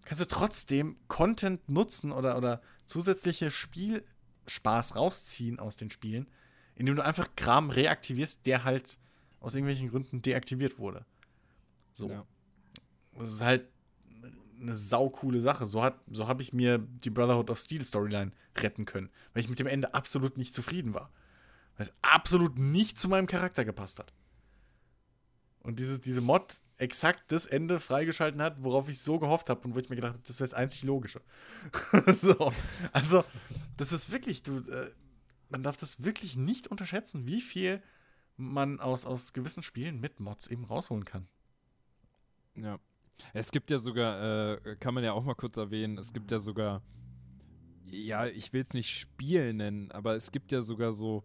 kannst 0.04 0.20
du 0.20 0.26
trotzdem 0.26 0.96
Content 1.08 1.68
nutzen 1.68 2.12
oder, 2.12 2.36
oder 2.36 2.60
zusätzliche 2.86 3.50
Spielspaß 3.50 4.96
rausziehen 4.96 5.58
aus 5.58 5.76
den 5.76 5.90
Spielen, 5.90 6.28
indem 6.74 6.96
du 6.96 7.04
einfach 7.04 7.28
Kram 7.36 7.70
reaktivierst, 7.70 8.46
der 8.46 8.64
halt 8.64 8.98
aus 9.40 9.54
irgendwelchen 9.54 9.90
Gründen 9.90 10.22
deaktiviert 10.22 10.78
wurde. 10.78 11.04
So. 11.92 12.08
Ja. 12.08 12.26
Das 13.14 13.28
ist 13.28 13.42
halt 13.42 13.68
eine 14.60 14.74
saukoole 14.74 15.40
Sache. 15.40 15.66
So, 15.66 15.88
so 16.10 16.28
habe 16.28 16.42
ich 16.42 16.52
mir 16.52 16.78
die 16.78 17.10
Brotherhood 17.10 17.50
of 17.50 17.60
Steel 17.60 17.84
Storyline 17.84 18.32
retten 18.56 18.84
können, 18.84 19.10
weil 19.32 19.42
ich 19.42 19.48
mit 19.48 19.58
dem 19.58 19.66
Ende 19.66 19.94
absolut 19.94 20.36
nicht 20.36 20.54
zufrieden 20.54 20.94
war. 20.94 21.10
Weil 21.76 21.86
es 21.86 21.94
absolut 22.02 22.58
nicht 22.58 22.98
zu 22.98 23.08
meinem 23.08 23.26
Charakter 23.26 23.64
gepasst 23.64 23.98
hat. 23.98 24.12
Und 25.60 25.78
dieses, 25.78 26.00
diese 26.00 26.20
Mod 26.20 26.60
exakt 26.76 27.30
das 27.30 27.46
Ende 27.46 27.78
freigeschalten 27.78 28.42
hat, 28.42 28.62
worauf 28.62 28.88
ich 28.88 29.00
so 29.00 29.18
gehofft 29.18 29.48
habe 29.48 29.60
und 29.62 29.74
wo 29.74 29.78
ich 29.78 29.88
mir 29.88 29.96
gedacht 29.96 30.14
habe, 30.14 30.22
das 30.26 30.40
wäre 30.40 30.48
das 30.48 30.54
einzig 30.54 30.82
Logische. 30.82 31.20
so. 32.06 32.52
Also, 32.92 33.24
das 33.76 33.92
ist 33.92 34.10
wirklich, 34.10 34.42
du, 34.42 34.58
äh, 34.58 34.90
man 35.48 35.62
darf 35.62 35.76
das 35.76 36.02
wirklich 36.02 36.36
nicht 36.36 36.66
unterschätzen, 36.66 37.26
wie 37.26 37.40
viel 37.40 37.82
man 38.36 38.80
aus, 38.80 39.06
aus 39.06 39.32
gewissen 39.32 39.62
Spielen 39.62 40.00
mit 40.00 40.18
Mods 40.18 40.48
eben 40.48 40.64
rausholen 40.64 41.04
kann. 41.04 41.28
Ja. 42.56 42.78
Es 43.34 43.52
gibt 43.52 43.70
ja 43.70 43.78
sogar, 43.78 44.56
äh, 44.66 44.76
kann 44.76 44.94
man 44.94 45.04
ja 45.04 45.12
auch 45.12 45.22
mal 45.22 45.34
kurz 45.34 45.56
erwähnen, 45.56 45.98
es 45.98 46.12
gibt 46.12 46.30
ja 46.32 46.38
sogar 46.38 46.82
ja, 47.92 48.26
ich 48.26 48.52
will 48.52 48.62
es 48.62 48.74
nicht 48.74 48.90
Spiel 48.90 49.52
nennen, 49.52 49.90
aber 49.92 50.16
es 50.16 50.32
gibt 50.32 50.50
ja 50.50 50.62
sogar 50.62 50.92
so 50.92 51.24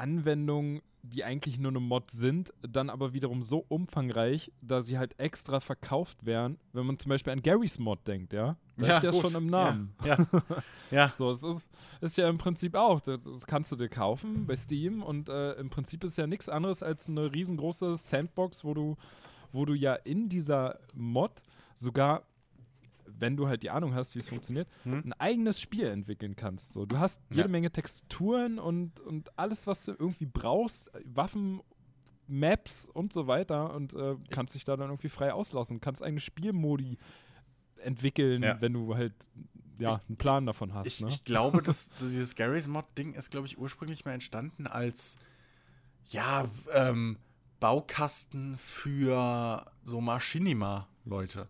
Anwendungen, 0.00 0.80
die 1.02 1.24
eigentlich 1.24 1.58
nur 1.58 1.70
eine 1.70 1.80
Mod 1.80 2.10
sind, 2.10 2.52
dann 2.60 2.90
aber 2.90 3.12
wiederum 3.14 3.42
so 3.42 3.64
umfangreich, 3.68 4.52
dass 4.60 4.86
sie 4.86 4.98
halt 4.98 5.18
extra 5.18 5.60
verkauft 5.60 6.26
werden, 6.26 6.58
wenn 6.72 6.84
man 6.86 6.98
zum 6.98 7.08
Beispiel 7.10 7.32
an 7.32 7.42
Garys 7.42 7.78
Mod 7.78 8.06
denkt, 8.06 8.32
ja? 8.32 8.56
Das 8.76 8.88
Ja, 8.88 8.96
ist 8.96 9.02
ja 9.04 9.10
gut. 9.12 9.20
schon 9.22 9.34
im 9.34 9.46
Namen. 9.46 9.94
Ja. 10.04 10.16
Ja. 10.90 11.12
So, 11.16 11.30
es 11.30 11.42
ist, 11.44 11.70
ist 12.00 12.16
ja 12.18 12.28
im 12.28 12.36
Prinzip 12.38 12.74
auch, 12.74 13.00
das, 13.00 13.20
das 13.22 13.46
kannst 13.46 13.70
du 13.70 13.76
dir 13.76 13.88
kaufen 13.88 14.44
bei 14.46 14.56
Steam 14.56 15.02
und 15.04 15.28
äh, 15.28 15.52
im 15.52 15.70
Prinzip 15.70 16.02
ist 16.02 16.18
ja 16.18 16.26
nichts 16.26 16.48
anderes 16.48 16.82
als 16.82 17.08
eine 17.08 17.32
riesengroße 17.32 17.94
Sandbox, 17.96 18.64
wo 18.64 18.74
du, 18.74 18.96
wo 19.52 19.64
du 19.64 19.74
ja 19.74 19.94
in 19.94 20.28
dieser 20.28 20.80
Mod 20.92 21.30
sogar, 21.76 22.24
wenn 23.20 23.36
du 23.36 23.46
halt 23.48 23.62
die 23.62 23.70
Ahnung 23.70 23.94
hast, 23.94 24.14
wie 24.14 24.18
es 24.18 24.28
funktioniert, 24.28 24.68
Hm. 24.82 25.02
ein 25.06 25.12
eigenes 25.14 25.60
Spiel 25.60 25.86
entwickeln 25.88 26.34
kannst. 26.36 26.72
So, 26.72 26.86
du 26.86 26.98
hast 26.98 27.20
Ja. 27.30 27.36
jede 27.38 27.48
Menge 27.48 27.70
Texturen 27.70 28.58
und, 28.58 28.98
und 29.00 29.38
alles, 29.38 29.66
was 29.66 29.84
du 29.84 29.92
irgendwie 29.92 30.26
brauchst, 30.26 30.90
Waffen, 31.04 31.60
Maps 32.26 32.88
und 32.92 33.12
so 33.12 33.26
weiter 33.26 33.74
und 33.74 33.92
äh, 33.94 34.16
kannst 34.30 34.54
dich 34.54 34.64
da 34.64 34.76
dann 34.76 34.88
irgendwie 34.90 35.08
frei 35.08 35.32
auslassen. 35.32 35.80
Kannst 35.80 36.02
eigene 36.02 36.20
Spielmodi 36.20 36.96
entwickeln, 37.82 38.42
Ja. 38.42 38.60
wenn 38.60 38.72
du 38.72 38.94
halt 38.96 39.14
ja, 39.78 39.98
einen 40.08 40.16
Plan 40.18 40.44
davon 40.46 40.74
hast. 40.74 40.86
Ich, 40.86 41.00
ne? 41.00 41.08
ich 41.08 41.24
glaube, 41.24 41.62
dass 41.62 41.88
dieses 42.00 42.34
Garry's 42.34 42.66
Mod-Ding 42.66 43.14
ist, 43.14 43.30
glaube 43.30 43.46
ich, 43.46 43.58
ursprünglich 43.58 44.04
mal 44.04 44.12
entstanden 44.12 44.66
als 44.66 45.18
ja, 46.10 46.46
ähm, 46.74 47.16
Baukasten 47.60 48.56
für 48.56 49.64
so 49.82 50.00
Machinima-Leute. 50.00 51.48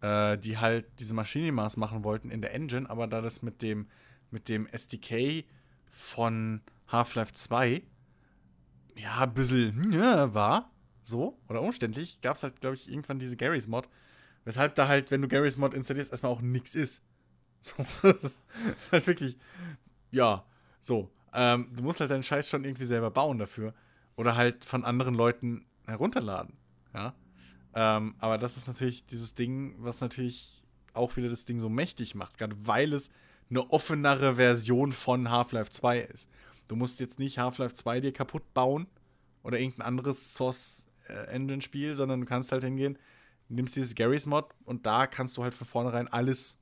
Äh, 0.00 0.38
die 0.38 0.58
halt 0.58 0.86
diese 1.00 1.14
Machinimas 1.14 1.76
machen 1.76 2.04
wollten 2.04 2.30
in 2.30 2.40
der 2.40 2.54
Engine, 2.54 2.88
aber 2.88 3.06
da 3.08 3.20
das 3.20 3.42
mit 3.42 3.62
dem, 3.62 3.88
mit 4.30 4.48
dem 4.48 4.66
SDK 4.66 5.44
von 5.90 6.60
Half-Life 6.86 7.32
2 7.32 7.82
ja, 8.98 9.18
ein 9.18 9.34
bisschen 9.34 9.92
ja, 9.92 10.34
war, 10.34 10.70
so, 11.02 11.38
oder 11.48 11.62
umständlich, 11.62 12.20
gab 12.20 12.36
es 12.36 12.42
halt, 12.42 12.60
glaube 12.60 12.76
ich, 12.76 12.90
irgendwann 12.90 13.18
diese 13.18 13.36
Garry's 13.36 13.68
Mod, 13.68 13.88
weshalb 14.44 14.74
da 14.74 14.88
halt, 14.88 15.10
wenn 15.10 15.22
du 15.22 15.28
Garry's 15.28 15.56
Mod 15.56 15.74
installierst, 15.74 16.12
erstmal 16.12 16.32
auch 16.32 16.40
nix 16.40 16.74
ist. 16.74 17.02
So, 17.60 17.84
das 18.02 18.22
ist, 18.22 18.42
das 18.68 18.84
ist 18.84 18.92
halt 18.92 19.06
wirklich, 19.08 19.36
ja, 20.12 20.44
so. 20.78 21.10
Ähm, 21.32 21.68
du 21.74 21.82
musst 21.82 21.98
halt 21.98 22.12
deinen 22.12 22.22
Scheiß 22.22 22.48
schon 22.48 22.64
irgendwie 22.64 22.84
selber 22.84 23.10
bauen 23.10 23.36
dafür. 23.36 23.74
Oder 24.14 24.36
halt 24.36 24.64
von 24.64 24.84
anderen 24.84 25.16
Leuten 25.16 25.66
herunterladen. 25.84 26.56
Ja. 26.94 27.14
Ähm, 27.74 28.14
aber 28.18 28.38
das 28.38 28.56
ist 28.56 28.66
natürlich 28.66 29.06
dieses 29.06 29.34
Ding, 29.34 29.74
was 29.78 30.00
natürlich 30.00 30.62
auch 30.94 31.16
wieder 31.16 31.28
das 31.28 31.44
Ding 31.44 31.60
so 31.60 31.68
mächtig 31.68 32.14
macht, 32.14 32.38
gerade 32.38 32.56
weil 32.66 32.92
es 32.92 33.10
eine 33.50 33.70
offenere 33.70 34.36
Version 34.36 34.92
von 34.92 35.30
Half-Life 35.30 35.70
2 35.70 36.00
ist. 36.00 36.30
Du 36.66 36.76
musst 36.76 37.00
jetzt 37.00 37.18
nicht 37.18 37.38
Half-Life 37.38 37.74
2 37.74 38.00
dir 38.00 38.12
kaputt 38.12 38.42
bauen 38.52 38.86
oder 39.42 39.58
irgendein 39.58 39.86
anderes 39.86 40.34
Source 40.34 40.86
äh, 41.08 41.28
Engine 41.28 41.62
Spiel, 41.62 41.94
sondern 41.94 42.20
du 42.20 42.26
kannst 42.26 42.52
halt 42.52 42.64
hingehen, 42.64 42.98
nimmst 43.48 43.76
dieses 43.76 43.94
Garry's 43.94 44.26
Mod 44.26 44.54
und 44.64 44.84
da 44.84 45.06
kannst 45.06 45.36
du 45.36 45.42
halt 45.42 45.54
von 45.54 45.66
vornherein 45.66 46.08
alles 46.08 46.58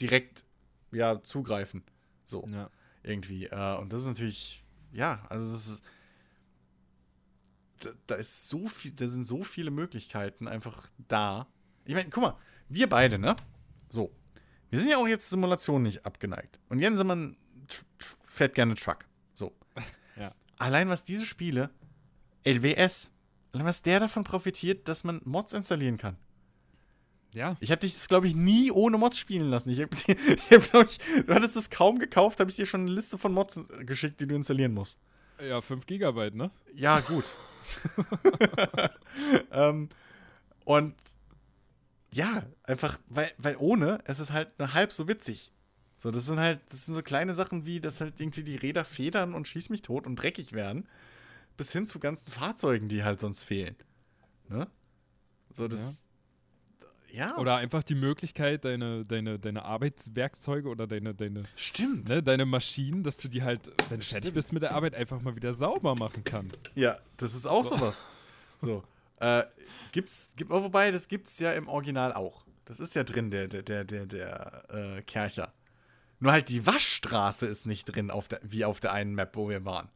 direkt 0.00 0.44
ja 0.92 1.20
zugreifen. 1.22 1.82
So 2.24 2.46
Ja. 2.50 2.70
irgendwie. 3.02 3.46
Äh, 3.46 3.76
und 3.76 3.92
das 3.92 4.02
ist 4.02 4.06
natürlich, 4.06 4.64
ja, 4.92 5.24
also 5.28 5.50
das 5.50 5.66
ist. 5.68 5.84
Da, 7.82 7.90
da 8.06 8.14
ist 8.16 8.48
so 8.48 8.68
viel, 8.68 8.92
da 8.92 9.06
sind 9.06 9.24
so 9.24 9.44
viele 9.44 9.70
Möglichkeiten 9.70 10.48
einfach 10.48 10.88
da. 11.08 11.46
Ich 11.84 11.94
meine, 11.94 12.10
guck 12.10 12.22
mal, 12.22 12.36
wir 12.68 12.88
beide, 12.88 13.18
ne? 13.18 13.36
So. 13.88 14.12
Wir 14.70 14.80
sind 14.80 14.90
ja 14.90 14.98
auch 14.98 15.06
jetzt 15.08 15.30
Simulationen 15.30 15.84
nicht 15.84 16.04
abgeneigt. 16.04 16.60
Und 16.68 16.80
Jens 16.80 16.98
Simmermann 16.98 17.36
tr- 17.68 17.82
tr- 18.00 18.16
fährt 18.24 18.54
gerne 18.54 18.74
Truck. 18.74 19.06
So. 19.34 19.52
Ja. 20.16 20.34
Allein 20.56 20.88
was 20.88 21.04
diese 21.04 21.24
Spiele, 21.24 21.70
LWS, 22.44 23.10
allein 23.52 23.66
was 23.66 23.82
der 23.82 24.00
davon 24.00 24.24
profitiert, 24.24 24.88
dass 24.88 25.04
man 25.04 25.20
Mods 25.24 25.52
installieren 25.52 25.96
kann. 25.96 26.16
Ja. 27.34 27.56
Ich 27.60 27.70
habe 27.70 27.80
dich 27.80 27.94
das, 27.94 28.08
glaube 28.08 28.26
ich, 28.26 28.34
nie 28.34 28.72
ohne 28.72 28.98
Mods 28.98 29.18
spielen 29.18 29.48
lassen. 29.48 29.70
Ich 29.70 29.80
habe, 29.80 29.90
ich 30.06 30.50
hab, 30.50 30.70
glaube 30.70 30.88
ich, 30.90 30.98
du 31.24 31.32
hattest 31.34 31.54
das 31.54 31.70
kaum 31.70 31.98
gekauft, 32.00 32.40
habe 32.40 32.50
ich 32.50 32.56
dir 32.56 32.66
schon 32.66 32.80
eine 32.82 32.90
Liste 32.90 33.16
von 33.16 33.32
Mods 33.32 33.60
geschickt, 33.86 34.20
die 34.20 34.26
du 34.26 34.34
installieren 34.34 34.74
musst. 34.74 34.98
Ja, 35.40 35.60
5 35.60 35.86
Gigabyte, 35.86 36.34
ne? 36.34 36.50
Ja, 36.74 37.00
gut. 37.00 37.24
ähm, 39.52 39.88
und 40.64 40.94
ja, 42.12 42.42
einfach, 42.64 42.98
weil, 43.08 43.30
weil 43.38 43.56
ohne, 43.58 44.00
es 44.04 44.18
ist 44.18 44.32
halt 44.32 44.58
nur 44.58 44.74
halb 44.74 44.92
so 44.92 45.08
witzig. 45.08 45.52
So, 45.96 46.10
das 46.10 46.26
sind 46.26 46.38
halt, 46.38 46.60
das 46.70 46.84
sind 46.84 46.94
so 46.94 47.02
kleine 47.02 47.34
Sachen 47.34 47.66
wie, 47.66 47.80
dass 47.80 48.00
halt 48.00 48.20
irgendwie 48.20 48.44
die 48.44 48.56
Räder 48.56 48.84
federn 48.84 49.34
und 49.34 49.48
schieß 49.48 49.70
mich 49.70 49.82
tot 49.82 50.06
und 50.06 50.16
dreckig 50.16 50.52
werden, 50.52 50.88
bis 51.56 51.72
hin 51.72 51.86
zu 51.86 51.98
ganzen 51.98 52.30
Fahrzeugen, 52.30 52.88
die 52.88 53.04
halt 53.04 53.20
sonst 53.20 53.44
fehlen. 53.44 53.76
Ne? 54.48 54.68
So, 55.52 55.68
das. 55.68 56.04
Ja, 57.10 57.36
Oder 57.38 57.56
einfach 57.56 57.82
die 57.82 57.94
Möglichkeit, 57.94 58.64
deine, 58.64 59.04
deine, 59.04 59.38
deine 59.38 59.64
Arbeitswerkzeuge 59.64 60.68
oder 60.68 60.86
deine, 60.86 61.14
deine, 61.14 61.42
stimmt. 61.56 62.08
ne, 62.08 62.22
deine 62.22 62.44
Maschinen, 62.44 63.02
dass 63.02 63.16
du 63.18 63.28
die 63.28 63.42
halt, 63.42 63.70
wenn 63.88 64.00
du 64.00 64.04
fertig 64.04 64.34
bist 64.34 64.52
mit 64.52 64.62
der 64.62 64.72
Arbeit, 64.74 64.94
einfach 64.94 65.20
mal 65.20 65.34
wieder 65.34 65.52
sauber 65.52 65.94
machen 65.94 66.22
kannst. 66.24 66.70
Ja, 66.74 66.98
das 67.16 67.34
ist 67.34 67.46
auch 67.46 67.64
So. 67.64 67.76
sowas. 67.76 68.04
So. 68.60 68.82
Äh, 69.20 69.44
gibt's, 69.92 70.28
gibt, 70.36 70.50
oh, 70.50 70.62
wobei, 70.62 70.90
das 70.90 71.08
gibt's 71.08 71.38
ja 71.38 71.52
im 71.52 71.66
Original 71.68 72.12
auch. 72.12 72.44
Das 72.66 72.78
ist 72.80 72.94
ja 72.94 73.04
drin, 73.04 73.30
der, 73.30 73.48
der, 73.48 73.62
der, 73.62 73.84
der, 73.84 74.06
der 74.06 74.62
äh, 74.98 75.02
Kercher. 75.02 75.52
Nur 76.20 76.32
halt 76.32 76.48
die 76.50 76.66
Waschstraße 76.66 77.46
ist 77.46 77.66
nicht 77.66 77.84
drin, 77.86 78.10
auf 78.10 78.28
der, 78.28 78.40
wie 78.42 78.64
auf 78.64 78.80
der 78.80 78.92
einen 78.92 79.14
Map, 79.14 79.34
wo 79.36 79.48
wir 79.48 79.64
waren. 79.64 79.88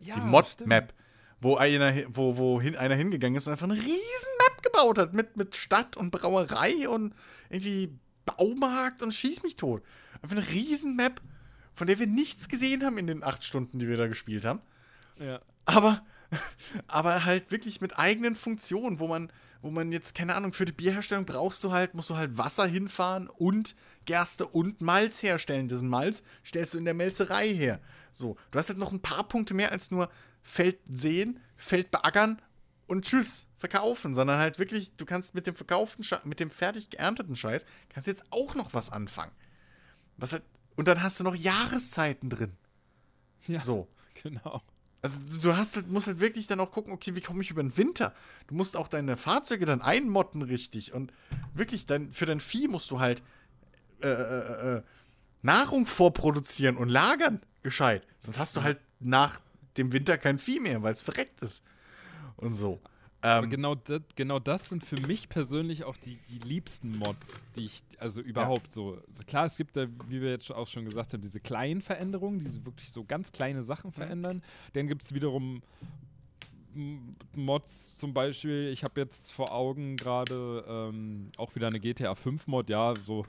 die 0.00 0.20
Mod-Map. 0.20 0.92
Wo 1.46 1.54
einer, 1.56 1.94
wo, 2.08 2.36
wo 2.36 2.60
hin, 2.60 2.74
einer 2.74 2.96
hingegangen 2.96 3.36
ist 3.36 3.46
und 3.46 3.52
einfach 3.52 3.68
eine 3.68 3.76
riesen 3.78 3.92
Map 3.92 4.62
gebaut 4.64 4.98
hat. 4.98 5.14
Mit, 5.14 5.36
mit 5.36 5.54
Stadt 5.54 5.96
und 5.96 6.10
Brauerei 6.10 6.88
und 6.88 7.14
irgendwie 7.50 7.96
Baumarkt 8.24 9.00
und 9.00 9.14
schieß 9.14 9.44
mich 9.44 9.54
tot. 9.54 9.84
Einfach 10.22 10.36
eine 10.36 10.48
riesen 10.48 10.96
Map, 10.96 11.20
von 11.72 11.86
der 11.86 12.00
wir 12.00 12.08
nichts 12.08 12.48
gesehen 12.48 12.84
haben 12.84 12.98
in 12.98 13.06
den 13.06 13.22
acht 13.22 13.44
Stunden, 13.44 13.78
die 13.78 13.86
wir 13.86 13.96
da 13.96 14.08
gespielt 14.08 14.44
haben 14.44 14.60
Ja. 15.20 15.40
aber, 15.66 16.02
aber 16.88 17.24
halt 17.24 17.52
wirklich 17.52 17.80
mit 17.80 17.96
eigenen 17.96 18.34
Funktionen, 18.34 18.98
wo 18.98 19.06
man, 19.06 19.30
wo 19.62 19.70
man 19.70 19.92
jetzt, 19.92 20.16
keine 20.16 20.34
Ahnung, 20.34 20.52
für 20.52 20.64
die 20.64 20.72
Bierherstellung 20.72 21.26
brauchst 21.26 21.62
du 21.62 21.70
halt, 21.70 21.94
musst 21.94 22.10
du 22.10 22.16
halt 22.16 22.36
Wasser 22.38 22.66
hinfahren 22.66 23.28
und 23.28 23.76
Gerste 24.04 24.48
und 24.48 24.80
Malz 24.80 25.22
herstellen. 25.22 25.68
Diesen 25.68 25.88
Malz 25.88 26.24
stellst 26.44 26.74
du 26.74 26.78
in 26.78 26.84
der 26.84 26.94
Melzerei 26.94 27.46
her. 27.48 27.78
So, 28.12 28.36
du 28.50 28.58
hast 28.58 28.68
halt 28.68 28.78
noch 28.78 28.90
ein 28.90 29.00
paar 29.00 29.28
Punkte 29.28 29.54
mehr 29.54 29.70
als 29.70 29.92
nur 29.92 30.10
Feld 30.46 30.78
sehen, 30.88 31.40
Feld 31.56 31.90
beackern 31.90 32.40
und 32.86 33.04
tschüss, 33.04 33.48
verkaufen, 33.58 34.14
sondern 34.14 34.38
halt 34.38 34.58
wirklich, 34.58 34.94
du 34.96 35.04
kannst 35.04 35.34
mit 35.34 35.46
dem 35.46 35.56
verkauften, 35.56 36.04
Sche 36.04 36.20
mit 36.24 36.38
dem 36.40 36.50
fertig 36.50 36.88
geernteten 36.90 37.34
Scheiß, 37.36 37.66
kannst 37.88 38.06
jetzt 38.06 38.24
auch 38.30 38.54
noch 38.54 38.72
was 38.74 38.90
anfangen. 38.90 39.32
Was 40.16 40.32
halt, 40.32 40.44
und 40.76 40.86
dann 40.88 41.02
hast 41.02 41.18
du 41.20 41.24
noch 41.24 41.34
Jahreszeiten 41.34 42.30
drin. 42.30 42.52
Ja, 43.46 43.60
So. 43.60 43.88
genau. 44.22 44.62
Also 45.02 45.18
du- 45.40 45.56
hast 45.56 45.76
halt, 45.76 45.88
musst 45.88 46.06
halt 46.06 46.20
wirklich 46.20 46.46
dann 46.46 46.58
auch 46.60 46.70
gucken, 46.72 46.92
okay, 46.92 47.14
wie 47.14 47.20
komme 47.20 47.42
ich 47.42 47.50
über 47.50 47.62
den 47.62 47.76
Winter? 47.76 48.14
Du 48.46 48.54
musst 48.54 48.76
auch 48.76 48.88
deine 48.88 49.16
Fahrzeuge 49.16 49.64
dann 49.66 49.82
einmotten 49.82 50.42
richtig 50.42 50.92
und 50.94 51.12
wirklich 51.54 51.86
dann 51.86 52.12
für 52.12 52.26
dein 52.26 52.40
Vieh 52.40 52.66
musst 52.68 52.90
du 52.90 52.98
halt 53.00 53.22
äh, 54.02 54.08
äh, 54.08 54.76
äh, 54.78 54.82
Nahrung 55.42 55.86
vorproduzieren 55.86 56.76
und 56.76 56.88
lagern 56.88 57.40
gescheit. 57.62 58.06
Sonst 58.18 58.38
hast 58.38 58.56
du 58.56 58.62
halt 58.62 58.80
nach 59.00 59.40
dem 59.78 59.92
Winter 59.92 60.18
kein 60.18 60.38
Vieh 60.38 60.60
mehr, 60.60 60.82
weil 60.82 60.92
es 60.92 61.02
verreckt 61.02 61.42
ist 61.42 61.64
und 62.36 62.54
so. 62.54 62.80
Ähm, 63.22 63.50
genau, 63.50 63.74
das, 63.74 64.02
genau 64.14 64.38
das 64.38 64.68
sind 64.68 64.84
für 64.84 65.00
mich 65.06 65.28
persönlich 65.28 65.84
auch 65.84 65.96
die, 65.96 66.18
die 66.30 66.38
liebsten 66.38 66.96
Mods, 66.98 67.44
die 67.56 67.64
ich, 67.64 67.82
also 67.98 68.20
überhaupt 68.20 68.72
so. 68.72 69.00
Klar, 69.26 69.46
es 69.46 69.56
gibt 69.56 69.76
da, 69.76 69.86
wie 70.08 70.20
wir 70.20 70.30
jetzt 70.30 70.52
auch 70.52 70.68
schon 70.68 70.84
gesagt 70.84 71.12
haben, 71.12 71.22
diese 71.22 71.40
kleinen 71.40 71.80
Veränderungen, 71.80 72.38
die 72.38 72.64
wirklich 72.64 72.90
so 72.90 73.04
ganz 73.04 73.32
kleine 73.32 73.62
Sachen 73.62 73.90
verändern. 73.90 74.42
Dann 74.74 74.86
gibt 74.86 75.02
es 75.02 75.14
wiederum 75.14 75.62
Mods 77.34 77.96
zum 77.96 78.12
Beispiel, 78.12 78.68
ich 78.68 78.84
habe 78.84 79.00
jetzt 79.00 79.32
vor 79.32 79.52
Augen 79.52 79.96
gerade 79.96 80.64
ähm, 80.68 81.30
auch 81.38 81.54
wieder 81.54 81.68
eine 81.68 81.80
GTA 81.80 82.14
5 82.14 82.46
Mod, 82.46 82.68
ja, 82.68 82.94
so 82.94 83.24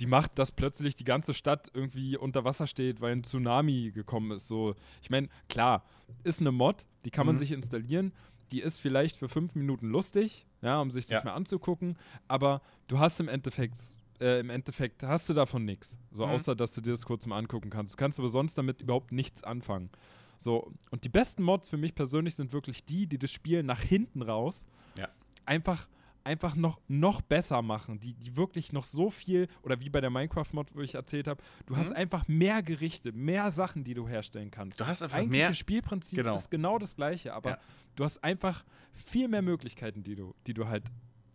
die 0.00 0.06
macht, 0.06 0.38
dass 0.38 0.52
plötzlich 0.52 0.96
die 0.96 1.04
ganze 1.04 1.34
Stadt 1.34 1.70
irgendwie 1.74 2.16
unter 2.16 2.44
Wasser 2.44 2.66
steht, 2.66 3.00
weil 3.00 3.12
ein 3.12 3.24
Tsunami 3.24 3.92
gekommen 3.94 4.30
ist. 4.32 4.48
So, 4.48 4.74
ich 5.02 5.10
meine, 5.10 5.28
klar, 5.48 5.84
ist 6.24 6.40
eine 6.40 6.52
Mod, 6.52 6.86
die 7.04 7.10
kann 7.10 7.26
man 7.26 7.34
Mhm. 7.34 7.38
sich 7.40 7.52
installieren, 7.52 8.12
die 8.52 8.60
ist 8.60 8.80
vielleicht 8.80 9.16
für 9.18 9.28
fünf 9.28 9.54
Minuten 9.54 9.88
lustig, 9.88 10.46
ja, 10.60 10.80
um 10.80 10.90
sich 10.90 11.06
das 11.06 11.22
Ja. 11.22 11.30
mal 11.30 11.34
anzugucken, 11.36 11.96
aber 12.28 12.60
du 12.88 12.98
hast 12.98 13.18
im 13.20 13.28
Endeffekt 13.28 13.78
äh, 14.20 14.38
im 14.38 14.50
Endeffekt 14.50 15.02
hast 15.02 15.28
du 15.28 15.34
davon 15.34 15.64
nichts. 15.64 15.98
So, 16.12 16.24
Mhm. 16.24 16.30
außer 16.32 16.54
dass 16.54 16.74
du 16.74 16.80
dir 16.80 16.92
das 16.92 17.04
kurz 17.04 17.26
mal 17.26 17.38
angucken 17.38 17.70
kannst. 17.70 17.94
Du 17.94 17.96
kannst 17.96 18.20
aber 18.20 18.28
sonst 18.28 18.56
damit 18.56 18.80
überhaupt 18.80 19.10
nichts 19.10 19.42
anfangen. 19.42 19.90
So, 20.38 20.72
und 20.92 21.02
die 21.02 21.08
besten 21.08 21.42
Mods 21.42 21.68
für 21.68 21.76
mich 21.76 21.96
persönlich 21.96 22.36
sind 22.36 22.52
wirklich 22.52 22.84
die, 22.84 23.08
die 23.08 23.18
das 23.18 23.32
Spiel 23.32 23.64
nach 23.64 23.80
hinten 23.80 24.22
raus 24.22 24.64
Ja. 24.96 25.08
einfach 25.44 25.88
einfach 26.24 26.54
noch, 26.54 26.80
noch 26.88 27.20
besser 27.20 27.62
machen, 27.62 28.00
die, 28.00 28.14
die 28.14 28.36
wirklich 28.36 28.72
noch 28.72 28.84
so 28.84 29.10
viel, 29.10 29.48
oder 29.62 29.80
wie 29.80 29.90
bei 29.90 30.00
der 30.00 30.10
Minecraft-Mod, 30.10 30.74
wo 30.74 30.80
ich 30.80 30.94
erzählt 30.94 31.28
habe, 31.28 31.42
du 31.66 31.74
mhm. 31.74 31.78
hast 31.78 31.92
einfach 31.92 32.28
mehr 32.28 32.62
Gerichte, 32.62 33.12
mehr 33.12 33.50
Sachen, 33.50 33.84
die 33.84 33.94
du 33.94 34.08
herstellen 34.08 34.50
kannst. 34.50 34.80
Du 34.80 34.86
hast 34.86 35.02
einfach 35.02 35.18
das 35.18 35.28
mehr. 35.28 35.48
Das 35.48 35.58
Spielprinzip 35.58 36.18
genau. 36.18 36.34
ist 36.34 36.50
genau 36.50 36.78
das 36.78 36.96
gleiche, 36.96 37.34
aber 37.34 37.50
Ja. 37.50 37.58
du 37.96 38.04
hast 38.04 38.22
einfach 38.24 38.64
viel 38.92 39.28
mehr 39.28 39.42
Möglichkeiten, 39.42 40.02
die 40.02 40.14
du, 40.14 40.34
die 40.46 40.54
du 40.54 40.66
halt 40.68 40.84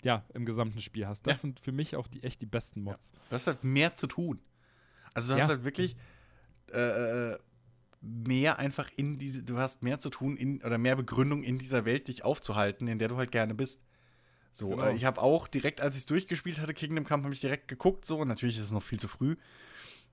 ja, 0.03 0.23
im 0.33 0.45
gesamten 0.45 0.79
Spiel 0.79 1.07
hast. 1.07 1.25
Das 1.25 1.37
Ja. 1.37 1.41
sind 1.41 1.59
für 1.59 1.71
mich 1.71 1.95
auch 1.95 2.07
die 2.07 2.23
echt 2.23 2.41
die 2.41 2.45
besten 2.45 2.81
Mods. 2.83 3.11
Du 3.29 3.35
hast 3.35 3.47
halt 3.47 3.63
mehr 3.63 3.95
zu 3.95 4.07
tun. 4.07 4.39
Also 5.13 5.31
du 5.31 5.37
Ja. 5.37 5.43
hast 5.43 5.49
halt 5.49 5.63
wirklich 5.63 5.95
äh, 6.71 7.31
äh, 7.31 7.39
mehr 8.01 8.59
einfach 8.59 8.89
in 8.95 9.17
diese, 9.17 9.43
du 9.43 9.57
hast 9.57 9.83
mehr 9.83 9.99
zu 9.99 10.09
tun 10.09 10.37
in, 10.37 10.61
oder 10.63 10.77
mehr 10.77 10.95
Begründung 10.95 11.43
in 11.43 11.57
dieser 11.57 11.85
Welt, 11.85 12.07
dich 12.07 12.23
aufzuhalten, 12.23 12.87
in 12.87 12.99
der 12.99 13.07
du 13.07 13.17
halt 13.17 13.31
gerne 13.31 13.55
bist. 13.55 13.81
So, 14.57 14.69
Genau. 14.69 14.85
äh, 14.85 14.95
ich 14.95 15.05
habe 15.05 15.21
auch 15.21 15.47
direkt, 15.47 15.81
als 15.81 15.93
ich 15.93 15.99
es 15.99 16.05
durchgespielt 16.07 16.59
hatte, 16.59 16.73
Kingdom 16.73 17.03
Come, 17.05 17.23
habe 17.23 17.33
ich 17.33 17.41
direkt 17.41 17.67
geguckt, 17.67 18.05
so, 18.05 18.17
und 18.17 18.27
natürlich 18.27 18.57
ist 18.57 18.63
es 18.63 18.71
noch 18.71 18.81
viel 18.81 18.99
zu 18.99 19.07
früh, 19.07 19.35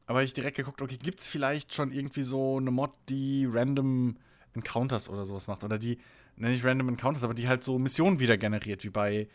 aber 0.06 0.22
ich 0.22 0.34
direkt 0.34 0.58
geguckt, 0.58 0.82
okay, 0.82 0.98
gibt 0.98 1.20
es 1.20 1.26
vielleicht 1.26 1.72
schon 1.74 1.90
irgendwie 1.90 2.24
so 2.24 2.58
eine 2.58 2.70
Mod, 2.70 2.90
die 3.08 3.48
random 3.50 4.18
Encounters 4.52 5.08
oder 5.08 5.24
sowas 5.24 5.46
macht, 5.46 5.64
oder 5.64 5.78
die, 5.78 5.96
ne, 6.36 6.50
nicht 6.50 6.62
random 6.62 6.90
Encounters, 6.90 7.24
aber 7.24 7.32
die 7.32 7.48
halt 7.48 7.64
so 7.64 7.78
Missionen 7.78 8.20
wieder 8.20 8.36
generiert, 8.36 8.84
wie 8.84 8.90
bei, 8.90 9.28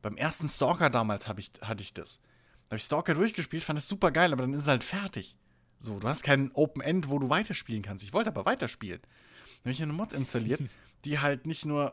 beim 0.00 0.16
ersten 0.16 0.48
Stalker 0.48 0.88
damals 0.88 1.28
hab 1.28 1.38
ich, 1.38 1.50
hatte 1.60 1.82
ich 1.82 1.92
das. 1.92 2.20
Da 2.64 2.70
habe 2.70 2.76
ich 2.78 2.84
Stalker 2.84 3.12
durchgespielt, 3.12 3.62
fand 3.62 3.78
es 3.78 3.86
super 3.86 4.10
geil, 4.10 4.32
aber 4.32 4.42
dann 4.42 4.54
ist 4.54 4.62
es 4.62 4.68
halt 4.68 4.84
fertig. 4.84 5.36
So, 5.78 5.98
du 5.98 6.08
hast 6.08 6.22
keinen 6.22 6.50
Open 6.52 6.80
End, 6.80 7.10
wo 7.10 7.18
du 7.18 7.28
weiterspielen 7.28 7.82
kannst. 7.82 8.02
Ich 8.04 8.14
wollte 8.14 8.30
aber 8.30 8.46
weiterspielen. 8.46 9.00
Dann 9.02 9.60
habe 9.64 9.70
ich 9.72 9.82
eine 9.82 9.92
Mod 9.92 10.14
installiert, 10.14 10.62
die 11.04 11.18
halt 11.18 11.46
nicht 11.46 11.66
nur 11.66 11.92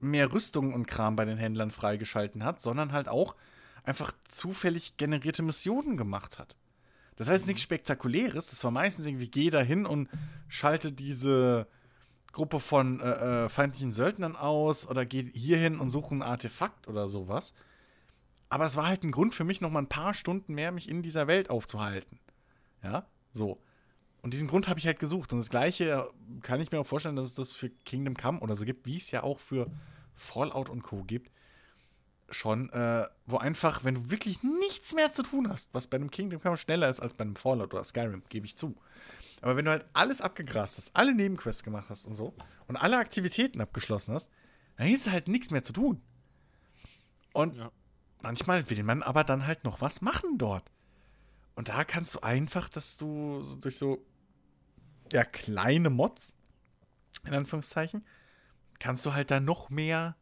mehr 0.00 0.32
Rüstung 0.32 0.74
und 0.74 0.86
Kram 0.86 1.16
bei 1.16 1.24
den 1.24 1.38
Händlern 1.38 1.70
freigeschalten 1.70 2.44
hat, 2.44 2.60
sondern 2.60 2.92
halt 2.92 3.08
auch 3.08 3.36
einfach 3.84 4.12
zufällig 4.28 4.96
generierte 4.96 5.42
Missionen 5.42 5.96
gemacht 5.96 6.38
hat. 6.38 6.56
Das 7.16 7.26
war 7.26 7.34
jetzt 7.34 7.46
nichts 7.46 7.62
Spektakuläres, 7.62 8.48
das 8.50 8.64
war 8.64 8.70
meistens 8.70 9.06
irgendwie, 9.06 9.28
geh 9.28 9.50
da 9.50 9.60
hin 9.60 9.84
und 9.84 10.08
schalte 10.48 10.90
diese 10.90 11.66
Gruppe 12.32 12.60
von 12.60 13.00
äh, 13.00 13.44
äh, 13.44 13.48
feindlichen 13.48 13.92
Söldnern 13.92 14.36
aus 14.36 14.88
oder 14.88 15.04
geh 15.04 15.30
hier 15.34 15.58
hin 15.58 15.78
und 15.78 15.90
suche 15.90 16.14
ein 16.14 16.22
Artefakt 16.22 16.88
oder 16.88 17.08
sowas. 17.08 17.54
Aber 18.48 18.64
es 18.64 18.76
war 18.76 18.86
halt 18.86 19.04
ein 19.04 19.12
Grund 19.12 19.34
für 19.34 19.44
mich, 19.44 19.60
noch 19.60 19.70
mal 19.70 19.80
ein 19.80 19.88
paar 19.88 20.14
Stunden 20.14 20.54
mehr 20.54 20.72
mich 20.72 20.88
in 20.88 21.02
dieser 21.02 21.26
Welt 21.26 21.50
aufzuhalten. 21.50 22.18
Ja, 22.82 23.06
so. 23.32 23.60
Und 24.22 24.34
diesen 24.34 24.48
Grund 24.48 24.68
habe 24.68 24.78
ich 24.78 24.86
halt 24.86 24.98
gesucht. 24.98 25.32
Und 25.32 25.38
das 25.38 25.50
Gleiche 25.50 26.08
kann 26.42 26.60
ich 26.60 26.70
mir 26.70 26.80
auch 26.80 26.86
vorstellen, 26.86 27.16
dass 27.16 27.26
es 27.26 27.34
das 27.34 27.52
für 27.52 27.70
Kingdom 27.70 28.16
Come 28.16 28.40
oder 28.40 28.56
so 28.56 28.64
gibt, 28.64 28.86
wie 28.86 28.96
es 28.96 29.10
ja 29.10 29.22
auch 29.22 29.38
für 29.38 29.70
Fallout 30.20 30.68
und 30.68 30.82
Co. 30.82 31.02
gibt. 31.04 31.30
Schon, 32.28 32.70
äh, 32.70 33.08
wo 33.26 33.38
einfach, 33.38 33.82
wenn 33.82 33.94
du 33.96 34.10
wirklich 34.10 34.42
nichts 34.44 34.94
mehr 34.94 35.10
zu 35.10 35.22
tun 35.22 35.48
hast, 35.48 35.70
was 35.72 35.88
bei 35.88 35.96
einem 35.96 36.10
Kingdom 36.12 36.40
Come 36.40 36.56
schneller 36.56 36.88
ist 36.88 37.00
als 37.00 37.14
bei 37.14 37.22
einem 37.22 37.34
Fallout 37.34 37.74
oder 37.74 37.82
Skyrim, 37.82 38.22
gebe 38.28 38.46
ich 38.46 38.56
zu. 38.56 38.76
Aber 39.40 39.56
wenn 39.56 39.64
du 39.64 39.70
halt 39.72 39.86
alles 39.94 40.20
abgegrast 40.20 40.76
hast, 40.76 40.94
alle 40.94 41.14
Nebenquests 41.14 41.64
gemacht 41.64 41.88
hast 41.88 42.06
und 42.06 42.14
so 42.14 42.34
und 42.68 42.76
alle 42.76 42.98
Aktivitäten 42.98 43.60
abgeschlossen 43.60 44.14
hast, 44.14 44.30
dann 44.76 44.86
ist 44.86 45.10
halt 45.10 45.26
nichts 45.26 45.50
mehr 45.50 45.62
zu 45.64 45.72
tun. 45.72 46.00
Und 47.32 47.56
Ja. 47.56 47.72
manchmal 48.22 48.68
will 48.70 48.82
man 48.84 49.02
aber 49.02 49.24
dann 49.24 49.46
halt 49.46 49.64
noch 49.64 49.80
was 49.80 50.00
machen 50.00 50.38
dort. 50.38 50.70
Und 51.56 51.68
da 51.68 51.84
kannst 51.84 52.14
du 52.14 52.20
einfach, 52.20 52.68
dass 52.68 52.96
du 52.96 53.42
durch 53.60 53.76
so 53.76 54.06
ja, 55.12 55.24
kleine 55.24 55.90
Mods, 55.90 56.36
in 57.24 57.34
Anführungszeichen, 57.34 58.04
kannst 58.80 59.06
du 59.06 59.14
halt 59.14 59.30
da 59.30 59.38
noch 59.38 59.70
mehr 59.70 60.16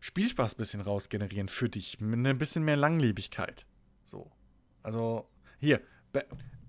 Spielspaß 0.00 0.54
bisschen 0.54 0.80
rausgenerieren 0.80 1.48
für 1.48 1.68
dich. 1.68 2.00
Mit 2.00 2.26
ein 2.26 2.38
bisschen 2.38 2.64
mehr 2.64 2.76
Langlebigkeit. 2.76 3.66
So. 4.02 4.30
Also, 4.82 5.28
hier, 5.58 5.82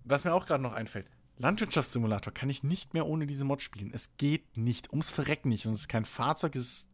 was 0.04 0.26
mir 0.26 0.34
auch 0.34 0.46
gerade 0.46 0.62
noch 0.62 0.74
einfällt. 0.74 1.08
Landwirtschaftssimulator 1.38 2.34
kann 2.34 2.50
ich 2.50 2.62
nicht 2.62 2.94
mehr 2.94 3.08
ohne 3.08 3.26
diese 3.26 3.46
Mod 3.46 3.62
spielen. 3.62 3.92
Es 3.94 4.18
geht 4.18 4.58
nicht. 4.58 4.92
Ums 4.92 5.10
Verrecken 5.10 5.50
nicht. 5.50 5.66
Und 5.66 5.74
es 5.74 5.82
ist 5.82 5.88
kein 5.88 6.06
Fahrzeug, 6.06 6.56
es 6.56 6.62
ist 6.62 6.90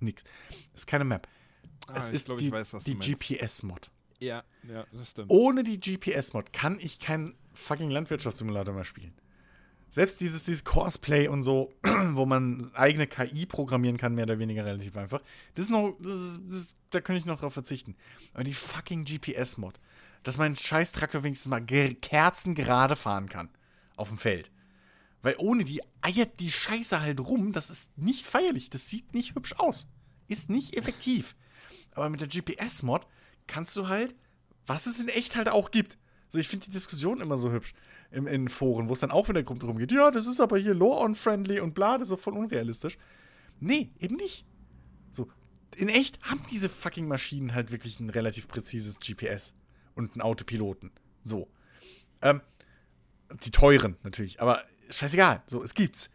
nix. 0.00 0.22
Es 0.72 0.82
ist 0.82 0.86
keine 0.86 1.04
Map. 1.04 1.28
Ah, 1.88 1.94
es 1.96 2.08
ist 2.10 2.26
glaub, 2.26 2.38
die, 2.38 2.50
die. 2.86 2.94
GPS-Mod. 2.94 3.90
Ja, 4.20 4.44
ja, 4.68 4.86
das 4.92 5.10
stimmt. 5.10 5.30
Ohne 5.30 5.64
die 5.64 5.80
GPS-Mod 5.80 6.52
kann 6.52 6.78
ich 6.78 7.00
keinen 7.00 7.34
fucking 7.52 7.90
Landwirtschaftssimulator 7.90 8.72
mehr 8.72 8.84
spielen. 8.84 9.14
Selbst 9.94 10.22
dieses, 10.22 10.44
dieses 10.44 10.64
Cosplay 10.64 11.28
und 11.28 11.42
so, 11.42 11.70
wo 12.12 12.24
man 12.24 12.70
eigene 12.72 13.06
KI 13.06 13.44
programmieren 13.44 13.98
kann, 13.98 14.14
mehr 14.14 14.24
oder 14.24 14.38
weniger 14.38 14.64
relativ 14.64 14.96
einfach. 14.96 15.20
Das 15.54 15.66
ist 15.66 15.70
noch, 15.70 15.94
das 16.00 16.14
ist, 16.14 16.40
das 16.48 16.76
da 16.88 17.02
könnte 17.02 17.18
ich 17.18 17.26
noch 17.26 17.38
drauf 17.38 17.52
verzichten. 17.52 17.94
Aber 18.32 18.42
die 18.42 18.54
fucking 18.54 19.04
GPS-Mod, 19.04 19.78
dass 20.22 20.38
mein 20.38 20.56
scheiß 20.56 20.92
Traktor 20.92 21.24
wenigstens 21.24 21.50
mal 21.50 21.60
ge- 21.60 21.92
kerzengerade 21.92 22.96
fahren 22.96 23.28
kann 23.28 23.50
auf 23.96 24.08
dem 24.08 24.16
Feld. 24.16 24.50
Weil 25.20 25.34
ohne 25.36 25.62
die 25.64 25.82
eiert 26.00 26.40
die 26.40 26.50
Scheiße 26.50 27.02
halt 27.02 27.20
rum. 27.20 27.52
Das 27.52 27.68
ist 27.68 27.96
nicht 27.98 28.24
feierlich. 28.26 28.70
Das 28.70 28.88
sieht 28.88 29.12
nicht 29.12 29.34
hübsch 29.34 29.52
aus. 29.58 29.88
Ist 30.26 30.48
nicht 30.48 30.74
effektiv. 30.74 31.36
Aber 31.94 32.08
mit 32.08 32.22
der 32.22 32.28
GPS-Mod 32.28 33.06
kannst 33.46 33.76
du 33.76 33.88
halt, 33.88 34.16
was 34.66 34.86
es 34.86 35.00
in 35.00 35.08
echt 35.08 35.36
halt 35.36 35.50
auch 35.50 35.70
gibt. 35.70 35.98
So, 36.32 36.38
ich 36.38 36.48
finde 36.48 36.64
die 36.64 36.72
Diskussion 36.72 37.20
immer 37.20 37.36
so 37.36 37.52
hübsch 37.52 37.74
im, 38.10 38.26
in 38.26 38.48
Foren, 38.48 38.88
wo 38.88 38.94
es 38.94 39.00
dann 39.00 39.10
auch 39.10 39.28
wieder 39.28 39.42
drum 39.42 39.76
geht, 39.76 39.92
ja, 39.92 40.10
das 40.10 40.24
ist 40.24 40.40
aber 40.40 40.56
hier 40.56 40.72
law-on-friendly 40.72 41.60
und 41.60 41.74
bla, 41.74 41.98
das 41.98 42.10
ist 42.10 42.22
voll 42.22 42.38
unrealistisch. 42.38 42.96
Nee, 43.60 43.90
eben 43.98 44.16
nicht. 44.16 44.46
So, 45.10 45.30
in 45.76 45.90
echt 45.90 46.22
haben 46.22 46.42
diese 46.50 46.70
fucking 46.70 47.06
Maschinen 47.06 47.54
halt 47.54 47.70
wirklich 47.70 48.00
ein 48.00 48.08
relativ 48.08 48.48
präzises 48.48 48.98
GPS 48.98 49.52
und 49.94 50.12
einen 50.12 50.22
Autopiloten. 50.22 50.90
So. 51.22 51.50
Ähm, 52.22 52.40
die 53.42 53.50
teuren 53.50 53.98
natürlich, 54.02 54.40
aber 54.40 54.64
scheißegal. 54.88 55.42
So, 55.46 55.62
es 55.62 55.74
gibt's. 55.74 56.08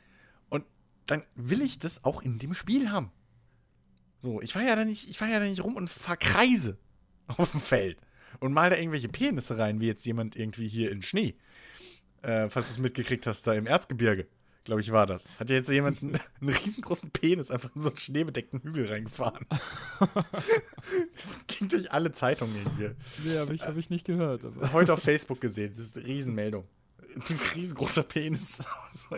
Und 0.49 0.65
dann 1.05 1.21
will 1.35 1.61
ich 1.61 1.77
das 1.77 2.03
auch 2.03 2.23
in 2.23 2.39
dem 2.39 2.55
Spiel 2.55 2.89
haben. 2.89 3.11
So, 4.17 4.41
ich 4.41 4.55
war 4.55 4.63
ja 4.63 4.75
da 4.75 4.83
nicht, 4.83 5.11
ich 5.11 5.21
war 5.21 5.27
ja 5.27 5.37
da 5.37 5.45
nicht 5.45 5.63
rum 5.63 5.75
und 5.75 5.91
verkreise 5.91 6.79
auf 7.27 7.51
dem 7.51 7.61
Feld 7.61 8.01
und 8.39 8.53
mal 8.53 8.69
da 8.69 8.77
irgendwelche 8.77 9.09
Penisse 9.09 9.57
rein, 9.57 9.79
wie 9.81 9.87
jetzt 9.87 10.05
jemand 10.05 10.35
irgendwie 10.35 10.67
hier 10.67 10.91
in 10.91 11.01
Schnee. 11.01 11.35
Äh, 12.21 12.49
falls 12.49 12.67
du 12.67 12.73
es 12.73 12.79
mitgekriegt 12.79 13.25
hast, 13.27 13.45
da 13.47 13.53
im 13.53 13.67
Erzgebirge, 13.67 14.27
glaube 14.67 14.81
ich, 14.81 14.91
war 14.91 15.05
das. 15.05 15.25
Hat 15.39 15.49
ja 15.49 15.55
jetzt 15.55 15.69
jemand 15.69 16.03
einen, 16.03 16.19
einen 16.41 16.49
riesengroßen 16.49 17.09
Penis 17.11 17.51
einfach 17.51 17.73
in 17.75 17.81
so 17.81 17.89
einen 17.89 17.97
schneebedeckten 17.97 18.61
Hügel 18.61 18.87
reingefahren. 18.87 19.45
das 21.11 21.29
ging 21.47 21.69
durch 21.69 21.91
alle 21.91 22.11
Zeitungen 22.11 22.55
irgendwie. 22.55 22.89
Nee, 23.23 23.37
habe 23.37 23.55
ich, 23.55 23.61
hab 23.61 23.77
ich 23.77 23.89
nicht 23.89 24.05
gehört. 24.05 24.45
Aber. 24.45 24.73
Heute 24.73 24.93
auf 24.93 25.01
Facebook 25.01 25.41
gesehen, 25.41 25.69
das 25.69 25.79
ist 25.79 25.97
eine 25.97 26.05
Riesenmeldung. 26.05 26.65
Ein 27.15 27.23
riesengroßer 27.55 28.03
Penis 28.03 28.65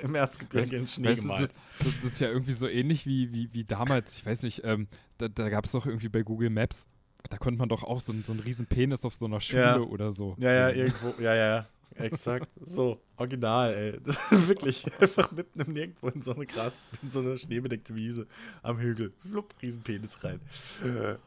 im 0.02 0.14
Erzgebirge 0.14 0.78
in 0.78 0.88
Schnee 0.88 1.10
Weißt 1.10 1.22
gemalt. 1.22 1.42
das, 1.42 1.54
das, 1.80 1.96
das 1.96 2.12
ist 2.14 2.20
ja 2.20 2.30
irgendwie 2.30 2.54
so 2.54 2.68
ähnlich 2.68 3.06
wie, 3.08 3.34
wie, 3.34 3.52
wie 3.52 3.64
damals, 3.64 4.16
ich 4.16 4.26
weiß 4.26 4.44
nicht, 4.44 4.62
ähm, 4.64 4.88
da, 5.18 5.28
da 5.28 5.50
gab 5.50 5.66
es 5.66 5.72
doch 5.72 5.86
irgendwie 5.86 6.08
bei 6.08 6.22
Google 6.22 6.52
Maps, 6.52 6.88
da 7.30 7.38
konnte 7.38 7.60
man 7.60 7.70
doch 7.70 7.84
auch 7.84 8.02
so, 8.02 8.12
einen- 8.12 8.24
so 8.24 8.32
einen 8.32 8.42
riesen 8.42 8.66
Penis 8.66 9.06
auf 9.06 9.14
so 9.16 9.26
einer 9.26 9.40
Schule 9.42 9.62
Ja. 9.62 9.78
oder 9.80 10.12
so. 10.12 10.36
Ja, 10.40 10.52
ja, 10.52 10.70
sehen. 10.70 10.78
irgendwo. 10.80 11.22
Ja, 11.22 11.34
ja, 11.36 11.48
ja. 11.58 11.68
Exakt. 11.96 12.48
So, 12.66 13.02
original, 13.18 13.74
ey. 13.74 14.00
Wirklich. 14.48 14.86
Einfach 15.02 15.32
mitten 15.32 15.60
im 15.62 15.74
Nirgendwo 15.74 16.08
in 16.10 16.22
so 16.22 16.34
eine 16.36 16.46
Gras, 16.46 16.78
in 17.02 17.10
so 17.10 17.20
eine 17.20 17.38
schneebedeckte 17.38 17.96
Wiese 17.96 18.28
am 18.62 18.80
Hügel. 18.80 19.12
Flupp, 19.30 19.54
Riesenpenis 19.62 20.24
rein. 20.24 20.40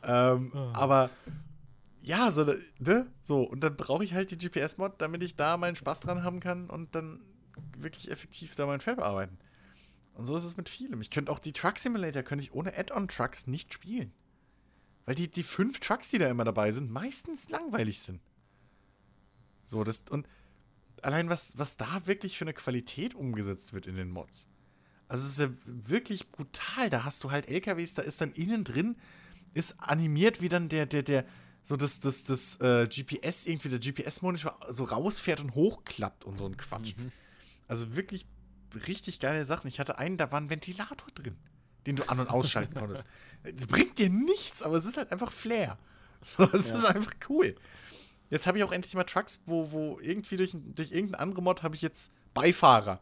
ähm, 0.02 0.50
Ah. 0.54 0.72
Aber 0.74 1.10
ja, 2.00 2.30
so, 2.32 2.44
ne? 2.78 3.06
so, 3.22 3.42
und 3.42 3.62
dann 3.62 3.76
brauche 3.76 4.02
ich 4.02 4.14
halt 4.14 4.30
die 4.30 4.38
GPS-Mod, 4.38 4.94
damit 4.98 5.22
ich 5.22 5.36
da 5.36 5.56
meinen 5.56 5.76
Spaß 5.76 6.00
dran 6.00 6.24
haben 6.24 6.40
kann 6.40 6.68
und 6.70 6.94
dann 6.94 7.20
wirklich 7.78 8.10
effektiv 8.10 8.54
da 8.54 8.66
mein 8.66 8.80
Feld 8.80 8.96
bearbeiten. 8.96 9.36
Und 10.14 10.24
so 10.26 10.36
ist 10.36 10.44
es 10.44 10.56
mit 10.56 10.68
vielem. 10.68 11.00
Ich 11.00 11.10
könnte 11.10 11.30
auch 11.30 11.38
die 11.38 11.52
Truck 11.52 11.78
Simulator 11.78 12.22
könnte 12.22 12.44
ich 12.44 12.52
ohne 12.54 12.76
Add-on-Trucks 12.76 13.46
nicht 13.46 13.72
spielen. 13.72 14.12
Weil 15.04 15.14
die, 15.14 15.30
die 15.30 15.42
fünf 15.42 15.80
Trucks, 15.80 16.10
die 16.10 16.18
da 16.18 16.28
immer 16.28 16.44
dabei 16.44 16.70
sind, 16.70 16.90
meistens 16.90 17.48
langweilig 17.48 18.00
sind. 18.00 18.20
So, 19.66 19.84
das, 19.84 20.04
und 20.10 20.28
allein 21.02 21.28
was, 21.28 21.58
was 21.58 21.76
da 21.76 22.06
wirklich 22.06 22.38
für 22.38 22.44
eine 22.44 22.54
Qualität 22.54 23.14
umgesetzt 23.14 23.72
wird 23.72 23.86
in 23.86 23.96
den 23.96 24.10
Mods. 24.10 24.48
Also 25.08 25.24
es 25.24 25.30
ist 25.30 25.40
ja 25.40 25.50
wirklich 25.64 26.30
brutal. 26.30 26.88
Da 26.88 27.04
hast 27.04 27.24
du 27.24 27.30
halt 27.30 27.48
LKWs, 27.48 27.94
da 27.94 28.02
ist 28.02 28.20
dann 28.20 28.32
innen 28.32 28.64
drin, 28.64 28.96
ist 29.54 29.78
animiert, 29.80 30.40
wie 30.40 30.48
dann 30.48 30.68
der, 30.68 30.86
der, 30.86 31.02
der, 31.02 31.26
so 31.64 31.76
das, 31.76 32.00
das, 32.00 32.24
das 32.24 32.60
äh, 32.60 32.86
GPS, 32.86 33.46
irgendwie 33.46 33.68
der 33.68 33.78
GPS-Monitor 33.78 34.58
so 34.68 34.84
rausfährt 34.84 35.40
und 35.40 35.54
hochklappt 35.54 36.24
und 36.24 36.38
so 36.38 36.46
ein 36.46 36.56
Quatsch. 36.56 36.96
Mhm. 36.96 37.12
Also 37.68 37.94
wirklich 37.94 38.26
richtig 38.86 39.20
geile 39.20 39.44
Sachen. 39.44 39.68
Ich 39.68 39.80
hatte 39.80 39.98
einen, 39.98 40.16
da 40.16 40.30
war 40.32 40.40
ein 40.40 40.50
Ventilator 40.50 41.08
drin, 41.14 41.36
den 41.86 41.96
du 41.96 42.08
an- 42.08 42.20
und 42.20 42.28
ausschalten 42.30 42.74
konntest. 42.74 43.06
Das 43.42 43.66
bringt 43.66 43.98
dir 43.98 44.08
nichts, 44.08 44.62
aber 44.62 44.76
es 44.76 44.84
ist 44.86 44.96
halt 44.96 45.12
einfach 45.12 45.32
Flair. 45.32 45.78
So, 46.24 46.44
es 46.52 46.68
Ja. 46.68 46.74
ist 46.74 46.84
einfach 46.84 47.12
cool. 47.28 47.56
Jetzt 48.30 48.46
habe 48.46 48.56
ich 48.56 48.62
auch 48.62 48.70
endlich 48.70 48.94
mal 48.94 49.02
Trucks, 49.02 49.40
wo, 49.44 49.72
wo 49.72 49.98
irgendwie 50.00 50.36
durch, 50.36 50.52
durch 50.54 50.92
irgendeinen 50.92 51.20
anderen 51.20 51.42
Mod 51.42 51.64
habe 51.64 51.74
ich 51.74 51.82
jetzt 51.82 52.12
Beifahrer. 52.32 53.00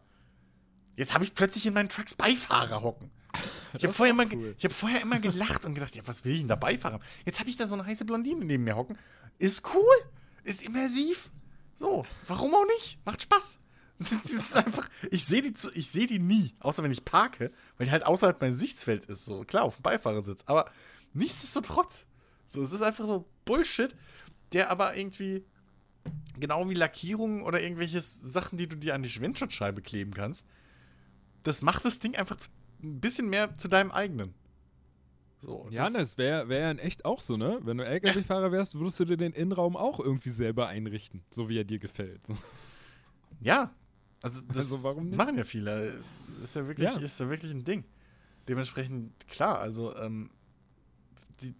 Jetzt 0.96 1.12
habe 1.12 1.24
ich 1.24 1.34
plötzlich 1.34 1.66
in 1.66 1.74
meinen 1.74 1.90
Trucks 1.90 2.14
Beifahrer 2.14 2.80
hocken. 2.82 3.10
Ich 3.74 3.84
habe 3.84 3.92
vorher, 3.92 4.12
immer, 4.14 4.24
cool. 4.32 4.56
hab 4.64 4.72
vorher 4.72 5.00
immer 5.02 5.20
gelacht 5.20 5.64
und 5.64 5.74
gedacht, 5.74 5.94
ja, 5.94 6.02
was 6.06 6.24
will 6.24 6.32
ich 6.32 6.38
denn 6.40 6.48
dabei 6.48 6.76
fahren? 6.76 7.00
Jetzt 7.24 7.38
habe 7.38 7.48
ich 7.50 7.56
da 7.56 7.68
so 7.68 7.74
eine 7.74 7.86
heiße 7.86 8.04
Blondine 8.04 8.44
neben 8.44 8.64
mir 8.64 8.74
hocken. 8.74 8.98
Ist 9.38 9.62
cool, 9.74 9.94
ist 10.42 10.62
immersiv. 10.62 11.30
So, 11.76 12.04
warum 12.26 12.52
auch 12.52 12.64
nicht? 12.78 12.98
Macht 13.06 13.22
Spaß. 13.22 13.60
Das 14.22 14.32
ist 14.32 14.56
einfach, 14.56 14.88
ich 15.10 15.24
sehe 15.24 15.42
die, 15.42 15.52
seh 15.54 16.06
die 16.06 16.18
nie, 16.18 16.54
außer 16.60 16.82
wenn 16.82 16.90
ich 16.90 17.04
parke, 17.04 17.52
weil 17.76 17.86
die 17.86 17.92
halt 17.92 18.04
außerhalb 18.04 18.40
meines 18.40 18.58
Sichtfelds 18.58 19.04
ist. 19.06 19.26
So, 19.26 19.44
klar, 19.44 19.64
auf 19.64 19.76
dem 19.76 19.82
Beifahrersitz. 19.82 20.44
Aber 20.46 20.70
nichtsdestotrotz. 21.12 22.06
So, 22.46 22.62
es 22.62 22.72
ist 22.72 22.82
einfach 22.82 23.06
so 23.06 23.26
Bullshit, 23.44 23.94
der 24.52 24.70
aber 24.70 24.96
irgendwie 24.96 25.44
genau 26.38 26.68
wie 26.70 26.74
Lackierungen 26.74 27.42
oder 27.42 27.60
irgendwelche 27.60 28.00
Sachen, 28.00 28.56
die 28.56 28.68
du 28.68 28.76
dir 28.76 28.94
an 28.94 29.02
die 29.02 29.20
Windschutzscheibe 29.20 29.82
kleben 29.82 30.12
kannst, 30.12 30.46
das 31.42 31.60
macht 31.60 31.84
das 31.84 31.98
Ding 31.98 32.16
einfach 32.16 32.38
ein 32.82 33.00
bisschen 33.00 33.28
mehr 33.28 33.56
zu 33.58 33.68
deinem 33.68 33.90
eigenen. 33.90 34.34
So, 35.40 35.68
ja, 35.70 35.84
das, 35.84 35.92
das 35.92 36.18
wäre 36.18 36.48
wär 36.48 36.60
ja 36.60 36.70
in 36.70 36.78
echt 36.78 37.04
auch 37.04 37.20
so, 37.20 37.36
ne? 37.36 37.60
Wenn 37.62 37.78
du 37.78 37.84
LKW-Fahrer 37.84 38.50
wärst, 38.50 38.74
würdest 38.74 38.98
du 39.00 39.04
dir 39.04 39.16
den 39.16 39.32
Innenraum 39.32 39.76
auch 39.76 40.00
irgendwie 40.00 40.30
selber 40.30 40.68
einrichten, 40.68 41.22
so 41.30 41.48
wie 41.48 41.58
er 41.58 41.64
dir 41.64 41.78
gefällt. 41.78 42.20
Ja, 43.40 43.74
also 44.22 44.42
das 44.48 44.72
also 44.72 45.00
machen 45.00 45.36
ja 45.36 45.44
viele. 45.44 46.02
Ist 46.42 46.56
ja 46.56 46.66
wirklich, 46.66 46.88
ja. 46.88 46.98
ist 46.98 47.20
ja 47.20 47.28
wirklich 47.28 47.52
ein 47.52 47.64
Ding. 47.64 47.84
Dementsprechend, 48.48 49.28
klar, 49.28 49.58
also 49.60 49.96
ähm, 49.96 50.30
die, 51.42 51.48
äh, 51.48 51.54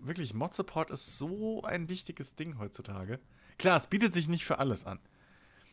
wirklich, 0.00 0.34
Mod-Support 0.34 0.90
ist 0.90 1.18
so 1.18 1.62
ein 1.62 1.88
wichtiges 1.88 2.34
Ding 2.34 2.58
heutzutage. 2.58 3.20
Klar, 3.58 3.76
es 3.76 3.86
bietet 3.86 4.14
sich 4.14 4.28
nicht 4.28 4.44
für 4.44 4.58
alles 4.58 4.84
an. 4.84 4.98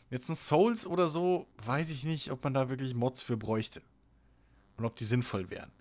Jetzt 0.10 0.30
ein 0.30 0.36
Souls 0.36 0.86
oder 0.86 1.08
so, 1.08 1.48
weiß 1.66 1.90
ich 1.90 2.04
nicht, 2.04 2.32
ob 2.32 2.44
man 2.44 2.54
da 2.54 2.70
wirklich 2.70 2.94
Mods 2.94 3.22
für 3.22 3.38
bräuchte. 3.38 3.82
Und 4.78 4.86
ob 4.86 4.96
die 4.96 5.06
sinnvoll 5.06 5.50
wären. 5.50 5.72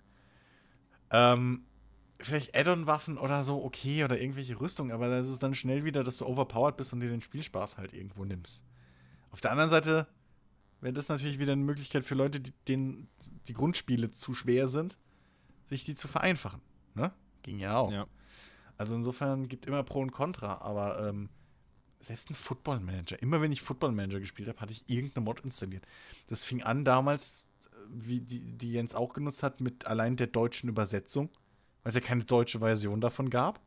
Ähm, 1.11 1.65
vielleicht 2.19 2.55
Add-on-Waffen 2.55 3.17
oder 3.17 3.43
so, 3.43 3.63
okay, 3.63 4.03
oder 4.03 4.19
irgendwelche 4.19 4.59
Rüstungen, 4.59 4.91
aber 4.91 5.09
da 5.09 5.19
ist 5.19 5.27
es 5.27 5.39
dann 5.39 5.53
schnell 5.53 5.83
wieder, 5.83 6.03
dass 6.03 6.17
du 6.17 6.25
overpowered 6.25 6.77
bist 6.77 6.93
und 6.93 7.01
dir 7.01 7.09
den 7.09 7.21
Spielspaß 7.21 7.77
halt 7.77 7.93
irgendwo 7.93 8.25
nimmst. 8.25 8.63
Auf 9.31 9.41
der 9.41 9.51
anderen 9.51 9.69
Seite 9.69 10.07
wäre 10.81 10.93
das 10.93 11.09
natürlich 11.09 11.39
wieder 11.39 11.53
eine 11.53 11.63
Möglichkeit 11.63 12.03
für 12.03 12.15
Leute, 12.15 12.39
die, 12.39 12.53
denen 12.67 13.07
die 13.47 13.53
Grundspiele 13.53 14.11
zu 14.11 14.33
schwer 14.33 14.67
sind, 14.67 14.97
sich 15.65 15.83
die 15.83 15.95
zu 15.95 16.07
vereinfachen. 16.07 16.61
Ne? 16.93 17.11
Ging 17.43 17.59
ja 17.59 17.77
auch. 17.77 17.91
Ja. 17.91 18.07
Also 18.77 18.95
insofern 18.95 19.47
gibt 19.47 19.65
immer 19.65 19.83
Pro 19.83 20.01
und 20.01 20.11
Contra, 20.11 20.59
aber 20.61 21.07
ähm, 21.07 21.29
selbst 21.99 22.29
ein 22.29 22.35
Football 22.35 22.79
Manager, 22.79 23.21
immer 23.21 23.41
wenn 23.41 23.51
ich 23.51 23.61
Football 23.61 23.91
Manager 23.91 24.19
gespielt 24.19 24.47
habe, 24.47 24.59
hatte 24.59 24.73
ich 24.73 24.83
irgendeine 24.87 25.23
Mod 25.23 25.41
installiert. 25.41 25.85
Das 26.27 26.43
fing 26.43 26.61
an 26.61 26.85
damals, 26.85 27.45
äh, 27.63 27.77
wie 27.89 28.19
die, 28.19 28.57
die 28.57 28.73
Jens 28.73 28.93
auch 28.95 29.13
genutzt 29.13 29.43
hat, 29.43 29.61
mit 29.61 29.87
allein 29.87 30.17
der 30.17 30.27
deutschen 30.27 30.69
Übersetzung, 30.69 31.29
weil 31.83 31.89
es 31.89 31.95
ja 31.95 32.01
keine 32.01 32.25
deutsche 32.25 32.59
Version 32.59 33.01
davon 33.01 33.29
gab. 33.29 33.61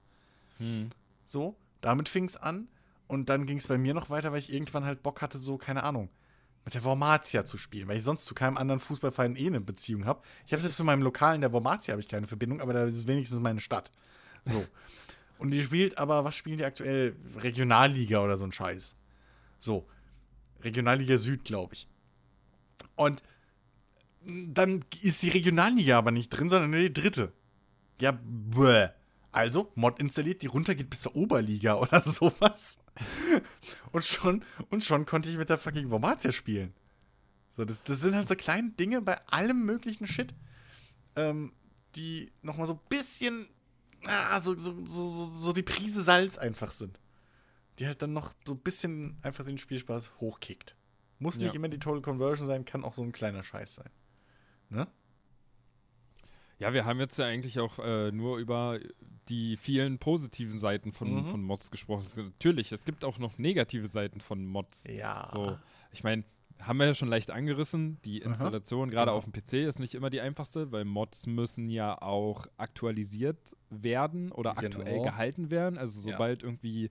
Hm. 0.59 0.91
So, 1.27 1.57
damit 1.81 2.09
fing 2.09 2.25
es 2.25 2.37
an. 2.37 2.69
Und 3.07 3.31
dann 3.31 3.47
ging 3.47 3.57
es 3.57 3.69
bei 3.69 3.79
mir 3.79 3.95
noch 3.95 4.11
weiter, 4.11 4.33
weil 4.33 4.39
ich 4.39 4.53
irgendwann 4.53 4.85
halt 4.85 5.03
Bock 5.03 5.23
hatte, 5.23 5.39
so, 5.39 5.57
keine 5.57 5.83
Ahnung, 5.83 6.11
mit 6.69 6.74
der 6.74 6.85
Wormatia 6.85 7.47
zu 7.47 7.57
spielen, 7.57 7.89
weil 7.89 7.97
ich 7.97 8.03
sonst 8.03 8.27
zu 8.27 8.35
keinem 8.35 8.59
anderen 8.59 8.78
Fußballverein 8.78 9.36
eh 9.36 9.47
eine 9.47 9.59
Beziehung 9.59 10.05
habe. 10.05 10.20
Ich 10.45 10.53
habe 10.53 10.61
selbst 10.61 10.77
zu 10.77 10.85
meinem 10.85 11.01
Lokalen 11.01 11.40
der 11.40 11.51
Wormatia 11.51 11.93
habe 11.93 12.03
ich 12.03 12.09
keine 12.09 12.27
Verbindung, 12.27 12.61
aber 12.61 12.74
da 12.74 12.85
ist 12.85 12.95
es 12.95 13.07
wenigstens 13.07 13.40
meine 13.40 13.61
Stadt. 13.61 13.90
So. 14.45 14.62
Und 15.39 15.51
die 15.51 15.62
spielt 15.62 15.97
aber, 15.97 16.24
was 16.24 16.35
spielen 16.35 16.59
die 16.59 16.66
aktuell? 16.66 17.16
Regionalliga 17.36 18.20
oder 18.23 18.36
so 18.36 18.45
ein 18.45 18.53
Scheiß. 18.53 18.97
So. 19.59 19.89
Regionalliga 20.62 21.16
Süd, 21.16 21.43
glaube 21.43 21.73
ich. 21.73 21.89
Und 22.97 23.23
dann 24.27 24.85
ist 25.01 25.23
die 25.23 25.31
Regionalliga 25.31 25.97
aber 25.97 26.11
nicht 26.11 26.28
drin, 26.28 26.51
sondern 26.51 26.70
nur 26.70 26.81
die 26.81 26.93
dritte. 26.93 27.32
Ja, 27.99 28.12
bäh. 28.12 28.89
Also, 29.31 29.71
Mod 29.75 29.99
installiert, 29.99 30.43
die 30.43 30.47
runtergeht 30.47 30.91
bis 30.91 31.03
zur 31.03 31.15
Oberliga 31.17 31.75
oder 31.81 32.01
sowas. 32.01 32.79
und, 33.93 34.05
schon, 34.05 34.45
und 34.71 34.85
schon 34.85 35.07
konnte 35.07 35.31
ich 35.31 35.37
mit 35.37 35.51
der 35.51 35.59
fucking 35.59 35.91
Wormatia 35.91 36.33
spielen. 36.33 36.75
So, 37.51 37.65
das, 37.65 37.83
das 37.83 38.01
sind 38.01 38.15
halt 38.15 38.29
so 38.29 38.37
kleine 38.37 38.71
Dinge 38.71 39.03
bei 39.03 39.21
allem 39.27 39.65
möglichen 39.65 40.07
Shit, 40.07 40.35
ähm, 41.17 41.53
die 41.97 42.31
nochmal 42.43 42.67
so 42.67 42.75
ein 42.75 42.81
bisschen 42.89 43.49
ah, 44.07 44.39
so, 44.41 44.57
so, 44.57 44.85
so, 44.85 45.31
so 45.31 45.53
die 45.53 45.63
Prise 45.63 46.03
Salz 46.03 46.39
einfach 46.39 46.71
sind. 46.71 47.01
Die 47.79 47.87
halt 47.87 48.03
dann 48.03 48.13
noch 48.13 48.33
so 48.45 48.53
ein 48.53 48.59
bisschen 48.59 49.19
einfach 49.23 49.45
den 49.45 49.59
Spielspaß 49.59 50.21
hochkickt. 50.21 50.75
Muss 51.19 51.39
nicht 51.39 51.49
ja. 51.49 51.55
immer 51.55 51.69
die 51.69 51.79
Total 51.79 52.01
Conversion 52.01 52.47
sein, 52.47 52.65
kann 52.65 52.85
auch 52.85 52.95
so 52.95 53.03
ein 53.03 53.13
kleiner 53.13 53.43
Scheiß 53.43 53.77
sein. 53.77 53.91
Ne? 54.69 54.87
Ja, 56.59 56.73
wir 56.73 56.85
haben 56.85 56.99
jetzt 56.99 57.19
ja 57.19 57.27
eigentlich 57.27 57.61
auch 57.61 57.79
äh, 57.79 58.11
nur 58.11 58.39
über 58.39 58.79
die 59.29 59.57
vielen 59.57 59.99
positiven 59.99 60.59
Seiten 60.59 60.93
von, 60.93 61.17
mhm. 61.17 61.25
von 61.25 61.43
Mods 61.43 61.71
gesprochen. 61.71 62.05
Natürlich, 62.17 62.73
es 62.73 62.85
gibt 62.85 63.05
auch 63.05 63.19
noch 63.19 63.39
negative 63.39 63.87
Seiten 63.87 64.21
von 64.21 64.45
Mods. 64.45 64.85
Ja. 64.89 65.29
So, 65.33 65.57
ich 65.93 66.03
meine, 66.03 66.25
haben 66.61 66.79
wir 66.79 66.87
ja 66.87 66.95
schon 66.95 67.09
leicht 67.09 67.31
angerissen. 67.31 67.99
Die 68.05 68.19
Installation, 68.19 68.91
gerade 68.91 69.11
genau. 69.11 69.19
auf 69.19 69.25
dem 69.25 69.33
PC, 69.33 69.69
ist 69.69 69.79
nicht 69.79 69.95
immer 69.95 70.11
die 70.11 70.21
einfachste, 70.21 70.73
weil 70.73 70.85
Mods 70.85 71.27
müssen 71.27 71.69
ja 71.69 72.01
auch 72.01 72.47
aktualisiert 72.57 73.39
werden 73.71 74.33
oder 74.33 74.55
genau. 74.55 74.79
aktuell 74.79 75.03
gehalten 75.03 75.51
werden. 75.51 75.79
Also 75.79 76.01
sobald 76.01 76.43
ja. 76.43 76.49
irgendwie 76.49 76.91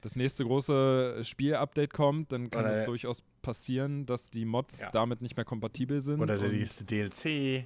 das 0.00 0.14
nächste 0.14 0.44
große 0.44 1.24
Spiel-Update 1.24 1.92
kommt, 1.92 2.32
dann 2.32 2.50
kann 2.50 2.66
es 2.66 2.84
durchaus 2.84 3.22
passieren, 3.42 4.06
dass 4.06 4.30
die 4.30 4.44
Mods 4.44 4.82
ja. 4.82 4.90
damit 4.90 5.22
nicht 5.22 5.36
mehr 5.36 5.44
kompatibel 5.44 6.00
sind. 6.00 6.20
Oder 6.20 6.36
der 6.36 6.50
nächste 6.50 6.84
DLC. 6.84 7.64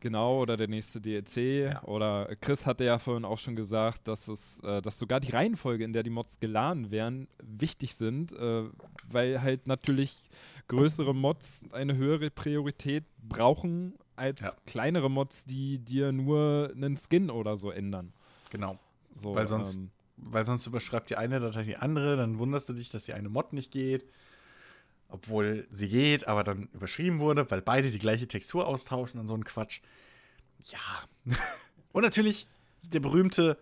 Genau, 0.00 0.40
oder 0.40 0.56
der 0.56 0.68
nächste 0.68 1.00
DLC. 1.00 1.36
Ja. 1.36 1.82
Oder 1.84 2.34
Chris 2.40 2.64
hatte 2.66 2.84
ja 2.84 2.98
vorhin 2.98 3.24
auch 3.24 3.38
schon 3.38 3.54
gesagt, 3.54 4.08
dass 4.08 4.28
es, 4.28 4.60
äh, 4.60 4.80
dass 4.80 4.98
sogar 4.98 5.20
die 5.20 5.30
Reihenfolge, 5.30 5.84
in 5.84 5.92
der 5.92 6.02
die 6.02 6.10
Mods 6.10 6.40
geladen 6.40 6.90
werden, 6.90 7.28
wichtig 7.42 7.94
sind, 7.94 8.32
äh, 8.32 8.64
weil 9.08 9.42
halt 9.42 9.66
natürlich 9.66 10.30
größere 10.68 11.14
Mods 11.14 11.66
eine 11.72 11.96
höhere 11.96 12.30
Priorität 12.30 13.04
brauchen 13.22 13.94
als 14.16 14.40
ja. 14.40 14.52
kleinere 14.66 15.10
Mods, 15.10 15.44
die 15.44 15.78
dir 15.78 16.12
nur 16.12 16.72
einen 16.74 16.96
Skin 16.96 17.30
oder 17.30 17.56
so 17.56 17.70
ändern. 17.70 18.12
Genau. 18.50 18.78
So, 19.12 19.34
weil, 19.34 19.46
sonst, 19.46 19.76
ähm, 19.76 19.90
weil 20.16 20.44
sonst 20.44 20.66
überschreibt 20.66 21.10
die 21.10 21.16
eine 21.16 21.40
Datei 21.40 21.64
die 21.64 21.76
andere, 21.76 22.16
dann 22.16 22.38
wunderst 22.38 22.68
du 22.68 22.72
dich, 22.72 22.90
dass 22.90 23.04
die 23.04 23.12
eine 23.12 23.28
Mod 23.28 23.52
nicht 23.52 23.70
geht. 23.70 24.06
Obwohl 25.10 25.66
sie 25.70 25.88
geht, 25.88 26.26
aber 26.28 26.44
dann 26.44 26.68
überschrieben 26.72 27.18
wurde, 27.18 27.50
weil 27.50 27.62
beide 27.62 27.90
die 27.90 27.98
gleiche 27.98 28.28
Textur 28.28 28.66
austauschen 28.66 29.18
und 29.20 29.28
so 29.28 29.34
ein 29.34 29.44
Quatsch. 29.44 29.80
Ja. 30.64 30.78
und 31.92 32.02
natürlich 32.02 32.46
der 32.82 33.00
berühmte 33.00 33.58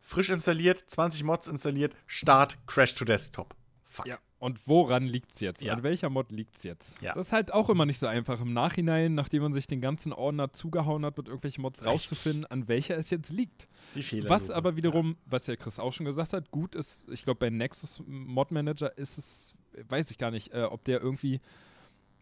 frisch 0.00 0.30
installiert, 0.30 0.84
20 0.86 1.24
Mods 1.24 1.48
installiert, 1.48 1.96
Start, 2.06 2.58
Crash 2.66 2.94
to 2.94 3.04
Desktop. 3.04 3.54
Fuck. 3.84 4.06
Ja. 4.06 4.18
Und 4.44 4.60
woran 4.66 5.04
liegt 5.04 5.32
es 5.32 5.40
jetzt? 5.40 5.62
Ja. 5.62 5.72
An 5.72 5.82
welcher 5.82 6.10
Mod 6.10 6.30
liegt 6.30 6.56
es 6.56 6.64
jetzt? 6.64 7.00
Ja. 7.00 7.14
Das 7.14 7.28
ist 7.28 7.32
halt 7.32 7.54
auch 7.54 7.70
immer 7.70 7.86
nicht 7.86 7.98
so 7.98 8.06
einfach 8.06 8.42
im 8.42 8.52
Nachhinein, 8.52 9.14
nachdem 9.14 9.42
man 9.42 9.54
sich 9.54 9.66
den 9.66 9.80
ganzen 9.80 10.12
Ordner 10.12 10.52
zugehauen 10.52 11.06
hat, 11.06 11.16
mit 11.16 11.28
irgendwelchen 11.28 11.62
Mods 11.62 11.80
Richtig. 11.80 11.94
rauszufinden, 11.94 12.44
an 12.44 12.68
welcher 12.68 12.98
es 12.98 13.08
jetzt 13.08 13.30
liegt. 13.30 13.68
Die 13.94 14.02
Fehler. 14.02 14.28
Was 14.28 14.50
aber 14.50 14.76
wiederum, 14.76 15.12
ja. 15.12 15.16
was 15.24 15.44
der 15.44 15.56
Chris 15.56 15.78
auch 15.78 15.94
schon 15.94 16.04
gesagt 16.04 16.34
hat, 16.34 16.50
gut 16.50 16.74
ist, 16.74 17.08
ich 17.08 17.24
glaube, 17.24 17.38
bei 17.38 17.48
Nexus 17.48 18.02
Mod 18.06 18.50
Manager 18.50 18.98
ist 18.98 19.16
es, 19.16 19.54
weiß 19.88 20.10
ich 20.10 20.18
gar 20.18 20.30
nicht, 20.30 20.52
äh, 20.52 20.62
ob 20.62 20.84
der 20.84 21.00
irgendwie 21.00 21.40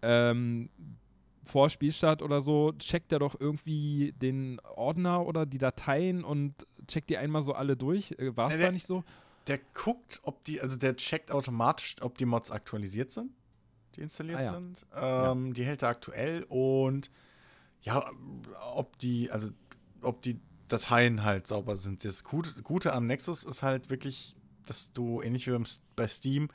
ähm, 0.03 0.71
vor 1.45 1.71
Spielstart 1.71 2.23
oder 2.23 2.41
so, 2.41 2.73
checkt 2.79 3.13
er 3.13 3.19
doch 3.19 3.37
irgendwie 3.39 4.13
den 4.13 4.61
Ordner 4.61 5.27
oder 5.27 5.47
die 5.47 5.59
Dateien 5.59 6.25
und 6.25 6.55
checkt 6.87 7.11
die 7.11 7.19
einmal 7.19 7.43
so 7.43 7.53
alle 7.53 7.77
durch. 7.77 8.13
Äh, 8.13 8.37
War 8.37 8.51
es 8.51 8.59
da 8.59 8.71
nicht 8.71 8.87
so? 8.87 9.05
der 9.47 9.59
guckt, 9.75 10.21
ob 10.23 10.45
die, 10.45 10.61
also 10.61 10.77
der 10.77 10.97
checkt 10.97 11.31
automatisch, 11.31 11.97
ob 12.01 12.19
die 12.19 12.25
Mods 12.25 12.51
aktualisiert 12.51 13.11
sind, 13.11 13.33
die 13.97 14.03
installiert 14.03 14.39
ah, 14.39 14.43
ja. 14.43 14.53
sind. 14.53 14.87
Ähm, 14.95 15.47
ja. 15.47 15.53
Die 15.53 15.65
hält 15.65 15.83
er 15.83 15.89
aktuell 15.89 16.45
und 16.49 17.11
ja, 17.83 18.09
ob 18.75 18.97
die, 18.99 19.31
also 19.31 19.51
ob 20.01 20.23
die 20.23 20.41
Dateien 20.69 21.25
halt 21.25 21.47
sauber 21.47 21.77
sind. 21.77 22.05
Das 22.05 22.25
Gute, 22.25 22.63
Gute 22.63 22.93
am 22.93 23.07
Nexus 23.07 23.45
ist 23.45 23.63
halt 23.63 23.91
wirklich, 23.91 24.37
dass 24.67 24.93
du, 24.93 25.21
ähnlich 25.21 25.47
wie 25.49 25.65
bei 25.97 26.07
Steam, 26.07 26.49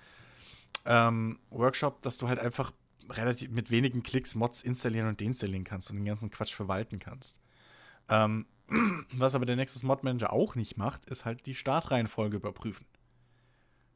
ähm, 0.85 1.39
Workshop, 1.49 2.01
dass 2.01 2.17
du 2.17 2.27
halt 2.27 2.39
einfach 2.39 2.71
relativ 3.09 3.49
mit 3.51 3.71
wenigen 3.71 4.03
Klicks 4.03 4.35
Mods 4.35 4.63
installieren 4.63 5.07
und 5.07 5.21
deinstallieren 5.21 5.63
kannst 5.63 5.89
und 5.89 5.97
den 5.97 6.05
ganzen 6.05 6.29
Quatsch 6.29 6.53
verwalten 6.53 6.99
kannst. 6.99 7.39
Ähm, 8.09 8.45
was 9.13 9.35
aber 9.35 9.45
der 9.45 9.55
Nexus 9.55 9.83
Mod 9.83 10.03
Manager 10.03 10.33
auch 10.33 10.55
nicht 10.55 10.77
macht, 10.77 11.05
ist 11.05 11.25
halt 11.25 11.45
die 11.45 11.55
Startreihenfolge 11.55 12.37
überprüfen. 12.37 12.85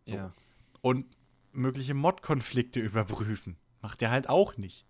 So. 0.05 0.15
Ja. 0.15 0.33
Und 0.81 1.05
mögliche 1.51 1.93
Mod-Konflikte 1.93 2.79
überprüfen. 2.79 3.57
Macht 3.81 4.01
er 4.01 4.11
halt 4.11 4.29
auch 4.29 4.57
nicht. 4.57 4.85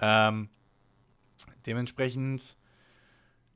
Ähm, 0.00 0.48
dementsprechend, 1.66 2.56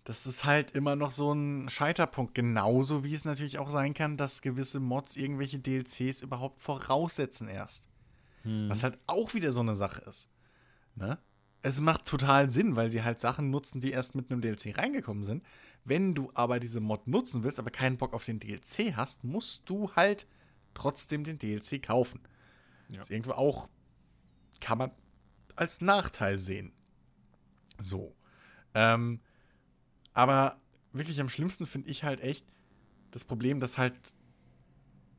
das 0.05 0.27
ist 0.27 0.45
halt 0.45 0.73
immer 0.73 0.97
noch 0.97 1.11
so 1.11 1.33
ein 1.33 1.69
Scheiterpunkt. 1.69 2.35
Genauso 2.35 3.05
wie 3.05 3.15
es 3.15 3.24
natürlich 3.24 3.59
auch 3.59 3.70
sein 3.70 3.95
kann, 3.95 4.16
dass 4.16 4.43
gewisse 4.43 4.81
Mods 4.81 5.16
irgendwelche 5.16 5.59
DLCs 5.59 6.23
überhaupt 6.23 6.61
voraussetzen 6.61 7.49
erst. 7.49 7.89
Hm. 8.43 8.69
Was 8.69 8.83
halt 8.83 8.99
auch 9.07 9.35
wieder 9.35 9.53
so 9.53 9.61
eine 9.61 9.74
Sache 9.74 10.03
ist. 10.03 10.29
Ne? 10.95 11.19
es 11.62 11.81
macht 11.81 12.07
total 12.07 12.51
Sinn, 12.51 12.77
weil 12.77 12.91
sie 12.91 13.03
halt 13.03 13.20
Sachen 13.20 13.51
nutzen, 13.51 13.81
die 13.81 13.93
erst 13.93 14.15
mit 14.15 14.31
einem 14.31 14.41
DLC 14.41 14.77
reingekommen 14.77 15.23
sind. 15.23 15.45
Wenn 15.85 16.15
du 16.15 16.31
aber 16.35 16.61
diese 16.61 16.81
Mod 16.81 17.07
nutzen 17.07 17.45
willst, 17.45 17.59
aber 17.59 17.70
keinen 17.70 17.97
Bock 17.97 18.15
auf 18.15 18.24
den 18.24 18.41
DLC 18.41 18.95
hast, 18.97 19.24
musst 19.24 19.62
du 19.66 19.95
halt 19.95 20.27
trotzdem 20.74 21.24
den 21.24 21.39
DLC 21.39 21.81
kaufen. 21.83 22.20
Ja. 22.89 22.99
Das 22.99 23.07
ist 23.07 23.11
irgendwo 23.11 23.33
auch, 23.33 23.69
kann 24.61 24.79
man 24.79 24.91
als 25.55 25.81
Nachteil 25.81 26.39
sehen. 26.39 26.73
So. 27.79 28.15
Ähm, 28.74 29.20
aber 30.15 30.61
wirklich 30.93 31.21
am 31.21 31.29
schlimmsten 31.29 31.67
finde 31.67 31.91
ich 31.91 32.05
halt 32.05 32.21
echt 32.21 32.47
das 33.11 33.25
Problem, 33.25 33.61
dass 33.61 33.79
halt, 33.79 34.13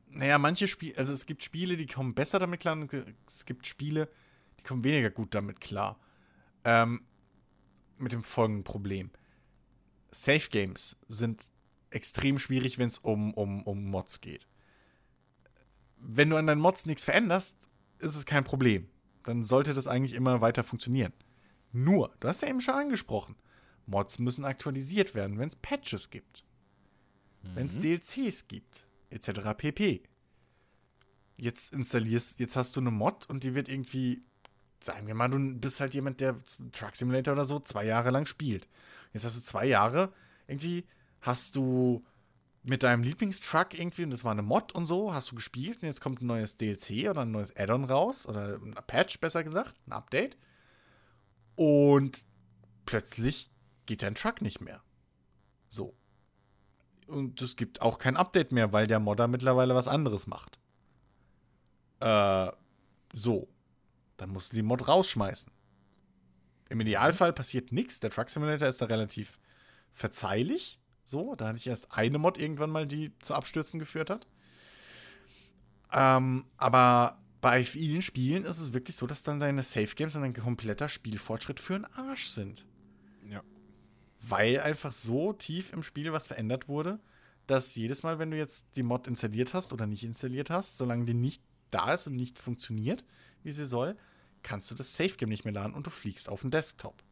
naja, 0.08 0.38
manche 0.38 0.68
Spiele, 0.68 0.96
also 0.98 1.12
es 1.12 1.26
gibt 1.26 1.42
Spiele, 1.44 1.76
die 1.76 1.86
kommen 1.86 2.14
besser 2.14 2.38
damit 2.38 2.60
klar 2.60 2.74
und 2.74 2.92
es 3.26 3.44
gibt 3.44 3.66
Spiele, 3.66 4.08
die 4.58 4.62
kommen 4.62 4.84
weniger 4.84 5.10
gut 5.10 5.34
damit 5.34 5.60
klar. 5.60 5.98
Ähm, 6.64 7.04
mit 7.98 8.12
dem 8.12 8.22
folgenden 8.22 8.64
Problem. 8.64 9.10
Safe 10.10 10.48
Games 10.50 10.96
sind 11.06 11.52
extrem 11.90 12.38
schwierig, 12.38 12.78
wenn 12.78 12.88
es 12.88 12.98
um, 12.98 13.34
um, 13.34 13.62
um 13.62 13.84
Mods 13.84 14.20
geht. 14.20 14.46
Wenn 15.96 16.30
du 16.30 16.36
an 16.36 16.46
deinen 16.46 16.60
Mods 16.60 16.86
nichts 16.86 17.04
veränderst, 17.04 17.68
ist 17.98 18.16
es 18.16 18.26
kein 18.26 18.44
Problem. 18.44 18.88
Dann 19.22 19.44
sollte 19.44 19.74
das 19.74 19.86
eigentlich 19.86 20.14
immer 20.14 20.40
weiter 20.40 20.64
funktionieren. 20.64 21.12
Nur, 21.72 22.14
du 22.20 22.28
hast 22.28 22.42
ja 22.42 22.48
eben 22.48 22.60
schon 22.60 22.74
angesprochen, 22.74 23.36
Mods 23.86 24.18
müssen 24.18 24.44
aktualisiert 24.44 25.14
werden, 25.14 25.38
wenn 25.38 25.48
es 25.48 25.56
Patches 25.56 26.10
gibt. 26.10 26.44
Mhm. 27.42 27.56
Wenn 27.56 27.66
es 27.66 27.78
DLCs 27.78 28.48
gibt, 28.48 28.86
etc. 29.10 29.54
pp. 29.56 30.02
Jetzt 31.36 31.74
installierst, 31.74 32.38
jetzt 32.38 32.56
hast 32.56 32.76
du 32.76 32.80
eine 32.80 32.90
Mod 32.90 33.28
und 33.28 33.44
die 33.44 33.54
wird 33.54 33.68
irgendwie 33.68 34.22
sagen 34.84 35.06
wir 35.06 35.14
mal, 35.14 35.28
du 35.28 35.38
bist 35.58 35.80
halt 35.80 35.94
jemand, 35.94 36.20
der 36.20 36.36
Truck 36.72 36.94
Simulator 36.94 37.32
oder 37.32 37.44
so 37.44 37.58
zwei 37.58 37.84
Jahre 37.84 38.10
lang 38.10 38.26
spielt. 38.26 38.68
Jetzt 39.12 39.24
hast 39.24 39.36
du 39.36 39.42
zwei 39.42 39.66
Jahre, 39.66 40.12
irgendwie 40.46 40.86
hast 41.20 41.56
du 41.56 42.04
mit 42.62 42.82
deinem 42.82 43.02
Lieblingstruck 43.02 43.78
irgendwie, 43.78 44.04
und 44.04 44.10
das 44.10 44.24
war 44.24 44.32
eine 44.32 44.42
Mod 44.42 44.74
und 44.74 44.86
so, 44.86 45.12
hast 45.12 45.30
du 45.30 45.34
gespielt 45.34 45.82
und 45.82 45.88
jetzt 45.88 46.00
kommt 46.00 46.22
ein 46.22 46.26
neues 46.26 46.56
DLC 46.56 47.08
oder 47.10 47.22
ein 47.22 47.30
neues 47.30 47.54
Add-on 47.56 47.84
raus 47.84 48.26
oder 48.26 48.54
ein 48.54 48.74
Patch, 48.86 49.20
besser 49.20 49.44
gesagt, 49.44 49.74
ein 49.86 49.92
Update. 49.92 50.36
Und 51.56 52.24
plötzlich 52.86 53.50
geht 53.86 54.02
dein 54.02 54.14
Truck 54.14 54.42
nicht 54.42 54.60
mehr. 54.60 54.82
So. 55.68 55.94
Und 57.06 57.40
es 57.42 57.56
gibt 57.56 57.82
auch 57.82 57.98
kein 57.98 58.16
Update 58.16 58.52
mehr, 58.52 58.72
weil 58.72 58.86
der 58.86 59.00
Modder 59.00 59.28
mittlerweile 59.28 59.74
was 59.74 59.88
anderes 59.88 60.26
macht. 60.26 60.58
Äh, 62.00 62.50
so 63.12 63.48
dann 64.16 64.30
musst 64.30 64.52
du 64.52 64.56
die 64.56 64.62
Mod 64.62 64.86
rausschmeißen. 64.86 65.52
Im 66.68 66.80
Idealfall 66.80 67.32
passiert 67.32 67.72
nichts. 67.72 68.00
Der 68.00 68.10
Truck 68.10 68.30
Simulator 68.30 68.68
ist 68.68 68.80
da 68.80 68.86
relativ 68.86 69.38
verzeihlich. 69.92 70.80
So, 71.04 71.34
da 71.34 71.48
hatte 71.48 71.58
ich 71.58 71.66
erst 71.66 71.92
eine 71.92 72.18
Mod 72.18 72.38
irgendwann 72.38 72.70
mal, 72.70 72.86
die 72.86 73.12
zu 73.18 73.34
Abstürzen 73.34 73.78
geführt 73.78 74.10
hat. 74.10 74.26
Ähm, 75.92 76.46
aber 76.56 77.20
bei 77.40 77.62
vielen 77.62 78.00
Spielen 78.00 78.44
ist 78.44 78.58
es 78.58 78.72
wirklich 78.72 78.96
so, 78.96 79.06
dass 79.06 79.22
dann 79.22 79.38
deine 79.38 79.62
Safe 79.62 79.94
Games 79.94 80.16
und 80.16 80.22
dein 80.22 80.32
kompletter 80.32 80.88
Spielfortschritt 80.88 81.60
für 81.60 81.74
einen 81.74 81.84
Arsch 81.84 82.28
sind. 82.28 82.64
Weil 84.26 84.60
einfach 84.60 84.92
so 84.92 85.32
tief 85.32 85.72
im 85.72 85.82
Spiel 85.82 86.12
was 86.12 86.26
verändert 86.26 86.68
wurde, 86.68 87.00
dass 87.46 87.74
jedes 87.74 88.02
Mal, 88.02 88.18
wenn 88.18 88.30
du 88.30 88.38
jetzt 88.38 88.76
die 88.76 88.82
Mod 88.82 89.06
installiert 89.06 89.54
hast 89.54 89.72
oder 89.72 89.86
nicht 89.86 90.04
installiert 90.04 90.50
hast, 90.50 90.76
solange 90.78 91.04
die 91.04 91.14
nicht 91.14 91.42
da 91.70 91.92
ist 91.92 92.06
und 92.06 92.16
nicht 92.16 92.38
funktioniert, 92.38 93.04
wie 93.42 93.50
sie 93.50 93.66
soll, 93.66 93.96
kannst 94.42 94.70
du 94.70 94.74
das 94.74 94.94
Safe 94.94 95.16
Game 95.16 95.28
nicht 95.28 95.44
mehr 95.44 95.54
laden 95.54 95.74
und 95.74 95.86
du 95.86 95.90
fliegst 95.90 96.28
auf 96.28 96.42
den 96.42 96.50
Desktop. 96.50 97.02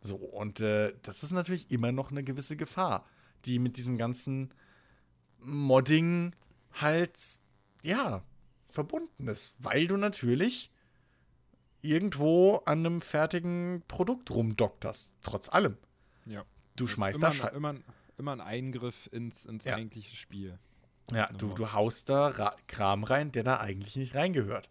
So, 0.00 0.16
und 0.16 0.60
äh, 0.60 0.94
das 1.02 1.22
ist 1.22 1.32
natürlich 1.32 1.70
immer 1.70 1.90
noch 1.90 2.10
eine 2.10 2.22
gewisse 2.22 2.56
Gefahr, 2.56 3.06
die 3.44 3.58
mit 3.58 3.76
diesem 3.76 3.96
ganzen 3.96 4.52
Modding 5.40 6.34
halt, 6.72 7.38
ja, 7.82 8.22
verbunden 8.68 9.28
ist, 9.28 9.54
weil 9.58 9.86
du 9.86 9.96
natürlich 9.96 10.70
irgendwo 11.80 12.56
an 12.66 12.84
einem 12.84 13.00
fertigen 13.00 13.82
Produkt 13.88 14.30
rumdokterst, 14.30 15.14
trotz 15.22 15.48
allem. 15.48 15.76
Ja. 16.28 16.44
Du 16.76 16.86
schmeißt 16.86 17.22
da 17.22 17.32
Scheiße. 17.32 17.56
Immer, 17.56 17.74
immer 18.16 18.32
ein 18.32 18.40
Eingriff 18.40 19.08
ins, 19.12 19.44
ins 19.44 19.64
ja. 19.64 19.76
eigentliche 19.76 20.14
Spiel. 20.14 20.58
Ja, 21.10 21.32
du, 21.32 21.54
du 21.54 21.72
haust 21.72 22.08
da 22.08 22.28
Ra 22.28 22.54
Kram 22.66 23.04
rein, 23.04 23.32
der 23.32 23.42
da 23.42 23.58
eigentlich 23.58 23.96
nicht 23.96 24.14
reingehört. 24.14 24.70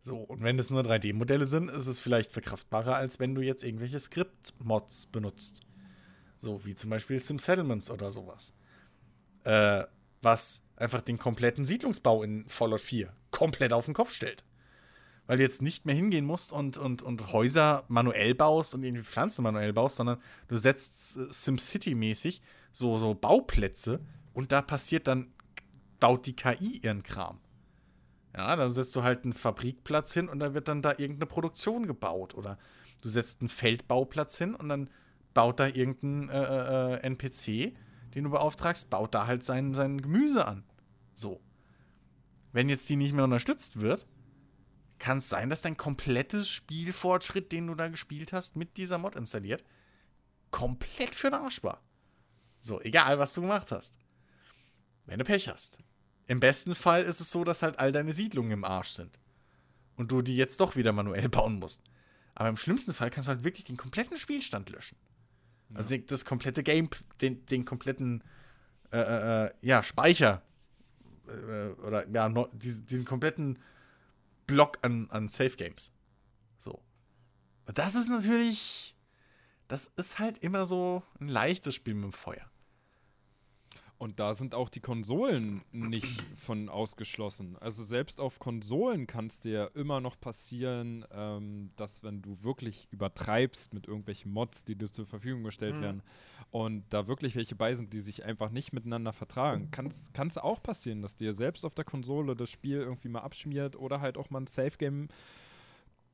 So, 0.00 0.16
und 0.16 0.42
wenn 0.42 0.58
es 0.58 0.70
nur 0.70 0.82
3D-Modelle 0.82 1.44
sind, 1.44 1.70
ist 1.70 1.86
es 1.86 2.00
vielleicht 2.00 2.32
verkraftbarer, 2.32 2.96
als 2.96 3.18
wenn 3.18 3.34
du 3.34 3.42
jetzt 3.42 3.64
irgendwelche 3.64 4.00
Skript-Mods 4.00 5.06
benutzt. 5.06 5.62
So 6.36 6.64
wie 6.64 6.74
zum 6.74 6.90
Beispiel 6.90 7.18
Sim 7.18 7.38
Settlements 7.38 7.90
oder 7.90 8.10
sowas. 8.10 8.54
Äh, 9.44 9.84
was 10.22 10.62
einfach 10.76 11.02
den 11.02 11.18
kompletten 11.18 11.64
Siedlungsbau 11.64 12.22
in 12.22 12.48
Fallout 12.48 12.80
4 12.80 13.12
komplett 13.30 13.72
auf 13.72 13.84
den 13.84 13.94
Kopf 13.94 14.12
stellt. 14.12 14.44
Weil 15.28 15.36
du 15.36 15.44
jetzt 15.44 15.62
nicht 15.62 15.86
mehr 15.86 15.94
hingehen 15.94 16.24
musst 16.24 16.52
und, 16.52 16.78
und, 16.78 17.02
und 17.02 17.32
Häuser 17.32 17.84
manuell 17.86 18.34
baust 18.34 18.74
und 18.74 18.82
irgendwie 18.82 19.04
Pflanzen 19.04 19.44
manuell 19.44 19.72
baust, 19.72 19.96
sondern 19.96 20.18
du 20.48 20.56
setzt 20.56 21.16
SimCity-mäßig 21.16 22.40
so, 22.72 22.98
so 22.98 23.14
Bauplätze 23.14 24.00
und 24.34 24.50
da 24.50 24.62
passiert 24.62 25.06
dann, 25.06 25.32
baut 26.00 26.26
die 26.26 26.34
KI 26.34 26.80
ihren 26.82 27.02
Kram. 27.02 27.38
Ja, 28.36 28.56
dann 28.56 28.70
setzt 28.70 28.94
du 28.96 29.02
halt 29.02 29.24
einen 29.24 29.32
Fabrikplatz 29.32 30.14
hin 30.14 30.28
und 30.28 30.38
dann 30.38 30.54
wird 30.54 30.68
dann 30.68 30.82
da 30.82 30.90
irgendeine 30.90 31.26
Produktion 31.26 31.86
gebaut. 31.86 32.34
Oder 32.34 32.58
du 33.02 33.08
setzt 33.08 33.40
einen 33.40 33.48
Feldbauplatz 33.48 34.38
hin 34.38 34.54
und 34.54 34.68
dann 34.68 34.90
baut 35.34 35.60
da 35.60 35.66
irgendein 35.66 36.28
äh, 36.28 36.94
äh, 36.94 37.00
NPC, 37.00 37.76
den 38.14 38.24
du 38.24 38.30
beauftragst, 38.30 38.90
baut 38.90 39.14
da 39.14 39.26
halt 39.26 39.42
sein, 39.42 39.74
sein 39.74 40.00
Gemüse 40.00 40.46
an. 40.46 40.64
So. 41.14 41.40
Wenn 42.52 42.68
jetzt 42.68 42.88
die 42.88 42.96
nicht 42.96 43.12
mehr 43.12 43.24
unterstützt 43.24 43.80
wird, 43.80 44.06
kann 44.98 45.18
es 45.18 45.28
sein, 45.28 45.50
dass 45.50 45.62
dein 45.62 45.76
komplettes 45.76 46.48
Spielfortschritt, 46.48 47.52
den 47.52 47.66
du 47.66 47.74
da 47.74 47.88
gespielt 47.88 48.32
hast, 48.32 48.56
mit 48.56 48.76
dieser 48.76 48.98
Mod 48.98 49.16
installiert, 49.16 49.64
komplett 50.50 51.14
für 51.14 51.30
den 51.30 51.40
Arsch 51.40 51.62
war. 51.62 51.82
So, 52.60 52.80
egal 52.80 53.18
was 53.18 53.34
du 53.34 53.42
gemacht 53.42 53.70
hast. 53.70 53.98
Wenn 55.06 55.18
du 55.18 55.24
Pech 55.24 55.48
hast. 55.48 55.78
Im 56.26 56.40
besten 56.40 56.74
Fall 56.74 57.04
ist 57.04 57.20
es 57.20 57.30
so, 57.30 57.44
dass 57.44 57.62
halt 57.62 57.78
all 57.78 57.92
deine 57.92 58.12
Siedlungen 58.12 58.50
im 58.50 58.64
Arsch 58.64 58.90
sind. 58.90 59.18
Und 59.96 60.12
du 60.12 60.22
die 60.22 60.36
jetzt 60.36 60.60
doch 60.60 60.76
wieder 60.76 60.92
manuell 60.92 61.28
bauen 61.28 61.58
musst. 61.58 61.82
Aber 62.34 62.48
im 62.48 62.56
schlimmsten 62.56 62.92
Fall 62.92 63.10
kannst 63.10 63.28
du 63.28 63.30
halt 63.30 63.44
wirklich 63.44 63.64
den 63.64 63.76
kompletten 63.76 64.16
Spielstand 64.16 64.70
löschen. 64.70 64.98
Ja. 65.70 65.76
Also 65.76 65.96
das 65.96 66.24
komplette 66.24 66.62
Game, 66.62 66.88
den, 67.20 67.44
den 67.46 67.64
kompletten 67.64 68.22
äh, 68.92 68.98
äh, 68.98 69.46
äh 69.46 69.50
ja, 69.60 69.82
Speicher 69.82 70.42
äh, 71.26 71.68
oder 71.82 72.08
ja, 72.08 72.28
no, 72.28 72.48
diesen, 72.52 72.86
diesen, 72.86 73.04
kompletten 73.04 73.58
Block 74.48 74.78
an, 74.82 75.08
an 75.10 75.28
Safe 75.28 75.56
Games. 75.56 75.92
So. 76.56 76.82
Das 77.66 77.94
ist 77.94 78.08
natürlich, 78.08 78.96
das 79.68 79.92
ist 79.96 80.18
halt 80.18 80.38
immer 80.38 80.66
so 80.66 81.04
ein 81.20 81.28
leichtes 81.28 81.76
Spiel 81.76 81.94
mit 81.94 82.04
dem 82.04 82.12
Feuer. 82.12 82.50
Und 83.98 84.20
da 84.20 84.32
sind 84.32 84.54
auch 84.54 84.68
die 84.68 84.80
Konsolen 84.80 85.62
nicht 85.72 86.22
von 86.36 86.68
ausgeschlossen. 86.68 87.56
Also 87.58 87.82
selbst 87.82 88.20
auf 88.20 88.38
Konsolen 88.38 89.08
kann 89.08 89.26
es 89.26 89.40
dir 89.40 89.70
immer 89.74 90.00
noch 90.00 90.20
passieren, 90.20 91.04
ähm, 91.10 91.72
dass 91.74 92.04
wenn 92.04 92.22
du 92.22 92.40
wirklich 92.42 92.86
übertreibst 92.92 93.74
mit 93.74 93.88
irgendwelchen 93.88 94.32
Mods, 94.32 94.64
die 94.64 94.76
dir 94.76 94.88
zur 94.88 95.04
Verfügung 95.04 95.42
gestellt 95.42 95.74
mhm. 95.76 95.82
werden 95.82 96.02
und 96.52 96.84
da 96.90 97.08
wirklich 97.08 97.34
welche 97.34 97.56
bei 97.56 97.74
sind, 97.74 97.92
die 97.92 97.98
sich 97.98 98.24
einfach 98.24 98.50
nicht 98.50 98.72
miteinander 98.72 99.12
vertragen, 99.12 99.72
kann 99.72 99.88
es 99.88 100.38
auch 100.38 100.62
passieren, 100.62 101.02
dass 101.02 101.16
dir 101.16 101.34
selbst 101.34 101.64
auf 101.64 101.74
der 101.74 101.84
Konsole 101.84 102.36
das 102.36 102.50
Spiel 102.50 102.76
irgendwie 102.78 103.08
mal 103.08 103.22
abschmiert 103.22 103.74
oder 103.74 104.00
halt 104.00 104.16
auch 104.16 104.30
mal 104.30 104.42
ein 104.42 104.46
Safe-Game 104.46 105.08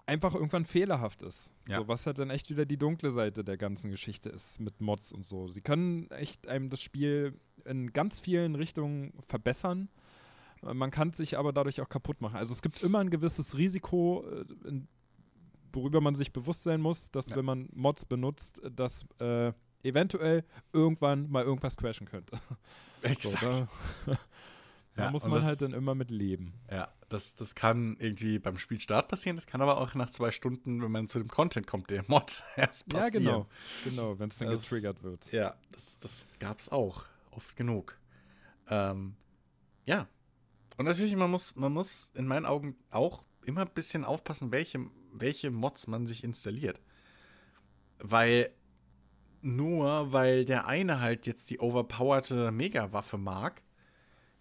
einfach 0.06 0.34
irgendwann 0.34 0.64
fehlerhaft 0.64 1.22
ist. 1.22 1.50
Ja. 1.68 1.78
So, 1.78 1.88
was 1.88 2.06
halt 2.06 2.18
dann 2.18 2.30
echt 2.30 2.50
wieder 2.50 2.64
die 2.66 2.76
dunkle 2.76 3.10
Seite 3.10 3.44
der 3.44 3.56
ganzen 3.56 3.90
Geschichte 3.90 4.28
ist 4.28 4.60
mit 4.60 4.80
Mods 4.80 5.12
und 5.12 5.24
so. 5.24 5.48
Sie 5.48 5.60
können 5.60 6.10
echt 6.10 6.46
einem 6.48 6.70
das 6.70 6.80
Spiel 6.80 7.38
in 7.64 7.92
ganz 7.92 8.20
vielen 8.20 8.54
Richtungen 8.54 9.14
verbessern. 9.26 9.88
Man 10.62 10.90
kann 10.90 11.12
sich 11.12 11.38
aber 11.38 11.52
dadurch 11.52 11.80
auch 11.80 11.88
kaputt 11.88 12.20
machen. 12.20 12.36
Also 12.36 12.52
es 12.52 12.62
gibt 12.62 12.82
immer 12.82 12.98
ein 12.98 13.10
gewisses 13.10 13.56
Risiko, 13.56 14.24
äh, 14.30 14.80
worüber 15.72 16.00
man 16.00 16.14
sich 16.14 16.32
bewusst 16.32 16.62
sein 16.62 16.80
muss, 16.80 17.10
dass 17.10 17.30
ja. 17.30 17.36
wenn 17.36 17.44
man 17.44 17.68
Mods 17.72 18.04
benutzt, 18.06 18.62
dass 18.70 19.04
äh, 19.18 19.52
eventuell 19.82 20.44
irgendwann 20.72 21.30
mal 21.30 21.44
irgendwas 21.44 21.76
crashen 21.76 22.06
könnte. 22.06 22.38
Exakt. 23.02 23.54
So, 23.54 23.66
da, 24.94 25.04
da 25.04 25.10
muss 25.10 25.24
man 25.24 25.34
das, 25.34 25.44
halt 25.44 25.62
dann 25.62 25.72
immer 25.72 25.94
mit 25.94 26.10
leben. 26.10 26.54
Ja, 26.70 26.92
das, 27.08 27.34
das 27.34 27.54
kann 27.54 27.96
irgendwie 27.98 28.38
beim 28.38 28.58
Spielstart 28.58 29.08
passieren, 29.08 29.36
das 29.36 29.46
kann 29.46 29.60
aber 29.60 29.80
auch 29.80 29.94
nach 29.94 30.10
zwei 30.10 30.30
Stunden, 30.30 30.82
wenn 30.82 30.90
man 30.90 31.08
zu 31.08 31.18
dem 31.18 31.28
Content 31.28 31.66
kommt, 31.66 31.90
der 31.90 32.04
Mod 32.06 32.44
erst 32.56 32.88
passieren. 32.88 33.24
Ja, 33.24 33.32
genau. 33.32 33.46
Genau, 33.84 34.18
wenn 34.18 34.28
es 34.28 34.38
dann 34.38 34.48
das, 34.48 34.62
getriggert 34.62 35.02
wird. 35.02 35.30
Ja, 35.32 35.54
das, 35.72 35.98
das 35.98 36.26
gab 36.38 36.60
es 36.60 36.68
auch. 36.70 37.06
Oft 37.30 37.56
genug. 37.56 37.98
Ähm, 38.68 39.16
ja. 39.86 40.06
Und 40.76 40.84
natürlich, 40.86 41.16
man 41.16 41.30
muss, 41.30 41.56
man 41.56 41.72
muss 41.72 42.12
in 42.14 42.26
meinen 42.26 42.46
Augen 42.46 42.76
auch 42.90 43.24
immer 43.44 43.62
ein 43.62 43.70
bisschen 43.74 44.04
aufpassen, 44.04 44.52
welche 44.52 44.86
welche 45.14 45.50
Mods 45.50 45.86
man 45.86 46.06
sich 46.06 46.24
installiert. 46.24 46.80
Weil 47.98 48.50
nur 49.40 50.12
weil 50.12 50.44
der 50.44 50.66
eine 50.66 51.00
halt 51.00 51.26
jetzt 51.26 51.50
die 51.50 51.60
overpowerte 51.60 52.50
Mega-Waffe 52.50 53.18
mag 53.18 53.62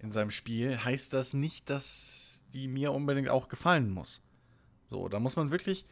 in 0.03 0.11
seinem 0.11 0.31
Spiel, 0.31 0.83
heißt 0.83 1.13
das 1.13 1.33
nicht, 1.33 1.69
dass 1.69 2.43
die 2.53 2.67
mir 2.67 2.91
unbedingt 2.91 3.29
auch 3.29 3.47
gefallen 3.47 3.89
muss. 3.89 4.21
So, 4.87 5.07
da 5.07 5.19
muss 5.19 5.37
man 5.37 5.49
wirklich, 5.49 5.85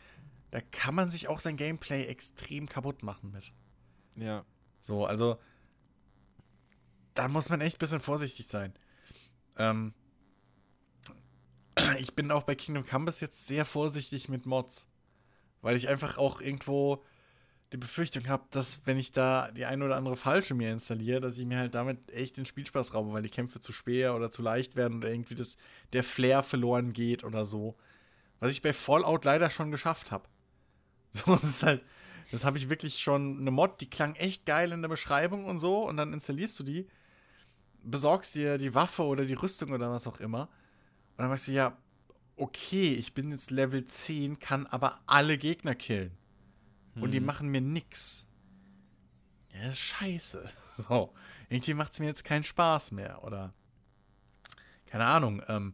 da 0.51 0.59
kann 0.59 0.93
man 0.93 1.09
sich 1.09 1.29
auch 1.29 1.39
sein 1.39 1.55
Gameplay 1.55 2.05
extrem 2.05 2.67
kaputt 2.67 3.03
machen 3.03 3.31
mit. 3.31 3.53
Ja. 4.17 4.45
So, 4.81 5.05
also 5.05 5.39
da 7.13 7.29
muss 7.29 7.49
man 7.49 7.61
echt 7.61 7.77
ein 7.77 7.79
bisschen 7.79 8.01
vorsichtig 8.01 8.47
sein. 8.47 8.73
Ähm, 9.55 9.93
ich 11.97 12.13
bin 12.13 12.31
auch 12.31 12.43
bei 12.43 12.55
Kingdom 12.55 12.85
Come 12.85 13.05
bis 13.05 13.21
jetzt 13.21 13.47
sehr 13.47 13.63
vorsichtig 13.63 14.27
mit 14.27 14.45
Mods. 14.45 14.89
Weil 15.61 15.77
ich 15.77 15.87
einfach 15.87 16.17
auch 16.17 16.41
irgendwo 16.41 17.05
die 17.71 17.77
Befürchtung 17.77 18.27
habe, 18.27 18.43
dass 18.51 18.81
wenn 18.85 18.97
ich 18.97 19.11
da 19.11 19.49
die 19.51 19.65
eine 19.65 19.85
oder 19.85 19.95
andere 19.95 20.17
falsche 20.17 20.53
mir 20.53 20.71
installiere, 20.71 21.21
dass 21.21 21.37
ich 21.37 21.45
mir 21.45 21.57
halt 21.57 21.73
damit 21.73 22.11
echt 22.11 22.37
den 22.37 22.45
Spielspaß 22.45 22.93
raube, 22.93 23.13
weil 23.13 23.23
die 23.23 23.29
Kämpfe 23.29 23.59
zu 23.59 23.71
schwer 23.71 24.15
oder 24.15 24.29
zu 24.29 24.41
leicht 24.41 24.75
werden 24.75 24.97
oder 24.97 25.09
irgendwie 25.09 25.35
das, 25.35 25.57
der 25.93 26.03
Flair 26.03 26.43
verloren 26.43 26.91
geht 26.91 27.23
oder 27.23 27.45
so. 27.45 27.75
Was 28.39 28.51
ich 28.51 28.61
bei 28.61 28.73
Fallout 28.73 29.23
leider 29.23 29.49
schon 29.49 29.71
geschafft 29.71 30.11
habe. 30.11 30.27
So, 31.13 31.33
ist 31.33 31.63
halt, 31.63 31.83
das 32.31 32.45
habe 32.45 32.57
ich 32.57 32.69
wirklich 32.69 32.99
schon, 32.99 33.39
eine 33.39 33.51
Mod, 33.51 33.81
die 33.81 33.89
klang 33.89 34.15
echt 34.15 34.45
geil 34.45 34.71
in 34.71 34.81
der 34.81 34.87
Beschreibung 34.87 35.43
und 35.43 35.59
so 35.59 35.85
und 35.85 35.97
dann 35.97 36.13
installierst 36.13 36.57
du 36.57 36.63
die, 36.63 36.87
besorgst 37.83 38.35
dir 38.35 38.57
die 38.57 38.73
Waffe 38.73 39.03
oder 39.03 39.25
die 39.25 39.33
Rüstung 39.33 39.73
oder 39.73 39.91
was 39.91 40.07
auch 40.07 40.21
immer 40.21 40.43
und 40.43 41.23
dann 41.23 41.29
weißt 41.29 41.49
du, 41.49 41.51
ja, 41.51 41.77
okay, 42.37 42.93
ich 42.93 43.13
bin 43.13 43.31
jetzt 43.31 43.51
Level 43.51 43.83
10, 43.83 44.39
kann 44.39 44.65
aber 44.67 45.01
alle 45.05 45.37
Gegner 45.37 45.75
killen. 45.75 46.11
Hm. 46.93 47.03
Und 47.03 47.11
die 47.11 47.19
mhm. 47.19 47.25
machen 47.25 47.49
mir 47.49 47.61
nix. 47.61 48.25
Ja, 49.53 49.63
das 49.63 49.73
ist 49.73 49.79
scheiße. 49.79 50.49
So. 50.63 51.13
Irgendwie 51.49 51.73
macht 51.73 51.91
es 51.91 51.99
mir 51.99 52.05
jetzt 52.05 52.23
keinen 52.23 52.43
Spaß 52.43 52.93
mehr. 52.93 53.23
Oder. 53.25 53.53
Keine 54.85 55.05
Ahnung. 55.05 55.41
Ähm, 55.49 55.73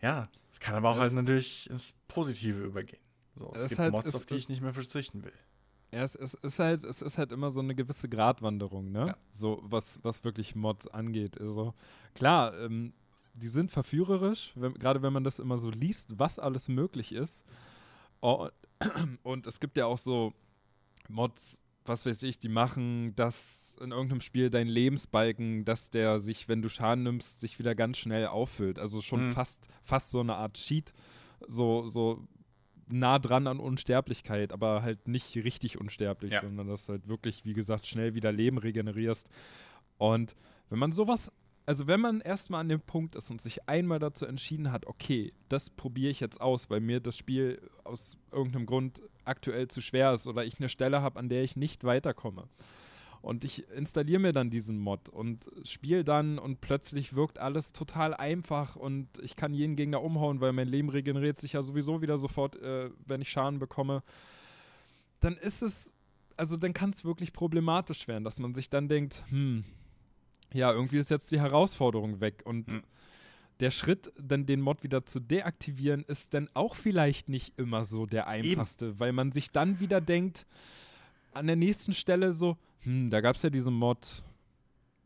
ja, 0.00 0.28
es 0.52 0.60
kann 0.60 0.76
aber 0.76 0.90
auch 0.90 0.98
halt 0.98 1.12
natürlich 1.12 1.68
ins 1.68 1.94
Positive 2.06 2.62
übergehen. 2.62 3.02
So, 3.34 3.52
es, 3.54 3.68
gibt 3.68 3.80
halt, 3.80 3.92
Mods, 3.92 4.06
es, 4.06 4.14
auf 4.14 4.26
die 4.26 4.36
ich 4.36 4.48
nicht 4.48 4.62
mehr 4.62 4.72
verzichten 4.72 5.24
will. 5.24 5.32
Ja, 5.92 6.02
es, 6.02 6.14
es, 6.14 6.34
ist 6.34 6.58
halt, 6.58 6.84
es 6.84 7.02
ist 7.02 7.18
halt 7.18 7.32
immer 7.32 7.50
so 7.50 7.60
eine 7.60 7.74
gewisse 7.74 8.08
Gratwanderung, 8.08 8.92
ne? 8.92 9.06
Ja. 9.08 9.16
So, 9.32 9.60
was, 9.64 9.98
was 10.02 10.22
wirklich 10.22 10.54
Mods 10.54 10.86
angeht. 10.88 11.40
Also, 11.40 11.74
klar, 12.14 12.56
ähm, 12.60 12.92
die 13.34 13.48
sind 13.48 13.70
verführerisch, 13.70 14.54
gerade 14.54 15.02
wenn 15.02 15.12
man 15.12 15.24
das 15.24 15.40
immer 15.40 15.58
so 15.58 15.70
liest, 15.70 16.18
was 16.18 16.38
alles 16.38 16.68
möglich 16.68 17.12
ist. 17.12 17.44
Und, 18.20 18.52
und 19.22 19.46
es 19.46 19.60
gibt 19.60 19.76
ja 19.76 19.86
auch 19.86 19.98
so 19.98 20.32
Mods, 21.08 21.58
was 21.84 22.06
weiß 22.06 22.22
ich, 22.22 22.38
die 22.38 22.48
machen, 22.48 23.14
dass 23.14 23.76
in 23.80 23.90
irgendeinem 23.90 24.20
Spiel 24.20 24.50
dein 24.50 24.68
Lebensbalken, 24.68 25.64
dass 25.64 25.90
der 25.90 26.18
sich, 26.18 26.48
wenn 26.48 26.62
du 26.62 26.68
Schaden 26.68 27.04
nimmst, 27.04 27.40
sich 27.40 27.58
wieder 27.58 27.74
ganz 27.74 27.98
schnell 27.98 28.26
auffüllt. 28.26 28.78
Also 28.78 29.02
schon 29.02 29.28
mhm. 29.28 29.32
fast, 29.32 29.68
fast 29.82 30.10
so 30.10 30.20
eine 30.20 30.34
Art 30.36 30.54
Cheat. 30.54 30.92
So, 31.46 31.86
so 31.88 32.26
nah 32.88 33.18
dran 33.18 33.46
an 33.46 33.60
Unsterblichkeit, 33.60 34.52
aber 34.52 34.82
halt 34.82 35.08
nicht 35.08 35.34
richtig 35.36 35.78
unsterblich, 35.78 36.32
ja. 36.32 36.40
sondern 36.40 36.68
dass 36.68 36.88
halt 36.88 37.08
wirklich, 37.08 37.44
wie 37.44 37.52
gesagt, 37.52 37.86
schnell 37.86 38.14
wieder 38.14 38.32
Leben 38.32 38.58
regenerierst. 38.58 39.28
Und 39.98 40.34
wenn 40.70 40.78
man 40.78 40.92
sowas 40.92 41.30
also 41.66 41.86
wenn 41.86 42.00
man 42.00 42.20
erstmal 42.20 42.60
an 42.60 42.68
dem 42.68 42.80
Punkt 42.80 43.14
ist 43.14 43.30
und 43.30 43.40
sich 43.40 43.68
einmal 43.68 43.98
dazu 43.98 44.26
entschieden 44.26 44.70
hat, 44.70 44.86
okay, 44.86 45.32
das 45.48 45.70
probiere 45.70 46.10
ich 46.10 46.20
jetzt 46.20 46.40
aus, 46.40 46.68
weil 46.68 46.80
mir 46.80 47.00
das 47.00 47.16
Spiel 47.16 47.60
aus 47.84 48.18
irgendeinem 48.30 48.66
Grund 48.66 49.00
aktuell 49.24 49.68
zu 49.68 49.80
schwer 49.80 50.12
ist 50.12 50.26
oder 50.26 50.44
ich 50.44 50.58
eine 50.58 50.68
Stelle 50.68 51.00
habe, 51.00 51.18
an 51.18 51.28
der 51.28 51.42
ich 51.42 51.56
nicht 51.56 51.84
weiterkomme. 51.84 52.48
Und 53.22 53.42
ich 53.42 53.66
installiere 53.70 54.20
mir 54.20 54.32
dann 54.32 54.50
diesen 54.50 54.78
Mod 54.78 55.08
und 55.08 55.50
spiele 55.62 56.04
dann 56.04 56.38
und 56.38 56.60
plötzlich 56.60 57.14
wirkt 57.14 57.38
alles 57.38 57.72
total 57.72 58.12
einfach 58.12 58.76
und 58.76 59.08
ich 59.22 59.34
kann 59.34 59.54
jeden 59.54 59.76
Gegner 59.76 60.02
umhauen, 60.02 60.42
weil 60.42 60.52
mein 60.52 60.68
Leben 60.68 60.90
regeneriert 60.90 61.38
sich 61.38 61.54
ja 61.54 61.62
sowieso 61.62 62.02
wieder 62.02 62.18
sofort, 62.18 62.56
äh, 62.56 62.90
wenn 63.06 63.22
ich 63.22 63.30
Schaden 63.30 63.58
bekomme. 63.58 64.02
Dann 65.20 65.38
ist 65.38 65.62
es, 65.62 65.96
also 66.36 66.58
dann 66.58 66.74
kann 66.74 66.90
es 66.90 67.06
wirklich 67.06 67.32
problematisch 67.32 68.06
werden, 68.08 68.24
dass 68.24 68.38
man 68.38 68.54
sich 68.54 68.68
dann 68.68 68.88
denkt, 68.88 69.24
hm, 69.30 69.64
ja, 70.54 70.72
irgendwie 70.72 70.98
ist 70.98 71.10
jetzt 71.10 71.30
die 71.32 71.40
Herausforderung 71.40 72.20
weg 72.20 72.42
und 72.44 72.72
hm. 72.72 72.82
der 73.60 73.70
Schritt, 73.70 74.12
dann 74.16 74.46
den 74.46 74.60
Mod 74.60 74.82
wieder 74.82 75.04
zu 75.04 75.20
deaktivieren, 75.20 76.04
ist 76.04 76.32
dann 76.32 76.48
auch 76.54 76.76
vielleicht 76.76 77.28
nicht 77.28 77.58
immer 77.58 77.84
so 77.84 78.06
der 78.06 78.28
einfachste, 78.28 78.86
Eben. 78.86 79.00
weil 79.00 79.12
man 79.12 79.32
sich 79.32 79.50
dann 79.50 79.80
wieder 79.80 80.00
denkt, 80.00 80.46
an 81.32 81.48
der 81.48 81.56
nächsten 81.56 81.92
Stelle 81.92 82.32
so, 82.32 82.56
hm, 82.80 83.10
da 83.10 83.20
gab 83.20 83.34
es 83.34 83.42
ja 83.42 83.50
diesen 83.50 83.74
Mod, 83.74 84.22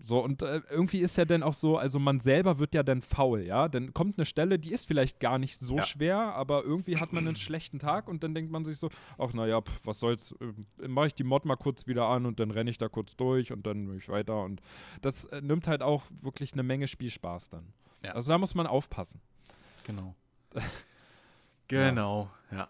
so, 0.00 0.22
und 0.22 0.42
äh, 0.42 0.62
irgendwie 0.70 1.00
ist 1.00 1.16
ja 1.16 1.24
dann 1.24 1.42
auch 1.42 1.54
so, 1.54 1.76
also 1.76 1.98
man 1.98 2.20
selber 2.20 2.58
wird 2.58 2.74
ja 2.74 2.82
dann 2.82 3.02
faul, 3.02 3.42
ja. 3.42 3.68
Dann 3.68 3.92
kommt 3.92 4.16
eine 4.16 4.26
Stelle, 4.26 4.58
die 4.58 4.72
ist 4.72 4.86
vielleicht 4.86 5.18
gar 5.18 5.38
nicht 5.38 5.58
so 5.58 5.76
ja. 5.76 5.82
schwer, 5.82 6.18
aber 6.18 6.62
irgendwie 6.62 6.98
hat 6.98 7.12
man 7.12 7.26
einen 7.26 7.36
schlechten 7.36 7.78
Tag 7.80 8.08
und 8.08 8.22
dann 8.22 8.34
denkt 8.34 8.50
man 8.50 8.64
sich 8.64 8.78
so, 8.78 8.90
ach 9.18 9.32
naja, 9.32 9.60
was 9.84 9.98
soll's, 9.98 10.34
äh, 10.40 10.88
mache 10.88 11.08
ich 11.08 11.14
die 11.14 11.24
Mod 11.24 11.44
mal 11.44 11.56
kurz 11.56 11.86
wieder 11.86 12.06
an 12.06 12.26
und 12.26 12.38
dann 12.38 12.52
renne 12.52 12.70
ich 12.70 12.78
da 12.78 12.88
kurz 12.88 13.16
durch 13.16 13.52
und 13.52 13.66
dann 13.66 13.88
bin 13.88 13.98
ich 13.98 14.08
weiter. 14.08 14.42
Und 14.44 14.62
das 15.02 15.24
äh, 15.26 15.40
nimmt 15.40 15.66
halt 15.66 15.82
auch 15.82 16.04
wirklich 16.22 16.52
eine 16.52 16.62
Menge 16.62 16.86
Spielspaß 16.86 17.50
dann. 17.50 17.72
Ja. 18.04 18.12
Also 18.12 18.30
da 18.32 18.38
muss 18.38 18.54
man 18.54 18.68
aufpassen. 18.68 19.20
Genau. 19.84 20.14
genau, 21.66 22.30
ja. 22.52 22.68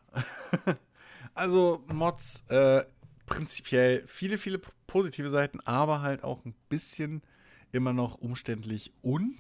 also 1.35 1.85
Mods, 1.93 2.43
äh, 2.49 2.85
prinzipiell 3.29 4.03
viele, 4.07 4.39
viele 4.39 4.61
positive 4.87 5.31
Seiten, 5.31 5.61
aber 5.61 6.01
halt 6.03 6.25
auch 6.25 6.45
ein 6.45 6.55
bisschen 6.69 7.23
immer 7.71 7.93
noch 7.93 8.17
umständlich 8.17 8.93
und 9.03 9.39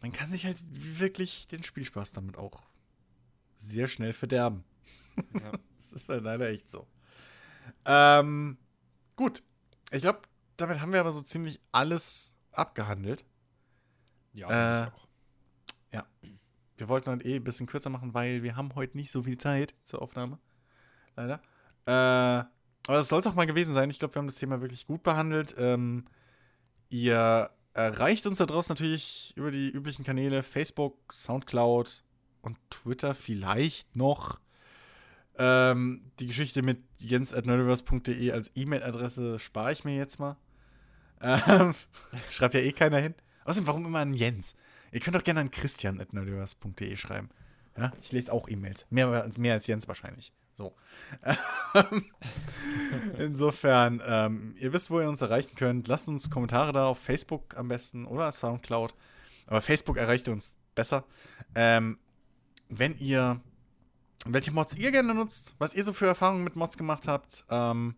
man 0.00 0.12
kann 0.12 0.30
sich 0.30 0.44
halt 0.44 0.62
wirklich 0.68 1.48
den 1.48 1.62
Spielspaß 1.62 2.12
damit 2.12 2.36
auch 2.36 2.62
sehr 3.56 3.86
schnell 3.86 4.12
verderben. 4.12 4.64
Ja. 5.34 5.52
das 5.76 5.92
ist 5.92 6.08
halt 6.08 6.24
leider 6.24 6.48
echt 6.48 6.68
so. 6.68 6.86
Ähm, 7.84 8.58
gut. 9.16 9.42
Ich 9.90 10.02
glaube, 10.02 10.22
damit 10.56 10.80
haben 10.80 10.92
wir 10.92 11.00
aber 11.00 11.12
so 11.12 11.22
ziemlich 11.22 11.60
alles 11.70 12.36
abgehandelt. 12.52 13.24
Ja, 14.32 14.84
äh, 14.84 14.86
auch. 14.88 15.08
Ja. 15.92 16.06
Wir 16.76 16.88
wollten 16.88 17.10
halt 17.10 17.24
eh 17.24 17.36
ein 17.36 17.44
bisschen 17.44 17.66
kürzer 17.66 17.90
machen, 17.90 18.14
weil 18.14 18.42
wir 18.42 18.56
haben 18.56 18.74
heute 18.74 18.96
nicht 18.96 19.10
so 19.10 19.22
viel 19.22 19.38
Zeit 19.38 19.74
zur 19.84 20.02
Aufnahme. 20.02 20.38
Leider. 21.14 21.40
Äh, 21.86 21.90
aber 22.86 22.98
das 22.98 23.08
soll 23.08 23.20
es 23.20 23.26
auch 23.26 23.34
mal 23.34 23.46
gewesen 23.46 23.74
sein. 23.74 23.90
Ich 23.90 23.98
glaube, 23.98 24.14
wir 24.14 24.18
haben 24.18 24.26
das 24.26 24.36
Thema 24.36 24.60
wirklich 24.60 24.86
gut 24.86 25.02
behandelt. 25.02 25.54
Ähm, 25.58 26.04
ihr 26.88 27.50
erreicht 27.74 28.26
uns 28.26 28.38
da 28.38 28.46
draußen 28.46 28.72
natürlich 28.72 29.32
über 29.36 29.50
die 29.50 29.70
üblichen 29.70 30.04
Kanäle 30.04 30.42
Facebook, 30.42 31.12
Soundcloud 31.12 32.02
und 32.42 32.58
Twitter 32.70 33.14
vielleicht 33.14 33.96
noch. 33.96 34.40
Ähm, 35.38 36.10
die 36.18 36.26
Geschichte 36.26 36.62
mit 36.62 36.82
jens.nerdiverse.de 36.98 38.32
als 38.32 38.52
E-Mail-Adresse 38.54 39.38
spare 39.38 39.72
ich 39.72 39.84
mir 39.84 39.96
jetzt 39.96 40.18
mal. 40.18 40.36
Ähm, 41.22 41.74
schreibt 42.30 42.54
ja 42.54 42.60
eh 42.60 42.72
keiner 42.72 42.98
hin. 42.98 43.14
Außerdem, 43.44 43.66
warum 43.66 43.86
immer 43.86 44.00
an 44.00 44.12
Jens? 44.12 44.56
Ihr 44.92 45.00
könnt 45.00 45.16
doch 45.16 45.24
gerne 45.24 45.40
an 45.40 45.50
christian.nerdiverse.de 45.50 46.96
schreiben. 46.96 47.30
Ja, 47.76 47.92
ich 48.02 48.12
lese 48.12 48.32
auch 48.32 48.48
E-Mails. 48.48 48.86
Mehr, 48.90 49.28
mehr 49.38 49.54
als 49.54 49.66
Jens 49.66 49.88
wahrscheinlich. 49.88 50.32
So. 50.54 50.74
Insofern, 53.18 54.02
ähm, 54.06 54.54
ihr 54.58 54.72
wisst, 54.72 54.90
wo 54.90 55.00
ihr 55.00 55.08
uns 55.08 55.22
erreichen 55.22 55.54
könnt. 55.56 55.88
Lasst 55.88 56.08
uns 56.08 56.30
Kommentare 56.30 56.72
da 56.72 56.86
auf 56.86 56.98
Facebook 56.98 57.56
am 57.56 57.68
besten 57.68 58.04
oder 58.06 58.30
Soundcloud. 58.30 58.94
Aber 59.46 59.62
Facebook 59.62 59.96
erreicht 59.96 60.28
uns 60.28 60.58
besser. 60.74 61.04
Ähm, 61.54 61.98
wenn 62.68 62.96
ihr, 62.98 63.40
welche 64.26 64.52
Mods 64.52 64.76
ihr 64.76 64.92
gerne 64.92 65.14
nutzt, 65.14 65.54
was 65.58 65.74
ihr 65.74 65.84
so 65.84 65.92
für 65.92 66.06
Erfahrungen 66.06 66.44
mit 66.44 66.56
Mods 66.56 66.76
gemacht 66.76 67.08
habt. 67.08 67.44
Ähm, 67.50 67.96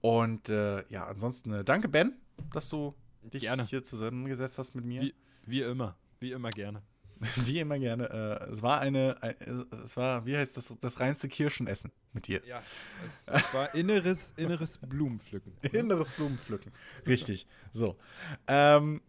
und 0.00 0.48
äh, 0.48 0.84
ja, 0.88 1.06
ansonsten 1.06 1.52
äh, 1.52 1.64
danke, 1.64 1.88
Ben, 1.88 2.14
dass 2.52 2.68
du 2.70 2.94
dich 3.22 3.42
gerne. 3.42 3.66
hier 3.66 3.84
zusammengesetzt 3.84 4.58
hast 4.58 4.74
mit 4.74 4.84
mir. 4.84 5.02
Wie, 5.02 5.14
wie 5.44 5.60
immer, 5.60 5.96
wie 6.20 6.32
immer 6.32 6.50
gerne. 6.50 6.82
Wie 7.44 7.60
immer 7.60 7.78
gerne. 7.78 8.08
Äh, 8.48 8.50
es 8.50 8.62
war 8.62 8.80
eine, 8.80 9.16
ein, 9.20 9.34
es 9.82 9.96
war, 9.96 10.24
wie 10.24 10.36
heißt 10.36 10.56
das, 10.56 10.74
das 10.80 11.00
reinste 11.00 11.28
Kirschenessen 11.28 11.92
mit 12.12 12.26
dir. 12.26 12.42
Ja, 12.46 12.62
es, 13.04 13.28
es 13.28 13.54
war 13.54 13.74
inneres, 13.74 14.32
inneres 14.36 14.78
Blumenpflücken. 14.78 15.52
inneres 15.72 16.10
Blumenpflücken. 16.12 16.72
Richtig. 17.06 17.46
So. 17.72 17.98
Ähm, 18.46 19.02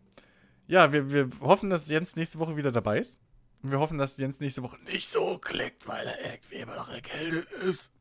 ja, 0.68 0.92
wir, 0.92 1.12
wir 1.12 1.30
hoffen, 1.40 1.70
dass 1.70 1.88
Jens 1.88 2.16
nächste 2.16 2.40
Woche 2.40 2.58
wieder 2.58 2.72
dabei 2.72 3.00
ist. 3.00 3.18
Und 3.64 3.72
wir 3.72 3.80
hoffen, 3.80 3.98
dass 3.98 4.18
Jens 4.18 4.40
nächste 4.40 4.64
Woche 4.64 4.78
nicht 4.82 5.08
so 5.08 5.38
klickt, 5.38 5.88
weil 5.88 6.06
er 6.06 6.34
irgendwie 6.34 6.56
immer 6.56 6.76
noch 6.76 6.90
erkältet 6.90 7.50
ist. 7.52 7.94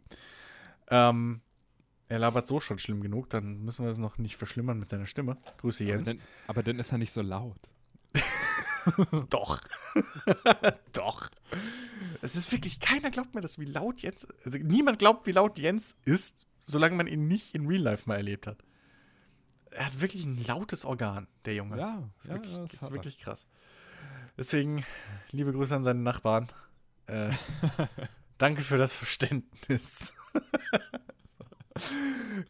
Ähm, 0.89 1.41
er 2.09 2.19
labert 2.19 2.47
so 2.47 2.59
schon 2.59 2.78
schlimm 2.78 3.03
genug, 3.03 3.31
dann 3.31 3.62
müssen 3.62 3.85
wir 3.85 3.91
es 3.91 3.99
noch 3.99 4.19
nicht 4.19 4.37
verschlimmern 4.37 4.81
mit 4.81 4.91
seiner 4.91 5.07
Stimme. 5.07 5.37
Grüße 5.59 5.85
Jens. 5.85 6.09
Aber 6.09 6.19
dann, 6.19 6.27
aber 6.49 6.62
dann 6.65 6.78
ist 6.81 6.91
er 6.93 6.99
nicht 6.99 7.12
so 7.12 7.23
laut. 7.23 7.61
Doch. 9.31 9.61
Doch. 10.93 11.31
Es 12.23 12.36
ist 12.36 12.51
wirklich, 12.52 12.81
keiner 12.81 13.11
glaubt 13.11 13.35
mir 13.35 13.40
das, 13.40 13.59
wie 13.59 13.65
laut 13.65 14.02
Jens, 14.02 14.28
also 14.44 14.59
niemand 14.59 14.98
glaubt, 14.98 15.27
wie 15.27 15.32
laut 15.32 15.59
Jens 15.59 15.97
ist, 16.05 16.47
solange 16.61 16.97
man 16.97 17.07
ihn 17.07 17.28
nicht 17.28 17.55
in 17.55 17.66
Real 17.66 17.82
Life 17.82 18.05
mal 18.07 18.16
erlebt 18.16 18.47
hat. 18.47 18.59
Er 19.70 19.86
hat 19.86 20.01
wirklich 20.01 20.24
ein 20.24 20.44
lautes 20.47 20.85
Organ, 20.85 21.28
der 21.44 21.55
Junge. 21.55 21.78
Ja, 21.78 22.09
Das 22.16 22.24
ist 22.24 22.28
ja, 22.28 22.35
wirklich, 22.35 22.55
das 22.57 22.73
ist 22.74 22.82
hat 22.82 22.90
er. 22.90 22.94
wirklich 22.94 23.19
krass. 23.19 23.47
Deswegen, 24.36 24.85
liebe 25.32 25.52
Grüße 25.52 25.74
an 25.74 25.85
seine 25.85 26.01
Nachbarn. 26.01 26.48
Äh, 27.07 27.31
danke 28.39 28.62
für 28.62 28.78
das 28.78 28.93
Verständnis. 28.93 30.12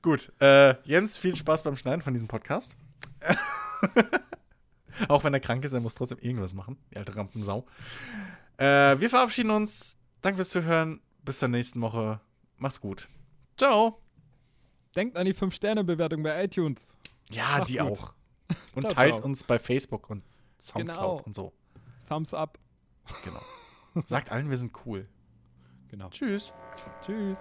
Gut, 0.02 0.32
äh, 0.40 0.74
Jens, 0.85 1.19
viel 1.19 1.36
Spaß 1.36 1.62
beim 1.62 1.77
Schneiden 1.77 2.02
von 2.02 2.15
diesem 2.15 2.28
Podcast. 2.28 2.77
Auch 5.09 5.24
wenn 5.24 5.35
er 5.35 5.40
krank 5.40 5.64
ist, 5.64 5.72
er 5.72 5.81
muss 5.81 5.94
trotzdem 5.94 6.18
irgendwas 6.18 6.55
machen, 6.55 6.77
die 6.93 6.97
alte 6.98 7.14
Rampensau. 7.16 7.66
Äh, 8.59 9.01
wir 9.01 9.09
verabschieden 9.10 9.51
uns. 9.51 9.98
Danke 10.20 10.36
fürs 10.36 10.51
Zuhören. 10.51 11.01
Bis 11.24 11.39
zur 11.39 11.48
nächsten 11.48 11.81
Woche. 11.81 12.20
Mach's 12.56 12.81
gut. 12.81 13.09
Ciao. 13.56 14.01
Denkt 14.97 15.16
an 15.16 15.24
die 15.24 15.35
5-Sterne-Bewertung 15.35 16.22
bei 16.22 16.44
iTunes. 16.44 16.94
Ja, 17.31 17.44
Macht's 17.59 17.66
die 17.70 17.77
gut. 17.78 17.98
auch. 17.98 18.14
Und 18.74 18.82
Ciao, 18.82 18.93
teilt 18.94 19.16
ciao. 19.18 19.24
uns 19.27 19.44
bei 19.44 19.59
Facebook 19.60 20.10
und 20.10 20.24
Soundcloud 20.60 20.97
Genau. 20.97 21.22
und 21.24 21.35
so. 21.35 21.52
Thumbs 22.09 22.35
up. 22.35 22.59
Genau. 23.24 23.40
Sagt 24.05 24.32
allen, 24.32 24.51
wir 24.51 24.56
sind 24.56 24.72
cool. 24.85 25.09
Genau. 25.89 26.09
Tschüss. 26.10 26.52
Tschüss. 27.06 27.39